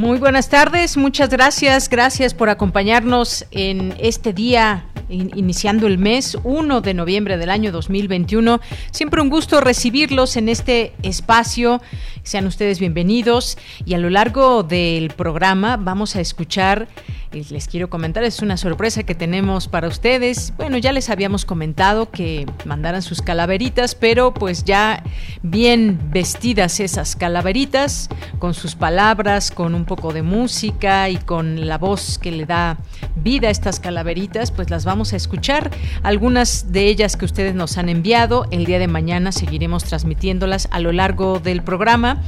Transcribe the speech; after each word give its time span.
Muy 0.00 0.16
buenas 0.16 0.48
tardes, 0.48 0.96
muchas 0.96 1.28
gracias, 1.28 1.90
gracias 1.90 2.32
por 2.32 2.48
acompañarnos 2.48 3.44
en 3.50 3.94
este 3.98 4.32
día 4.32 4.86
iniciando 5.10 5.86
el 5.86 5.98
mes 5.98 6.38
1 6.42 6.80
de 6.80 6.94
noviembre 6.94 7.36
del 7.36 7.50
año 7.50 7.70
2021. 7.70 8.62
Siempre 8.92 9.20
un 9.20 9.28
gusto 9.28 9.60
recibirlos 9.60 10.38
en 10.38 10.48
este 10.48 10.94
espacio. 11.02 11.82
Sean 12.22 12.46
ustedes 12.46 12.80
bienvenidos 12.80 13.58
y 13.84 13.92
a 13.92 13.98
lo 13.98 14.08
largo 14.08 14.62
del 14.62 15.10
programa 15.10 15.76
vamos 15.76 16.16
a 16.16 16.22
escuchar 16.22 16.88
les 17.32 17.68
quiero 17.68 17.88
comentar, 17.88 18.24
es 18.24 18.42
una 18.42 18.56
sorpresa 18.56 19.04
que 19.04 19.14
tenemos 19.14 19.68
para 19.68 19.86
ustedes. 19.86 20.52
Bueno, 20.56 20.78
ya 20.78 20.92
les 20.92 21.10
habíamos 21.10 21.44
comentado 21.44 22.10
que 22.10 22.44
mandaran 22.64 23.02
sus 23.02 23.22
calaveritas, 23.22 23.94
pero 23.94 24.34
pues 24.34 24.64
ya 24.64 25.04
bien 25.42 26.00
vestidas 26.10 26.80
esas 26.80 27.14
calaveritas, 27.14 28.08
con 28.40 28.52
sus 28.52 28.74
palabras, 28.74 29.52
con 29.52 29.76
un 29.76 29.84
poco 29.84 30.12
de 30.12 30.22
música 30.22 31.08
y 31.08 31.16
con 31.18 31.68
la 31.68 31.78
voz 31.78 32.18
que 32.18 32.32
le 32.32 32.46
da 32.46 32.78
vida 33.14 33.48
a 33.48 33.50
estas 33.50 33.78
calaveritas, 33.78 34.50
pues 34.50 34.70
las 34.70 34.84
vamos 34.84 35.12
a 35.12 35.16
escuchar. 35.16 35.70
Algunas 36.02 36.72
de 36.72 36.86
ellas 36.86 37.16
que 37.16 37.26
ustedes 37.26 37.54
nos 37.54 37.78
han 37.78 37.88
enviado, 37.88 38.46
el 38.50 38.64
día 38.64 38.80
de 38.80 38.88
mañana 38.88 39.30
seguiremos 39.30 39.84
transmitiéndolas 39.84 40.68
a 40.72 40.80
lo 40.80 40.90
largo 40.90 41.38
del 41.38 41.62
programa. 41.62 42.20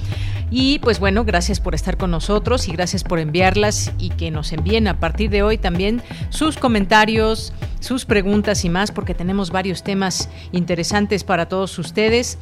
Y 0.54 0.80
pues 0.80 1.00
bueno, 1.00 1.24
gracias 1.24 1.60
por 1.60 1.74
estar 1.74 1.96
con 1.96 2.10
nosotros 2.10 2.68
y 2.68 2.72
gracias 2.72 3.04
por 3.04 3.18
enviarlas 3.18 3.90
y 3.98 4.10
que 4.10 4.30
nos 4.30 4.52
envíen 4.52 4.86
a 4.86 4.91
partir 4.94 5.30
de 5.30 5.42
hoy 5.42 5.58
también 5.58 6.02
sus 6.30 6.56
comentarios, 6.56 7.52
sus 7.80 8.04
preguntas 8.04 8.64
y 8.64 8.68
más, 8.68 8.92
porque 8.92 9.14
tenemos 9.14 9.50
varios 9.50 9.82
temas 9.82 10.28
interesantes 10.52 11.24
para 11.24 11.46
todos 11.46 11.78
ustedes. 11.78 12.38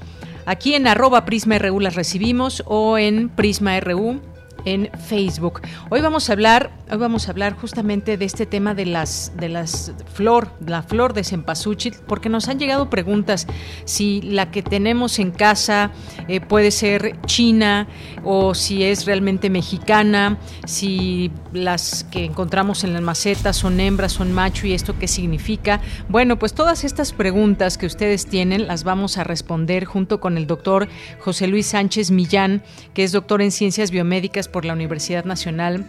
Aquí 0.47 0.75
en 0.75 0.87
arroba 0.87 1.25
Prisma 1.25 1.59
las 1.59 1.95
recibimos 1.95 2.62
o 2.67 2.98
en 2.98 3.29
Prisma 3.29 3.79
RU 3.81 4.20
en 4.64 4.91
Facebook. 5.08 5.61
Hoy 5.91 6.00
vamos 6.00 6.28
a 6.30 6.33
hablar, 6.33 6.70
hoy 6.91 6.98
vamos 6.98 7.28
a 7.28 7.30
hablar 7.30 7.55
justamente 7.55 8.16
de 8.16 8.25
este 8.25 8.47
tema 8.47 8.75
de 8.75 8.86
las 8.86 9.33
de 9.36 9.48
las 9.48 9.92
flor, 10.12 10.50
la 10.67 10.83
flor 10.83 11.12
de 11.14 11.25
cempasúchil, 11.25 11.94
porque 12.06 12.28
nos 12.28 12.48
han 12.48 12.58
llegado 12.58 12.91
preguntas 12.91 13.47
si 13.84 14.20
la 14.22 14.50
que 14.50 14.62
tenemos 14.62 15.19
en 15.19 15.30
casa 15.30 15.92
eh, 16.28 16.41
puede 16.41 16.70
ser 16.70 17.20
china 17.27 17.89
o 18.25 18.55
si 18.55 18.84
es 18.84 19.06
realmente 19.06 19.50
mexicana, 19.50 20.39
si 20.67 21.30
las 21.52 22.05
que 22.05 22.24
encontramos 22.24 22.84
en 22.84 22.92
las 22.92 23.02
macetas 23.02 23.56
son 23.56 23.80
hembras, 23.80 24.12
son 24.12 24.33
macho 24.33 24.67
y 24.67 24.72
esto 24.72 24.98
qué 24.98 25.08
significa. 25.08 25.80
Bueno, 26.08 26.39
pues 26.39 26.55
todas 26.55 26.84
estas 26.84 27.12
preguntas 27.12 27.79
que 27.79 27.86
ustedes 27.86 28.27
tienen 28.27 28.67
las 28.67 28.85
vamos 28.85 29.18
a 29.18 29.24
responder 29.24 29.85
junto 29.85 30.20
con 30.20 30.36
el 30.36 30.46
doctor 30.46 30.89
José 31.20 31.46
Luis 31.46 31.67
Sánchez 31.67 32.11
Millán, 32.11 32.62
que 32.95 33.05
es 33.05 33.12
doctor 33.12 33.42
en 33.42 33.51
ciencias 33.51 33.90
biomédicas 33.90 34.48
por 34.50 34.64
la 34.64 34.72
Universidad 34.72 35.24
Nacional 35.24 35.86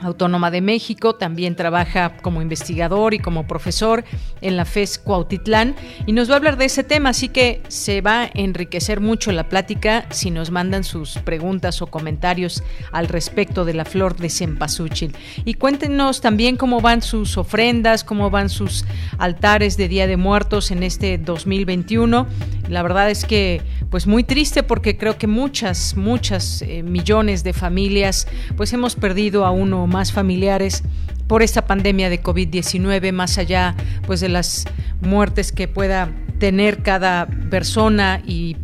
Autónoma 0.00 0.50
de 0.50 0.60
México, 0.60 1.14
también 1.14 1.56
trabaja 1.56 2.16
como 2.18 2.42
investigador 2.42 3.14
y 3.14 3.18
como 3.18 3.46
profesor 3.46 4.04
en 4.40 4.56
la 4.56 4.64
FES 4.64 4.98
Cuautitlán 4.98 5.74
y 6.06 6.12
nos 6.12 6.28
va 6.28 6.34
a 6.34 6.36
hablar 6.36 6.56
de 6.56 6.66
ese 6.66 6.84
tema, 6.84 7.10
así 7.10 7.28
que 7.28 7.62
se 7.68 8.00
va 8.00 8.22
a 8.22 8.30
enriquecer 8.34 9.00
mucho 9.00 9.32
la 9.32 9.48
plática 9.48 10.06
si 10.10 10.30
nos 10.30 10.50
mandan 10.50 10.84
sus 10.84 11.18
preguntas 11.18 11.82
o 11.82 11.86
comentarios 11.86 12.62
al 12.92 13.08
respecto 13.08 13.64
de 13.64 13.74
la 13.74 13.84
flor 13.84 14.16
de 14.16 14.30
cempasúchil. 14.30 15.14
Y 15.44 15.54
cuéntenos 15.54 16.20
también 16.20 16.56
cómo 16.56 16.80
van 16.80 17.02
sus 17.02 17.36
ofrendas, 17.38 18.04
cómo 18.04 18.30
van 18.30 18.48
sus 18.48 18.84
altares 19.18 19.76
de 19.76 19.88
Día 19.88 20.06
de 20.06 20.16
Muertos 20.16 20.70
en 20.70 20.82
este 20.82 21.18
2021. 21.18 22.26
La 22.68 22.82
verdad 22.82 23.10
es 23.10 23.24
que 23.24 23.62
pues 23.90 24.06
muy 24.06 24.24
triste 24.24 24.62
porque 24.62 24.96
creo 24.96 25.16
que 25.16 25.26
muchas, 25.26 25.96
muchas 25.96 26.62
eh, 26.62 26.82
millones 26.82 27.44
de 27.44 27.52
familias 27.52 28.26
pues 28.56 28.72
hemos 28.72 28.96
perdido 28.96 29.44
a 29.46 29.50
uno 29.50 29.86
familiares 30.04 30.82
por 31.26 31.42
esta 31.42 31.66
pandemia 31.66 32.08
de 32.08 32.22
COVID-19, 32.22 33.12
más 33.12 33.38
allá 33.38 33.74
pues 34.06 34.20
de 34.20 34.28
las 34.28 34.64
muertes 35.00 35.52
que 35.52 35.68
pueda 35.68 36.10
tener 36.38 36.82
cada 36.82 37.26
persona 37.50 38.22
y, 38.26 38.56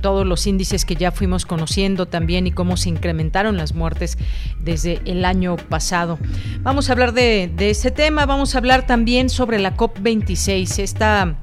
todos 0.00 0.26
los 0.26 0.46
índices 0.46 0.84
que 0.84 0.96
ya 0.96 1.12
fuimos 1.12 1.46
conociendo 1.46 2.06
también 2.06 2.46
y 2.48 2.50
cómo 2.50 2.76
se 2.76 2.88
incrementaron 2.88 3.56
las 3.56 3.74
muertes 3.74 4.18
desde 4.58 5.00
el 5.04 5.24
año 5.24 5.56
pasado. 5.56 6.18
Vamos 6.62 6.88
a 6.88 6.92
hablar 6.94 7.12
de, 7.12 7.50
de 7.54 7.70
este 7.70 7.92
tema, 7.92 8.26
vamos 8.26 8.54
a 8.54 8.58
hablar 8.58 8.86
también 8.86 9.28
sobre 9.28 9.60
la 9.60 9.76
COP26, 9.76 10.80
esta 10.80 11.36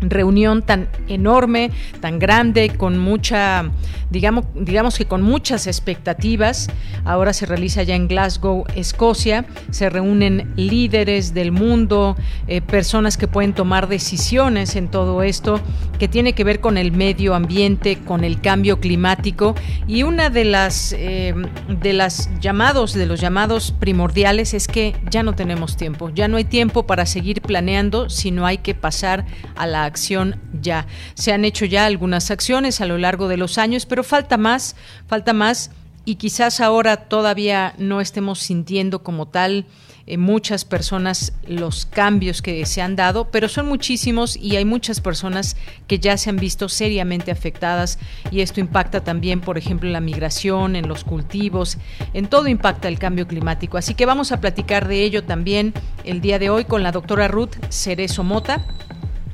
reunión 0.00 0.62
tan 0.62 0.88
enorme, 1.08 1.70
tan 2.00 2.18
grande, 2.18 2.70
con 2.76 2.98
mucha, 2.98 3.70
digamos, 4.10 4.44
digamos 4.54 4.98
que 4.98 5.06
con 5.06 5.22
muchas 5.22 5.66
expectativas. 5.66 6.68
Ahora 7.04 7.32
se 7.32 7.46
realiza 7.46 7.82
ya 7.82 7.94
en 7.94 8.08
Glasgow, 8.08 8.64
Escocia. 8.74 9.44
Se 9.70 9.90
reúnen 9.90 10.52
líderes 10.56 11.34
del 11.34 11.52
mundo, 11.52 12.16
eh, 12.46 12.60
personas 12.60 13.16
que 13.16 13.28
pueden 13.28 13.52
tomar 13.52 13.88
decisiones 13.88 14.76
en 14.76 14.88
todo 14.88 15.22
esto, 15.22 15.60
que 15.98 16.08
tiene 16.08 16.32
que 16.32 16.44
ver 16.44 16.60
con 16.60 16.76
el 16.76 16.92
medio 16.92 17.34
ambiente, 17.34 17.98
con 17.98 18.24
el 18.24 18.40
cambio 18.40 18.80
climático. 18.80 19.54
Y 19.86 20.02
una 20.02 20.30
de 20.30 20.44
las 20.44 20.94
eh, 20.98 21.34
de 21.68 21.92
las 21.92 22.30
llamados, 22.40 22.92
de 22.92 23.06
los 23.06 23.20
llamados 23.20 23.72
primordiales 23.72 24.54
es 24.54 24.66
que 24.66 24.94
ya 25.10 25.22
no 25.22 25.34
tenemos 25.34 25.76
tiempo, 25.76 26.10
ya 26.10 26.28
no 26.28 26.36
hay 26.36 26.44
tiempo 26.44 26.86
para 26.86 27.06
seguir 27.06 27.42
planeando, 27.42 28.08
sino 28.10 28.46
hay 28.46 28.58
que 28.58 28.74
pasar 28.74 29.26
a 29.56 29.66
la 29.66 29.85
acción 29.86 30.40
ya. 30.60 30.86
Se 31.14 31.32
han 31.32 31.44
hecho 31.44 31.64
ya 31.64 31.86
algunas 31.86 32.30
acciones 32.30 32.80
a 32.80 32.86
lo 32.86 32.98
largo 32.98 33.28
de 33.28 33.36
los 33.36 33.58
años, 33.58 33.86
pero 33.86 34.04
falta 34.04 34.36
más, 34.36 34.76
falta 35.06 35.32
más 35.32 35.70
y 36.04 36.14
quizás 36.14 36.60
ahora 36.60 36.96
todavía 36.96 37.74
no 37.78 38.00
estemos 38.00 38.38
sintiendo 38.38 39.02
como 39.02 39.26
tal 39.26 39.66
eh, 40.08 40.18
muchas 40.18 40.64
personas 40.64 41.32
los 41.48 41.84
cambios 41.84 42.40
que 42.40 42.64
se 42.64 42.80
han 42.80 42.94
dado, 42.94 43.28
pero 43.32 43.48
son 43.48 43.66
muchísimos 43.66 44.36
y 44.36 44.54
hay 44.54 44.64
muchas 44.64 45.00
personas 45.00 45.56
que 45.88 45.98
ya 45.98 46.16
se 46.16 46.30
han 46.30 46.36
visto 46.36 46.68
seriamente 46.68 47.32
afectadas 47.32 47.98
y 48.30 48.40
esto 48.40 48.60
impacta 48.60 49.02
también, 49.02 49.40
por 49.40 49.58
ejemplo, 49.58 49.88
en 49.88 49.92
la 49.92 50.00
migración, 50.00 50.76
en 50.76 50.86
los 50.86 51.02
cultivos, 51.02 51.76
en 52.14 52.28
todo 52.28 52.46
impacta 52.46 52.86
el 52.86 53.00
cambio 53.00 53.26
climático. 53.26 53.76
Así 53.76 53.94
que 53.94 54.06
vamos 54.06 54.30
a 54.30 54.40
platicar 54.40 54.86
de 54.86 55.02
ello 55.02 55.24
también 55.24 55.74
el 56.04 56.20
día 56.20 56.38
de 56.38 56.50
hoy 56.50 56.66
con 56.66 56.84
la 56.84 56.92
doctora 56.92 57.26
Ruth 57.26 57.56
Cerezo 57.68 58.22
Mota 58.22 58.64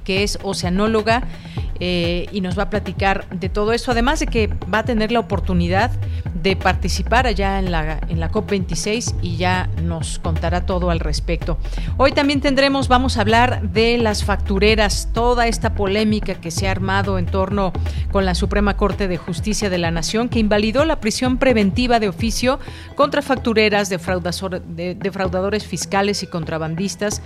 que 0.04 0.22
es 0.22 0.38
oceanóloga 0.42 1.22
eh, 1.84 2.28
y 2.30 2.42
nos 2.42 2.56
va 2.56 2.64
a 2.64 2.70
platicar 2.70 3.28
de 3.30 3.48
todo 3.48 3.72
eso, 3.72 3.90
además 3.90 4.20
de 4.20 4.28
que 4.28 4.48
va 4.72 4.78
a 4.78 4.84
tener 4.84 5.10
la 5.10 5.18
oportunidad 5.18 5.90
de 6.42 6.54
participar 6.54 7.26
allá 7.26 7.58
en 7.58 7.72
la, 7.72 7.98
en 8.08 8.20
la 8.20 8.30
COP26 8.30 9.14
y 9.20 9.36
ya 9.36 9.68
nos 9.82 10.18
contará 10.18 10.66
todo 10.66 10.90
al 10.90 11.00
respecto. 11.00 11.58
Hoy 11.96 12.12
también 12.12 12.40
tendremos, 12.40 12.88
vamos 12.88 13.16
a 13.16 13.22
hablar 13.22 13.62
de 13.70 13.98
las 13.98 14.22
factureras, 14.24 15.08
toda 15.12 15.46
esta 15.46 15.74
polémica 15.74 16.34
que 16.34 16.50
se 16.50 16.68
ha 16.68 16.70
armado 16.70 17.18
en 17.18 17.26
torno 17.26 17.72
con 18.12 18.26
la 18.26 18.34
Suprema 18.34 18.76
Corte 18.76 19.08
de 19.08 19.16
Justicia 19.16 19.70
de 19.70 19.78
la 19.78 19.90
Nación, 19.90 20.28
que 20.28 20.38
invalidó 20.38 20.84
la 20.84 21.00
prisión 21.00 21.38
preventiva 21.38 21.98
de 21.98 22.08
oficio 22.08 22.60
contra 22.94 23.22
factureras, 23.22 23.88
defraudadores 23.88 25.66
fiscales 25.66 26.22
y 26.22 26.26
contrabandistas 26.26 27.22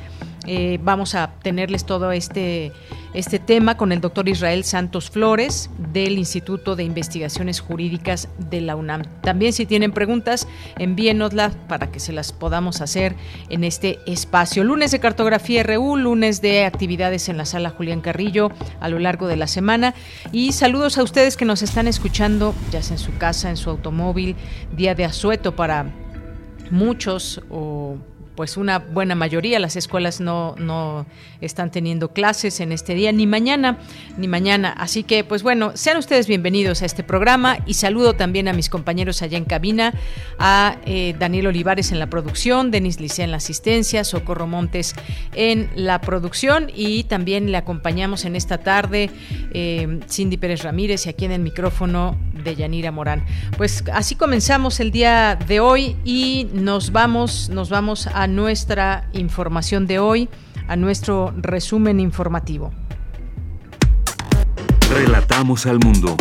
Eh, 0.47 0.79
vamos 0.83 1.15
a 1.15 1.33
tenerles 1.43 1.85
todo 1.85 2.13
este 2.13 2.73
este 3.17 3.39
tema 3.39 3.79
con 3.79 3.93
el 3.93 4.03
doctor 4.03 4.29
Israel 4.29 4.63
Santos 4.63 5.09
Flores 5.09 5.71
del 5.93 6.19
Instituto 6.19 6.77
de 6.77 6.85
Investigaciones 6.85 7.61
Jurídicas 7.61 8.29
de 8.39 8.61
la 8.61 8.77
UNAM. 8.77 9.05
También 9.23 9.55
si 9.55 9.65
tienen 9.65 9.91
preguntas, 9.91 10.47
envíenoslas 10.79 11.57
para 11.67 11.91
que 11.91 11.99
se 11.99 12.13
las 12.13 12.33
podamos 12.33 12.83
hacer 12.83 13.17
en 13.49 13.65
este 13.65 14.01
espacio. 14.07 14.65
Lunes 14.65 14.91
de 14.91 15.01
cartografía 15.01 15.63
RU, 15.63 15.97
lunes 15.97 16.43
de 16.43 16.67
actividades 16.67 17.31
en 17.31 17.39
la 17.39 17.47
sala 17.47 17.71
Julián 17.71 18.03
Carrillo 18.03 18.51
a 18.81 18.91
lo 18.91 18.99
largo 18.99 19.29
de 19.29 19.37
la 19.37 19.47
semana 19.47 19.95
y 20.31 20.53
saludos 20.53 20.99
a 20.99 21.03
ustedes 21.03 21.39
que 21.39 21.47
nos 21.47 21.63
están 21.63 21.89
escuchando 21.89 22.55
ya 22.71 22.83
sea 22.83 22.97
en 22.97 23.03
su 23.03 23.17
casa, 23.17 23.49
en 23.49 23.57
su 23.57 23.71
automóvil, 23.71 24.37
día 24.77 24.95
de 24.95 25.07
asueto 25.07 25.57
para 25.57 25.87
muchos 26.71 27.41
o 27.49 27.97
pues 28.37 28.57
una 28.57 28.79
buena 28.79 29.15
mayoría, 29.15 29.59
las 29.59 29.77
escuelas 29.77 30.21
no, 30.21 30.55
no 30.59 31.07
están 31.41 31.71
teniendo 31.71 32.13
clases 32.13 32.61
en 32.61 32.71
este 32.71 32.95
día, 32.95 33.11
ni 33.13 33.27
mañana, 33.27 33.79
ni 34.17 34.29
mañana. 34.29 34.73
Así 34.77 35.03
que, 35.03 35.25
pues 35.25 35.43
bueno, 35.43 35.73
sean 35.75 35.97
ustedes 35.97 36.27
bienvenidos 36.27 36.83
a 36.83 36.87
este 36.87 37.03
programa 37.03 37.59
y 37.67 37.75
saludo 37.75 38.15
también 38.15 38.49
a 38.49 38.53
mis 38.53 38.69
compañeros 38.69 39.23
allá 39.23 39.39
en 39.39 39.45
cabina, 39.45 39.95
a 40.39 40.77
eh, 40.85 41.15
Daniel 41.19 41.49
Olivares 41.49 41.93
en 41.93 41.99
la 41.99 42.09
producción, 42.09 42.71
Denis 42.71 43.01
Licea 43.01 43.25
en 43.25 43.31
la 43.31 43.39
asistencia, 43.39 44.05
Socorro 44.05 44.47
Montes 44.47 44.95
en 45.35 45.71
la 45.75 46.01
producción 46.01 46.71
y 46.75 47.05
también 47.05 47.51
le 47.51 47.57
acompañamos 47.57 48.25
en 48.25 48.37
esta 48.37 48.59
tarde 48.59 49.11
eh, 49.53 50.01
Cindy 50.09 50.37
Pérez 50.37 50.63
Ramírez 50.63 51.07
y 51.07 51.09
aquí 51.09 51.25
en 51.25 51.33
el 51.33 51.41
micrófono 51.41 52.19
de 52.45 52.55
Yanira 52.55 52.93
Morán. 52.93 53.25
Pues 53.57 53.83
así 53.93 54.15
comenzamos 54.15 54.81
el 54.81 54.91
día 54.91 55.37
de 55.37 55.61
hoy 55.61 55.97
y 56.05 56.49
nos 56.53 56.93
vamos, 56.93 57.49
nos 57.49 57.71
vamos 57.71 58.07
a 58.07 58.26
nuestra 58.27 59.09
información 59.13 59.87
de 59.87 59.99
hoy, 59.99 60.29
a 60.69 60.77
nuestro 60.77 61.33
resumen 61.37 62.01
informativo. 62.01 62.73
Relatamos 64.91 65.67
al 65.67 65.79
mundo. 65.79 66.17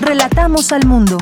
Relatamos 0.00 0.72
al 0.72 0.86
mundo. 0.86 1.18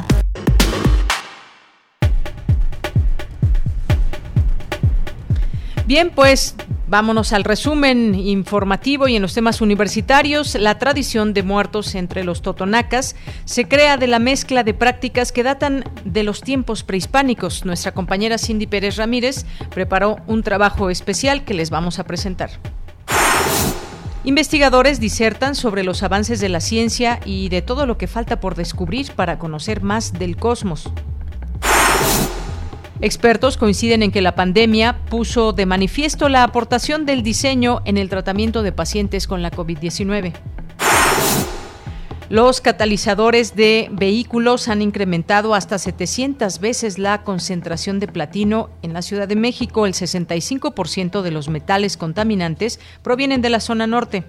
Bien, 5.87 6.11
pues 6.15 6.55
Vámonos 6.87 7.33
al 7.33 7.45
resumen 7.45 8.15
informativo 8.15 9.09
y 9.09 9.17
en 9.17 9.23
los 9.23 9.33
temas 9.33 9.63
universitarios. 9.63 10.55
La 10.55 10.79
tradición 10.79 11.33
de 11.33 11.43
muertos 11.43 11.95
entre 11.95 12.25
los 12.25 12.43
totonacas 12.43 13.17
se 13.47 13.67
crea 13.67 13.97
de 13.97 14.07
la 14.07 14.19
mezcla 14.19 14.63
de 14.63 14.75
prácticas 14.75 15.33
que 15.33 15.43
datan 15.43 15.85
de 16.05 16.23
los 16.23 16.43
tiempos 16.43 16.85
prehispánicos. 16.85 17.65
Nuestra 17.65 17.93
compañera 17.93 18.37
Cindy 18.37 18.67
Pérez 18.67 18.97
Ramírez 18.97 19.47
preparó 19.75 20.19
un 20.27 20.43
trabajo 20.43 20.91
especial 20.91 21.45
que 21.45 21.55
les 21.55 21.71
vamos 21.71 21.99
a 21.99 22.05
presentar. 22.05 22.51
Investigadores 24.25 25.01
disertan 25.01 25.55
sobre 25.55 25.85
los 25.85 26.03
avances 26.03 26.39
de 26.39 26.51
la 26.51 26.61
ciencia 26.61 27.19
y 27.25 27.49
de 27.49 27.63
todo 27.63 27.87
lo 27.87 27.97
que 27.97 28.07
falta 28.07 28.41
por 28.41 28.57
descubrir 28.57 29.11
para 29.13 29.39
conocer 29.39 29.83
más 29.83 30.13
del 30.13 30.37
cosmos. 30.37 30.91
Expertos 33.05 33.59
coinciden 33.59 34.03
en 34.03 34.11
que 34.11 34.23
la 34.23 34.35
pandemia 34.35 34.97
puso 35.11 35.53
de 35.53 35.67
manifiesto 35.67 36.31
la 36.31 36.43
aportación 36.43 37.05
del 37.05 37.23
diseño 37.23 37.83
en 37.85 37.99
el 37.99 38.09
tratamiento 38.09 38.63
de 38.63 38.73
pacientes 38.73 39.27
con 39.27 39.43
la 39.43 39.51
COVID-19. 39.51 40.33
Los 42.31 42.63
catalizadores 42.63 43.55
de 43.55 43.91
vehículos 43.93 44.69
han 44.69 44.81
incrementado 44.81 45.55
hasta 45.55 45.77
700 45.77 46.61
veces 46.61 46.99
la 46.99 47.25
concentración 47.25 48.01
de 48.01 48.09
platino 48.09 48.71
en 48.81 48.95
la 48.95 49.03
Ciudad 49.03 49.29
de 49.29 49.37
México. 49.37 49.85
El 49.85 49.93
65% 49.93 51.21
de 51.21 51.31
los 51.31 51.51
metales 51.51 51.99
contaminantes 51.99 52.81
provienen 53.03 53.43
de 53.43 53.51
la 53.51 53.61
zona 53.61 53.87
norte. 53.87 54.25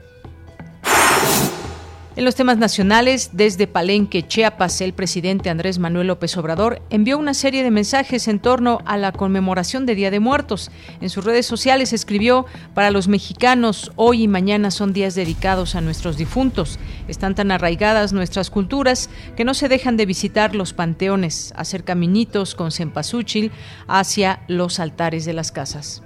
En 2.18 2.24
los 2.24 2.36
temas 2.36 2.58
nacionales, 2.58 3.32
desde 3.34 3.68
Palenque, 3.68 4.26
Chiapas, 4.26 4.80
el 4.80 4.94
presidente 4.94 5.50
Andrés 5.50 5.80
Manuel 5.80 6.08
López 6.08 6.38
Obrador 6.38 6.82
envió 6.90 7.18
una 7.18 7.34
serie 7.34 7.62
de 7.62 7.72
mensajes 7.72 8.30
en 8.30 8.40
torno 8.40 8.80
a 8.86 8.96
la 8.96 9.12
conmemoración 9.12 9.86
de 9.86 9.96
Día 9.96 10.12
de 10.12 10.22
Muertos. 10.22 10.72
En 11.02 11.10
sus 11.10 11.26
redes 11.26 11.46
sociales 11.46 11.92
escribió, 11.92 12.46
para 12.74 12.90
los 12.90 13.10
mexicanos, 13.10 13.92
hoy 13.98 14.24
y 14.24 14.28
mañana 14.30 14.72
son 14.72 14.94
días 14.94 15.14
dedicados 15.14 15.76
a 15.76 15.82
nuestros 15.82 16.16
difuntos. 16.16 16.80
Están 17.10 17.36
tan 17.36 17.52
arraigadas 17.52 18.14
nuestras 18.14 18.50
culturas 18.50 19.10
que 19.36 19.44
no 19.44 19.54
se 19.54 19.68
dejan 19.68 19.98
de 19.98 20.06
visitar 20.06 20.56
los 20.56 20.72
panteones, 20.72 21.54
hacer 21.58 21.84
caminitos 21.84 22.56
con 22.56 22.72
cempasúchil 22.72 23.52
hacia 23.90 24.40
los 24.48 24.80
altares 24.80 25.26
de 25.26 25.34
las 25.34 25.52
casas. 25.52 26.02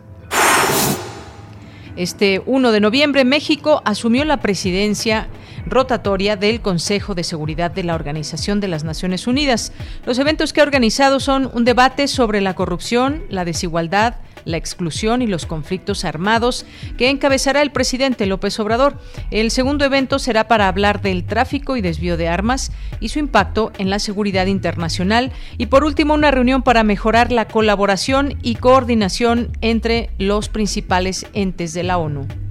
Este 1.96 2.42
1 2.46 2.72
de 2.72 2.80
noviembre, 2.80 3.26
México 3.26 3.82
asumió 3.84 4.24
la 4.24 4.38
presidencia 4.38 5.28
rotatoria 5.70 6.36
del 6.36 6.62
Consejo 6.62 7.16
de 7.16 7.24
Seguridad 7.24 7.72
de 7.72 7.84
la 7.84 7.96
Organización 7.96 8.60
de 8.60 8.68
las 8.68 8.84
Naciones 8.84 9.28
Unidas. 9.28 9.72
Los 10.06 10.20
eventos 10.20 10.54
que 10.54 10.62
ha 10.62 10.64
organizado 10.64 11.20
son 11.20 11.50
un 11.54 11.66
debate 11.66 12.08
sobre 12.08 12.42
la 12.42 12.56
corrupción, 12.56 13.24
la 13.30 13.46
desigualdad, 13.46 14.16
la 14.46 14.58
exclusión 14.58 15.22
y 15.22 15.28
los 15.28 15.46
conflictos 15.46 16.06
armados 16.06 16.66
que 16.98 17.10
encabezará 17.10 17.62
el 17.62 17.72
presidente 17.72 18.26
López 18.26 18.60
Obrador. 18.60 18.98
El 19.32 19.52
segundo 19.52 19.86
evento 19.86 20.20
será 20.20 20.48
para 20.48 20.68
hablar 20.68 21.02
del 21.02 21.26
tráfico 21.26 21.78
y 21.78 21.82
desvío 21.82 22.18
de 22.18 22.28
armas 22.28 22.72
y 23.00 23.10
su 23.10 23.20
impacto 23.20 23.72
en 23.78 23.90
la 23.90 24.00
seguridad 24.00 24.48
internacional 24.48 25.32
y 25.58 25.68
por 25.68 25.84
último 25.84 26.14
una 26.14 26.32
reunión 26.32 26.64
para 26.64 26.84
mejorar 26.84 27.32
la 27.32 27.48
colaboración 27.48 28.38
y 28.42 28.56
coordinación 28.56 29.52
entre 29.62 30.10
los 30.18 30.50
principales 30.50 31.26
entes 31.34 31.74
de 31.74 31.84
la 31.84 31.98
ONU. 31.98 32.49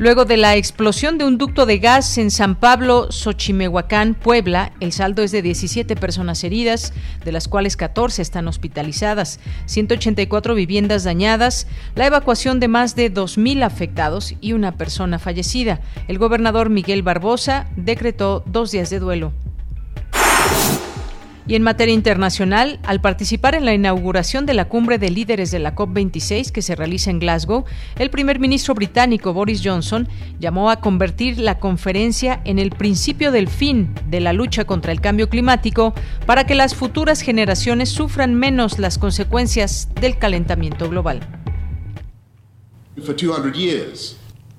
Luego 0.00 0.24
de 0.24 0.36
la 0.36 0.54
explosión 0.54 1.18
de 1.18 1.24
un 1.24 1.38
ducto 1.38 1.66
de 1.66 1.78
gas 1.78 2.18
en 2.18 2.30
San 2.30 2.54
Pablo, 2.54 3.10
Xochimehuacán, 3.10 4.14
Puebla, 4.14 4.70
el 4.78 4.92
saldo 4.92 5.22
es 5.22 5.32
de 5.32 5.42
17 5.42 5.96
personas 5.96 6.44
heridas, 6.44 6.92
de 7.24 7.32
las 7.32 7.48
cuales 7.48 7.76
14 7.76 8.22
están 8.22 8.46
hospitalizadas, 8.46 9.40
184 9.66 10.54
viviendas 10.54 11.02
dañadas, 11.02 11.66
la 11.96 12.06
evacuación 12.06 12.60
de 12.60 12.68
más 12.68 12.94
de 12.94 13.12
2.000 13.12 13.64
afectados 13.64 14.36
y 14.40 14.52
una 14.52 14.76
persona 14.76 15.18
fallecida. 15.18 15.80
El 16.06 16.18
gobernador 16.18 16.70
Miguel 16.70 17.02
Barbosa 17.02 17.66
decretó 17.74 18.44
dos 18.46 18.70
días 18.70 18.90
de 18.90 19.00
duelo. 19.00 19.32
Y 21.48 21.54
en 21.54 21.62
materia 21.62 21.94
internacional, 21.94 22.78
al 22.82 23.00
participar 23.00 23.54
en 23.54 23.64
la 23.64 23.72
inauguración 23.72 24.44
de 24.44 24.52
la 24.52 24.68
cumbre 24.68 24.98
de 24.98 25.08
líderes 25.08 25.50
de 25.50 25.58
la 25.58 25.74
COP26 25.74 26.50
que 26.50 26.60
se 26.60 26.76
realiza 26.76 27.10
en 27.10 27.20
Glasgow, 27.20 27.64
el 27.98 28.10
primer 28.10 28.38
ministro 28.38 28.74
británico 28.74 29.32
Boris 29.32 29.62
Johnson 29.64 30.06
llamó 30.38 30.68
a 30.68 30.82
convertir 30.82 31.38
la 31.38 31.58
conferencia 31.58 32.42
en 32.44 32.58
el 32.58 32.68
principio 32.68 33.32
del 33.32 33.48
fin 33.48 33.94
de 34.10 34.20
la 34.20 34.34
lucha 34.34 34.66
contra 34.66 34.92
el 34.92 35.00
cambio 35.00 35.30
climático 35.30 35.94
para 36.26 36.44
que 36.44 36.54
las 36.54 36.74
futuras 36.74 37.22
generaciones 37.22 37.88
sufran 37.88 38.34
menos 38.34 38.78
las 38.78 38.98
consecuencias 38.98 39.88
del 40.02 40.18
calentamiento 40.18 40.90
global. 40.90 41.20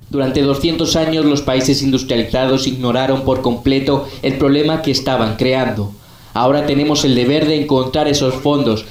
Durante 0.09 0.41
200 0.41 0.95
años 0.95 1.23
los 1.23 1.43
países 1.43 1.83
industrializados 1.83 2.65
ignoraron 2.65 3.23
por 3.23 3.43
completo 3.43 4.09
el 4.23 4.39
problema 4.39 4.81
que 4.81 4.89
estaban 4.89 5.35
creando 5.35 5.93
Ahora 6.33 6.65
tenemos 6.65 7.05
el 7.05 7.15
deber 7.15 7.47
de 7.47 7.61
encontrar 7.61 8.07
esos 8.07 8.35
fondos. 8.35 8.85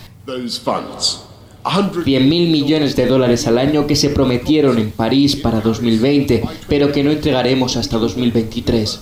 100 2.04 2.28
mil 2.28 2.50
millones 2.50 2.96
de 2.96 3.06
dólares 3.06 3.46
al 3.46 3.58
año 3.58 3.86
que 3.86 3.96
se 3.96 4.10
prometieron 4.10 4.78
en 4.78 4.90
París 4.90 5.36
para 5.36 5.60
2020, 5.60 6.42
pero 6.68 6.92
que 6.92 7.02
no 7.02 7.10
entregaremos 7.10 7.76
hasta 7.76 7.98
2023. 7.98 9.00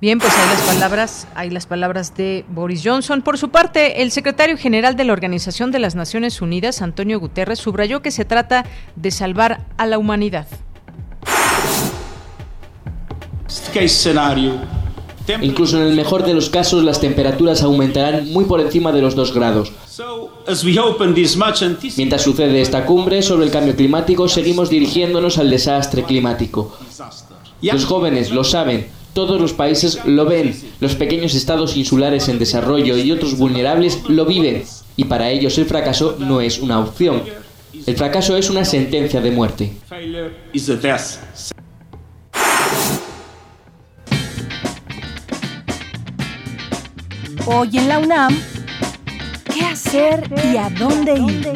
Bien, 0.00 0.18
pues 0.18 0.32
hay 0.36 0.48
las 0.48 0.62
palabras, 0.62 1.28
hay 1.36 1.50
las 1.50 1.66
palabras 1.66 2.16
de 2.16 2.44
Boris 2.48 2.82
Johnson. 2.84 3.22
Por 3.22 3.38
su 3.38 3.50
parte, 3.50 4.02
el 4.02 4.10
secretario 4.10 4.56
general 4.56 4.96
de 4.96 5.04
la 5.04 5.12
Organización 5.12 5.70
de 5.70 5.78
las 5.78 5.94
Naciones 5.94 6.42
Unidas, 6.42 6.82
Antonio 6.82 7.20
Guterres, 7.20 7.60
subrayó 7.60 8.02
que 8.02 8.10
se 8.10 8.24
trata 8.24 8.64
de 8.96 9.10
salvar 9.12 9.66
a 9.76 9.86
la 9.86 9.98
humanidad. 9.98 10.48
Este 13.46 13.84
escenario 13.84 14.81
Incluso 15.40 15.80
en 15.80 15.88
el 15.88 15.94
mejor 15.94 16.24
de 16.24 16.34
los 16.34 16.50
casos 16.50 16.82
las 16.82 17.00
temperaturas 17.00 17.62
aumentarán 17.62 18.30
muy 18.32 18.44
por 18.44 18.60
encima 18.60 18.92
de 18.92 19.02
los 19.02 19.14
2 19.14 19.34
grados. 19.34 19.72
Mientras 21.96 22.22
sucede 22.22 22.60
esta 22.60 22.84
cumbre 22.84 23.22
sobre 23.22 23.46
el 23.46 23.52
cambio 23.52 23.76
climático, 23.76 24.28
seguimos 24.28 24.70
dirigiéndonos 24.70 25.38
al 25.38 25.50
desastre 25.50 26.02
climático. 26.02 26.76
Los 27.62 27.84
jóvenes 27.84 28.30
lo 28.32 28.42
saben, 28.42 28.88
todos 29.12 29.40
los 29.40 29.52
países 29.52 30.00
lo 30.04 30.24
ven, 30.24 30.58
los 30.80 30.96
pequeños 30.96 31.34
estados 31.34 31.76
insulares 31.76 32.28
en 32.28 32.38
desarrollo 32.38 32.96
y 32.96 33.12
otros 33.12 33.38
vulnerables 33.38 34.00
lo 34.08 34.26
viven, 34.26 34.64
y 34.96 35.04
para 35.04 35.30
ellos 35.30 35.56
el 35.58 35.66
fracaso 35.66 36.16
no 36.18 36.40
es 36.40 36.58
una 36.58 36.80
opción. 36.80 37.22
El 37.86 37.96
fracaso 37.96 38.36
es 38.36 38.50
una 38.50 38.64
sentencia 38.64 39.20
de 39.20 39.30
muerte. 39.30 39.72
Hoy 47.54 47.68
en 47.74 47.86
la 47.86 47.98
UNAM, 47.98 48.34
¿qué 49.52 49.60
hacer 49.66 50.24
y 50.50 50.56
a 50.56 50.70
dónde 50.70 51.12
ir? 51.12 51.52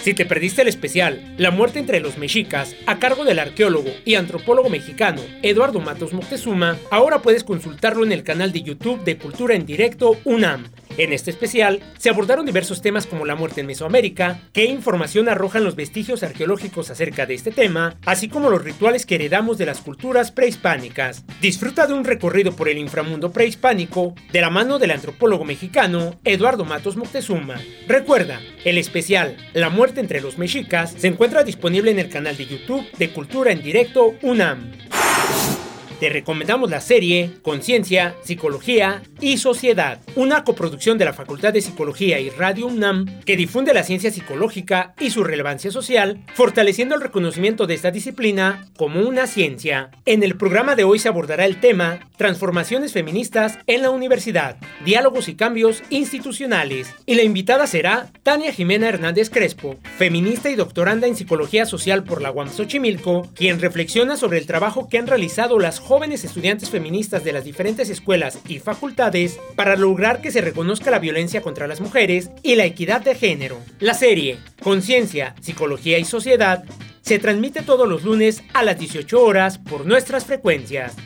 Si 0.00 0.14
te 0.14 0.24
perdiste 0.24 0.62
el 0.62 0.68
especial 0.68 1.34
La 1.36 1.50
muerte 1.50 1.78
entre 1.78 2.00
los 2.00 2.16
mexicas, 2.16 2.74
a 2.86 2.98
cargo 2.98 3.24
del 3.24 3.38
arqueólogo 3.38 3.90
y 4.06 4.14
antropólogo 4.14 4.70
mexicano 4.70 5.20
Eduardo 5.42 5.80
Matos 5.80 6.14
Moctezuma, 6.14 6.78
ahora 6.90 7.20
puedes 7.20 7.44
consultarlo 7.44 8.02
en 8.02 8.12
el 8.12 8.22
canal 8.22 8.50
de 8.50 8.62
YouTube 8.62 9.04
de 9.04 9.18
Cultura 9.18 9.54
en 9.54 9.66
Directo 9.66 10.16
UNAM 10.24 10.64
en 10.96 11.12
este 11.12 11.30
especial 11.30 11.80
se 11.98 12.08
abordaron 12.08 12.46
diversos 12.46 12.80
temas 12.80 13.06
como 13.06 13.26
la 13.26 13.34
muerte 13.34 13.60
en 13.60 13.66
Mesoamérica, 13.66 14.40
qué 14.52 14.66
información 14.66 15.28
arrojan 15.28 15.64
los 15.64 15.74
vestigios 15.74 16.22
arqueológicos 16.22 16.88
acerca 16.90 17.26
de 17.26 17.34
este 17.34 17.50
tema, 17.50 17.96
así 18.06 18.28
como 18.28 18.48
los 18.48 18.62
rituales 18.62 19.04
que 19.04 19.16
heredamos 19.16 19.58
de 19.58 19.66
las 19.66 19.80
culturas 19.80 20.30
prehispánicas. 20.30 21.24
Disfruta 21.40 21.88
de 21.88 21.94
un 21.94 22.04
recorrido 22.04 22.54
por 22.54 22.68
el 22.68 22.78
inframundo 22.78 23.32
prehispánico 23.32 24.14
de 24.32 24.40
la 24.40 24.50
mano 24.50 24.78
del 24.78 24.92
antropólogo 24.92 25.44
mexicano 25.44 26.14
Eduardo 26.24 26.64
Matos 26.64 26.96
Moctezuma. 26.96 27.60
Recuerda, 27.88 28.40
el 28.64 28.78
especial 28.78 29.36
La 29.52 29.70
muerte 29.70 30.00
entre 30.00 30.20
los 30.20 30.38
mexicas 30.38 30.94
se 30.96 31.08
encuentra 31.08 31.42
disponible 31.42 31.90
en 31.90 31.98
el 31.98 32.08
canal 32.08 32.36
de 32.36 32.46
YouTube 32.46 32.88
de 32.98 33.10
Cultura 33.10 33.50
en 33.50 33.62
Directo 33.62 34.14
UNAM. 34.22 34.70
Te 36.00 36.08
recomendamos 36.08 36.70
la 36.70 36.80
serie 36.80 37.30
Conciencia, 37.42 38.16
Psicología 38.22 39.02
y 39.20 39.38
Sociedad, 39.38 40.00
una 40.16 40.42
coproducción 40.42 40.98
de 40.98 41.04
la 41.04 41.12
Facultad 41.12 41.52
de 41.52 41.60
Psicología 41.60 42.18
y 42.18 42.30
Radio 42.30 42.66
UNAM 42.66 43.20
que 43.24 43.36
difunde 43.36 43.72
la 43.72 43.84
ciencia 43.84 44.10
psicológica 44.10 44.94
y 44.98 45.10
su 45.10 45.22
relevancia 45.22 45.70
social, 45.70 46.20
fortaleciendo 46.34 46.96
el 46.96 47.00
reconocimiento 47.00 47.66
de 47.66 47.74
esta 47.74 47.92
disciplina 47.92 48.66
como 48.76 49.00
una 49.00 49.26
ciencia. 49.26 49.90
En 50.04 50.22
el 50.22 50.36
programa 50.36 50.74
de 50.74 50.84
hoy 50.84 50.98
se 50.98 51.08
abordará 51.08 51.44
el 51.46 51.60
tema 51.60 52.00
Transformaciones 52.16 52.92
feministas 52.92 53.58
en 53.66 53.82
la 53.82 53.90
universidad, 53.90 54.56
diálogos 54.84 55.28
y 55.28 55.34
cambios 55.34 55.82
institucionales, 55.90 56.92
y 57.06 57.14
la 57.14 57.22
invitada 57.22 57.66
será 57.66 58.08
Tania 58.22 58.52
Jimena 58.52 58.88
Hernández 58.88 59.30
Crespo, 59.30 59.76
feminista 59.96 60.50
y 60.50 60.54
doctoranda 60.54 61.06
en 61.06 61.16
Psicología 61.16 61.66
Social 61.66 62.04
por 62.04 62.22
la 62.22 62.30
UAM 62.30 62.50
Xochimilco, 62.50 63.28
quien 63.34 63.60
reflexiona 63.60 64.16
sobre 64.16 64.38
el 64.38 64.46
trabajo 64.46 64.88
que 64.88 64.98
han 64.98 65.06
realizado 65.06 65.58
las 65.58 65.80
jóvenes 65.84 66.24
estudiantes 66.24 66.70
feministas 66.70 67.24
de 67.24 67.32
las 67.32 67.44
diferentes 67.44 67.90
escuelas 67.90 68.38
y 68.48 68.58
facultades 68.58 69.38
para 69.54 69.76
lograr 69.76 70.20
que 70.20 70.30
se 70.30 70.40
reconozca 70.40 70.90
la 70.90 70.98
violencia 70.98 71.42
contra 71.42 71.66
las 71.66 71.80
mujeres 71.80 72.30
y 72.42 72.54
la 72.54 72.64
equidad 72.64 73.02
de 73.02 73.14
género. 73.14 73.58
La 73.80 73.94
serie 73.94 74.38
Conciencia, 74.62 75.34
Psicología 75.40 75.98
y 75.98 76.04
Sociedad 76.04 76.64
se 77.02 77.18
transmite 77.18 77.62
todos 77.62 77.86
los 77.86 78.02
lunes 78.02 78.42
a 78.54 78.62
las 78.62 78.78
18 78.78 79.22
horas 79.22 79.58
por 79.58 79.84
nuestras 79.84 80.24
frecuencias. 80.24 80.96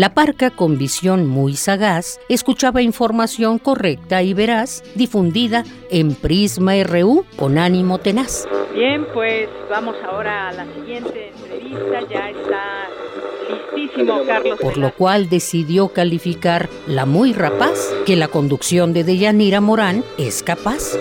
La 0.01 0.15
parca, 0.15 0.49
con 0.49 0.79
visión 0.79 1.27
muy 1.27 1.53
sagaz, 1.55 2.19
escuchaba 2.27 2.81
información 2.81 3.59
correcta 3.59 4.23
y 4.23 4.33
veraz 4.33 4.83
difundida 4.95 5.63
en 5.91 6.15
Prisma 6.15 6.81
RU 6.83 7.23
con 7.35 7.59
ánimo 7.59 7.99
tenaz. 7.99 8.47
Bien, 8.73 9.05
pues 9.13 9.47
vamos 9.69 9.95
ahora 10.03 10.49
a 10.49 10.53
la 10.53 10.65
siguiente 10.73 11.29
entrevista. 11.29 12.01
Ya 12.09 12.29
está 12.31 12.89
Carlos. 14.25 14.59
Por 14.59 14.77
lo 14.77 14.93
cual 14.93 15.29
decidió 15.29 15.89
calificar 15.89 16.69
la 16.87 17.05
muy 17.05 17.33
rapaz 17.33 17.89
que 18.05 18.15
la 18.15 18.27
conducción 18.27 18.93
de 18.93 19.03
Deyanira 19.03 19.61
Morán 19.61 20.03
es 20.17 20.43
capaz. 20.43 20.97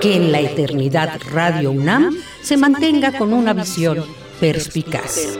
Que 0.00 0.16
en 0.16 0.32
la 0.32 0.40
eternidad 0.40 1.20
Radio 1.32 1.70
UNAM 1.70 2.16
se 2.42 2.56
mantenga 2.56 3.16
con 3.16 3.32
una 3.32 3.52
visión 3.52 4.04
perspicaz. 4.40 5.38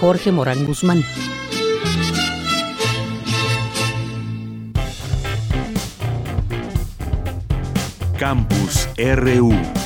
Jorge 0.00 0.32
Morán 0.32 0.64
Guzmán. 0.64 1.04
Campus 8.18 8.88
RU. 8.98 9.79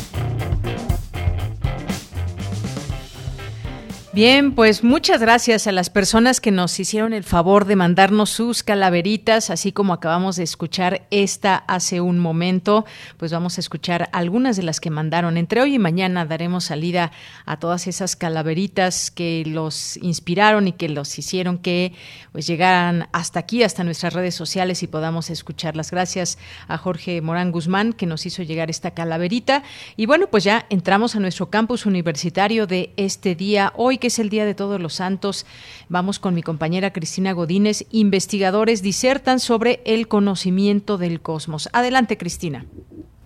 Bien, 4.15 4.53
pues 4.53 4.85
muchas 4.85 5.21
gracias 5.21 5.67
a 5.67 5.73
las 5.73 5.91
personas 5.91 6.41
que 6.41 6.53
nos 6.53 6.79
hicieron 6.79 7.13
el 7.15 7.25
favor 7.25 7.65
de 7.65 7.75
mandarnos 7.75 8.31
sus 8.31 8.63
calaveritas, 8.63 9.51
así 9.51 9.73
como 9.73 9.93
acabamos 9.93 10.37
de 10.37 10.45
escuchar 10.45 11.09
esta 11.11 11.57
hace 11.57 12.01
un 12.01 12.21
momento, 12.21 12.85
pues 13.17 13.33
vamos 13.33 13.59
a 13.59 13.61
escuchar 13.61 14.09
algunas 14.13 14.57
de 14.57 14.63
las 14.63 14.79
que 14.79 14.91
mandaron. 14.91 15.37
Entre 15.37 15.61
hoy 15.61 15.75
y 15.75 15.79
mañana 15.81 16.27
daremos 16.27 16.63
salida 16.63 17.11
a 17.45 17.59
todas 17.59 17.89
esas 17.89 18.15
calaveritas 18.15 19.11
que 19.11 19.43
los 19.49 19.97
inspiraron 19.97 20.69
y 20.69 20.73
que 20.75 20.89
los 20.89 21.19
hicieron 21.19 21.59
que 21.59 21.93
pues 22.31 22.47
llegaran 22.47 23.09
hasta 23.11 23.41
aquí, 23.41 23.65
hasta 23.65 23.83
nuestras 23.83 24.13
redes 24.13 24.37
sociales 24.37 24.85
y 24.85 24.87
podamos 24.87 25.29
escucharlas. 25.29 25.91
Gracias 25.91 26.39
a 26.69 26.79
Jorge 26.79 27.21
Morán 27.21 27.51
Guzmán 27.51 27.93
que 27.93 28.07
nos 28.07 28.27
hizo 28.27 28.45
llegar 28.45 28.71
esta 28.71 28.93
calaverita. 28.93 29.65
Y 29.97 30.07
bueno, 30.07 30.29
pues 30.29 30.45
ya 30.45 30.67
entramos 30.71 31.17
a 31.17 31.21
nuestro 31.21 31.51
campus 31.51 31.85
universitario 31.85 32.69
de 32.69 32.93
este 32.97 33.35
día 33.35 33.73
hoy 33.75 33.99
que 34.05 34.09
es 34.09 34.19
el 34.19 34.29
Día 34.29 34.45
de 34.45 34.55
Todos 34.55 34.83
los 34.83 34.93
Santos. 34.93 35.47
Vamos 35.89 36.19
con 36.19 36.35
mi 36.35 36.43
compañera 36.43 36.93
Cristina 36.93 37.33
Godínez. 37.33 37.87
Investigadores 37.91 38.83
disertan 38.83 39.39
sobre 39.39 39.81
el 39.87 40.09
conocimiento 40.09 40.99
del 40.99 41.23
cosmos. 41.23 41.71
Adelante, 41.73 42.19
Cristina. 42.19 42.67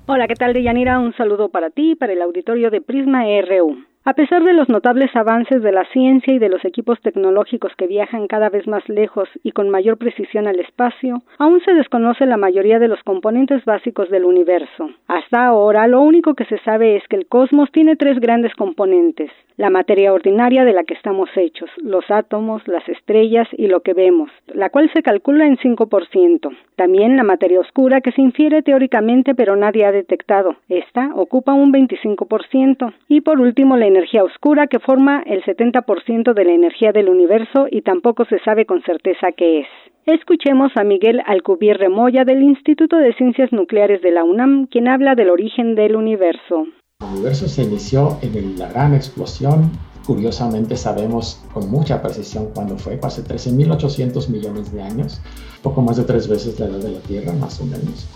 Hola, 0.06 0.28
¿qué 0.28 0.36
tal, 0.36 0.52
Deyanira? 0.52 1.00
Un 1.00 1.16
saludo 1.16 1.48
para 1.48 1.70
ti 1.70 1.90
y 1.90 1.94
para 1.96 2.12
el 2.12 2.22
auditorio 2.22 2.70
de 2.70 2.80
Prisma 2.80 3.24
RU. 3.24 3.87
A 4.04 4.14
pesar 4.14 4.42
de 4.42 4.54
los 4.54 4.68
notables 4.70 5.14
avances 5.14 5.62
de 5.62 5.70
la 5.70 5.84
ciencia 5.92 6.32
y 6.32 6.38
de 6.38 6.48
los 6.48 6.64
equipos 6.64 6.98
tecnológicos 7.02 7.72
que 7.76 7.86
viajan 7.86 8.26
cada 8.26 8.48
vez 8.48 8.66
más 8.66 8.88
lejos 8.88 9.28
y 9.42 9.52
con 9.52 9.68
mayor 9.68 9.98
precisión 9.98 10.46
al 10.46 10.58
espacio, 10.60 11.22
aún 11.38 11.60
se 11.60 11.74
desconoce 11.74 12.24
la 12.24 12.38
mayoría 12.38 12.78
de 12.78 12.88
los 12.88 13.02
componentes 13.02 13.64
básicos 13.66 14.08
del 14.08 14.24
universo. 14.24 14.90
Hasta 15.08 15.46
ahora, 15.46 15.86
lo 15.88 16.00
único 16.00 16.34
que 16.34 16.46
se 16.46 16.58
sabe 16.60 16.96
es 16.96 17.06
que 17.08 17.16
el 17.16 17.26
cosmos 17.26 17.70
tiene 17.70 17.96
tres 17.96 18.18
grandes 18.18 18.54
componentes, 18.54 19.30
la 19.58 19.68
materia 19.68 20.12
ordinaria 20.12 20.64
de 20.64 20.72
la 20.72 20.84
que 20.84 20.94
estamos 20.94 21.28
hechos, 21.36 21.68
los 21.76 22.10
átomos, 22.10 22.66
las 22.66 22.88
estrellas 22.88 23.48
y 23.52 23.66
lo 23.66 23.80
que 23.80 23.92
vemos, 23.92 24.30
la 24.46 24.70
cual 24.70 24.90
se 24.94 25.02
calcula 25.02 25.46
en 25.46 25.58
5%. 25.58 26.56
También 26.76 27.16
la 27.16 27.24
materia 27.24 27.60
oscura 27.60 28.00
que 28.00 28.12
se 28.12 28.22
infiere 28.22 28.62
teóricamente 28.62 29.34
pero 29.34 29.56
nadie 29.56 29.84
ha 29.84 29.92
detectado. 29.92 30.56
Esta 30.68 31.10
ocupa 31.14 31.52
un 31.52 31.72
25%. 31.72 32.94
Y 33.08 33.20
por 33.20 33.40
último 33.40 33.76
la 33.76 33.86
energía 33.86 33.97
oscura 34.24 34.66
que 34.66 34.78
forma 34.78 35.22
el 35.26 35.42
70% 35.42 36.34
de 36.34 36.44
la 36.44 36.52
energía 36.52 36.92
del 36.92 37.08
universo 37.08 37.66
y 37.70 37.82
tampoco 37.82 38.24
se 38.24 38.38
sabe 38.40 38.66
con 38.66 38.82
certeza 38.82 39.32
qué 39.36 39.60
es. 39.60 39.66
Escuchemos 40.06 40.72
a 40.76 40.84
Miguel 40.84 41.20
Alcubierre 41.26 41.88
Moya 41.88 42.24
del 42.24 42.42
Instituto 42.42 42.96
de 42.96 43.14
Ciencias 43.14 43.52
Nucleares 43.52 44.00
de 44.00 44.10
la 44.10 44.24
UNAM, 44.24 44.66
quien 44.66 44.88
habla 44.88 45.14
del 45.14 45.30
origen 45.30 45.74
del 45.74 45.96
universo. 45.96 46.66
El 47.00 47.06
universo 47.12 47.46
se 47.46 47.64
inició 47.64 48.18
en 48.22 48.58
la 48.58 48.68
gran 48.70 48.94
explosión. 48.94 49.70
Curiosamente 50.06 50.76
sabemos 50.76 51.44
con 51.52 51.70
mucha 51.70 52.00
precisión 52.00 52.48
cuándo 52.54 52.78
fue, 52.78 52.98
hace 53.02 53.22
13.800 53.22 54.30
millones 54.30 54.72
de 54.72 54.82
años, 54.82 55.20
poco 55.62 55.82
más 55.82 55.98
de 55.98 56.04
tres 56.04 56.26
veces 56.26 56.58
la 56.58 56.66
edad 56.66 56.78
de 56.78 56.92
la 56.92 57.00
Tierra, 57.00 57.32
más 57.34 57.60
o 57.60 57.66
menos. 57.66 58.08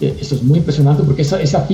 Eh, 0.00 0.16
Esto 0.20 0.34
es 0.34 0.42
muy 0.42 0.58
impresionante 0.58 1.02
porque 1.04 1.22
esa, 1.22 1.40
esa 1.40 1.66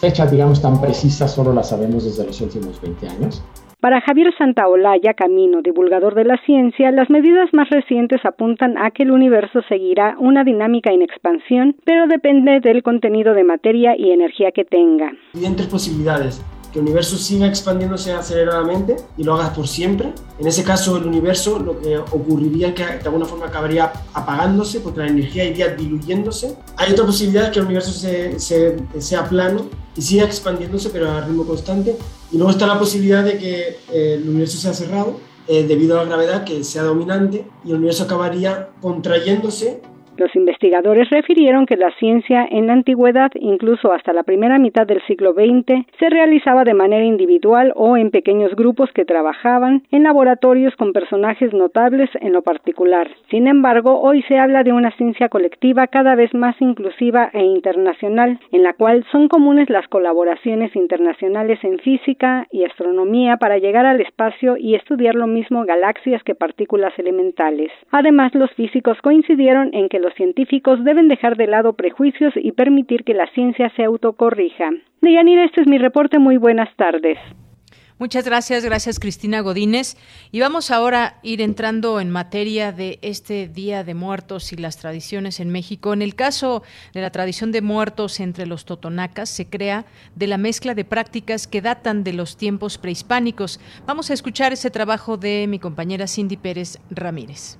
fecha, 0.00 0.26
digamos, 0.26 0.60
tan 0.60 0.80
precisa 0.80 1.26
solo 1.28 1.52
la 1.52 1.62
sabemos 1.62 2.04
desde 2.04 2.26
los 2.26 2.40
últimos 2.40 2.80
20 2.80 3.08
años. 3.08 3.42
Para 3.80 4.00
Javier 4.00 4.34
Santaolalla 4.36 5.14
Camino, 5.14 5.60
divulgador 5.62 6.14
de 6.14 6.24
la 6.24 6.38
ciencia, 6.44 6.90
las 6.90 7.10
medidas 7.10 7.50
más 7.52 7.68
recientes 7.68 8.24
apuntan 8.24 8.78
a 8.78 8.90
que 8.90 9.02
el 9.02 9.10
universo 9.10 9.60
seguirá 9.68 10.16
una 10.18 10.44
dinámica 10.44 10.90
en 10.90 11.02
expansión, 11.02 11.76
pero 11.84 12.06
depende 12.06 12.60
del 12.60 12.82
contenido 12.82 13.34
de 13.34 13.44
materia 13.44 13.94
y 13.96 14.10
energía 14.10 14.50
que 14.50 14.64
tenga. 14.64 15.12
Hay 15.34 15.54
tres 15.54 15.68
posibilidades 15.68 16.42
que 16.76 16.80
universo 16.80 17.16
siga 17.16 17.46
expandiéndose 17.46 18.12
aceleradamente 18.12 18.96
y 19.16 19.24
lo 19.24 19.34
haga 19.34 19.50
por 19.54 19.66
siempre. 19.66 20.12
En 20.38 20.46
ese 20.46 20.62
caso, 20.62 20.98
el 20.98 21.06
universo 21.06 21.58
lo 21.58 21.80
que 21.80 21.96
ocurriría 21.96 22.68
es 22.68 22.74
que 22.74 22.84
de 22.84 23.04
alguna 23.06 23.24
forma 23.24 23.46
acabaría 23.46 23.90
apagándose 24.12 24.80
porque 24.80 25.00
la 25.00 25.06
energía 25.06 25.44
iría 25.44 25.68
diluyéndose. 25.68 26.54
Hay 26.76 26.92
otra 26.92 27.06
posibilidad 27.06 27.50
que 27.50 27.60
el 27.60 27.64
universo 27.64 27.92
se, 27.92 28.38
sea 29.00 29.26
plano 29.26 29.70
y 29.96 30.02
siga 30.02 30.24
expandiéndose 30.26 30.90
pero 30.90 31.10
a 31.10 31.22
ritmo 31.22 31.46
constante. 31.46 31.96
Y 32.30 32.36
luego 32.36 32.50
está 32.50 32.66
la 32.66 32.78
posibilidad 32.78 33.24
de 33.24 33.38
que 33.38 33.78
eh, 33.90 34.18
el 34.20 34.28
universo 34.28 34.58
sea 34.58 34.74
cerrado 34.74 35.18
eh, 35.48 35.64
debido 35.66 35.98
a 35.98 36.02
la 36.02 36.10
gravedad 36.10 36.44
que 36.44 36.62
sea 36.62 36.82
dominante 36.82 37.46
y 37.64 37.70
el 37.70 37.76
universo 37.76 38.04
acabaría 38.04 38.68
contrayéndose 38.82 39.80
los 40.16 40.34
investigadores 40.34 41.10
refirieron 41.10 41.66
que 41.66 41.76
la 41.76 41.90
ciencia 41.98 42.46
en 42.50 42.66
la 42.66 42.72
antigüedad, 42.72 43.30
incluso 43.34 43.92
hasta 43.92 44.12
la 44.12 44.22
primera 44.22 44.58
mitad 44.58 44.86
del 44.86 45.02
siglo 45.06 45.32
XX, 45.32 45.86
se 45.98 46.10
realizaba 46.10 46.64
de 46.64 46.74
manera 46.74 47.04
individual 47.04 47.72
o 47.76 47.96
en 47.96 48.10
pequeños 48.10 48.54
grupos 48.54 48.90
que 48.92 49.04
trabajaban 49.04 49.82
en 49.90 50.02
laboratorios 50.02 50.74
con 50.76 50.92
personajes 50.92 51.52
notables 51.52 52.10
en 52.20 52.32
lo 52.32 52.42
particular. 52.42 53.08
Sin 53.30 53.46
embargo, 53.46 54.00
hoy 54.00 54.22
se 54.22 54.38
habla 54.38 54.62
de 54.62 54.72
una 54.72 54.90
ciencia 54.92 55.28
colectiva 55.28 55.86
cada 55.86 56.14
vez 56.14 56.32
más 56.34 56.56
inclusiva 56.60 57.30
e 57.32 57.44
internacional, 57.44 58.38
en 58.52 58.62
la 58.62 58.72
cual 58.72 59.04
son 59.12 59.28
comunes 59.28 59.70
las 59.70 59.86
colaboraciones 59.88 60.74
internacionales 60.76 61.58
en 61.62 61.78
física 61.78 62.46
y 62.50 62.64
astronomía 62.64 63.36
para 63.36 63.58
llegar 63.58 63.86
al 63.86 64.00
espacio 64.00 64.56
y 64.56 64.74
estudiar 64.74 65.14
lo 65.14 65.26
mismo 65.26 65.64
galaxias 65.64 66.22
que 66.22 66.34
partículas 66.34 66.98
elementales. 66.98 67.70
Además, 67.90 68.34
los 68.34 68.50
físicos 68.52 68.98
coincidieron 69.02 69.70
en 69.72 69.88
que 69.88 70.00
los 70.06 70.14
científicos 70.14 70.84
deben 70.84 71.08
dejar 71.08 71.36
de 71.36 71.48
lado 71.48 71.72
prejuicios 71.72 72.32
y 72.36 72.52
permitir 72.52 73.02
que 73.02 73.12
la 73.12 73.26
ciencia 73.32 73.72
se 73.74 73.82
autocorrija. 73.82 74.70
Deyanira, 75.00 75.44
este 75.44 75.62
es 75.62 75.66
mi 75.66 75.78
reporte. 75.78 76.20
Muy 76.20 76.36
buenas 76.36 76.68
tardes. 76.76 77.18
Muchas 77.98 78.24
gracias, 78.24 78.64
gracias 78.64 79.00
Cristina 79.00 79.40
Godínez. 79.40 79.96
Y 80.30 80.38
vamos 80.38 80.70
ahora 80.70 81.06
a 81.06 81.14
ir 81.22 81.40
entrando 81.40 81.98
en 81.98 82.10
materia 82.10 82.70
de 82.70 83.00
este 83.02 83.48
Día 83.48 83.82
de 83.82 83.94
Muertos 83.94 84.52
y 84.52 84.56
las 84.56 84.76
tradiciones 84.76 85.40
en 85.40 85.50
México. 85.50 85.92
En 85.92 86.02
el 86.02 86.14
caso 86.14 86.62
de 86.94 87.00
la 87.00 87.10
tradición 87.10 87.50
de 87.50 87.62
muertos 87.62 88.20
entre 88.20 88.46
los 88.46 88.64
totonacas, 88.64 89.28
se 89.28 89.48
crea 89.48 89.86
de 90.14 90.28
la 90.28 90.38
mezcla 90.38 90.74
de 90.74 90.84
prácticas 90.84 91.48
que 91.48 91.62
datan 91.62 92.04
de 92.04 92.12
los 92.12 92.36
tiempos 92.36 92.78
prehispánicos. 92.78 93.58
Vamos 93.86 94.10
a 94.10 94.14
escuchar 94.14 94.52
ese 94.52 94.70
trabajo 94.70 95.16
de 95.16 95.46
mi 95.48 95.58
compañera 95.58 96.06
Cindy 96.06 96.36
Pérez 96.36 96.78
Ramírez. 96.90 97.58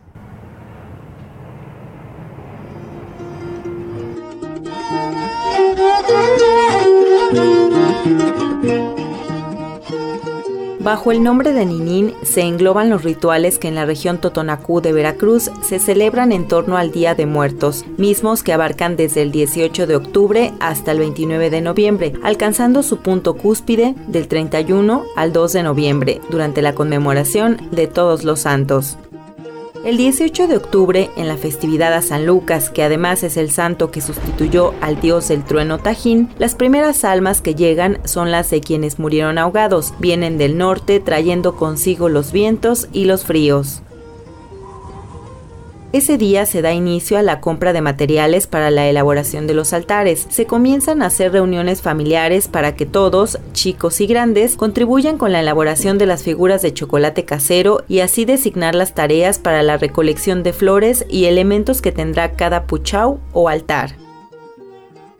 Bajo 10.87 11.11
el 11.11 11.21
nombre 11.21 11.53
de 11.53 11.67
Ninín 11.67 12.15
se 12.23 12.43
engloban 12.43 12.91
los 12.91 13.03
rituales 13.03 13.59
que 13.59 13.67
en 13.67 13.75
la 13.75 13.87
región 13.87 14.19
Totonacú 14.19 14.81
de 14.81 14.93
Veracruz 14.93 15.51
se 15.61 15.81
celebran 15.81 16.31
en 16.31 16.47
torno 16.47 16.77
al 16.77 16.93
Día 16.93 17.17
de 17.17 17.27
Muertos, 17.27 17.85
mismos 17.97 18.45
que 18.45 18.53
abarcan 18.53 18.95
desde 18.95 19.23
el 19.23 19.33
18 19.33 19.89
de 19.89 19.97
octubre 19.97 20.53
hasta 20.61 20.93
el 20.93 21.01
29 21.01 21.51
de 21.51 21.61
noviembre, 21.61 22.13
alcanzando 22.23 22.85
su 22.85 22.99
punto 22.99 23.35
cúspide 23.35 23.97
del 24.07 24.29
31 24.29 25.03
al 25.17 25.33
2 25.33 25.53
de 25.55 25.63
noviembre, 25.65 26.21
durante 26.31 26.63
la 26.63 26.77
conmemoración 26.77 27.69
de 27.73 27.89
Todos 27.89 28.23
los 28.23 28.39
Santos. 28.39 28.97
El 29.87 29.99
18 29.99 30.49
de 30.49 30.57
octubre, 30.57 31.11
en 31.16 31.28
la 31.28 31.37
festividad 31.37 31.93
a 31.93 32.02
San 32.02 32.26
Lucas, 32.26 32.71
que 32.71 32.83
además 32.83 33.23
es 33.23 33.37
el 33.37 33.52
santo 33.52 33.93
que 33.93 34.00
sustituyó 34.00 34.75
al 34.81 35.00
dios 35.00 35.28
del 35.28 35.45
trueno 35.45 35.78
Tajín, 35.78 36.28
las 36.38 36.57
primeras 36.57 37.05
almas 37.05 37.40
que 37.40 37.55
llegan 37.55 38.00
son 38.05 38.33
las 38.33 38.50
de 38.50 38.61
quienes 38.61 38.99
murieron 38.99 39.38
ahogados, 39.38 39.95
vienen 40.00 40.38
del 40.38 40.59
norte 40.59 40.99
trayendo 40.99 41.55
consigo 41.55 42.09
los 42.09 42.33
vientos 42.33 42.88
y 42.93 43.05
los 43.05 43.25
fríos. 43.25 43.85
Ese 45.97 46.19
día 46.19 46.45
se 46.45 46.61
da 46.61 46.75
inicio 46.75 47.17
a 47.17 47.23
la 47.23 47.41
compra 47.41 47.73
de 47.73 47.81
materiales 47.81 48.47
para 48.47 48.71
la 48.71 48.87
elaboración 48.87 49.47
de 49.47 49.55
los 49.55 49.73
altares. 49.73 50.26
Se 50.29 50.45
comienzan 50.45 51.00
a 51.00 51.07
hacer 51.07 51.33
reuniones 51.33 51.81
familiares 51.81 52.49
para 52.49 52.76
que 52.76 52.85
todos, 52.85 53.38
chicos 53.55 54.03
y 54.03 54.07
grandes, 54.07 54.57
contribuyan 54.57 55.17
con 55.17 55.33
la 55.33 55.41
elaboración 55.41 55.97
de 55.97 56.05
las 56.05 56.23
figuras 56.23 56.61
de 56.61 56.75
chocolate 56.75 57.25
casero 57.25 57.83
y 57.88 58.00
así 58.00 58.26
designar 58.26 58.75
las 58.75 58.95
tareas 58.95 59.38
para 59.38 59.62
la 59.62 59.79
recolección 59.79 60.43
de 60.43 60.53
flores 60.53 61.07
y 61.09 61.25
elementos 61.25 61.81
que 61.81 61.93
tendrá 61.93 62.33
cada 62.33 62.67
puchau 62.67 63.19
o 63.33 63.49
altar. 63.49 63.97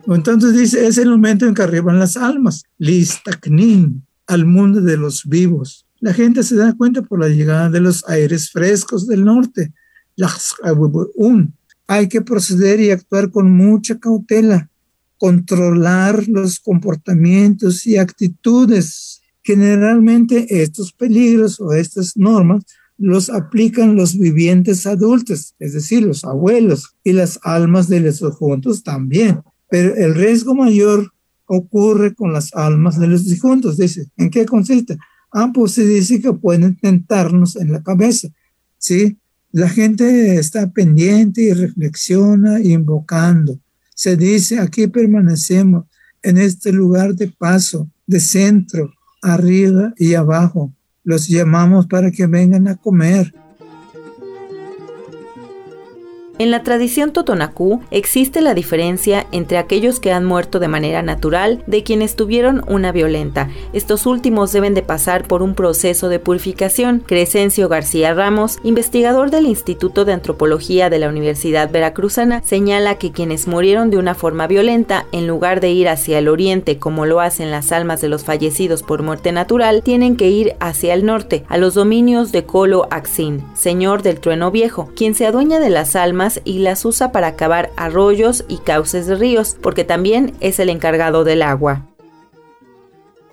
Entonces 0.05 0.53
dice, 0.53 0.85
es 0.85 0.99
el 0.99 1.09
momento 1.09 1.47
en 1.47 1.55
que 1.55 1.63
arriban 1.63 1.97
las 1.97 2.17
almas, 2.17 2.65
listacnin, 2.77 4.05
al 4.27 4.45
mundo 4.45 4.79
de 4.81 4.97
los 4.97 5.25
vivos. 5.25 5.87
La 6.01 6.13
gente 6.13 6.43
se 6.43 6.55
da 6.55 6.75
cuenta 6.77 7.01
por 7.01 7.19
la 7.19 7.29
llegada 7.29 7.71
de 7.71 7.79
los 7.79 8.07
aires 8.07 8.51
frescos 8.51 9.07
del 9.07 9.25
norte, 9.25 9.73
hay 11.87 12.07
que 12.07 12.21
proceder 12.21 12.79
y 12.79 12.91
actuar 12.91 13.31
con 13.31 13.51
mucha 13.51 13.99
cautela, 13.99 14.69
controlar 15.17 16.27
los 16.27 16.59
comportamientos 16.59 17.85
y 17.85 17.97
actitudes. 17.97 19.21
Generalmente 19.43 20.61
estos 20.61 20.91
peligros 20.91 21.59
o 21.59 21.73
estas 21.73 22.17
normas 22.17 22.65
los 22.97 23.29
aplican 23.29 23.95
los 23.95 24.17
vivientes 24.17 24.85
adultos, 24.87 25.53
es 25.59 25.73
decir, 25.73 26.03
los 26.03 26.25
abuelos 26.25 26.95
y 27.03 27.13
las 27.13 27.39
almas 27.43 27.87
de 27.87 27.99
los 27.99 28.19
difuntos 28.19 28.83
también. 28.83 29.41
Pero 29.69 29.95
el 29.95 30.15
riesgo 30.15 30.55
mayor 30.55 31.13
ocurre 31.45 32.15
con 32.15 32.33
las 32.33 32.53
almas 32.53 32.99
de 32.99 33.07
los 33.07 33.25
difuntos. 33.25 33.77
Dice, 33.77 34.07
¿en 34.17 34.29
qué 34.29 34.45
consiste? 34.45 34.97
Ah, 35.31 35.51
pues 35.53 35.73
se 35.73 35.85
dice 35.85 36.21
que 36.21 36.33
pueden 36.33 36.75
tentarnos 36.75 37.55
en 37.55 37.71
la 37.71 37.83
cabeza, 37.83 38.29
¿sí? 38.77 39.17
La 39.51 39.69
gente 39.69 40.35
está 40.35 40.69
pendiente 40.69 41.41
y 41.41 41.53
reflexiona 41.53 42.59
invocando. 42.59 43.59
Se 43.95 44.17
dice, 44.17 44.59
aquí 44.59 44.87
permanecemos 44.87 45.85
en 46.21 46.37
este 46.37 46.71
lugar 46.71 47.15
de 47.15 47.29
paso, 47.29 47.89
de 48.05 48.19
centro, 48.19 48.93
arriba 49.21 49.93
y 49.97 50.13
abajo. 50.13 50.73
Los 51.03 51.27
llamamos 51.27 51.87
para 51.87 52.11
que 52.11 52.27
vengan 52.27 52.67
a 52.67 52.75
comer. 52.75 53.33
En 56.39 56.51
la 56.51 56.61
tradición 56.61 57.13
totonacú 57.13 57.81
existe 57.89 58.41
la 58.41 58.53
diferencia 58.53 59.25
entre 59.31 59.57
aquellos 59.57 59.99
que 59.99 60.11
han 60.11 60.23
muerto 60.23 60.59
de 60.59 60.67
manera 60.67 61.01
natural 61.01 61.63
de 61.65 61.81
quienes 61.81 62.15
tuvieron 62.15 62.63
una 62.67 62.91
violenta. 62.91 63.49
Estos 63.73 64.05
últimos 64.05 64.51
deben 64.51 64.75
de 64.75 64.83
pasar 64.83 65.27
por 65.27 65.41
un 65.41 65.55
proceso 65.55 66.09
de 66.09 66.19
purificación. 66.19 66.99
Crescencio 66.99 67.69
García 67.69 68.13
Ramos, 68.13 68.59
investigador 68.63 69.31
del 69.31 69.47
Instituto 69.47 70.05
de 70.05 70.13
Antropología 70.13 70.91
de 70.91 70.99
la 70.99 71.09
Universidad 71.09 71.71
Veracruzana, 71.71 72.43
señala 72.43 72.99
que 72.99 73.11
quienes 73.11 73.47
murieron 73.47 73.89
de 73.89 73.97
una 73.97 74.13
forma 74.13 74.45
violenta, 74.45 75.07
en 75.11 75.25
lugar 75.25 75.59
de 75.59 75.71
ir 75.71 75.89
hacia 75.89 76.19
el 76.19 76.27
oriente 76.27 76.77
como 76.77 77.07
lo 77.07 77.19
hacen 77.19 77.49
las 77.49 77.71
almas 77.71 77.99
de 77.99 78.09
los 78.09 78.23
fallecidos 78.23 78.83
por 78.83 79.01
muerte 79.01 79.31
natural, 79.31 79.81
tienen 79.81 80.15
que 80.15 80.29
ir 80.29 80.55
hacia 80.59 80.93
el 80.93 81.03
norte, 81.03 81.45
a 81.49 81.57
los 81.57 81.73
dominios 81.73 82.31
de 82.31 82.43
Colo 82.43 82.87
Axin, 82.91 83.43
señor 83.55 84.03
del 84.03 84.19
trueno 84.19 84.51
viejo, 84.51 84.91
quien 84.95 85.15
se 85.15 85.25
adueña 85.25 85.59
de 85.59 85.71
las 85.71 85.95
almas 85.95 86.26
y 86.43 86.59
las 86.59 86.85
usa 86.85 87.11
para 87.11 87.35
cavar 87.35 87.71
arroyos 87.75 88.45
y 88.47 88.57
cauces 88.57 89.07
de 89.07 89.15
ríos, 89.15 89.57
porque 89.61 89.83
también 89.83 90.33
es 90.39 90.59
el 90.59 90.69
encargado 90.69 91.23
del 91.23 91.41
agua. 91.41 91.87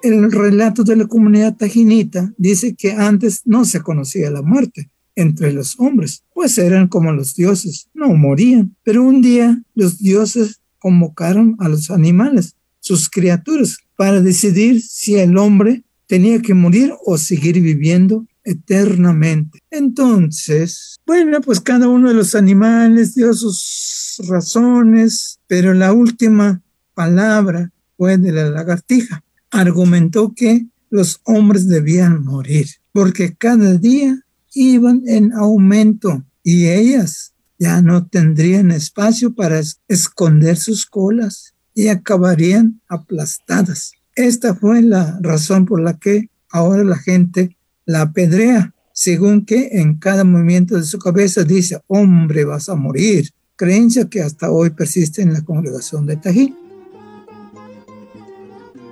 El 0.02 0.30
relato 0.30 0.84
de 0.84 0.96
la 0.96 1.06
comunidad 1.06 1.56
tajinita 1.56 2.32
dice 2.36 2.74
que 2.76 2.92
antes 2.92 3.42
no 3.44 3.64
se 3.64 3.80
conocía 3.80 4.30
la 4.30 4.42
muerte 4.42 4.90
entre 5.16 5.52
los 5.52 5.78
hombres, 5.78 6.24
pues 6.34 6.58
eran 6.58 6.88
como 6.88 7.12
los 7.12 7.34
dioses, 7.34 7.88
no 7.94 8.08
morían. 8.14 8.76
Pero 8.82 9.02
un 9.02 9.22
día 9.22 9.62
los 9.74 9.98
dioses 9.98 10.60
convocaron 10.78 11.56
a 11.58 11.68
los 11.68 11.90
animales, 11.90 12.56
sus 12.80 13.08
criaturas, 13.08 13.78
para 13.96 14.20
decidir 14.20 14.82
si 14.82 15.14
el 15.14 15.38
hombre 15.38 15.84
tenía 16.06 16.40
que 16.42 16.54
morir 16.54 16.92
o 17.06 17.16
seguir 17.16 17.60
viviendo 17.60 18.26
eternamente. 18.44 19.60
Entonces, 19.70 20.96
bueno, 21.06 21.40
pues 21.40 21.60
cada 21.60 21.88
uno 21.88 22.08
de 22.08 22.14
los 22.14 22.34
animales 22.34 23.14
dio 23.14 23.32
sus 23.34 24.20
razones, 24.28 25.40
pero 25.46 25.74
la 25.74 25.92
última 25.92 26.62
palabra 26.94 27.72
fue 27.96 28.18
de 28.18 28.32
la 28.32 28.50
lagartija. 28.50 29.22
Argumentó 29.50 30.32
que 30.34 30.66
los 30.90 31.20
hombres 31.24 31.68
debían 31.68 32.24
morir, 32.24 32.68
porque 32.92 33.34
cada 33.34 33.74
día 33.74 34.20
iban 34.54 35.02
en 35.06 35.32
aumento 35.32 36.24
y 36.42 36.68
ellas 36.68 37.32
ya 37.58 37.82
no 37.82 38.06
tendrían 38.06 38.70
espacio 38.70 39.34
para 39.34 39.60
esconder 39.88 40.56
sus 40.56 40.86
colas 40.86 41.54
y 41.74 41.88
acabarían 41.88 42.80
aplastadas. 42.88 43.92
Esta 44.14 44.54
fue 44.54 44.82
la 44.82 45.18
razón 45.20 45.66
por 45.66 45.80
la 45.80 45.98
que 45.98 46.30
ahora 46.50 46.84
la 46.84 46.98
gente 46.98 47.56
la 47.86 48.02
apedrea, 48.02 48.74
según 48.92 49.44
que 49.44 49.80
en 49.80 49.98
cada 49.98 50.24
movimiento 50.24 50.76
de 50.76 50.84
su 50.84 50.98
cabeza 50.98 51.44
dice, 51.44 51.80
hombre, 51.86 52.44
vas 52.44 52.68
a 52.68 52.76
morir, 52.76 53.30
creencia 53.56 54.08
que 54.08 54.22
hasta 54.22 54.50
hoy 54.50 54.70
persiste 54.70 55.22
en 55.22 55.32
la 55.32 55.44
congregación 55.44 56.06
de 56.06 56.16
Tají. 56.16 56.54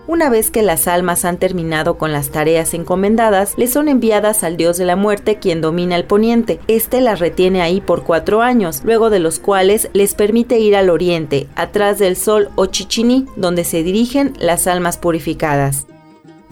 Una 0.08 0.28
vez 0.28 0.50
que 0.50 0.62
las 0.62 0.88
almas 0.88 1.24
han 1.24 1.38
terminado 1.38 1.96
con 1.96 2.12
las 2.12 2.30
tareas 2.30 2.74
encomendadas, 2.74 3.54
le 3.56 3.68
son 3.68 3.88
enviadas 3.88 4.42
al 4.42 4.56
dios 4.56 4.76
de 4.76 4.84
la 4.84 4.96
muerte 4.96 5.38
quien 5.38 5.60
domina 5.60 5.96
el 5.96 6.04
poniente. 6.04 6.58
Este 6.66 7.00
las 7.00 7.20
retiene 7.20 7.62
ahí 7.62 7.80
por 7.80 8.02
cuatro 8.02 8.42
años, 8.42 8.82
luego 8.84 9.10
de 9.10 9.20
los 9.20 9.38
cuales 9.38 9.88
les 9.94 10.14
permite 10.14 10.58
ir 10.58 10.74
al 10.76 10.90
oriente, 10.90 11.46
atrás 11.54 11.98
del 11.98 12.16
sol 12.16 12.50
o 12.56 12.66
chichiní, 12.66 13.26
donde 13.36 13.64
se 13.64 13.84
dirigen 13.84 14.34
las 14.38 14.66
almas 14.66 14.98
purificadas. 14.98 15.86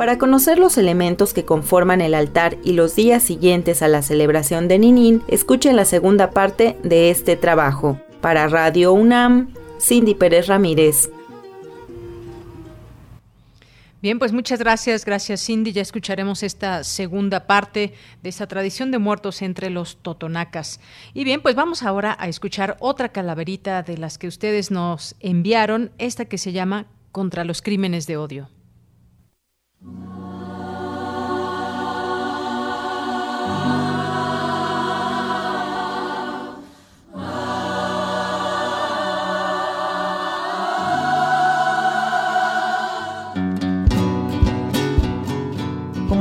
Para 0.01 0.17
conocer 0.17 0.59
los 0.59 0.79
elementos 0.79 1.35
que 1.35 1.45
conforman 1.45 2.01
el 2.01 2.15
altar 2.15 2.57
y 2.65 2.73
los 2.73 2.97
días 2.97 3.23
siguientes 3.23 3.83
a 3.83 3.89
la 3.89 4.01
celebración 4.01 4.67
de 4.67 4.79
Ninín, 4.79 5.23
escuchen 5.29 5.77
la 5.77 5.85
segunda 5.85 6.31
parte 6.31 6.79
de 6.83 7.11
este 7.11 7.37
trabajo. 7.37 8.01
Para 8.23 8.49
Radio 8.49 8.95
UNAM, 8.95 9.53
Cindy 9.79 10.15
Pérez 10.15 10.47
Ramírez. 10.47 11.11
Bien, 14.01 14.19
pues 14.19 14.33
muchas 14.33 14.59
gracias, 14.61 15.05
gracias 15.05 15.45
Cindy. 15.45 15.73
Ya 15.73 15.83
escucharemos 15.83 16.43
esta 16.45 16.83
segunda 16.83 17.47
parte 17.47 17.93
de 18.23 18.31
esa 18.31 18.47
tradición 18.47 18.91
de 18.93 18.99
muertos 18.99 19.43
entre 19.43 19.69
los 19.69 19.99
totonacas. 19.99 20.81
Y 21.13 21.25
bien, 21.25 21.43
pues 21.43 21.55
vamos 21.55 21.83
ahora 21.83 22.17
a 22.19 22.27
escuchar 22.27 22.79
otra 22.81 23.11
calaverita 23.11 23.83
de 23.83 23.99
las 23.99 24.17
que 24.17 24.29
ustedes 24.29 24.71
nos 24.71 25.15
enviaron, 25.21 25.91
esta 25.99 26.25
que 26.25 26.39
se 26.39 26.53
llama 26.53 26.87
Contra 27.13 27.45
los 27.45 27.61
Crímenes 27.61 28.07
de 28.07 28.17
Odio. 28.17 28.49
Como 29.83 29.93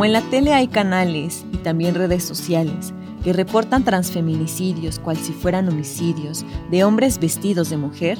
en 0.05 0.13
la 0.13 0.21
tele 0.29 0.53
hay 0.53 0.69
canales 0.69 1.45
y 1.51 1.57
también 1.57 1.95
redes 1.95 2.23
sociales 2.23 2.93
que 3.25 3.33
reportan 3.33 3.83
transfeminicidios 3.83 4.99
cual 4.99 5.17
si 5.17 5.33
fueran 5.33 5.67
homicidios 5.67 6.45
de 6.71 6.85
hombres 6.85 7.19
vestidos 7.19 7.69
de 7.69 7.75
mujer, 7.75 8.17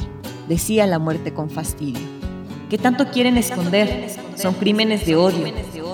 decía 0.50 0.86
la 0.86 1.00
muerte 1.00 1.34
con 1.34 1.50
fastidio. 1.50 2.19
¿Qué 2.70 2.78
tanto 2.78 3.08
quieren 3.08 3.38
esconder? 3.38 4.12
Son 4.36 4.54
crímenes 4.54 5.06
de 5.06 5.16
odio. 5.16 5.52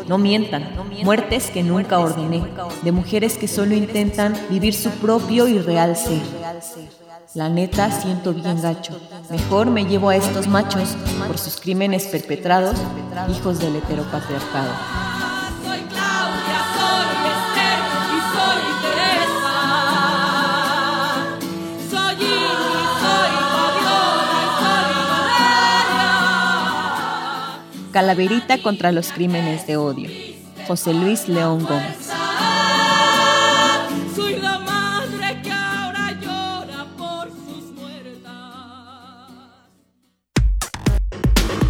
No 0.08 0.18
mientan. 0.18 0.70
Muertes 1.04 1.50
que 1.50 1.64
nunca 1.64 2.00
ordené. 2.00 2.44
De 2.84 2.92
mujeres 2.92 3.38
que 3.38 3.48
solo 3.48 3.74
intentan 3.76 4.34
vivir 4.50 4.74
su 4.74 4.90
propio 4.92 5.48
y 5.48 5.58
real 5.60 5.96
ser. 5.96 6.22
La 7.34 7.50
neta 7.50 7.92
siento 7.92 8.34
bien 8.34 8.62
gacho. 8.62 9.00
Mejor 9.30 9.70
me 9.70 9.86
llevo 9.86 10.10
a 10.10 10.16
estos 10.16 10.48
machos 10.48 10.96
por 11.28 11.38
sus 11.38 11.60
crímenes 11.60 12.06
perpetrados, 12.08 12.78
hijos 13.30 13.60
del 13.60 13.78
heteropatriarcado. 13.78 14.72
Calaverita 27.96 28.62
contra 28.62 28.92
los 28.92 29.14
crímenes 29.14 29.68
de 29.68 29.78
odio. 29.78 30.10
José 30.68 30.94
Luis 30.94 31.30
León 31.30 31.64
Gómez. 31.64 32.10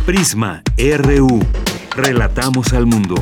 Prisma 0.08 0.64
RU. 0.98 1.46
Relatamos 1.96 2.74
al 2.74 2.88
mundo. 2.88 3.14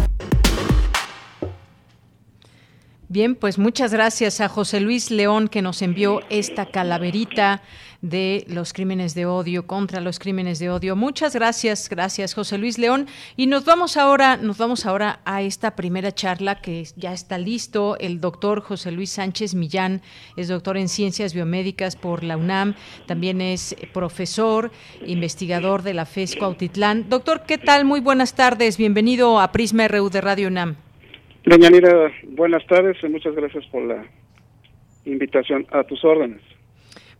Bien, 3.13 3.35
pues 3.35 3.59
muchas 3.59 3.93
gracias 3.93 4.41
a 4.41 4.49
José 4.49 4.79
Luis 4.79 5.11
León 5.11 5.47
que 5.47 5.61
nos 5.61 5.83
envió 5.83 6.21
esta 6.31 6.65
calaverita 6.65 7.61
de 8.01 8.43
los 8.47 8.73
crímenes 8.73 9.13
de 9.13 9.27
odio, 9.27 9.67
contra 9.67 10.01
los 10.01 10.17
crímenes 10.17 10.57
de 10.57 10.71
odio. 10.71 10.95
Muchas 10.95 11.35
gracias, 11.35 11.89
gracias 11.89 12.33
José 12.33 12.57
Luis 12.57 12.79
León. 12.79 13.05
Y 13.37 13.45
nos 13.45 13.65
vamos 13.65 13.97
ahora, 13.97 14.37
nos 14.37 14.57
vamos 14.57 14.87
ahora 14.87 15.19
a 15.25 15.43
esta 15.43 15.75
primera 15.75 16.11
charla 16.11 16.59
que 16.59 16.87
ya 16.95 17.13
está 17.13 17.37
listo. 17.37 17.99
El 17.99 18.19
doctor 18.19 18.61
José 18.61 18.91
Luis 18.91 19.11
Sánchez 19.11 19.53
Millán 19.53 20.01
es 20.35 20.47
doctor 20.47 20.75
en 20.75 20.89
ciencias 20.89 21.35
biomédicas 21.35 21.95
por 21.95 22.23
la 22.23 22.35
UNAM, 22.35 22.73
también 23.05 23.41
es 23.41 23.75
profesor, 23.93 24.71
investigador 25.05 25.83
de 25.83 25.93
la 25.93 26.07
FESCO 26.07 26.45
Autitlán. 26.45 27.09
Doctor, 27.09 27.43
¿qué 27.45 27.59
tal? 27.59 27.85
Muy 27.85 27.99
buenas 27.99 28.33
tardes. 28.33 28.77
Bienvenido 28.77 29.39
a 29.39 29.51
Prisma 29.51 29.87
RU 29.87 30.09
de 30.09 30.19
Radio 30.19 30.47
UNAM. 30.47 30.82
Doña 31.45 31.69
buenas 32.29 32.65
tardes 32.67 32.97
y 33.03 33.07
muchas 33.07 33.35
gracias 33.35 33.65
por 33.67 33.83
la 33.83 34.05
invitación 35.05 35.65
a 35.71 35.83
tus 35.83 36.03
órdenes. 36.05 36.41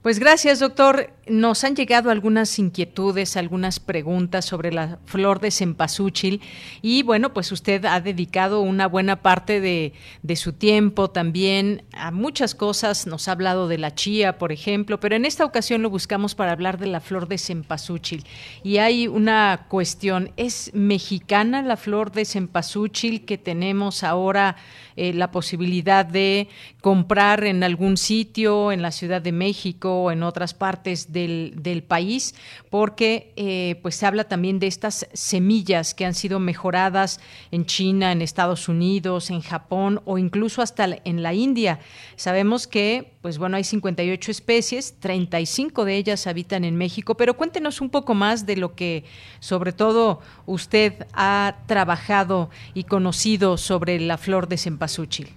Pues 0.01 0.19
gracias, 0.19 0.59
doctor. 0.59 1.09
Nos 1.25 1.63
han 1.63 1.73
llegado 1.73 2.11
algunas 2.11 2.59
inquietudes, 2.59 3.37
algunas 3.37 3.79
preguntas 3.79 4.43
sobre 4.43 4.73
la 4.73 4.99
flor 5.05 5.39
de 5.39 5.51
cempasúchil 5.51 6.41
y 6.81 7.03
bueno, 7.03 7.33
pues 7.33 7.53
usted 7.53 7.85
ha 7.85 8.01
dedicado 8.01 8.59
una 8.59 8.87
buena 8.87 9.21
parte 9.21 9.61
de, 9.61 9.93
su 10.35 10.51
tiempo 10.51 11.11
también 11.11 11.83
a 11.93 12.11
muchas 12.11 12.55
cosas. 12.55 13.07
Nos 13.07 13.29
ha 13.29 13.33
hablado 13.33 13.69
de 13.69 13.77
la 13.77 13.95
chía, 13.95 14.37
por 14.37 14.51
ejemplo, 14.51 14.99
pero 14.99 15.15
en 15.15 15.23
esta 15.23 15.45
ocasión 15.45 15.81
lo 15.81 15.89
buscamos 15.89 16.35
para 16.35 16.51
hablar 16.51 16.77
de 16.77 16.87
la 16.87 16.99
flor 16.99 17.29
de 17.29 17.37
cempasúchil. 17.37 18.25
Y 18.61 18.79
hay 18.79 19.07
una 19.07 19.67
cuestión, 19.69 20.33
¿es 20.35 20.71
mexicana 20.73 21.61
la 21.61 21.77
flor 21.77 22.11
de 22.11 22.25
cempasúchil 22.25 23.23
que 23.23 23.37
tenemos 23.37 24.03
ahora? 24.03 24.57
Eh, 24.95 25.13
la 25.13 25.31
posibilidad 25.31 26.05
de 26.05 26.49
comprar 26.81 27.45
en 27.45 27.63
algún 27.63 27.97
sitio, 27.97 28.71
en 28.71 28.83
la 28.83 28.91
Ciudad 28.91 29.23
de 29.23 29.31
México 29.31 30.03
o 30.03 30.11
en 30.11 30.21
otras 30.21 30.53
partes 30.53 31.11
del, 31.13 31.53
del 31.55 31.83
país, 31.83 32.35
porque 32.69 33.31
eh, 33.37 33.79
pues 33.81 33.95
se 33.95 34.05
habla 34.05 34.25
también 34.25 34.59
de 34.59 34.67
estas 34.67 35.07
semillas 35.13 35.93
que 35.93 36.05
han 36.05 36.13
sido 36.13 36.39
mejoradas 36.39 37.21
en 37.51 37.65
China, 37.65 38.11
en 38.11 38.21
Estados 38.21 38.67
Unidos, 38.67 39.29
en 39.29 39.41
Japón 39.41 40.01
o 40.05 40.17
incluso 40.17 40.61
hasta 40.61 40.87
en 41.05 41.23
la 41.23 41.33
India. 41.33 41.79
Sabemos 42.15 42.67
que 42.67 43.13
pues 43.23 43.37
bueno, 43.37 43.55
hay 43.55 43.63
58 43.63 44.31
especies, 44.31 44.99
35 44.99 45.85
de 45.85 45.95
ellas 45.95 46.27
habitan 46.27 46.65
en 46.65 46.75
México, 46.75 47.15
pero 47.15 47.35
cuéntenos 47.35 47.79
un 47.79 47.89
poco 47.89 48.13
más 48.13 48.45
de 48.45 48.57
lo 48.57 48.75
que 48.75 49.05
sobre 49.39 49.71
todo 49.71 50.19
usted 50.45 50.93
ha 51.13 51.59
trabajado 51.65 52.49
y 52.73 52.83
conocido 52.83 53.55
sobre 53.55 53.99
la 54.01 54.17
flor 54.17 54.49
de 54.49 54.57
cempasúchil. 54.57 55.27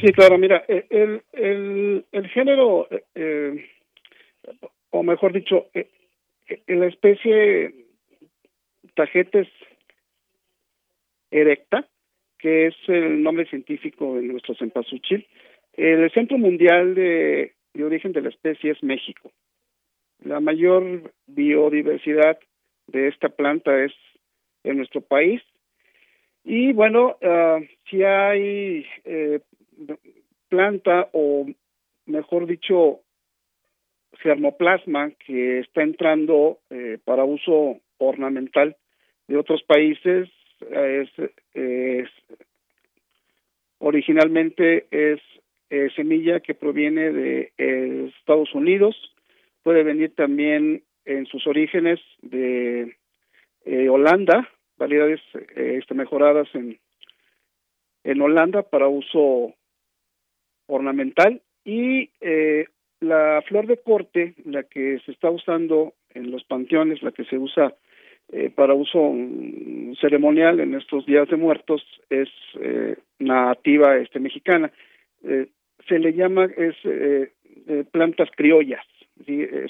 Sí, 0.00 0.12
claro, 0.12 0.38
mira, 0.38 0.64
eh, 0.68 0.86
el, 0.90 1.22
el, 1.32 2.04
el 2.12 2.28
género, 2.28 2.88
eh, 2.90 3.04
eh, 3.14 3.66
o 4.90 5.02
mejor 5.02 5.32
dicho, 5.32 5.66
la 6.66 6.86
especie 6.86 7.74
Tagetes 8.94 9.48
erecta, 11.30 11.86
que 12.38 12.68
es 12.68 12.74
el 12.86 13.22
nombre 13.22 13.46
científico 13.46 14.16
de 14.16 14.22
nuestro 14.22 14.54
cempasúchil, 14.54 15.26
el 15.74 16.10
Centro 16.12 16.38
Mundial 16.38 16.94
de, 16.94 17.54
Origen 17.80 18.12
de 18.12 18.22
la 18.22 18.30
Especie 18.30 18.72
es 18.72 18.82
México. 18.82 19.30
La 20.24 20.40
mayor 20.40 21.12
biodiversidad 21.26 22.38
de 22.88 23.06
esta 23.08 23.28
planta 23.28 23.84
es 23.84 23.92
en 24.64 24.78
nuestro 24.78 25.00
país. 25.00 25.40
Y 26.42 26.72
bueno, 26.72 27.16
uh, 27.22 27.64
si 27.88 28.02
hay 28.02 28.84
eh, 29.04 29.40
planta 30.48 31.08
o, 31.12 31.46
mejor 32.06 32.46
dicho, 32.46 33.02
germoplasma 34.22 35.10
que 35.24 35.60
está 35.60 35.82
entrando 35.82 36.58
eh, 36.70 36.98
para 37.04 37.24
uso 37.24 37.80
ornamental 37.98 38.76
de 39.26 39.36
otros 39.36 39.62
países, 39.62 40.28
es, 40.60 41.08
originalmente 43.78 44.86
es 44.90 45.20
eh, 45.70 45.88
semilla 45.94 46.40
que 46.40 46.54
proviene 46.54 47.12
de 47.12 47.52
eh, 47.58 48.12
Estados 48.18 48.54
Unidos, 48.54 48.96
puede 49.62 49.82
venir 49.82 50.14
también 50.14 50.82
en 51.04 51.26
sus 51.26 51.46
orígenes 51.46 52.00
de 52.22 52.96
eh, 53.64 53.88
Holanda, 53.88 54.48
variedades 54.78 55.20
este, 55.56 55.94
mejoradas 55.94 56.48
en, 56.54 56.78
en 58.04 58.20
Holanda 58.20 58.62
para 58.62 58.88
uso 58.88 59.54
ornamental 60.66 61.42
y 61.64 62.10
la 63.00 63.42
flor 63.46 63.66
de 63.66 63.78
corte, 63.78 64.34
la 64.44 64.64
que 64.64 64.98
se 65.04 65.12
está 65.12 65.30
usando 65.30 65.94
en 66.14 66.30
los 66.30 66.44
panteones, 66.44 67.02
la 67.02 67.12
que 67.12 67.24
se 67.24 67.38
usa 67.38 67.74
eh, 68.30 68.50
para 68.54 68.74
uso 68.74 69.14
ceremonial 70.00 70.60
en 70.60 70.74
estos 70.74 71.06
días 71.06 71.28
de 71.28 71.36
muertos 71.36 71.82
es 72.10 72.28
nativa 73.18 73.96
este 73.96 74.20
mexicana. 74.20 74.70
se 75.22 75.98
le 75.98 76.12
llama 76.12 76.48
es 76.56 76.76
plantas 77.90 78.28
criollas, 78.36 78.84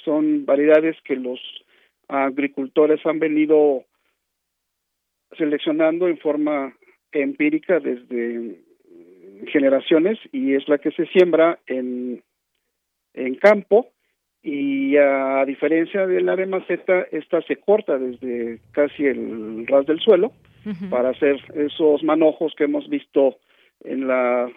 son 0.04 0.44
variedades 0.44 0.96
que 1.02 1.16
los 1.16 1.40
agricultores 2.08 3.04
han 3.04 3.18
venido 3.18 3.84
seleccionando 5.36 6.08
en 6.08 6.18
forma 6.18 6.74
empírica 7.12 7.80
desde 7.80 8.60
generaciones 9.46 10.18
y 10.32 10.54
es 10.54 10.68
la 10.68 10.78
que 10.78 10.90
se 10.92 11.06
siembra 11.06 11.58
en, 11.66 12.22
en 13.18 13.34
campo 13.34 13.88
y 14.42 14.96
a 14.96 15.44
diferencia 15.44 16.06
de 16.06 16.20
la 16.20 16.36
de 16.36 16.46
maceta, 16.46 17.06
esta 17.10 17.42
se 17.42 17.56
corta 17.56 17.98
desde 17.98 18.60
casi 18.72 19.04
el 19.04 19.66
ras 19.66 19.86
del 19.86 20.00
suelo 20.00 20.32
para 20.90 21.10
hacer 21.10 21.36
esos 21.54 22.02
manojos 22.02 22.52
que 22.56 22.64
hemos 22.64 22.88
visto 22.88 23.36
en 23.84 24.06
la 24.06 24.48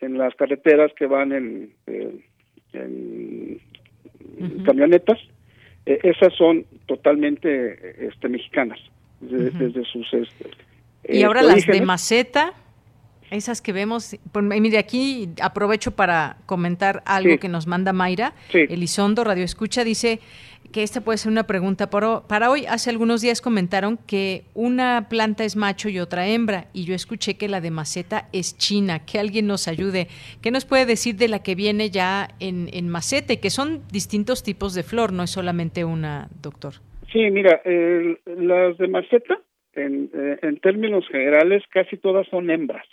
en 0.00 0.18
las 0.18 0.34
carreteras 0.34 0.92
que 0.98 1.06
van 1.06 1.32
en, 1.32 1.72
en, 2.72 3.60
camionetas. 4.64 5.18
E, 5.86 5.98
esas 6.02 6.34
son 6.34 6.64
totalmente 6.86 8.06
este, 8.06 8.28
mexicanas 8.28 8.80
desde 9.20 9.84
sus 9.84 10.12
este, 10.12 10.50
y 11.08 11.22
ahora 11.22 11.42
las 11.42 11.66
de 11.66 11.80
maceta 11.82 12.52
esas 13.30 13.60
que 13.60 13.72
vemos, 13.72 14.16
pues, 14.32 14.44
mire, 14.44 14.78
aquí 14.78 15.30
aprovecho 15.40 15.92
para 15.92 16.38
comentar 16.46 17.02
algo 17.06 17.38
que 17.38 17.48
nos 17.48 17.66
manda 17.66 17.92
Mayra. 17.92 18.34
Elizondo, 18.52 19.24
Radio 19.24 19.44
Escucha, 19.44 19.84
dice 19.84 20.20
que 20.72 20.82
esta 20.82 21.02
puede 21.02 21.18
ser 21.18 21.30
una 21.30 21.46
pregunta 21.46 21.88
para 21.88 22.50
hoy. 22.50 22.66
Hace 22.66 22.90
algunos 22.90 23.20
días 23.20 23.40
comentaron 23.40 23.96
que 23.96 24.44
una 24.54 25.06
planta 25.08 25.44
es 25.44 25.54
macho 25.54 25.88
y 25.88 26.00
otra 26.00 26.26
hembra, 26.26 26.66
y 26.72 26.84
yo 26.84 26.94
escuché 26.94 27.36
que 27.36 27.48
la 27.48 27.60
de 27.60 27.70
maceta 27.70 28.28
es 28.32 28.58
china. 28.58 29.04
Que 29.06 29.18
alguien 29.18 29.46
nos 29.46 29.68
ayude. 29.68 30.08
¿Qué 30.42 30.50
nos 30.50 30.64
puede 30.64 30.84
decir 30.86 31.14
de 31.14 31.28
la 31.28 31.42
que 31.42 31.54
viene 31.54 31.90
ya 31.90 32.28
en, 32.40 32.68
en 32.72 32.88
maceta 32.88 33.34
y 33.34 33.36
que 33.36 33.50
son 33.50 33.82
distintos 33.92 34.42
tipos 34.42 34.74
de 34.74 34.82
flor, 34.82 35.12
no 35.12 35.22
es 35.22 35.30
solamente 35.30 35.84
una, 35.84 36.28
doctor? 36.42 36.74
Sí, 37.12 37.30
mira, 37.30 37.62
las 38.26 38.76
de 38.76 38.88
maceta, 38.88 39.40
en, 39.74 40.10
eh, 40.12 40.38
en 40.42 40.58
términos 40.58 41.06
generales, 41.08 41.62
casi 41.70 41.96
todas 41.96 42.26
son 42.28 42.50
hembras. 42.50 42.86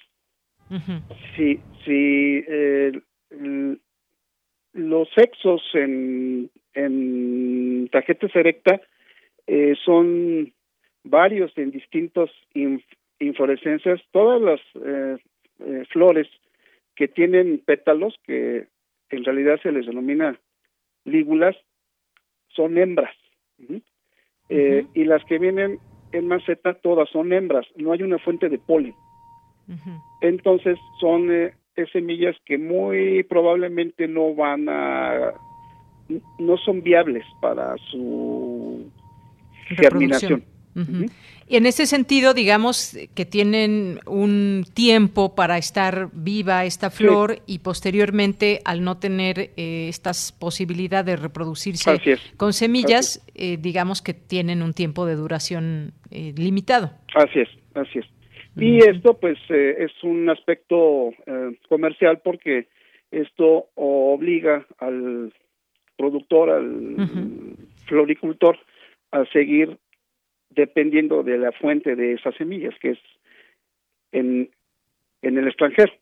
Sí, 1.35 1.59
sí, 1.85 2.43
los 4.73 5.09
sexos 5.15 5.61
en, 5.73 6.49
en 6.73 7.89
tarjetas 7.91 8.35
erecta 8.35 8.81
eh, 9.47 9.75
son 9.83 10.53
varios 11.03 11.51
en 11.57 11.71
distintos 11.71 12.29
inflorescencias. 13.19 13.99
Todas 14.11 14.41
las 14.41 14.61
eh, 14.75 15.17
eh, 15.59 15.83
flores 15.89 16.27
que 16.95 17.07
tienen 17.07 17.59
pétalos, 17.59 18.15
que 18.23 18.67
en 19.09 19.23
realidad 19.23 19.59
se 19.61 19.71
les 19.71 19.85
denomina 19.85 20.39
lígulas, 21.05 21.55
son 22.49 22.77
hembras. 22.77 23.15
y 24.49 25.03
las 25.05 25.23
que 25.25 25.39
vienen 25.39 25.79
en 26.11 26.27
maceta, 26.27 26.73
todas 26.75 27.09
son 27.09 27.31
hembras. 27.33 27.65
No 27.75 27.93
hay 27.93 28.03
una 28.03 28.19
fuente 28.19 28.49
de 28.49 28.57
polen. 28.57 28.93
Entonces 30.21 30.77
son 30.99 31.31
eh, 31.31 31.53
semillas 31.91 32.35
que 32.45 32.57
muy 32.57 33.23
probablemente 33.23 34.07
no 34.07 34.33
van 34.35 34.67
a, 34.69 35.33
no 36.39 36.57
son 36.57 36.81
viables 36.81 37.25
para 37.41 37.75
su 37.89 38.89
germinación. 39.77 40.43
Y 41.47 41.57
en 41.57 41.65
ese 41.65 41.85
sentido, 41.85 42.33
digamos 42.33 42.97
que 43.13 43.25
tienen 43.25 43.99
un 44.05 44.65
tiempo 44.73 45.35
para 45.35 45.57
estar 45.57 46.09
viva 46.13 46.63
esta 46.63 46.89
flor 46.89 47.39
y 47.45 47.59
posteriormente, 47.59 48.61
al 48.63 48.81
no 48.81 48.97
tener 48.97 49.51
eh, 49.57 49.87
estas 49.89 50.31
posibilidades 50.31 51.07
de 51.07 51.15
reproducirse 51.17 51.99
con 52.37 52.53
semillas, 52.53 53.21
eh, 53.35 53.57
digamos 53.59 54.01
que 54.01 54.13
tienen 54.13 54.61
un 54.61 54.73
tiempo 54.73 55.05
de 55.05 55.15
duración 55.15 55.93
limitado. 56.09 56.91
Así 57.15 57.39
es, 57.39 57.49
así 57.73 57.99
es. 57.99 58.05
Y 58.55 58.79
esto 58.79 59.17
pues 59.17 59.37
eh, 59.49 59.77
es 59.79 59.91
un 60.03 60.29
aspecto 60.29 61.09
eh, 61.25 61.57
comercial 61.69 62.21
porque 62.23 62.67
esto 63.09 63.67
obliga 63.75 64.65
al 64.79 65.33
productor, 65.97 66.49
al 66.49 67.55
floricultor, 67.85 68.57
a 69.11 69.25
seguir 69.25 69.77
dependiendo 70.49 71.23
de 71.23 71.37
la 71.37 71.51
fuente 71.51 71.95
de 71.95 72.13
esas 72.13 72.35
semillas, 72.35 72.73
que 72.81 72.91
es 72.91 72.99
en, 74.11 74.49
en 75.21 75.37
el 75.37 75.47
extranjero. 75.47 75.93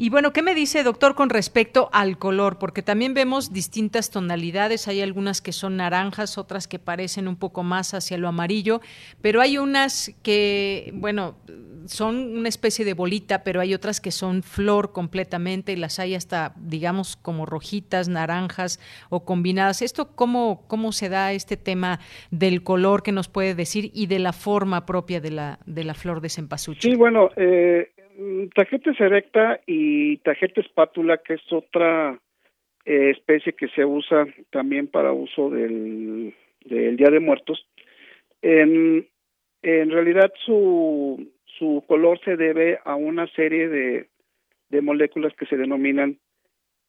Y 0.00 0.08
bueno, 0.08 0.32
¿qué 0.32 0.40
me 0.40 0.54
dice, 0.54 0.82
doctor, 0.82 1.14
con 1.14 1.28
respecto 1.28 1.90
al 1.92 2.16
color? 2.16 2.58
Porque 2.58 2.80
también 2.80 3.12
vemos 3.12 3.52
distintas 3.52 4.08
tonalidades, 4.08 4.88
hay 4.88 5.02
algunas 5.02 5.42
que 5.42 5.52
son 5.52 5.76
naranjas, 5.76 6.38
otras 6.38 6.66
que 6.66 6.78
parecen 6.78 7.28
un 7.28 7.36
poco 7.36 7.64
más 7.64 7.92
hacia 7.92 8.16
lo 8.16 8.26
amarillo, 8.26 8.80
pero 9.20 9.42
hay 9.42 9.58
unas 9.58 10.14
que, 10.22 10.90
bueno, 10.94 11.36
son 11.84 12.16
una 12.38 12.48
especie 12.48 12.86
de 12.86 12.94
bolita, 12.94 13.44
pero 13.44 13.60
hay 13.60 13.74
otras 13.74 14.00
que 14.00 14.10
son 14.10 14.42
flor 14.42 14.92
completamente 14.92 15.72
y 15.72 15.76
las 15.76 15.98
hay 15.98 16.14
hasta, 16.14 16.54
digamos, 16.56 17.16
como 17.16 17.44
rojitas, 17.44 18.08
naranjas 18.08 18.80
o 19.10 19.26
combinadas. 19.26 19.82
¿Esto 19.82 20.12
cómo, 20.14 20.64
cómo 20.66 20.92
se 20.92 21.10
da 21.10 21.34
este 21.34 21.58
tema 21.58 22.00
del 22.30 22.62
color 22.62 23.02
que 23.02 23.12
nos 23.12 23.28
puede 23.28 23.54
decir 23.54 23.90
y 23.92 24.06
de 24.06 24.18
la 24.18 24.32
forma 24.32 24.86
propia 24.86 25.20
de 25.20 25.30
la, 25.30 25.58
de 25.66 25.84
la 25.84 25.92
flor 25.92 26.22
de 26.22 26.30
cempasúchil? 26.30 26.92
Sí, 26.92 26.96
bueno, 26.96 27.28
eh, 27.36 27.92
Mm, 28.20 28.48
tajete 28.54 28.90
erecta 28.98 29.60
y 29.66 30.18
tajete 30.18 30.60
espátula, 30.60 31.16
que 31.16 31.34
es 31.34 31.52
otra 31.52 32.20
eh, 32.84 33.10
especie 33.16 33.54
que 33.54 33.68
se 33.68 33.86
usa 33.86 34.26
también 34.50 34.88
para 34.88 35.14
uso 35.14 35.48
del, 35.48 36.34
Día 36.62 37.08
de 37.10 37.20
Muertos. 37.20 37.66
En, 38.42 39.08
en 39.62 39.90
realidad 39.90 40.30
su, 40.44 41.30
su 41.58 41.82
color 41.88 42.20
se 42.22 42.36
debe 42.36 42.78
a 42.84 42.94
una 42.94 43.26
serie 43.28 43.68
de, 43.68 44.06
moléculas 44.82 45.32
que 45.34 45.46
se 45.46 45.56
denominan 45.56 46.18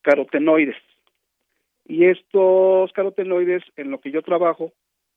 carotenoides. 0.01 0.75
Y 1.87 2.07
estos 2.07 2.91
carotenoides, 2.91 3.63
en 3.77 3.89
lo 3.89 4.01
que 4.01 4.11
yo 4.11 4.21
trabajo, 4.21 4.73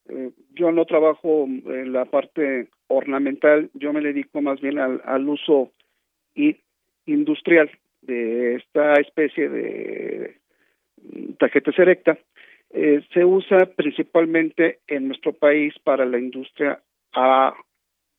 eh, 0.09 0.31
yo 0.55 0.71
no 0.71 0.85
trabajo 0.85 1.47
en 1.49 1.93
la 1.93 2.05
parte 2.05 2.69
ornamental, 2.87 3.69
yo 3.75 3.93
me 3.93 4.01
dedico 4.01 4.41
más 4.41 4.61
bien 4.61 4.79
al, 4.79 5.03
al 5.05 5.29
uso 5.29 5.73
industrial 7.07 7.71
de 8.03 8.57
esta 8.57 8.95
especie 8.95 9.49
de 9.49 10.37
tarjeta 11.39 11.71
erecta 11.77 12.19
eh, 12.71 13.03
se 13.13 13.25
usa 13.25 13.67
principalmente 13.77 14.81
en 14.89 15.07
nuestro 15.09 15.33
país 15.33 15.75
para 15.85 16.05
la 16.05 16.19
industria 16.19 16.83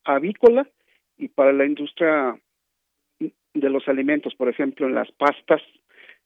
avícola 0.05 0.65
y 1.17 1.27
para 1.27 1.51
la 1.51 1.65
industria 1.65 2.39
de 3.19 3.69
los 3.69 3.87
alimentos, 3.87 4.33
por 4.35 4.47
ejemplo, 4.47 4.87
en 4.87 4.95
las 4.95 5.11
pastas, 5.11 5.61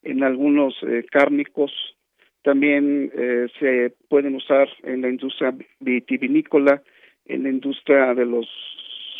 en 0.03 0.23
algunos 0.23 0.75
eh, 0.83 1.05
cárnicos, 1.09 1.71
también 2.43 3.11
eh, 3.15 3.47
se 3.59 3.93
pueden 4.07 4.35
usar 4.35 4.69
en 4.83 5.01
la 5.01 5.09
industria 5.09 5.53
vitivinícola, 5.79 6.81
en 7.25 7.43
la 7.43 7.49
industria 7.49 8.13
de 8.13 8.25
los 8.25 8.47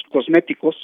cosméticos, 0.10 0.76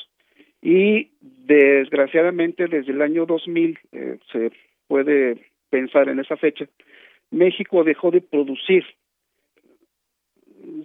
y 0.65 1.11
desgraciadamente 1.21 2.65
desde 2.67 2.91
el 2.91 3.03
año 3.03 3.27
2000 3.27 3.77
eh, 3.91 4.17
se 4.31 4.51
puede 4.87 5.37
pensar 5.69 6.09
en 6.09 6.19
esa 6.19 6.37
fecha 6.37 6.65
México 7.29 7.83
dejó 7.83 8.09
de 8.09 8.21
producir 8.21 8.83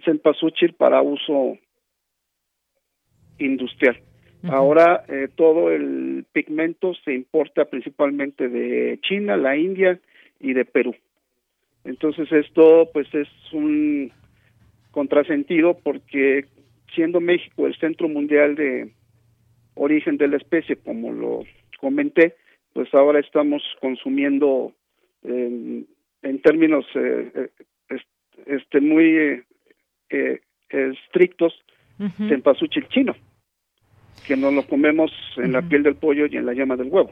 cempasúchil 0.05 0.73
para 0.73 1.01
uso 1.01 1.57
industrial. 3.39 3.97
Ahora 4.43 5.03
eh, 5.07 5.29
todo 5.35 5.71
el 5.71 6.25
pigmento 6.31 6.93
se 7.03 7.13
importa 7.13 7.65
principalmente 7.65 8.49
de 8.49 8.99
China, 9.01 9.35
la 9.35 9.57
India 9.57 9.99
y 10.39 10.53
de 10.53 10.65
Perú. 10.65 10.95
Entonces 11.85 12.31
esto 12.31 12.87
pues 12.93 13.07
es 13.15 13.27
un 13.51 14.11
contrasentido 14.91 15.75
porque 15.83 16.45
siendo 16.93 17.19
México 17.19 17.65
el 17.65 17.75
centro 17.79 18.07
mundial 18.07 18.53
de 18.53 18.91
origen 19.75 20.17
de 20.17 20.27
la 20.27 20.37
especie, 20.37 20.75
como 20.77 21.11
lo 21.11 21.43
comenté, 21.79 22.35
pues 22.73 22.93
ahora 22.93 23.19
estamos 23.19 23.63
consumiendo 23.79 24.73
en 25.23 26.41
términos 26.41 26.85
eh, 26.95 27.49
eh, 27.89 27.97
este 28.45 28.81
muy 28.81 29.43
eh, 30.09 30.41
estrictos 30.69 31.53
uh 31.99 32.67
chino, 32.89 33.15
que 34.27 34.35
no 34.35 34.49
lo 34.49 34.63
comemos 34.65 35.11
en 35.37 35.51
la 35.51 35.61
piel 35.61 35.83
del 35.83 35.95
pollo 35.95 36.25
y 36.25 36.37
en 36.37 36.45
la 36.45 36.53
llama 36.53 36.75
del 36.75 36.87
huevo. 36.87 37.11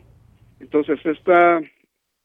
Entonces 0.59 0.99
esta 1.05 1.61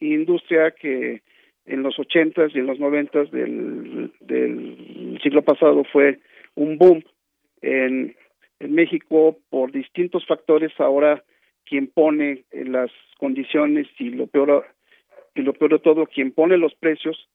industria 0.01 0.71
que 0.71 1.23
en 1.67 1.83
los 1.83 1.99
ochentas 1.99 2.55
y 2.55 2.59
en 2.59 2.67
los 2.67 2.79
noventas 2.79 3.31
del, 3.31 4.13
del 4.21 5.19
siglo 5.23 5.43
pasado 5.43 5.85
fue 5.93 6.21
un 6.55 6.79
boom 6.79 7.03
en, 7.61 8.17
en 8.65 8.75
México 8.75 9.39
por 9.51 9.71
distintos 9.73 10.27
factores. 10.27 10.73
Ahora 10.79 11.23
quien 11.65 11.87
pone 11.87 12.45
las 12.53 12.91
condiciones 13.19 13.87
y 13.99 14.11
lo 14.11 14.27
peor 14.27 14.67
y 15.35 15.43
lo 15.43 15.53
peor 15.53 15.73
de 15.73 15.79
todo 15.81 16.07
quien 16.07 16.33
pone 16.33 16.57
los 16.57 16.75
precios 16.75 17.29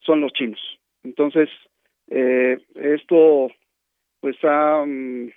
son 0.00 0.20
los 0.20 0.32
chinos. 0.32 0.60
Entonces 1.04 1.48
eh, 2.08 2.58
esto 2.74 3.50
pues 4.20 4.36
ha 4.42 4.84
mm, 4.86 5.30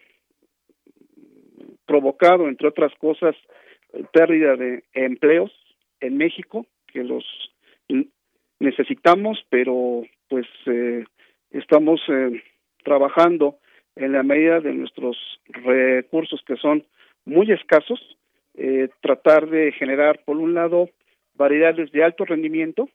provocado 1.85 2.47
entre 2.47 2.67
otras 2.67 2.93
cosas 2.95 3.35
pérdida 4.13 4.55
de 4.55 4.83
empleos 4.93 5.51
en 5.99 6.17
México 6.17 6.65
que 6.87 7.03
los 7.03 7.25
necesitamos, 8.59 9.39
pero 9.49 10.03
pues 10.27 10.45
eh, 10.65 11.05
estamos 11.51 12.01
eh, 12.09 12.43
trabajando 12.83 13.57
en 13.99 14.13
la 14.13 14.23
medida 14.23 14.61
de 14.61 14.73
nuestros 14.73 15.17
recursos 15.47 16.41
que 16.47 16.55
son 16.55 16.83
muy 17.25 17.51
escasos, 17.51 17.99
eh, 18.55 18.87
tratar 19.01 19.49
de 19.49 19.71
generar, 19.73 20.21
por 20.25 20.37
un 20.37 20.53
lado, 20.53 20.89
variedades 21.35 21.91
de 21.91 22.03
alto 22.03 22.25
rendimiento. 22.25 22.89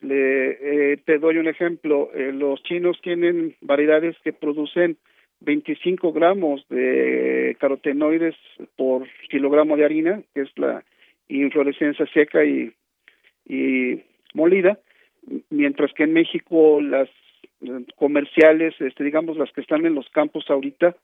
Le, 0.00 0.98
te 0.98 1.18
doy 1.18 1.38
un 1.38 1.48
ejemplo, 1.48 2.10
los 2.14 2.62
chinos 2.62 3.00
tienen 3.02 3.56
variedades 3.62 4.16
que 4.22 4.34
producen 4.34 4.98
25 5.40 6.12
gramos 6.12 6.66
de 6.68 7.56
carotenoides 7.58 8.34
por 8.76 9.06
kilogramo 9.30 9.76
de 9.76 9.84
harina, 9.84 10.22
que 10.34 10.42
es 10.42 10.50
la 10.58 10.84
inflorescencia 11.28 12.06
seca 12.12 12.44
y, 12.44 12.72
y 13.46 14.02
molida, 14.34 14.78
mientras 15.48 15.92
que 15.94 16.04
en 16.04 16.12
México 16.12 16.82
las 16.82 17.08
comerciales, 17.96 18.74
este, 18.80 19.04
digamos 19.04 19.36
las 19.36 19.50
que 19.52 19.60
están 19.60 19.86
en 19.86 19.94
los 19.94 20.08
campos 20.10 20.44
ahorita, 20.48 20.96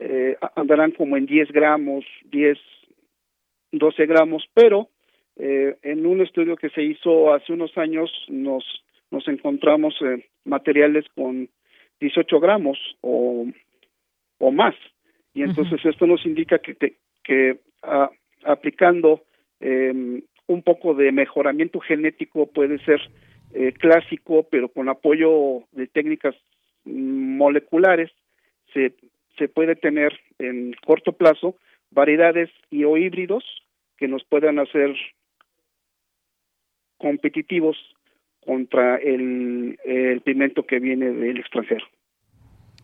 eh, 0.00 0.36
andarán 0.56 0.92
como 0.92 1.16
en 1.16 1.26
10 1.26 1.52
gramos, 1.52 2.04
10, 2.30 2.58
12 3.72 4.06
gramos, 4.06 4.44
pero 4.54 4.88
eh, 5.36 5.76
en 5.82 6.06
un 6.06 6.20
estudio 6.20 6.56
que 6.56 6.70
se 6.70 6.82
hizo 6.82 7.32
hace 7.32 7.52
unos 7.52 7.76
años 7.78 8.10
nos, 8.28 8.64
nos 9.10 9.26
encontramos 9.28 9.94
eh, 10.02 10.26
materiales 10.44 11.04
con 11.14 11.48
18 12.00 12.40
gramos 12.40 12.78
o, 13.00 13.46
o 14.38 14.50
más. 14.50 14.74
Y 15.34 15.42
entonces 15.42 15.80
esto 15.84 16.06
nos 16.06 16.26
indica 16.26 16.58
que, 16.58 16.76
que, 17.24 17.58
aplicando 18.44 19.22
eh, 19.60 20.22
un 20.46 20.62
poco 20.62 20.94
de 20.94 21.12
mejoramiento 21.12 21.80
genético 21.80 22.46
puede 22.46 22.78
ser 22.84 23.00
eh, 23.54 23.72
clásico, 23.72 24.46
pero 24.50 24.68
con 24.68 24.88
apoyo 24.88 25.64
de 25.72 25.86
técnicas 25.86 26.34
moleculares, 26.84 28.10
se, 28.72 28.94
se 29.38 29.48
puede 29.48 29.76
tener 29.76 30.18
en 30.38 30.74
corto 30.84 31.12
plazo 31.12 31.56
variedades 31.90 32.50
y 32.70 32.84
o 32.84 32.96
híbridos 32.96 33.44
que 33.96 34.08
nos 34.08 34.24
puedan 34.24 34.58
hacer 34.58 34.94
competitivos 36.98 37.76
contra 38.44 38.96
el, 38.96 39.78
el 39.84 40.20
pigmento 40.22 40.66
que 40.66 40.80
viene 40.80 41.10
del 41.10 41.38
extranjero. 41.38 41.84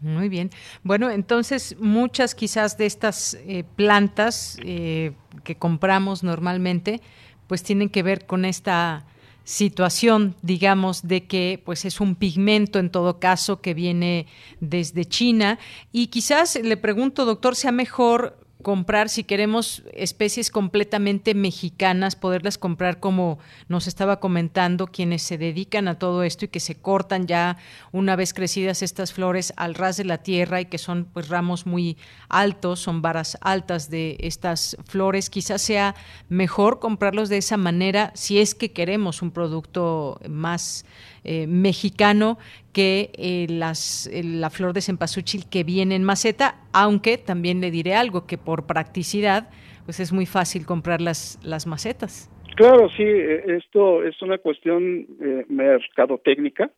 Muy 0.00 0.28
bien. 0.28 0.50
Bueno, 0.84 1.10
entonces 1.10 1.76
muchas 1.80 2.34
quizás 2.34 2.78
de 2.78 2.86
estas 2.86 3.34
eh, 3.46 3.64
plantas 3.76 4.58
eh, 4.64 5.12
que 5.44 5.56
compramos 5.56 6.22
normalmente, 6.22 7.00
pues 7.48 7.64
tienen 7.64 7.88
que 7.88 8.04
ver 8.04 8.26
con 8.26 8.44
esta 8.44 9.06
situación, 9.48 10.34
digamos, 10.42 11.08
de 11.08 11.26
que 11.26 11.62
pues 11.64 11.86
es 11.86 12.02
un 12.02 12.16
pigmento 12.16 12.78
en 12.78 12.90
todo 12.90 13.18
caso 13.18 13.62
que 13.62 13.72
viene 13.72 14.26
desde 14.60 15.06
China. 15.06 15.58
Y 15.90 16.08
quizás 16.08 16.54
le 16.62 16.76
pregunto, 16.76 17.24
doctor, 17.24 17.56
sea 17.56 17.72
mejor 17.72 18.46
comprar, 18.62 19.08
si 19.08 19.22
queremos 19.22 19.84
especies 19.92 20.50
completamente 20.50 21.34
mexicanas, 21.34 22.16
poderlas 22.16 22.58
comprar 22.58 22.98
como 22.98 23.38
nos 23.68 23.86
estaba 23.86 24.18
comentando 24.18 24.88
quienes 24.88 25.22
se 25.22 25.38
dedican 25.38 25.86
a 25.86 25.98
todo 25.98 26.24
esto 26.24 26.44
y 26.44 26.48
que 26.48 26.58
se 26.58 26.74
cortan 26.74 27.26
ya 27.26 27.56
una 27.92 28.16
vez 28.16 28.34
crecidas 28.34 28.82
estas 28.82 29.12
flores 29.12 29.52
al 29.56 29.74
ras 29.74 29.96
de 29.96 30.04
la 30.04 30.18
tierra 30.18 30.60
y 30.60 30.66
que 30.66 30.78
son 30.78 31.04
pues 31.04 31.28
ramos 31.28 31.66
muy 31.66 31.96
altos, 32.28 32.80
son 32.80 33.00
varas 33.00 33.38
altas 33.40 33.90
de 33.90 34.16
estas 34.20 34.76
flores, 34.84 35.30
quizás 35.30 35.62
sea 35.62 35.94
mejor 36.28 36.80
comprarlos 36.80 37.28
de 37.28 37.38
esa 37.38 37.56
manera 37.56 38.10
si 38.14 38.40
es 38.40 38.54
que 38.54 38.72
queremos 38.72 39.22
un 39.22 39.30
producto 39.30 40.20
más 40.28 40.84
eh, 41.30 41.46
mexicano 41.46 42.38
que 42.72 43.10
eh, 43.18 43.46
las, 43.50 44.06
eh, 44.06 44.22
la 44.24 44.48
flor 44.48 44.72
de 44.72 44.80
cempasúchil 44.80 45.42
que 45.50 45.62
viene 45.62 45.94
en 45.94 46.02
maceta, 46.02 46.54
aunque 46.72 47.18
también 47.18 47.60
le 47.60 47.70
diré 47.70 47.94
algo, 47.94 48.26
que 48.26 48.38
por 48.38 48.66
practicidad 48.66 49.50
pues 49.84 50.00
es 50.00 50.10
muy 50.10 50.24
fácil 50.24 50.64
comprar 50.64 51.02
las, 51.02 51.38
las 51.42 51.66
macetas. 51.66 52.30
Claro, 52.56 52.88
sí, 52.96 53.04
esto 53.04 54.02
es 54.04 54.22
una 54.22 54.38
cuestión 54.38 55.06
eh, 55.22 55.44
mercadotécnica. 55.50 56.70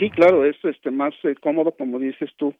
Sí, 0.00 0.10
claro, 0.10 0.44
es 0.44 0.56
este 0.64 0.90
más 0.90 1.14
cómodo, 1.40 1.70
como 1.70 2.00
dices 2.00 2.30
tú, 2.36 2.54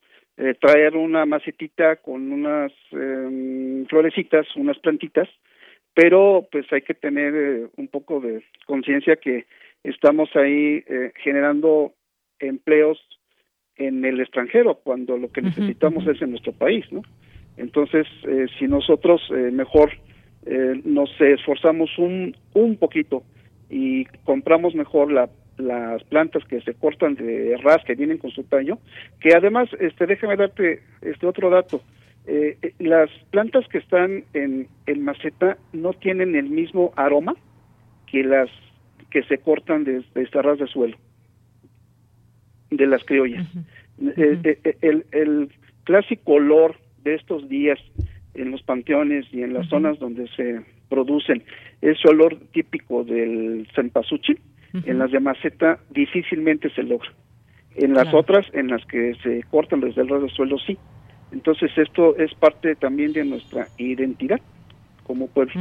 traer 0.60 0.96
una 0.96 1.26
macetita 1.26 1.96
con 1.96 2.30
unas 2.30 2.70
em, 2.92 3.84
florecitas, 3.86 4.46
unas 4.54 4.78
plantitas, 4.78 5.28
pero 5.92 6.46
pues 6.52 6.72
hay 6.72 6.82
que 6.82 6.94
tener 6.94 7.68
un 7.76 7.88
poco 7.88 8.20
de 8.20 8.44
conciencia 8.66 9.16
que 9.16 9.46
estamos 9.86 10.28
ahí 10.34 10.82
eh, 10.86 11.12
generando 11.22 11.94
empleos 12.38 12.98
en 13.76 14.04
el 14.04 14.20
extranjero 14.20 14.76
cuando 14.82 15.16
lo 15.16 15.30
que 15.30 15.42
necesitamos 15.42 16.06
es 16.06 16.20
en 16.22 16.30
nuestro 16.30 16.52
país, 16.52 16.84
¿no? 16.90 17.02
Entonces, 17.56 18.06
eh, 18.26 18.46
si 18.58 18.66
nosotros 18.66 19.22
eh, 19.30 19.50
mejor 19.52 19.92
nos 20.84 21.10
esforzamos 21.20 21.90
un, 21.98 22.36
un 22.54 22.76
poquito 22.76 23.24
y 23.68 24.04
compramos 24.22 24.76
mejor 24.76 25.10
la, 25.10 25.28
las 25.56 26.04
plantas 26.04 26.44
que 26.44 26.60
se 26.60 26.74
cortan 26.74 27.16
de 27.16 27.56
ras 27.64 27.82
que 27.84 27.96
vienen 27.96 28.18
con 28.18 28.30
su 28.30 28.44
tallo, 28.44 28.78
que 29.18 29.34
además, 29.34 29.68
este, 29.80 30.06
déjame 30.06 30.36
darte 30.36 30.82
este 31.02 31.26
otro 31.26 31.50
dato, 31.50 31.82
las 32.78 33.10
plantas 33.30 33.66
que 33.66 33.78
están 33.78 34.22
en, 34.34 34.68
en 34.86 35.02
maceta 35.02 35.58
no 35.72 35.94
tienen 35.94 36.36
el 36.36 36.48
mismo 36.48 36.92
aroma 36.94 37.34
que 38.06 38.22
las 38.22 38.48
que 39.10 39.22
se 39.24 39.38
cortan 39.38 39.84
desde 39.84 40.06
de 40.14 40.42
ras 40.42 40.58
de 40.58 40.66
suelo 40.66 40.96
de 42.70 42.86
las 42.86 43.04
criollas. 43.04 43.46
Eh, 44.00 44.40
eh, 44.44 44.58
eh, 44.64 44.76
el, 44.82 45.06
el, 45.12 45.50
clásico 45.84 46.32
olor 46.32 46.76
de 47.02 47.14
estos 47.14 47.48
días 47.48 47.78
en 48.34 48.50
los 48.50 48.62
panteones 48.62 49.24
y 49.32 49.42
en 49.42 49.54
las 49.54 49.68
zonas 49.68 49.98
donde 49.98 50.28
se 50.36 50.60
producen 50.88 51.44
ese 51.80 52.08
olor 52.08 52.36
típico 52.52 53.04
del 53.04 53.68
cempasúchil, 53.74 54.40
en 54.84 54.98
las 54.98 55.10
de 55.10 55.20
maceta 55.20 55.78
difícilmente 55.90 56.68
se 56.70 56.82
logra. 56.82 57.10
En 57.76 57.94
las 57.94 58.12
otras, 58.12 58.46
en 58.52 58.68
las 58.68 58.84
que 58.86 59.14
se 59.22 59.42
cortan 59.44 59.80
desde 59.80 60.02
el 60.02 60.08
ras 60.08 60.22
de 60.22 60.28
suelo, 60.28 60.58
sí. 60.58 60.76
Entonces 61.32 61.70
esto 61.76 62.16
es 62.16 62.34
parte 62.34 62.74
también 62.74 63.12
de 63.12 63.24
nuestra 63.24 63.68
identidad 63.78 64.40
como 65.04 65.28
pueblo. 65.28 65.54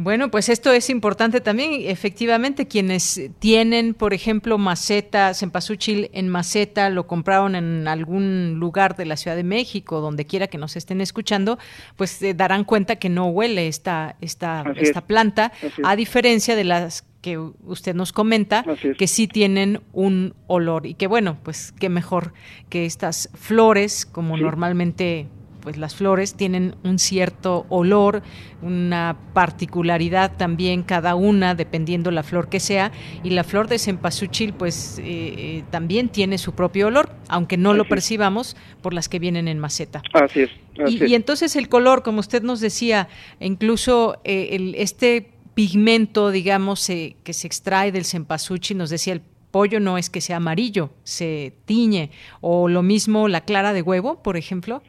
Bueno, 0.00 0.30
pues 0.30 0.48
esto 0.48 0.72
es 0.72 0.90
importante 0.90 1.40
también. 1.40 1.72
Efectivamente, 1.90 2.68
quienes 2.68 3.20
tienen, 3.40 3.94
por 3.94 4.14
ejemplo, 4.14 4.56
maceta, 4.56 5.34
cempasúchil 5.34 6.08
en 6.12 6.28
maceta, 6.28 6.88
lo 6.88 7.08
compraron 7.08 7.56
en 7.56 7.88
algún 7.88 8.60
lugar 8.60 8.94
de 8.94 9.06
la 9.06 9.16
Ciudad 9.16 9.36
de 9.36 9.42
México, 9.42 10.00
donde 10.00 10.24
quiera 10.24 10.46
que 10.46 10.56
nos 10.56 10.76
estén 10.76 11.00
escuchando, 11.00 11.58
pues 11.96 12.10
se 12.10 12.32
darán 12.32 12.62
cuenta 12.62 12.94
que 12.94 13.08
no 13.08 13.26
huele 13.26 13.66
esta, 13.66 14.14
esta, 14.20 14.62
esta 14.76 15.00
planta, 15.00 15.50
a 15.82 15.96
diferencia 15.96 16.54
de 16.54 16.62
las 16.62 17.04
que 17.20 17.36
usted 17.36 17.96
nos 17.96 18.12
comenta, 18.12 18.64
que 18.96 19.08
sí 19.08 19.26
tienen 19.26 19.80
un 19.92 20.34
olor. 20.46 20.86
Y 20.86 20.94
que 20.94 21.08
bueno, 21.08 21.38
pues 21.42 21.74
qué 21.76 21.88
mejor 21.88 22.34
que 22.68 22.86
estas 22.86 23.30
flores, 23.34 24.06
como 24.06 24.36
normalmente 24.36 25.26
pues 25.60 25.76
las 25.76 25.94
flores 25.94 26.34
tienen 26.34 26.76
un 26.84 26.98
cierto 26.98 27.66
olor, 27.68 28.22
una 28.62 29.16
particularidad 29.34 30.36
también 30.36 30.82
cada 30.82 31.14
una, 31.14 31.54
dependiendo 31.54 32.10
la 32.10 32.22
flor 32.22 32.48
que 32.48 32.60
sea, 32.60 32.92
y 33.22 33.30
la 33.30 33.44
flor 33.44 33.68
de 33.68 33.78
cempasúchil 33.78 34.52
pues 34.52 34.98
eh, 34.98 35.04
eh, 35.06 35.64
también 35.70 36.08
tiene 36.08 36.38
su 36.38 36.54
propio 36.54 36.88
olor, 36.88 37.10
aunque 37.28 37.56
no 37.56 37.74
lo 37.74 37.86
percibamos 37.86 38.56
por 38.82 38.94
las 38.94 39.08
que 39.08 39.18
vienen 39.18 39.48
en 39.48 39.58
maceta. 39.58 40.02
Así 40.12 40.40
es. 40.40 40.50
y, 40.86 41.14
entonces 41.14 41.56
el 41.56 41.68
color, 41.68 42.02
como 42.02 42.20
usted 42.20 42.42
nos 42.42 42.60
decía, 42.60 43.08
incluso 43.40 44.20
eh, 44.24 44.50
el, 44.52 44.74
este 44.76 45.32
pigmento, 45.54 46.30
digamos, 46.30 46.86
que 46.86 47.32
se 47.32 47.46
extrae 47.46 47.90
del 47.90 48.04
cempasúchil, 48.04 48.78
nos 48.78 48.90
decía 48.90 49.12
el 49.12 49.22
pollo 49.50 49.80
no 49.80 49.98
es 49.98 50.10
que 50.10 50.20
sea 50.20 50.36
amarillo, 50.36 50.90
se 51.04 51.54
tiñe, 51.64 52.10
o 52.40 52.68
lo 52.68 52.82
mismo 52.82 53.28
la 53.28 53.42
clara 53.42 53.72
de 53.72 53.82
huevo, 53.82 54.22
por 54.22 54.36
ejemplo. 54.36 54.82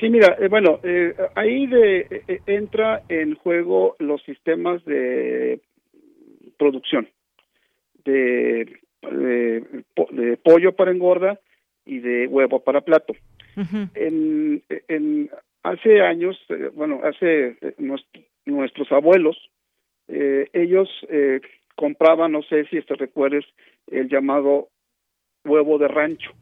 Sí, 0.00 0.08
mira, 0.08 0.36
eh, 0.40 0.48
bueno, 0.48 0.80
eh, 0.82 1.14
ahí 1.34 1.66
de, 1.66 2.22
eh, 2.26 2.40
entra 2.46 3.02
en 3.08 3.34
juego 3.36 3.96
los 3.98 4.22
sistemas 4.22 4.84
de 4.84 5.60
producción, 6.58 7.08
de 8.04 8.80
de, 9.10 10.36
pollo 10.42 10.72
para 10.72 10.90
engorda 10.90 11.38
y 11.84 11.98
de 11.98 12.26
huevo 12.26 12.60
para 12.60 12.80
plato. 12.80 13.14
en, 13.94 14.62
en, 14.88 15.30
hace 15.62 16.00
años, 16.02 16.38
eh, 16.48 16.70
bueno, 16.74 17.00
hace 17.04 17.56
eh, 17.60 17.74
nuestros 18.46 18.90
abuelos, 18.92 19.36
eh, 20.08 20.48
ellos 20.52 20.88
compraban, 21.76 22.32
no 22.32 22.42
sé 22.42 22.66
si 22.66 22.80
te 22.82 22.94
recuerdes, 22.94 23.44
el 23.88 24.08
llamado 24.08 24.68
huevo 25.44 25.78
de 25.78 25.88
rancho, 25.88 26.32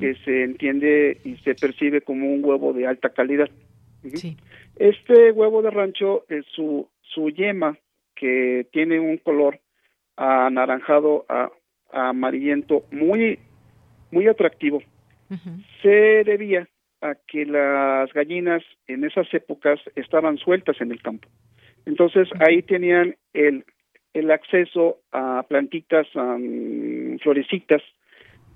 que 0.00 0.14
se 0.24 0.44
entiende 0.44 1.20
y 1.24 1.36
se 1.36 1.54
percibe 1.54 2.00
como 2.00 2.32
un 2.32 2.44
huevo 2.44 2.72
de 2.72 2.86
alta 2.86 3.10
calidad. 3.10 3.48
Este 4.76 5.30
huevo 5.32 5.62
de 5.62 5.70
rancho, 5.70 6.24
es 6.28 6.44
su, 6.46 6.88
su 7.02 7.30
yema, 7.30 7.76
que 8.14 8.66
tiene 8.72 8.98
un 9.00 9.18
color 9.18 9.60
anaranjado 10.16 11.24
a, 11.28 11.50
amarillento 11.92 12.84
muy, 12.92 13.38
muy 14.10 14.28
atractivo, 14.28 14.82
se 15.82 16.24
debía 16.24 16.68
a 17.00 17.14
que 17.26 17.46
las 17.46 18.12
gallinas 18.12 18.62
en 18.86 19.04
esas 19.04 19.32
épocas 19.32 19.80
estaban 19.96 20.38
sueltas 20.38 20.80
en 20.80 20.92
el 20.92 21.00
campo. 21.02 21.28
Entonces 21.86 22.28
ahí 22.40 22.62
tenían 22.62 23.16
el, 23.32 23.64
el 24.12 24.30
acceso 24.30 24.98
a 25.12 25.44
plantitas, 25.48 26.06
um, 26.14 27.18
florecitas 27.18 27.82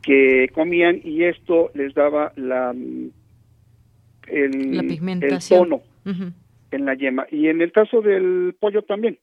que 0.05 0.51
comían 0.53 1.01
y 1.03 1.25
esto 1.25 1.71
les 1.75 1.95
daba 1.95 2.33
la, 2.37 2.75
el, 4.29 5.01
el 5.23 5.39
tono 5.49 5.83
en 6.71 6.85
la 6.85 6.95
yema. 6.95 7.27
Y 7.31 7.49
en 7.49 7.61
el 7.61 7.73
caso 7.73 8.03
del 8.03 8.55
pollo 8.59 8.83
también 8.83 9.19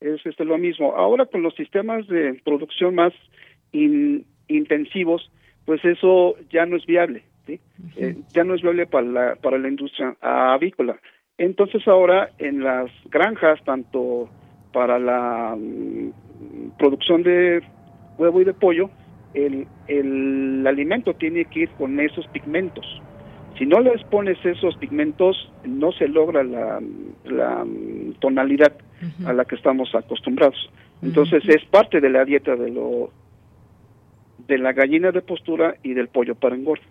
es 0.00 0.24
este, 0.26 0.44
lo 0.44 0.58
mismo. 0.58 0.94
Ahora 0.96 1.26
con 1.26 1.42
los 1.42 1.54
sistemas 1.54 2.06
de 2.08 2.40
producción 2.44 2.94
más 2.94 3.12
intensivos, 4.48 5.30
pues 5.64 5.84
eso 5.84 6.36
ya 6.50 6.66
no 6.66 6.76
es 6.76 6.86
viable. 6.86 7.22
Eh, 7.46 8.16
ya 8.32 8.42
no 8.44 8.54
es 8.54 8.62
viable 8.62 8.86
para 8.86 9.06
la, 9.06 9.34
para 9.36 9.58
la 9.58 9.68
industria 9.68 10.16
avícola. 10.20 10.98
Entonces 11.36 11.86
ahora 11.86 12.30
en 12.38 12.62
las 12.62 12.90
granjas, 13.10 13.62
tanto 13.64 14.30
para 14.72 14.98
la 14.98 15.56
mm, 15.56 16.76
producción 16.78 17.22
de 17.22 17.62
huevo 18.18 18.40
y 18.40 18.44
de 18.44 18.54
pollo, 18.54 18.90
el, 19.34 19.66
el 19.88 20.66
alimento 20.66 21.14
tiene 21.14 21.44
que 21.44 21.60
ir 21.60 21.68
con 21.70 22.00
esos 22.00 22.26
pigmentos. 22.28 22.84
Si 23.58 23.66
no 23.66 23.80
les 23.80 24.02
pones 24.04 24.38
esos 24.44 24.76
pigmentos, 24.76 25.52
no 25.64 25.92
se 25.92 26.08
logra 26.08 26.42
la, 26.42 26.80
la 27.24 27.64
mm, 27.64 28.14
tonalidad 28.20 28.72
a 29.26 29.32
la 29.32 29.44
que 29.44 29.54
estamos 29.54 29.94
acostumbrados. 29.94 30.70
Entonces 31.02 31.42
es 31.46 31.64
parte 31.66 32.00
de 32.00 32.08
la 32.08 32.24
dieta 32.24 32.56
de 32.56 32.70
lo 32.70 33.10
de 34.48 34.58
la 34.58 34.72
gallina 34.72 35.10
de 35.10 35.22
postura 35.22 35.76
y 35.82 35.94
del 35.94 36.08
pollo 36.08 36.34
para 36.34 36.54
engorda. 36.54 36.84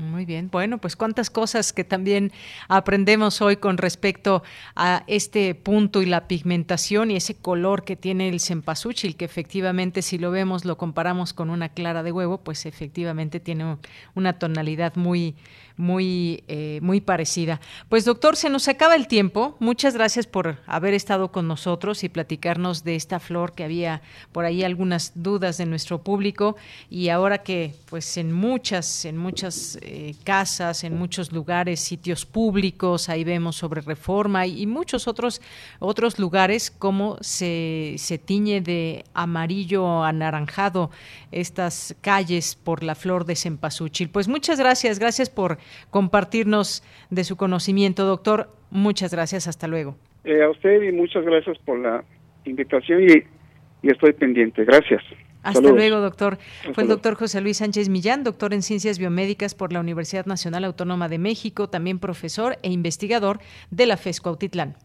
Muy 0.00 0.24
bien, 0.24 0.48
bueno, 0.50 0.78
pues 0.78 0.96
cuántas 0.96 1.30
cosas 1.30 1.72
que 1.72 1.84
también 1.84 2.32
aprendemos 2.68 3.40
hoy 3.40 3.56
con 3.56 3.78
respecto 3.78 4.42
a 4.76 5.04
este 5.06 5.54
punto 5.54 6.02
y 6.02 6.06
la 6.06 6.28
pigmentación 6.28 7.10
y 7.10 7.16
ese 7.16 7.36
color 7.36 7.84
que 7.84 7.96
tiene 7.96 8.28
el 8.28 8.40
cempasúchil, 8.40 9.16
que 9.16 9.24
efectivamente 9.24 10.02
si 10.02 10.18
lo 10.18 10.30
vemos, 10.30 10.64
lo 10.64 10.76
comparamos 10.76 11.32
con 11.32 11.50
una 11.50 11.68
clara 11.70 12.02
de 12.02 12.12
huevo, 12.12 12.38
pues 12.38 12.66
efectivamente 12.66 13.40
tiene 13.40 13.78
una 14.14 14.38
tonalidad 14.38 14.96
muy, 14.96 15.36
muy, 15.78 16.44
eh, 16.48 16.80
muy 16.82 17.00
parecida. 17.00 17.60
Pues 17.88 18.04
doctor, 18.04 18.36
se 18.36 18.50
nos 18.50 18.68
acaba 18.68 18.96
el 18.96 19.06
tiempo. 19.06 19.56
Muchas 19.60 19.94
gracias 19.94 20.26
por 20.26 20.58
haber 20.66 20.92
estado 20.92 21.32
con 21.32 21.48
nosotros 21.48 22.04
y 22.04 22.08
platicarnos 22.08 22.84
de 22.84 22.96
esta 22.96 23.20
flor 23.20 23.54
que 23.54 23.64
había 23.64 24.02
por 24.32 24.44
ahí 24.44 24.64
algunas 24.64 25.12
dudas 25.14 25.56
de 25.56 25.66
nuestro 25.66 26.02
público 26.02 26.56
y 26.90 27.08
ahora 27.08 27.38
que 27.38 27.74
pues 27.88 28.16
en 28.16 28.32
muchas, 28.32 29.04
en 29.04 29.16
muchas 29.16 29.78
eh, 29.80 30.14
casas, 30.24 30.84
en 30.84 30.98
muchos 30.98 31.32
lugares, 31.32 31.80
sitios 31.80 32.26
públicos, 32.26 33.08
ahí 33.08 33.24
vemos 33.24 33.56
sobre 33.56 33.80
reforma 33.80 34.46
y, 34.46 34.66
muchos 34.66 35.08
otros, 35.08 35.40
otros 35.78 36.18
lugares 36.18 36.70
cómo 36.70 37.16
se, 37.20 37.94
se 37.98 38.18
tiñe 38.18 38.60
de 38.60 39.04
amarillo 39.14 40.02
anaranjado 40.02 40.90
estas 41.30 41.94
calles 42.00 42.56
por 42.56 42.82
la 42.82 42.94
flor 42.94 43.24
de 43.24 43.36
cempasúchil. 43.36 44.10
Pues 44.10 44.28
muchas 44.28 44.58
gracias, 44.58 44.98
gracias 44.98 45.30
por 45.30 45.58
compartirnos 45.90 46.82
de 47.10 47.24
su 47.24 47.36
conocimiento, 47.36 48.04
doctor. 48.04 48.50
Muchas 48.70 49.12
gracias, 49.12 49.48
hasta 49.48 49.66
luego. 49.66 49.96
Eh, 50.24 50.42
a 50.42 50.50
usted 50.50 50.82
y 50.82 50.92
muchas 50.92 51.24
gracias 51.24 51.56
por 51.64 51.78
la 51.78 52.04
invitación 52.44 53.02
y, 53.02 53.88
estoy 53.88 54.12
pendiente. 54.12 54.64
Gracias. 54.64 55.02
Hasta 55.42 55.60
luego, 55.60 56.00
doctor. 56.00 56.38
Fue 56.74 56.82
el 56.82 56.88
doctor 56.88 57.14
José 57.14 57.40
Luis 57.40 57.58
Sánchez 57.58 57.88
Millán, 57.88 58.24
doctor 58.24 58.52
en 58.52 58.62
Ciencias 58.62 58.98
Biomédicas 58.98 59.54
por 59.54 59.72
la 59.72 59.80
Universidad 59.80 60.26
Nacional 60.26 60.64
Autónoma 60.64 61.08
de 61.08 61.18
México, 61.18 61.68
también 61.68 61.98
profesor 61.98 62.58
e 62.62 62.70
investigador 62.70 63.38
de 63.70 63.86
la 63.86 63.96
FESCO 63.96 64.30
Autitlán. 64.30 64.76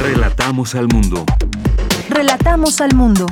Relatamos 0.00 0.74
al 0.74 0.86
mundo. 0.88 1.26
Relatamos 2.08 2.80
al 2.80 2.94
mundo. 2.94 3.26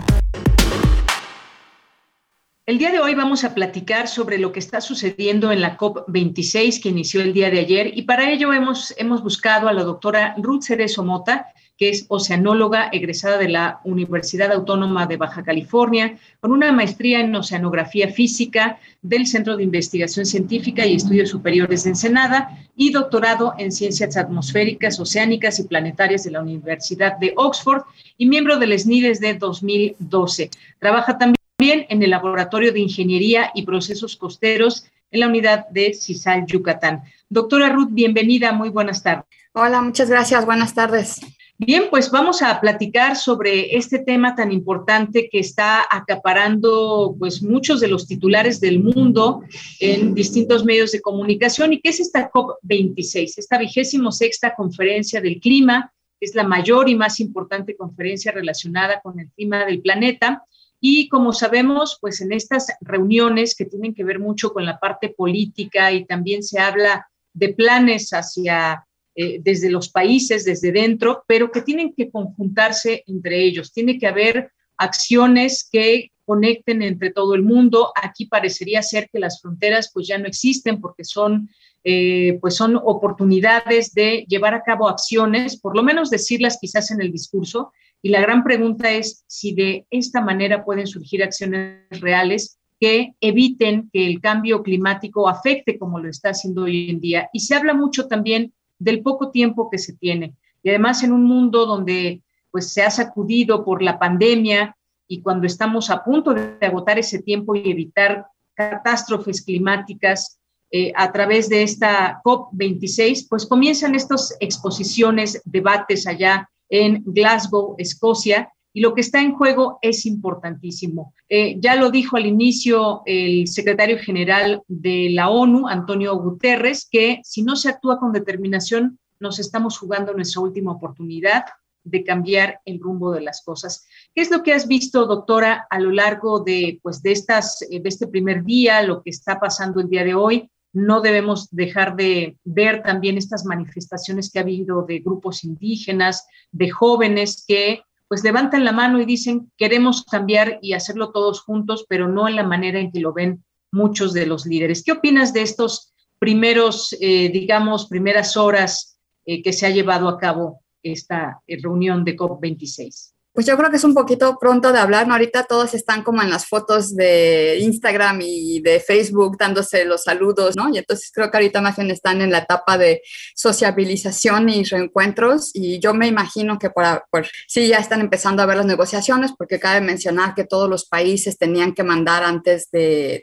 El 2.68 2.76
día 2.76 2.92
de 2.92 3.00
hoy 3.00 3.14
vamos 3.14 3.44
a 3.44 3.54
platicar 3.54 4.08
sobre 4.08 4.36
lo 4.36 4.52
que 4.52 4.58
está 4.58 4.82
sucediendo 4.82 5.50
en 5.52 5.62
la 5.62 5.78
COP26 5.78 6.82
que 6.82 6.90
inició 6.90 7.22
el 7.22 7.32
día 7.32 7.48
de 7.48 7.60
ayer 7.60 7.96
y 7.96 8.02
para 8.02 8.30
ello 8.30 8.52
hemos, 8.52 8.92
hemos 8.98 9.22
buscado 9.22 9.68
a 9.68 9.72
la 9.72 9.84
doctora 9.84 10.34
Ruth 10.36 10.64
Cerezo 10.64 11.02
Mota, 11.02 11.46
que 11.78 11.88
es 11.88 12.04
oceanóloga 12.08 12.90
egresada 12.92 13.38
de 13.38 13.48
la 13.48 13.80
Universidad 13.84 14.52
Autónoma 14.52 15.06
de 15.06 15.16
Baja 15.16 15.42
California, 15.44 16.18
con 16.40 16.52
una 16.52 16.70
maestría 16.70 17.20
en 17.20 17.34
oceanografía 17.34 18.08
física 18.08 18.78
del 19.00 19.26
Centro 19.26 19.56
de 19.56 19.62
Investigación 19.62 20.26
Científica 20.26 20.84
y 20.84 20.96
Estudios 20.96 21.30
Superiores 21.30 21.84
de 21.84 21.90
Ensenada 21.90 22.50
y 22.76 22.92
doctorado 22.92 23.54
en 23.56 23.72
Ciencias 23.72 24.14
Atmosféricas, 24.18 25.00
Oceánicas 25.00 25.58
y 25.58 25.62
Planetarias 25.62 26.24
de 26.24 26.32
la 26.32 26.42
Universidad 26.42 27.16
de 27.16 27.32
Oxford 27.34 27.84
y 28.18 28.26
miembro 28.26 28.58
del 28.58 28.78
SNI 28.78 29.00
desde 29.00 29.32
2012. 29.32 30.50
Trabaja 30.78 31.16
también 31.16 31.37
también 31.68 31.86
en 31.90 32.02
el 32.02 32.10
Laboratorio 32.10 32.72
de 32.72 32.80
Ingeniería 32.80 33.50
y 33.54 33.66
Procesos 33.66 34.16
Costeros 34.16 34.86
en 35.10 35.20
la 35.20 35.28
unidad 35.28 35.68
de 35.68 35.92
CISAL 35.92 36.46
Yucatán. 36.46 37.02
Doctora 37.28 37.68
Ruth, 37.68 37.90
bienvenida, 37.90 38.52
muy 38.52 38.70
buenas 38.70 39.02
tardes. 39.02 39.26
Hola, 39.52 39.82
muchas 39.82 40.08
gracias, 40.08 40.46
buenas 40.46 40.72
tardes. 40.72 41.20
Bien, 41.58 41.84
pues 41.90 42.10
vamos 42.10 42.40
a 42.40 42.58
platicar 42.58 43.16
sobre 43.16 43.76
este 43.76 43.98
tema 43.98 44.34
tan 44.34 44.50
importante 44.50 45.28
que 45.30 45.40
está 45.40 45.84
acaparando 45.90 47.14
pues 47.18 47.42
muchos 47.42 47.80
de 47.80 47.88
los 47.88 48.06
titulares 48.06 48.60
del 48.60 48.82
mundo 48.82 49.42
en 49.78 50.14
distintos 50.14 50.64
medios 50.64 50.92
de 50.92 51.02
comunicación 51.02 51.74
y 51.74 51.80
que 51.80 51.90
es 51.90 52.00
esta 52.00 52.30
COP26, 52.30 53.34
esta 53.36 53.58
vigésimo 53.58 54.10
sexta 54.10 54.54
conferencia 54.54 55.20
del 55.20 55.38
clima, 55.38 55.92
es 56.18 56.34
la 56.34 56.44
mayor 56.44 56.88
y 56.88 56.94
más 56.94 57.20
importante 57.20 57.76
conferencia 57.76 58.32
relacionada 58.32 59.02
con 59.02 59.20
el 59.20 59.28
clima 59.32 59.66
del 59.66 59.82
planeta 59.82 60.44
y 60.80 61.08
como 61.08 61.32
sabemos, 61.32 61.98
pues 62.00 62.20
en 62.20 62.32
estas 62.32 62.68
reuniones 62.80 63.54
que 63.56 63.64
tienen 63.64 63.94
que 63.94 64.04
ver 64.04 64.18
mucho 64.18 64.52
con 64.52 64.64
la 64.64 64.78
parte 64.78 65.08
política 65.08 65.92
y 65.92 66.04
también 66.04 66.42
se 66.42 66.60
habla 66.60 67.08
de 67.32 67.54
planes 67.54 68.10
hacia 68.10 68.86
eh, 69.14 69.40
desde 69.42 69.70
los 69.70 69.88
países, 69.88 70.44
desde 70.44 70.70
dentro, 70.70 71.24
pero 71.26 71.50
que 71.50 71.62
tienen 71.62 71.92
que 71.94 72.10
conjuntarse 72.10 73.02
entre 73.06 73.42
ellos. 73.42 73.72
Tiene 73.72 73.98
que 73.98 74.06
haber 74.06 74.52
acciones 74.76 75.68
que 75.70 76.12
conecten 76.24 76.82
entre 76.82 77.10
todo 77.10 77.34
el 77.34 77.42
mundo. 77.42 77.92
Aquí 78.00 78.26
parecería 78.26 78.82
ser 78.82 79.08
que 79.10 79.18
las 79.18 79.40
fronteras 79.40 79.90
pues 79.92 80.06
ya 80.06 80.18
no 80.18 80.26
existen 80.26 80.80
porque 80.80 81.02
son 81.02 81.48
eh, 81.84 82.38
pues 82.40 82.56
son 82.56 82.76
oportunidades 82.76 83.94
de 83.94 84.26
llevar 84.28 84.52
a 84.52 84.62
cabo 84.62 84.88
acciones, 84.88 85.58
por 85.58 85.76
lo 85.76 85.82
menos 85.82 86.10
decirlas 86.10 86.58
quizás 86.60 86.90
en 86.90 87.00
el 87.00 87.12
discurso, 87.12 87.72
y 88.02 88.10
la 88.10 88.20
gran 88.20 88.44
pregunta 88.44 88.90
es 88.90 89.24
si 89.26 89.54
de 89.54 89.86
esta 89.90 90.20
manera 90.20 90.64
pueden 90.64 90.86
surgir 90.86 91.22
acciones 91.22 91.82
reales 91.90 92.58
que 92.80 93.14
eviten 93.20 93.90
que 93.92 94.06
el 94.06 94.20
cambio 94.20 94.62
climático 94.62 95.28
afecte 95.28 95.78
como 95.78 95.98
lo 95.98 96.08
está 96.08 96.30
haciendo 96.30 96.62
hoy 96.62 96.90
en 96.90 97.00
día. 97.00 97.28
Y 97.32 97.40
se 97.40 97.56
habla 97.56 97.74
mucho 97.74 98.06
también 98.06 98.52
del 98.78 99.02
poco 99.02 99.30
tiempo 99.30 99.68
que 99.68 99.78
se 99.78 99.94
tiene. 99.94 100.34
Y 100.62 100.68
además 100.68 101.02
en 101.02 101.12
un 101.12 101.24
mundo 101.24 101.66
donde 101.66 102.22
pues 102.52 102.72
se 102.72 102.82
ha 102.82 102.90
sacudido 102.90 103.64
por 103.64 103.82
la 103.82 103.98
pandemia 103.98 104.76
y 105.08 105.20
cuando 105.20 105.46
estamos 105.46 105.90
a 105.90 106.04
punto 106.04 106.34
de 106.34 106.56
agotar 106.64 106.98
ese 106.98 107.20
tiempo 107.20 107.56
y 107.56 107.68
evitar 107.70 108.26
catástrofes 108.54 109.42
climáticas 109.42 110.38
eh, 110.70 110.92
a 110.94 111.10
través 111.12 111.48
de 111.48 111.62
esta 111.62 112.20
COP26, 112.22 113.26
pues 113.28 113.46
comienzan 113.46 113.94
estas 113.94 114.36
exposiciones, 114.40 115.42
debates 115.44 116.06
allá 116.06 116.48
en 116.68 117.02
Glasgow, 117.04 117.74
Escocia, 117.78 118.52
y 118.72 118.80
lo 118.80 118.94
que 118.94 119.00
está 119.00 119.20
en 119.20 119.34
juego 119.34 119.78
es 119.82 120.06
importantísimo. 120.06 121.14
Eh, 121.28 121.56
ya 121.58 121.74
lo 121.74 121.90
dijo 121.90 122.16
al 122.16 122.26
inicio 122.26 123.02
el 123.06 123.48
secretario 123.48 123.98
general 123.98 124.62
de 124.68 125.08
la 125.10 125.30
ONU, 125.30 125.68
Antonio 125.68 126.16
Guterres, 126.16 126.86
que 126.90 127.20
si 127.24 127.42
no 127.42 127.56
se 127.56 127.70
actúa 127.70 127.98
con 127.98 128.12
determinación, 128.12 128.98
nos 129.18 129.38
estamos 129.38 129.78
jugando 129.78 130.12
nuestra 130.12 130.42
última 130.42 130.72
oportunidad 130.72 131.44
de 131.82 132.04
cambiar 132.04 132.60
el 132.66 132.78
rumbo 132.78 133.10
de 133.12 133.22
las 133.22 133.42
cosas. 133.42 133.86
¿Qué 134.14 134.20
es 134.20 134.30
lo 134.30 134.42
que 134.42 134.52
has 134.52 134.68
visto, 134.68 135.06
doctora, 135.06 135.66
a 135.70 135.80
lo 135.80 135.90
largo 135.90 136.40
de, 136.40 136.78
pues, 136.82 137.02
de, 137.02 137.12
estas, 137.12 137.58
de 137.60 137.82
este 137.84 138.06
primer 138.06 138.44
día, 138.44 138.82
lo 138.82 139.02
que 139.02 139.10
está 139.10 139.40
pasando 139.40 139.80
el 139.80 139.88
día 139.88 140.04
de 140.04 140.14
hoy? 140.14 140.50
No 140.72 141.00
debemos 141.00 141.48
dejar 141.50 141.96
de 141.96 142.36
ver 142.44 142.82
también 142.82 143.16
estas 143.16 143.44
manifestaciones 143.44 144.30
que 144.30 144.38
ha 144.38 144.42
habido 144.42 144.82
de 144.82 144.98
grupos 145.00 145.44
indígenas, 145.44 146.26
de 146.52 146.70
jóvenes 146.70 147.44
que 147.46 147.82
pues 148.08 148.24
levantan 148.24 148.64
la 148.64 148.72
mano 148.72 149.00
y 149.00 149.04
dicen 149.04 149.52
queremos 149.56 150.04
cambiar 150.04 150.58
y 150.62 150.72
hacerlo 150.72 151.12
todos 151.12 151.42
juntos, 151.42 151.84
pero 151.88 152.08
no 152.08 152.26
en 152.26 152.36
la 152.36 152.42
manera 152.42 152.80
en 152.80 152.90
que 152.90 153.00
lo 153.00 153.12
ven 153.12 153.44
muchos 153.70 154.12
de 154.14 154.26
los 154.26 154.46
líderes. 154.46 154.82
¿Qué 154.82 154.92
opinas 154.92 155.32
de 155.32 155.42
estos 155.42 155.92
primeros, 156.18 156.96
eh, 157.00 157.28
digamos, 157.30 157.86
primeras 157.86 158.36
horas 158.36 158.98
eh, 159.26 159.42
que 159.42 159.52
se 159.52 159.66
ha 159.66 159.70
llevado 159.70 160.08
a 160.08 160.18
cabo 160.18 160.64
esta 160.82 161.42
eh, 161.46 161.58
reunión 161.62 162.04
de 162.04 162.16
COP26? 162.16 163.12
Pues 163.38 163.46
yo 163.46 163.56
creo 163.56 163.70
que 163.70 163.76
es 163.76 163.84
un 163.84 163.94
poquito 163.94 164.36
pronto 164.40 164.72
de 164.72 164.80
hablar, 164.80 165.06
¿no? 165.06 165.14
Ahorita 165.14 165.44
todos 165.44 165.72
están 165.72 166.02
como 166.02 166.20
en 166.22 166.28
las 166.28 166.48
fotos 166.48 166.96
de 166.96 167.58
Instagram 167.60 168.18
y 168.20 168.60
de 168.62 168.80
Facebook 168.80 169.36
dándose 169.38 169.84
los 169.84 170.02
saludos, 170.02 170.56
¿no? 170.56 170.68
Y 170.74 170.78
entonces 170.78 171.12
creo 171.14 171.30
que 171.30 171.36
ahorita 171.36 171.60
más 171.60 171.76
bien 171.76 171.88
están 171.92 172.20
en 172.20 172.32
la 172.32 172.38
etapa 172.38 172.76
de 172.76 173.00
sociabilización 173.36 174.48
y 174.48 174.64
reencuentros 174.64 175.52
y 175.54 175.78
yo 175.78 175.94
me 175.94 176.08
imagino 176.08 176.58
que 176.58 176.70
por, 176.70 177.04
por 177.12 177.28
sí 177.46 177.68
ya 177.68 177.76
están 177.76 178.00
empezando 178.00 178.42
a 178.42 178.46
ver 178.46 178.56
las 178.56 178.66
negociaciones 178.66 179.30
porque 179.38 179.60
cabe 179.60 179.82
mencionar 179.82 180.34
que 180.34 180.42
todos 180.42 180.68
los 180.68 180.86
países 180.86 181.38
tenían 181.38 181.74
que 181.74 181.84
mandar 181.84 182.24
antes 182.24 182.68
de, 182.72 183.22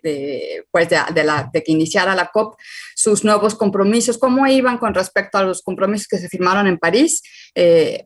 pues 0.72 0.88
de 0.88 1.62
que 1.62 1.72
iniciara 1.74 2.16
la 2.16 2.32
COP 2.32 2.56
sus 2.96 3.26
nuevos 3.26 3.56
compromisos, 3.56 4.18
cómo 4.18 4.48
iban 4.48 4.78
con 4.78 4.94
respecto 4.94 5.38
a 5.38 5.44
los 5.44 5.62
compromisos 5.62 6.08
que 6.08 6.20
se 6.20 6.30
firmaron 6.30 6.68
en 6.68 6.78
París 6.78 7.22
eh, 7.56 8.06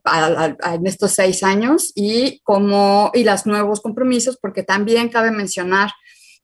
en 0.63 0.87
estos 0.87 1.11
seis 1.11 1.43
años 1.43 1.91
y, 1.95 2.39
como, 2.43 3.11
y 3.13 3.23
los 3.23 3.45
nuevos 3.45 3.81
compromisos, 3.81 4.37
porque 4.41 4.63
también 4.63 5.09
cabe 5.09 5.31
mencionar 5.31 5.89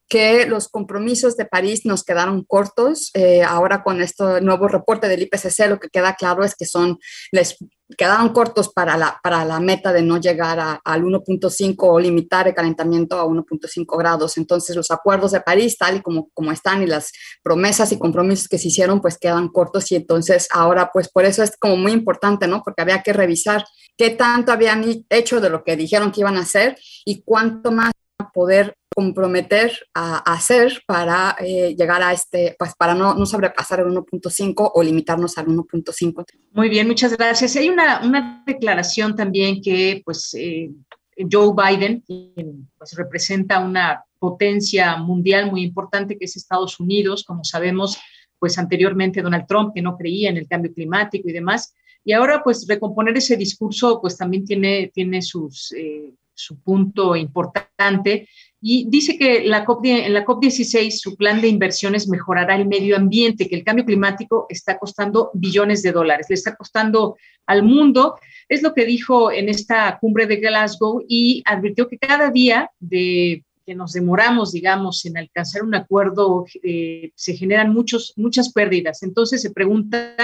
que 0.07 0.45
los 0.45 0.67
compromisos 0.69 1.35
de 1.35 1.45
París 1.45 1.81
nos 1.85 2.03
quedaron 2.03 2.43
cortos. 2.43 3.11
Eh, 3.13 3.43
ahora 3.43 3.83
con 3.83 4.01
este 4.01 4.41
nuevo 4.41 4.67
reporte 4.67 5.07
del 5.07 5.23
IPCC 5.23 5.67
lo 5.67 5.79
que 5.79 5.89
queda 5.89 6.15
claro 6.15 6.43
es 6.43 6.55
que 6.55 6.65
son, 6.65 6.99
les 7.31 7.57
quedaron 7.97 8.29
cortos 8.29 8.69
para 8.69 8.97
la, 8.97 9.19
para 9.23 9.45
la 9.45 9.59
meta 9.59 9.93
de 9.93 10.01
no 10.01 10.17
llegar 10.19 10.79
al 10.83 11.03
1.5 11.03 11.75
o 11.79 11.99
limitar 11.99 12.47
el 12.47 12.53
calentamiento 12.53 13.19
a 13.19 13.25
1.5 13.25 13.97
grados. 13.97 14.37
Entonces 14.37 14.75
los 14.75 14.91
acuerdos 14.91 15.31
de 15.31 15.41
París, 15.41 15.77
tal 15.77 15.97
y 15.97 16.01
como, 16.01 16.29
como 16.33 16.51
están, 16.51 16.83
y 16.83 16.87
las 16.87 17.11
promesas 17.43 17.91
y 17.91 17.99
compromisos 17.99 18.47
que 18.47 18.57
se 18.57 18.67
hicieron, 18.67 19.01
pues 19.01 19.17
quedan 19.17 19.49
cortos 19.49 19.91
y 19.91 19.95
entonces 19.95 20.47
ahora, 20.51 20.91
pues 20.91 21.09
por 21.09 21.25
eso 21.25 21.43
es 21.43 21.57
como 21.57 21.77
muy 21.77 21.91
importante, 21.91 22.47
¿no? 22.47 22.63
Porque 22.63 22.81
había 22.81 23.01
que 23.01 23.13
revisar 23.13 23.65
qué 23.97 24.11
tanto 24.11 24.51
habían 24.51 25.05
hecho 25.09 25.39
de 25.39 25.49
lo 25.49 25.63
que 25.63 25.75
dijeron 25.75 26.11
que 26.11 26.21
iban 26.21 26.37
a 26.37 26.41
hacer 26.41 26.77
y 27.05 27.21
cuánto 27.23 27.71
más 27.71 27.91
poder 28.33 28.75
comprometer 28.95 29.71
a, 29.93 30.33
hacer 30.33 30.81
para 30.87 31.35
eh, 31.39 31.75
llegar 31.77 32.01
a 32.01 32.13
este, 32.13 32.55
pues 32.57 32.73
para 32.75 32.95
no, 32.95 33.13
no 33.13 33.25
sobrepasar 33.25 33.81
el 33.81 33.87
1.5 33.87 34.71
o 34.73 34.81
limitarnos 34.81 35.37
al 35.37 35.47
1.5. 35.47 36.25
Muy 36.53 36.69
bien, 36.69 36.87
muchas 36.87 37.15
gracias. 37.15 37.57
Hay 37.57 37.69
una, 37.69 37.99
una 38.05 38.43
declaración 38.47 39.15
también 39.15 39.61
que 39.61 40.01
pues 40.05 40.33
eh, 40.33 40.71
Joe 41.29 41.53
Biden 41.53 42.03
pues, 42.77 42.93
representa 42.95 43.59
una 43.59 44.01
potencia 44.17 44.95
mundial 44.95 45.51
muy 45.51 45.61
importante 45.63 46.17
que 46.17 46.25
es 46.25 46.37
Estados 46.37 46.79
Unidos, 46.79 47.25
como 47.25 47.43
sabemos, 47.43 47.97
pues 48.39 48.57
anteriormente 48.57 49.21
Donald 49.21 49.45
Trump 49.45 49.73
que 49.75 49.81
no 49.81 49.97
creía 49.97 50.29
en 50.29 50.37
el 50.37 50.47
cambio 50.47 50.73
climático 50.73 51.27
y 51.29 51.33
demás. 51.33 51.73
Y 52.05 52.13
ahora, 52.13 52.41
pues, 52.43 52.65
recomponer 52.67 53.17
ese 53.17 53.35
discurso, 53.35 53.99
pues, 53.99 54.15
también 54.15 54.45
tiene, 54.45 54.91
tiene 54.93 55.21
sus, 55.21 55.73
eh, 55.73 56.13
su 56.35 56.59
punto 56.59 57.15
importante. 57.15 58.29
Y 58.61 58.87
dice 58.89 59.17
que 59.17 59.43
la 59.43 59.65
COP, 59.65 59.85
en 59.85 60.13
la 60.13 60.25
COP16 60.25 60.91
su 60.91 61.15
plan 61.15 61.41
de 61.41 61.47
inversiones 61.47 62.07
mejorará 62.07 62.55
el 62.55 62.67
medio 62.67 62.95
ambiente, 62.95 63.47
que 63.47 63.55
el 63.55 63.63
cambio 63.63 63.85
climático 63.85 64.47
está 64.49 64.77
costando 64.77 65.29
billones 65.33 65.83
de 65.83 65.91
dólares, 65.91 66.27
le 66.29 66.35
está 66.35 66.55
costando 66.55 67.17
al 67.45 67.63
mundo. 67.63 68.15
Es 68.49 68.63
lo 68.63 68.73
que 68.73 68.85
dijo 68.85 69.31
en 69.31 69.49
esta 69.49 69.97
cumbre 69.99 70.25
de 70.25 70.37
Glasgow 70.37 71.03
y 71.07 71.43
advirtió 71.45 71.87
que 71.87 71.97
cada 71.97 72.31
día 72.31 72.71
que 72.89 73.75
nos 73.75 73.93
demoramos, 73.93 74.51
digamos, 74.51 75.05
en 75.05 75.17
alcanzar 75.17 75.63
un 75.63 75.75
acuerdo, 75.75 76.45
eh, 76.63 77.11
se 77.15 77.35
generan 77.35 77.73
muchos, 77.73 78.13
muchas 78.15 78.51
pérdidas. 78.53 79.01
Entonces 79.03 79.41
se 79.41 79.51
pregunta 79.51 80.15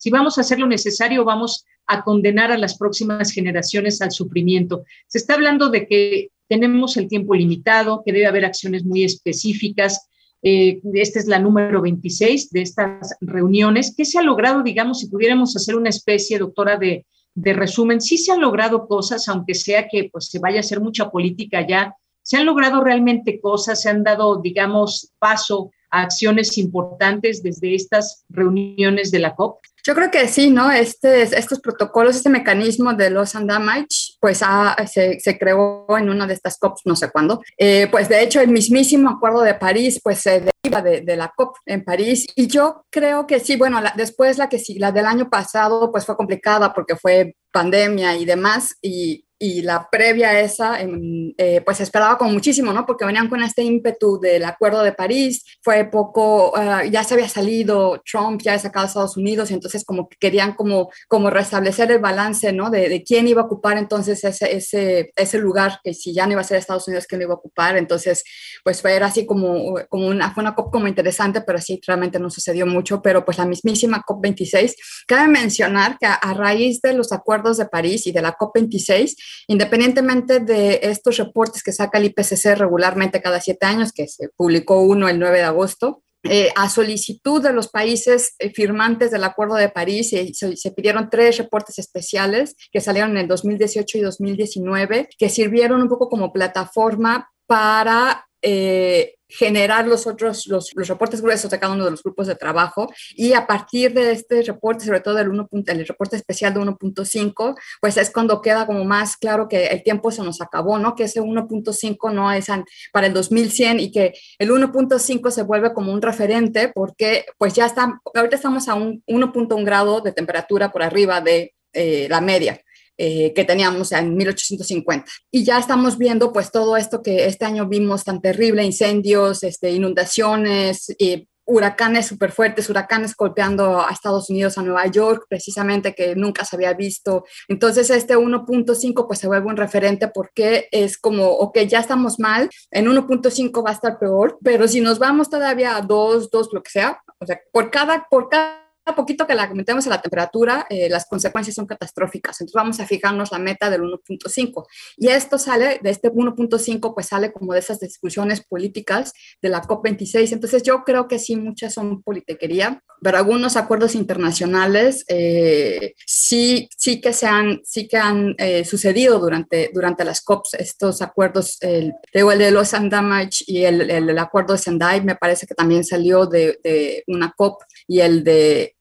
si 0.00 0.08
vamos 0.08 0.38
a 0.38 0.40
hacer 0.40 0.58
lo 0.58 0.66
necesario, 0.66 1.26
vamos 1.26 1.66
a 1.86 2.02
condenar 2.02 2.50
a 2.50 2.56
las 2.56 2.78
próximas 2.78 3.32
generaciones 3.32 4.00
al 4.00 4.12
sufrimiento. 4.12 4.84
Se 5.06 5.18
está 5.18 5.34
hablando 5.34 5.68
de 5.68 5.86
que 5.86 6.30
tenemos 6.48 6.96
el 6.96 7.06
tiempo 7.06 7.34
limitado, 7.34 8.02
que 8.02 8.12
debe 8.12 8.26
haber 8.26 8.46
acciones 8.46 8.82
muy 8.82 9.04
específicas. 9.04 10.08
Eh, 10.42 10.80
esta 10.94 11.18
es 11.18 11.26
la 11.26 11.38
número 11.38 11.82
26 11.82 12.50
de 12.50 12.62
estas 12.62 13.14
reuniones. 13.20 13.92
¿Qué 13.94 14.06
se 14.06 14.18
ha 14.18 14.22
logrado, 14.22 14.62
digamos, 14.62 15.00
si 15.00 15.08
pudiéramos 15.08 15.54
hacer 15.54 15.76
una 15.76 15.90
especie, 15.90 16.38
doctora, 16.38 16.78
de, 16.78 17.04
resumen? 17.34 18.00
Sí 18.00 18.16
se 18.16 18.32
han 18.32 18.40
logrado 18.40 18.88
cosas, 18.88 19.28
aunque 19.28 19.54
sea 19.54 19.86
que 19.86 20.08
pues, 20.10 20.28
se 20.28 20.38
vaya 20.38 20.56
a 20.56 20.60
hacer 20.60 20.80
mucha 20.80 21.10
política 21.10 21.66
ya. 21.66 21.94
Se 22.22 22.38
han 22.38 22.46
logrado 22.46 22.82
realmente 22.82 23.38
cosas, 23.38 23.82
se 23.82 23.90
han 23.90 24.02
dado, 24.02 24.40
digamos, 24.40 25.12
paso 25.18 25.70
a 25.90 26.02
acciones 26.02 26.56
importantes 26.56 27.42
desde 27.42 27.74
estas 27.74 28.24
reuniones 28.30 29.10
de 29.10 29.18
la 29.18 29.34
COP. 29.34 29.58
Yo 29.90 29.96
creo 29.96 30.10
que 30.12 30.28
sí, 30.28 30.50
¿no? 30.50 30.70
Este, 30.70 31.22
estos 31.22 31.58
protocolos, 31.58 32.14
este 32.14 32.30
mecanismo 32.30 32.94
de 32.94 33.10
los 33.10 33.34
Andamage, 33.34 34.14
pues 34.20 34.40
se, 34.86 35.18
se, 35.18 35.36
creó 35.36 35.84
en 35.98 36.08
una 36.08 36.28
de 36.28 36.34
estas 36.34 36.58
COPs, 36.58 36.82
no 36.84 36.94
sé 36.94 37.10
cuándo. 37.10 37.42
Eh, 37.58 37.88
pues 37.90 38.08
de 38.08 38.22
hecho, 38.22 38.40
el 38.40 38.50
mismísimo 38.50 39.10
acuerdo 39.10 39.42
de 39.42 39.54
París, 39.54 40.00
pues 40.00 40.20
se 40.20 40.42
deriva 40.62 40.80
de, 40.80 41.00
de, 41.00 41.16
la 41.16 41.32
COP 41.34 41.56
en 41.66 41.82
París. 41.82 42.28
Y 42.36 42.46
yo 42.46 42.84
creo 42.88 43.26
que 43.26 43.40
sí, 43.40 43.56
bueno, 43.56 43.80
la, 43.80 43.92
después 43.96 44.38
la 44.38 44.48
que 44.48 44.60
sí, 44.60 44.78
la 44.78 44.92
del 44.92 45.06
año 45.06 45.28
pasado, 45.28 45.90
pues 45.90 46.06
fue 46.06 46.16
complicada 46.16 46.72
porque 46.72 46.94
fue 46.94 47.34
pandemia 47.50 48.16
y 48.16 48.24
demás. 48.24 48.76
Y, 48.80 49.24
y 49.42 49.62
la 49.62 49.88
previa 49.90 50.28
a 50.28 50.40
esa, 50.40 50.78
eh, 50.82 51.62
pues 51.64 51.80
esperaba 51.80 52.18
como 52.18 52.30
muchísimo, 52.30 52.74
¿no? 52.74 52.84
Porque 52.84 53.06
venían 53.06 53.30
con 53.30 53.42
este 53.42 53.62
ímpetu 53.62 54.20
del 54.20 54.44
Acuerdo 54.44 54.82
de 54.82 54.92
París, 54.92 55.46
fue 55.62 55.86
poco, 55.86 56.52
uh, 56.52 56.86
ya 56.90 57.04
se 57.04 57.14
había 57.14 57.28
salido 57.28 58.02
Trump, 58.04 58.42
ya 58.42 58.52
había 58.52 58.62
sacado 58.62 58.84
a 58.84 58.88
Estados 58.88 59.16
Unidos, 59.16 59.50
y 59.50 59.54
entonces 59.54 59.82
como 59.86 60.10
que 60.10 60.18
querían 60.20 60.52
como, 60.52 60.90
como 61.08 61.30
restablecer 61.30 61.90
el 61.90 62.00
balance, 62.00 62.52
¿no? 62.52 62.68
De, 62.68 62.90
de, 62.90 63.02
quién 63.02 63.28
iba 63.28 63.40
a 63.40 63.46
ocupar 63.46 63.78
entonces 63.78 64.22
ese, 64.24 64.54
ese, 64.54 65.10
ese 65.16 65.38
lugar, 65.38 65.80
que 65.82 65.94
si 65.94 66.12
ya 66.12 66.26
no 66.26 66.32
iba 66.32 66.42
a 66.42 66.44
ser 66.44 66.58
Estados 66.58 66.86
Unidos, 66.86 67.06
quién 67.06 67.20
lo 67.20 67.24
iba 67.24 67.34
a 67.34 67.38
ocupar, 67.38 67.78
entonces 67.78 68.22
pues 68.62 68.82
fue 68.82 68.98
así 68.98 69.24
como, 69.24 69.76
como 69.88 70.08
una, 70.08 70.34
fue 70.34 70.42
una 70.42 70.54
COP 70.54 70.70
como 70.70 70.86
interesante, 70.86 71.40
pero 71.40 71.58
sí, 71.62 71.80
realmente 71.86 72.18
no 72.18 72.28
sucedió 72.28 72.66
mucho, 72.66 73.00
pero 73.00 73.24
pues 73.24 73.38
la 73.38 73.46
mismísima 73.46 74.04
COP26, 74.06 74.74
cabe 75.06 75.28
mencionar 75.28 75.96
que 75.98 76.04
a, 76.04 76.12
a 76.12 76.34
raíz 76.34 76.82
de 76.82 76.92
los 76.92 77.10
acuerdos 77.10 77.56
de 77.56 77.64
París 77.64 78.06
y 78.06 78.12
de 78.12 78.20
la 78.20 78.36
COP26, 78.36 79.14
Independientemente 79.48 80.40
de 80.40 80.80
estos 80.82 81.16
reportes 81.16 81.62
que 81.62 81.72
saca 81.72 81.98
el 81.98 82.06
IPCC 82.06 82.56
regularmente 82.56 83.22
cada 83.22 83.40
siete 83.40 83.66
años, 83.66 83.92
que 83.92 84.08
se 84.08 84.28
publicó 84.36 84.80
uno 84.82 85.08
el 85.08 85.18
9 85.18 85.38
de 85.38 85.44
agosto, 85.44 86.02
eh, 86.22 86.50
a 86.54 86.68
solicitud 86.68 87.42
de 87.42 87.52
los 87.52 87.68
países 87.68 88.34
eh, 88.38 88.50
firmantes 88.50 89.10
del 89.10 89.24
Acuerdo 89.24 89.54
de 89.54 89.70
París, 89.70 90.10
se, 90.10 90.34
se, 90.34 90.70
pidieron 90.72 91.08
tres 91.08 91.38
reportes 91.38 91.78
especiales 91.78 92.56
que 92.70 92.82
salieron 92.82 93.12
en 93.12 93.18
el 93.18 93.28
2018 93.28 93.98
y 93.98 94.00
2019, 94.02 95.08
que 95.16 95.28
sirvieron 95.30 95.80
un 95.80 95.88
poco 95.88 96.10
como 96.10 96.30
plataforma 96.30 97.30
para 97.46 98.26
eh, 98.42 99.14
generar 99.30 99.86
los 99.86 100.06
otros, 100.06 100.46
los, 100.46 100.70
los, 100.74 100.88
reportes 100.88 101.22
gruesos 101.22 101.50
de 101.50 101.58
cada 101.58 101.72
uno 101.72 101.84
de 101.84 101.90
los 101.90 102.02
grupos 102.02 102.26
de 102.26 102.34
trabajo 102.34 102.92
y 103.14 103.32
a 103.32 103.46
partir 103.46 103.94
de 103.94 104.12
este 104.12 104.42
reporte, 104.42 104.84
sobre 104.84 105.00
todo 105.00 105.18
el, 105.18 105.28
1. 105.28 105.48
el 105.66 105.86
reporte 105.86 106.16
especial 106.16 106.52
de 106.52 106.60
1.5, 106.60 107.56
pues 107.80 107.96
es 107.96 108.10
cuando 108.10 108.42
queda 108.42 108.66
como 108.66 108.84
más 108.84 109.16
claro 109.16 109.48
que 109.48 109.66
el 109.66 109.82
tiempo 109.82 110.10
se 110.10 110.22
nos 110.22 110.40
acabó, 110.40 110.78
¿no? 110.78 110.94
Que 110.94 111.04
ese 111.04 111.20
1.5 111.20 112.12
no 112.12 112.32
es 112.32 112.50
para 112.92 113.06
el 113.06 113.14
2100 113.14 113.80
y 113.80 113.92
que 113.92 114.14
el 114.38 114.50
1.5 114.50 115.30
se 115.30 115.42
vuelve 115.42 115.72
como 115.72 115.92
un 115.92 116.02
referente 116.02 116.68
porque 116.74 117.26
pues 117.38 117.54
ya 117.54 117.66
está, 117.66 118.00
ahorita 118.14 118.36
estamos 118.36 118.68
a 118.68 118.74
un 118.74 119.02
1.1 119.06 119.64
grado 119.64 120.00
de 120.00 120.12
temperatura 120.12 120.72
por 120.72 120.82
arriba 120.82 121.20
de 121.20 121.54
eh, 121.72 122.08
la 122.10 122.20
media. 122.20 122.60
Eh, 123.02 123.32
que 123.34 123.44
teníamos 123.44 123.92
en 123.92 124.14
1850. 124.14 125.10
Y 125.30 125.42
ya 125.42 125.58
estamos 125.58 125.96
viendo 125.96 126.34
pues 126.34 126.50
todo 126.50 126.76
esto 126.76 127.00
que 127.00 127.24
este 127.24 127.46
año 127.46 127.66
vimos 127.66 128.04
tan 128.04 128.20
terrible, 128.20 128.62
incendios, 128.62 129.42
este, 129.42 129.70
inundaciones, 129.70 130.94
y 130.98 131.26
huracanes 131.46 132.08
súper 132.08 132.30
fuertes, 132.30 132.68
huracanes 132.68 133.16
golpeando 133.16 133.80
a 133.80 133.88
Estados 133.90 134.28
Unidos, 134.28 134.58
a 134.58 134.62
Nueva 134.62 134.86
York, 134.88 135.24
precisamente 135.30 135.94
que 135.94 136.14
nunca 136.14 136.44
se 136.44 136.56
había 136.56 136.74
visto. 136.74 137.24
Entonces 137.48 137.88
este 137.88 138.18
1.5 138.18 139.06
pues 139.06 139.18
se 139.18 139.28
vuelve 139.28 139.46
un 139.46 139.56
referente 139.56 140.08
porque 140.08 140.68
es 140.70 140.98
como, 140.98 141.26
ok, 141.26 141.60
ya 141.60 141.80
estamos 141.80 142.20
mal, 142.20 142.50
en 142.70 142.84
1.5 142.84 143.64
va 143.64 143.70
a 143.70 143.74
estar 143.74 143.98
peor, 143.98 144.38
pero 144.44 144.68
si 144.68 144.82
nos 144.82 144.98
vamos 144.98 145.30
todavía 145.30 145.74
a 145.74 145.80
2, 145.80 146.30
2, 146.30 146.48
lo 146.52 146.62
que 146.62 146.70
sea, 146.70 147.00
o 147.18 147.24
sea, 147.24 147.40
por 147.50 147.70
cada, 147.70 148.06
por 148.10 148.28
cada 148.28 148.69
poquito 148.94 149.26
que 149.26 149.34
la 149.34 149.52
metemos 149.52 149.86
a 149.86 149.90
la 149.90 150.02
temperatura, 150.02 150.66
eh, 150.70 150.88
las 150.88 151.06
consecuencias 151.06 151.54
son 151.54 151.66
catastróficas. 151.66 152.40
Entonces 152.40 152.54
vamos 152.54 152.80
a 152.80 152.86
fijarnos 152.86 153.32
la 153.32 153.38
meta 153.38 153.70
del 153.70 153.82
1.5. 153.82 154.66
Y 154.96 155.08
esto 155.08 155.38
sale, 155.38 155.80
de 155.82 155.90
este 155.90 156.10
1.5, 156.10 156.94
pues 156.94 157.06
sale 157.06 157.32
como 157.32 157.52
de 157.52 157.60
esas 157.60 157.80
discusiones 157.80 158.42
políticas 158.42 159.12
de 159.42 159.48
la 159.48 159.62
COP26. 159.62 160.32
Entonces 160.32 160.62
yo 160.62 160.84
creo 160.84 161.08
que 161.08 161.18
sí, 161.18 161.36
muchas 161.36 161.74
son 161.74 162.02
politiquería, 162.02 162.82
pero 163.02 163.18
algunos 163.18 163.56
acuerdos 163.56 163.94
internacionales 163.94 165.04
eh, 165.08 165.94
sí, 166.06 166.68
sí 166.76 167.00
que 167.00 167.12
se 167.12 167.26
han, 167.26 167.60
sí 167.64 167.88
que 167.88 167.96
han 167.96 168.34
eh, 168.38 168.64
sucedido 168.64 169.18
durante, 169.18 169.70
durante 169.72 170.04
las 170.04 170.20
COPs, 170.20 170.54
estos 170.54 171.02
acuerdos, 171.02 171.58
el, 171.60 171.92
el 172.12 172.38
de 172.38 172.50
los 172.50 172.74
Andamage 172.74 173.44
y 173.46 173.64
el, 173.64 173.90
el, 173.90 174.18
acuerdo 174.18 174.54
de 174.54 174.58
Sendai 174.58 175.02
me 175.02 175.16
parece 175.16 175.46
que 175.46 175.54
también 175.54 175.84
salió 175.84 176.26
de, 176.26 176.58
de 176.62 177.04
una 177.06 177.32
COP 177.36 177.62
y 177.86 178.00
el 178.00 178.24
de 178.24 178.76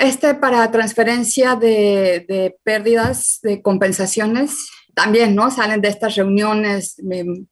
este 0.00 0.34
para 0.34 0.70
transferencia 0.70 1.56
de, 1.56 2.56
pérdidas, 2.62 3.40
de 3.42 3.62
compensaciones, 3.62 4.70
también, 4.94 5.36
¿no? 5.36 5.48
Salen 5.48 5.80
de 5.80 5.88
estas 5.88 6.16
reuniones 6.16 6.96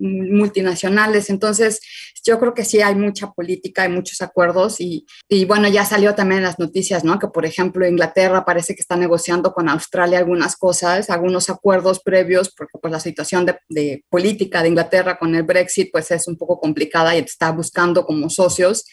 multinacionales. 0.00 1.30
Entonces, 1.30 1.80
yo 2.24 2.40
creo 2.40 2.54
que 2.54 2.64
sí 2.64 2.80
hay 2.80 2.96
mucha 2.96 3.30
política, 3.30 3.82
hay 3.82 3.88
muchos 3.88 4.20
acuerdos 4.20 4.80
y, 4.80 5.06
y, 5.28 5.44
bueno, 5.44 5.68
ya 5.68 5.84
salió 5.84 6.16
también 6.16 6.38
en 6.38 6.46
las 6.46 6.58
noticias, 6.58 7.04
¿no? 7.04 7.20
Que 7.20 7.28
por 7.28 7.46
ejemplo 7.46 7.86
Inglaterra 7.86 8.44
parece 8.44 8.74
que 8.74 8.80
está 8.80 8.96
negociando 8.96 9.52
con 9.52 9.68
Australia 9.68 10.18
algunas 10.18 10.56
cosas, 10.56 11.08
algunos 11.08 11.48
acuerdos 11.48 12.00
previos, 12.00 12.52
porque 12.52 12.78
pues 12.82 12.90
la 12.90 12.98
situación 12.98 13.46
de, 13.46 13.56
de 13.68 14.04
política 14.10 14.60
de 14.60 14.70
Inglaterra 14.70 15.16
con 15.16 15.32
el 15.36 15.44
Brexit 15.44 15.90
pues 15.92 16.10
es 16.10 16.26
un 16.26 16.36
poco 16.36 16.58
complicada 16.58 17.14
y 17.14 17.20
está 17.20 17.52
buscando 17.52 18.04
como 18.04 18.28
socios 18.28 18.86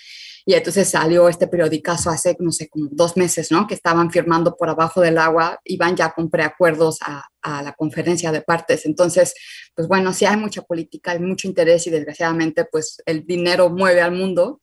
y 0.46 0.54
entonces 0.54 0.89
salió 0.89 1.30
este 1.30 1.48
periodicazo 1.48 2.10
hace, 2.10 2.36
no 2.39 2.52
sé, 2.52 2.68
como 2.70 2.89
dos 2.91 3.16
meses, 3.18 3.52
¿no? 3.52 3.68
Que 3.68 3.76
estaban 3.76 4.12
firmando 4.12 4.56
por 4.56 4.70
abajo 4.70 5.02
del 5.02 5.18
agua, 5.18 5.60
iban 5.64 5.96
ya 5.96 6.12
con 6.12 6.30
preacuerdos 6.30 7.00
a, 7.02 7.26
a 7.41 7.64
la 7.64 7.74
conferencia 7.74 8.32
de 8.32 8.41
partes. 8.41 8.86
Entonces, 8.86 9.34
pues 9.76 9.88
bueno, 9.88 10.14
sí 10.14 10.26
hay 10.26 10.38
mucha 10.38 10.62
política, 10.62 11.12
hay 11.12 11.20
mucho 11.20 11.48
interés 11.48 11.88
y 11.88 11.89
desgraciadamente, 11.89 12.66
pues 12.72 13.02
el 13.06 13.26
dinero 13.26 13.70
mueve 13.70 14.02
al 14.02 14.12
mundo 14.12 14.60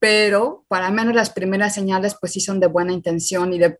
pero 0.00 0.64
para 0.66 0.90
menos 0.90 1.14
las 1.14 1.30
primeras 1.30 1.74
señales 1.74 2.16
pues 2.18 2.32
sí 2.32 2.40
son 2.40 2.58
de 2.58 2.66
buena 2.66 2.92
intención 2.92 3.52
y 3.52 3.58
de 3.58 3.78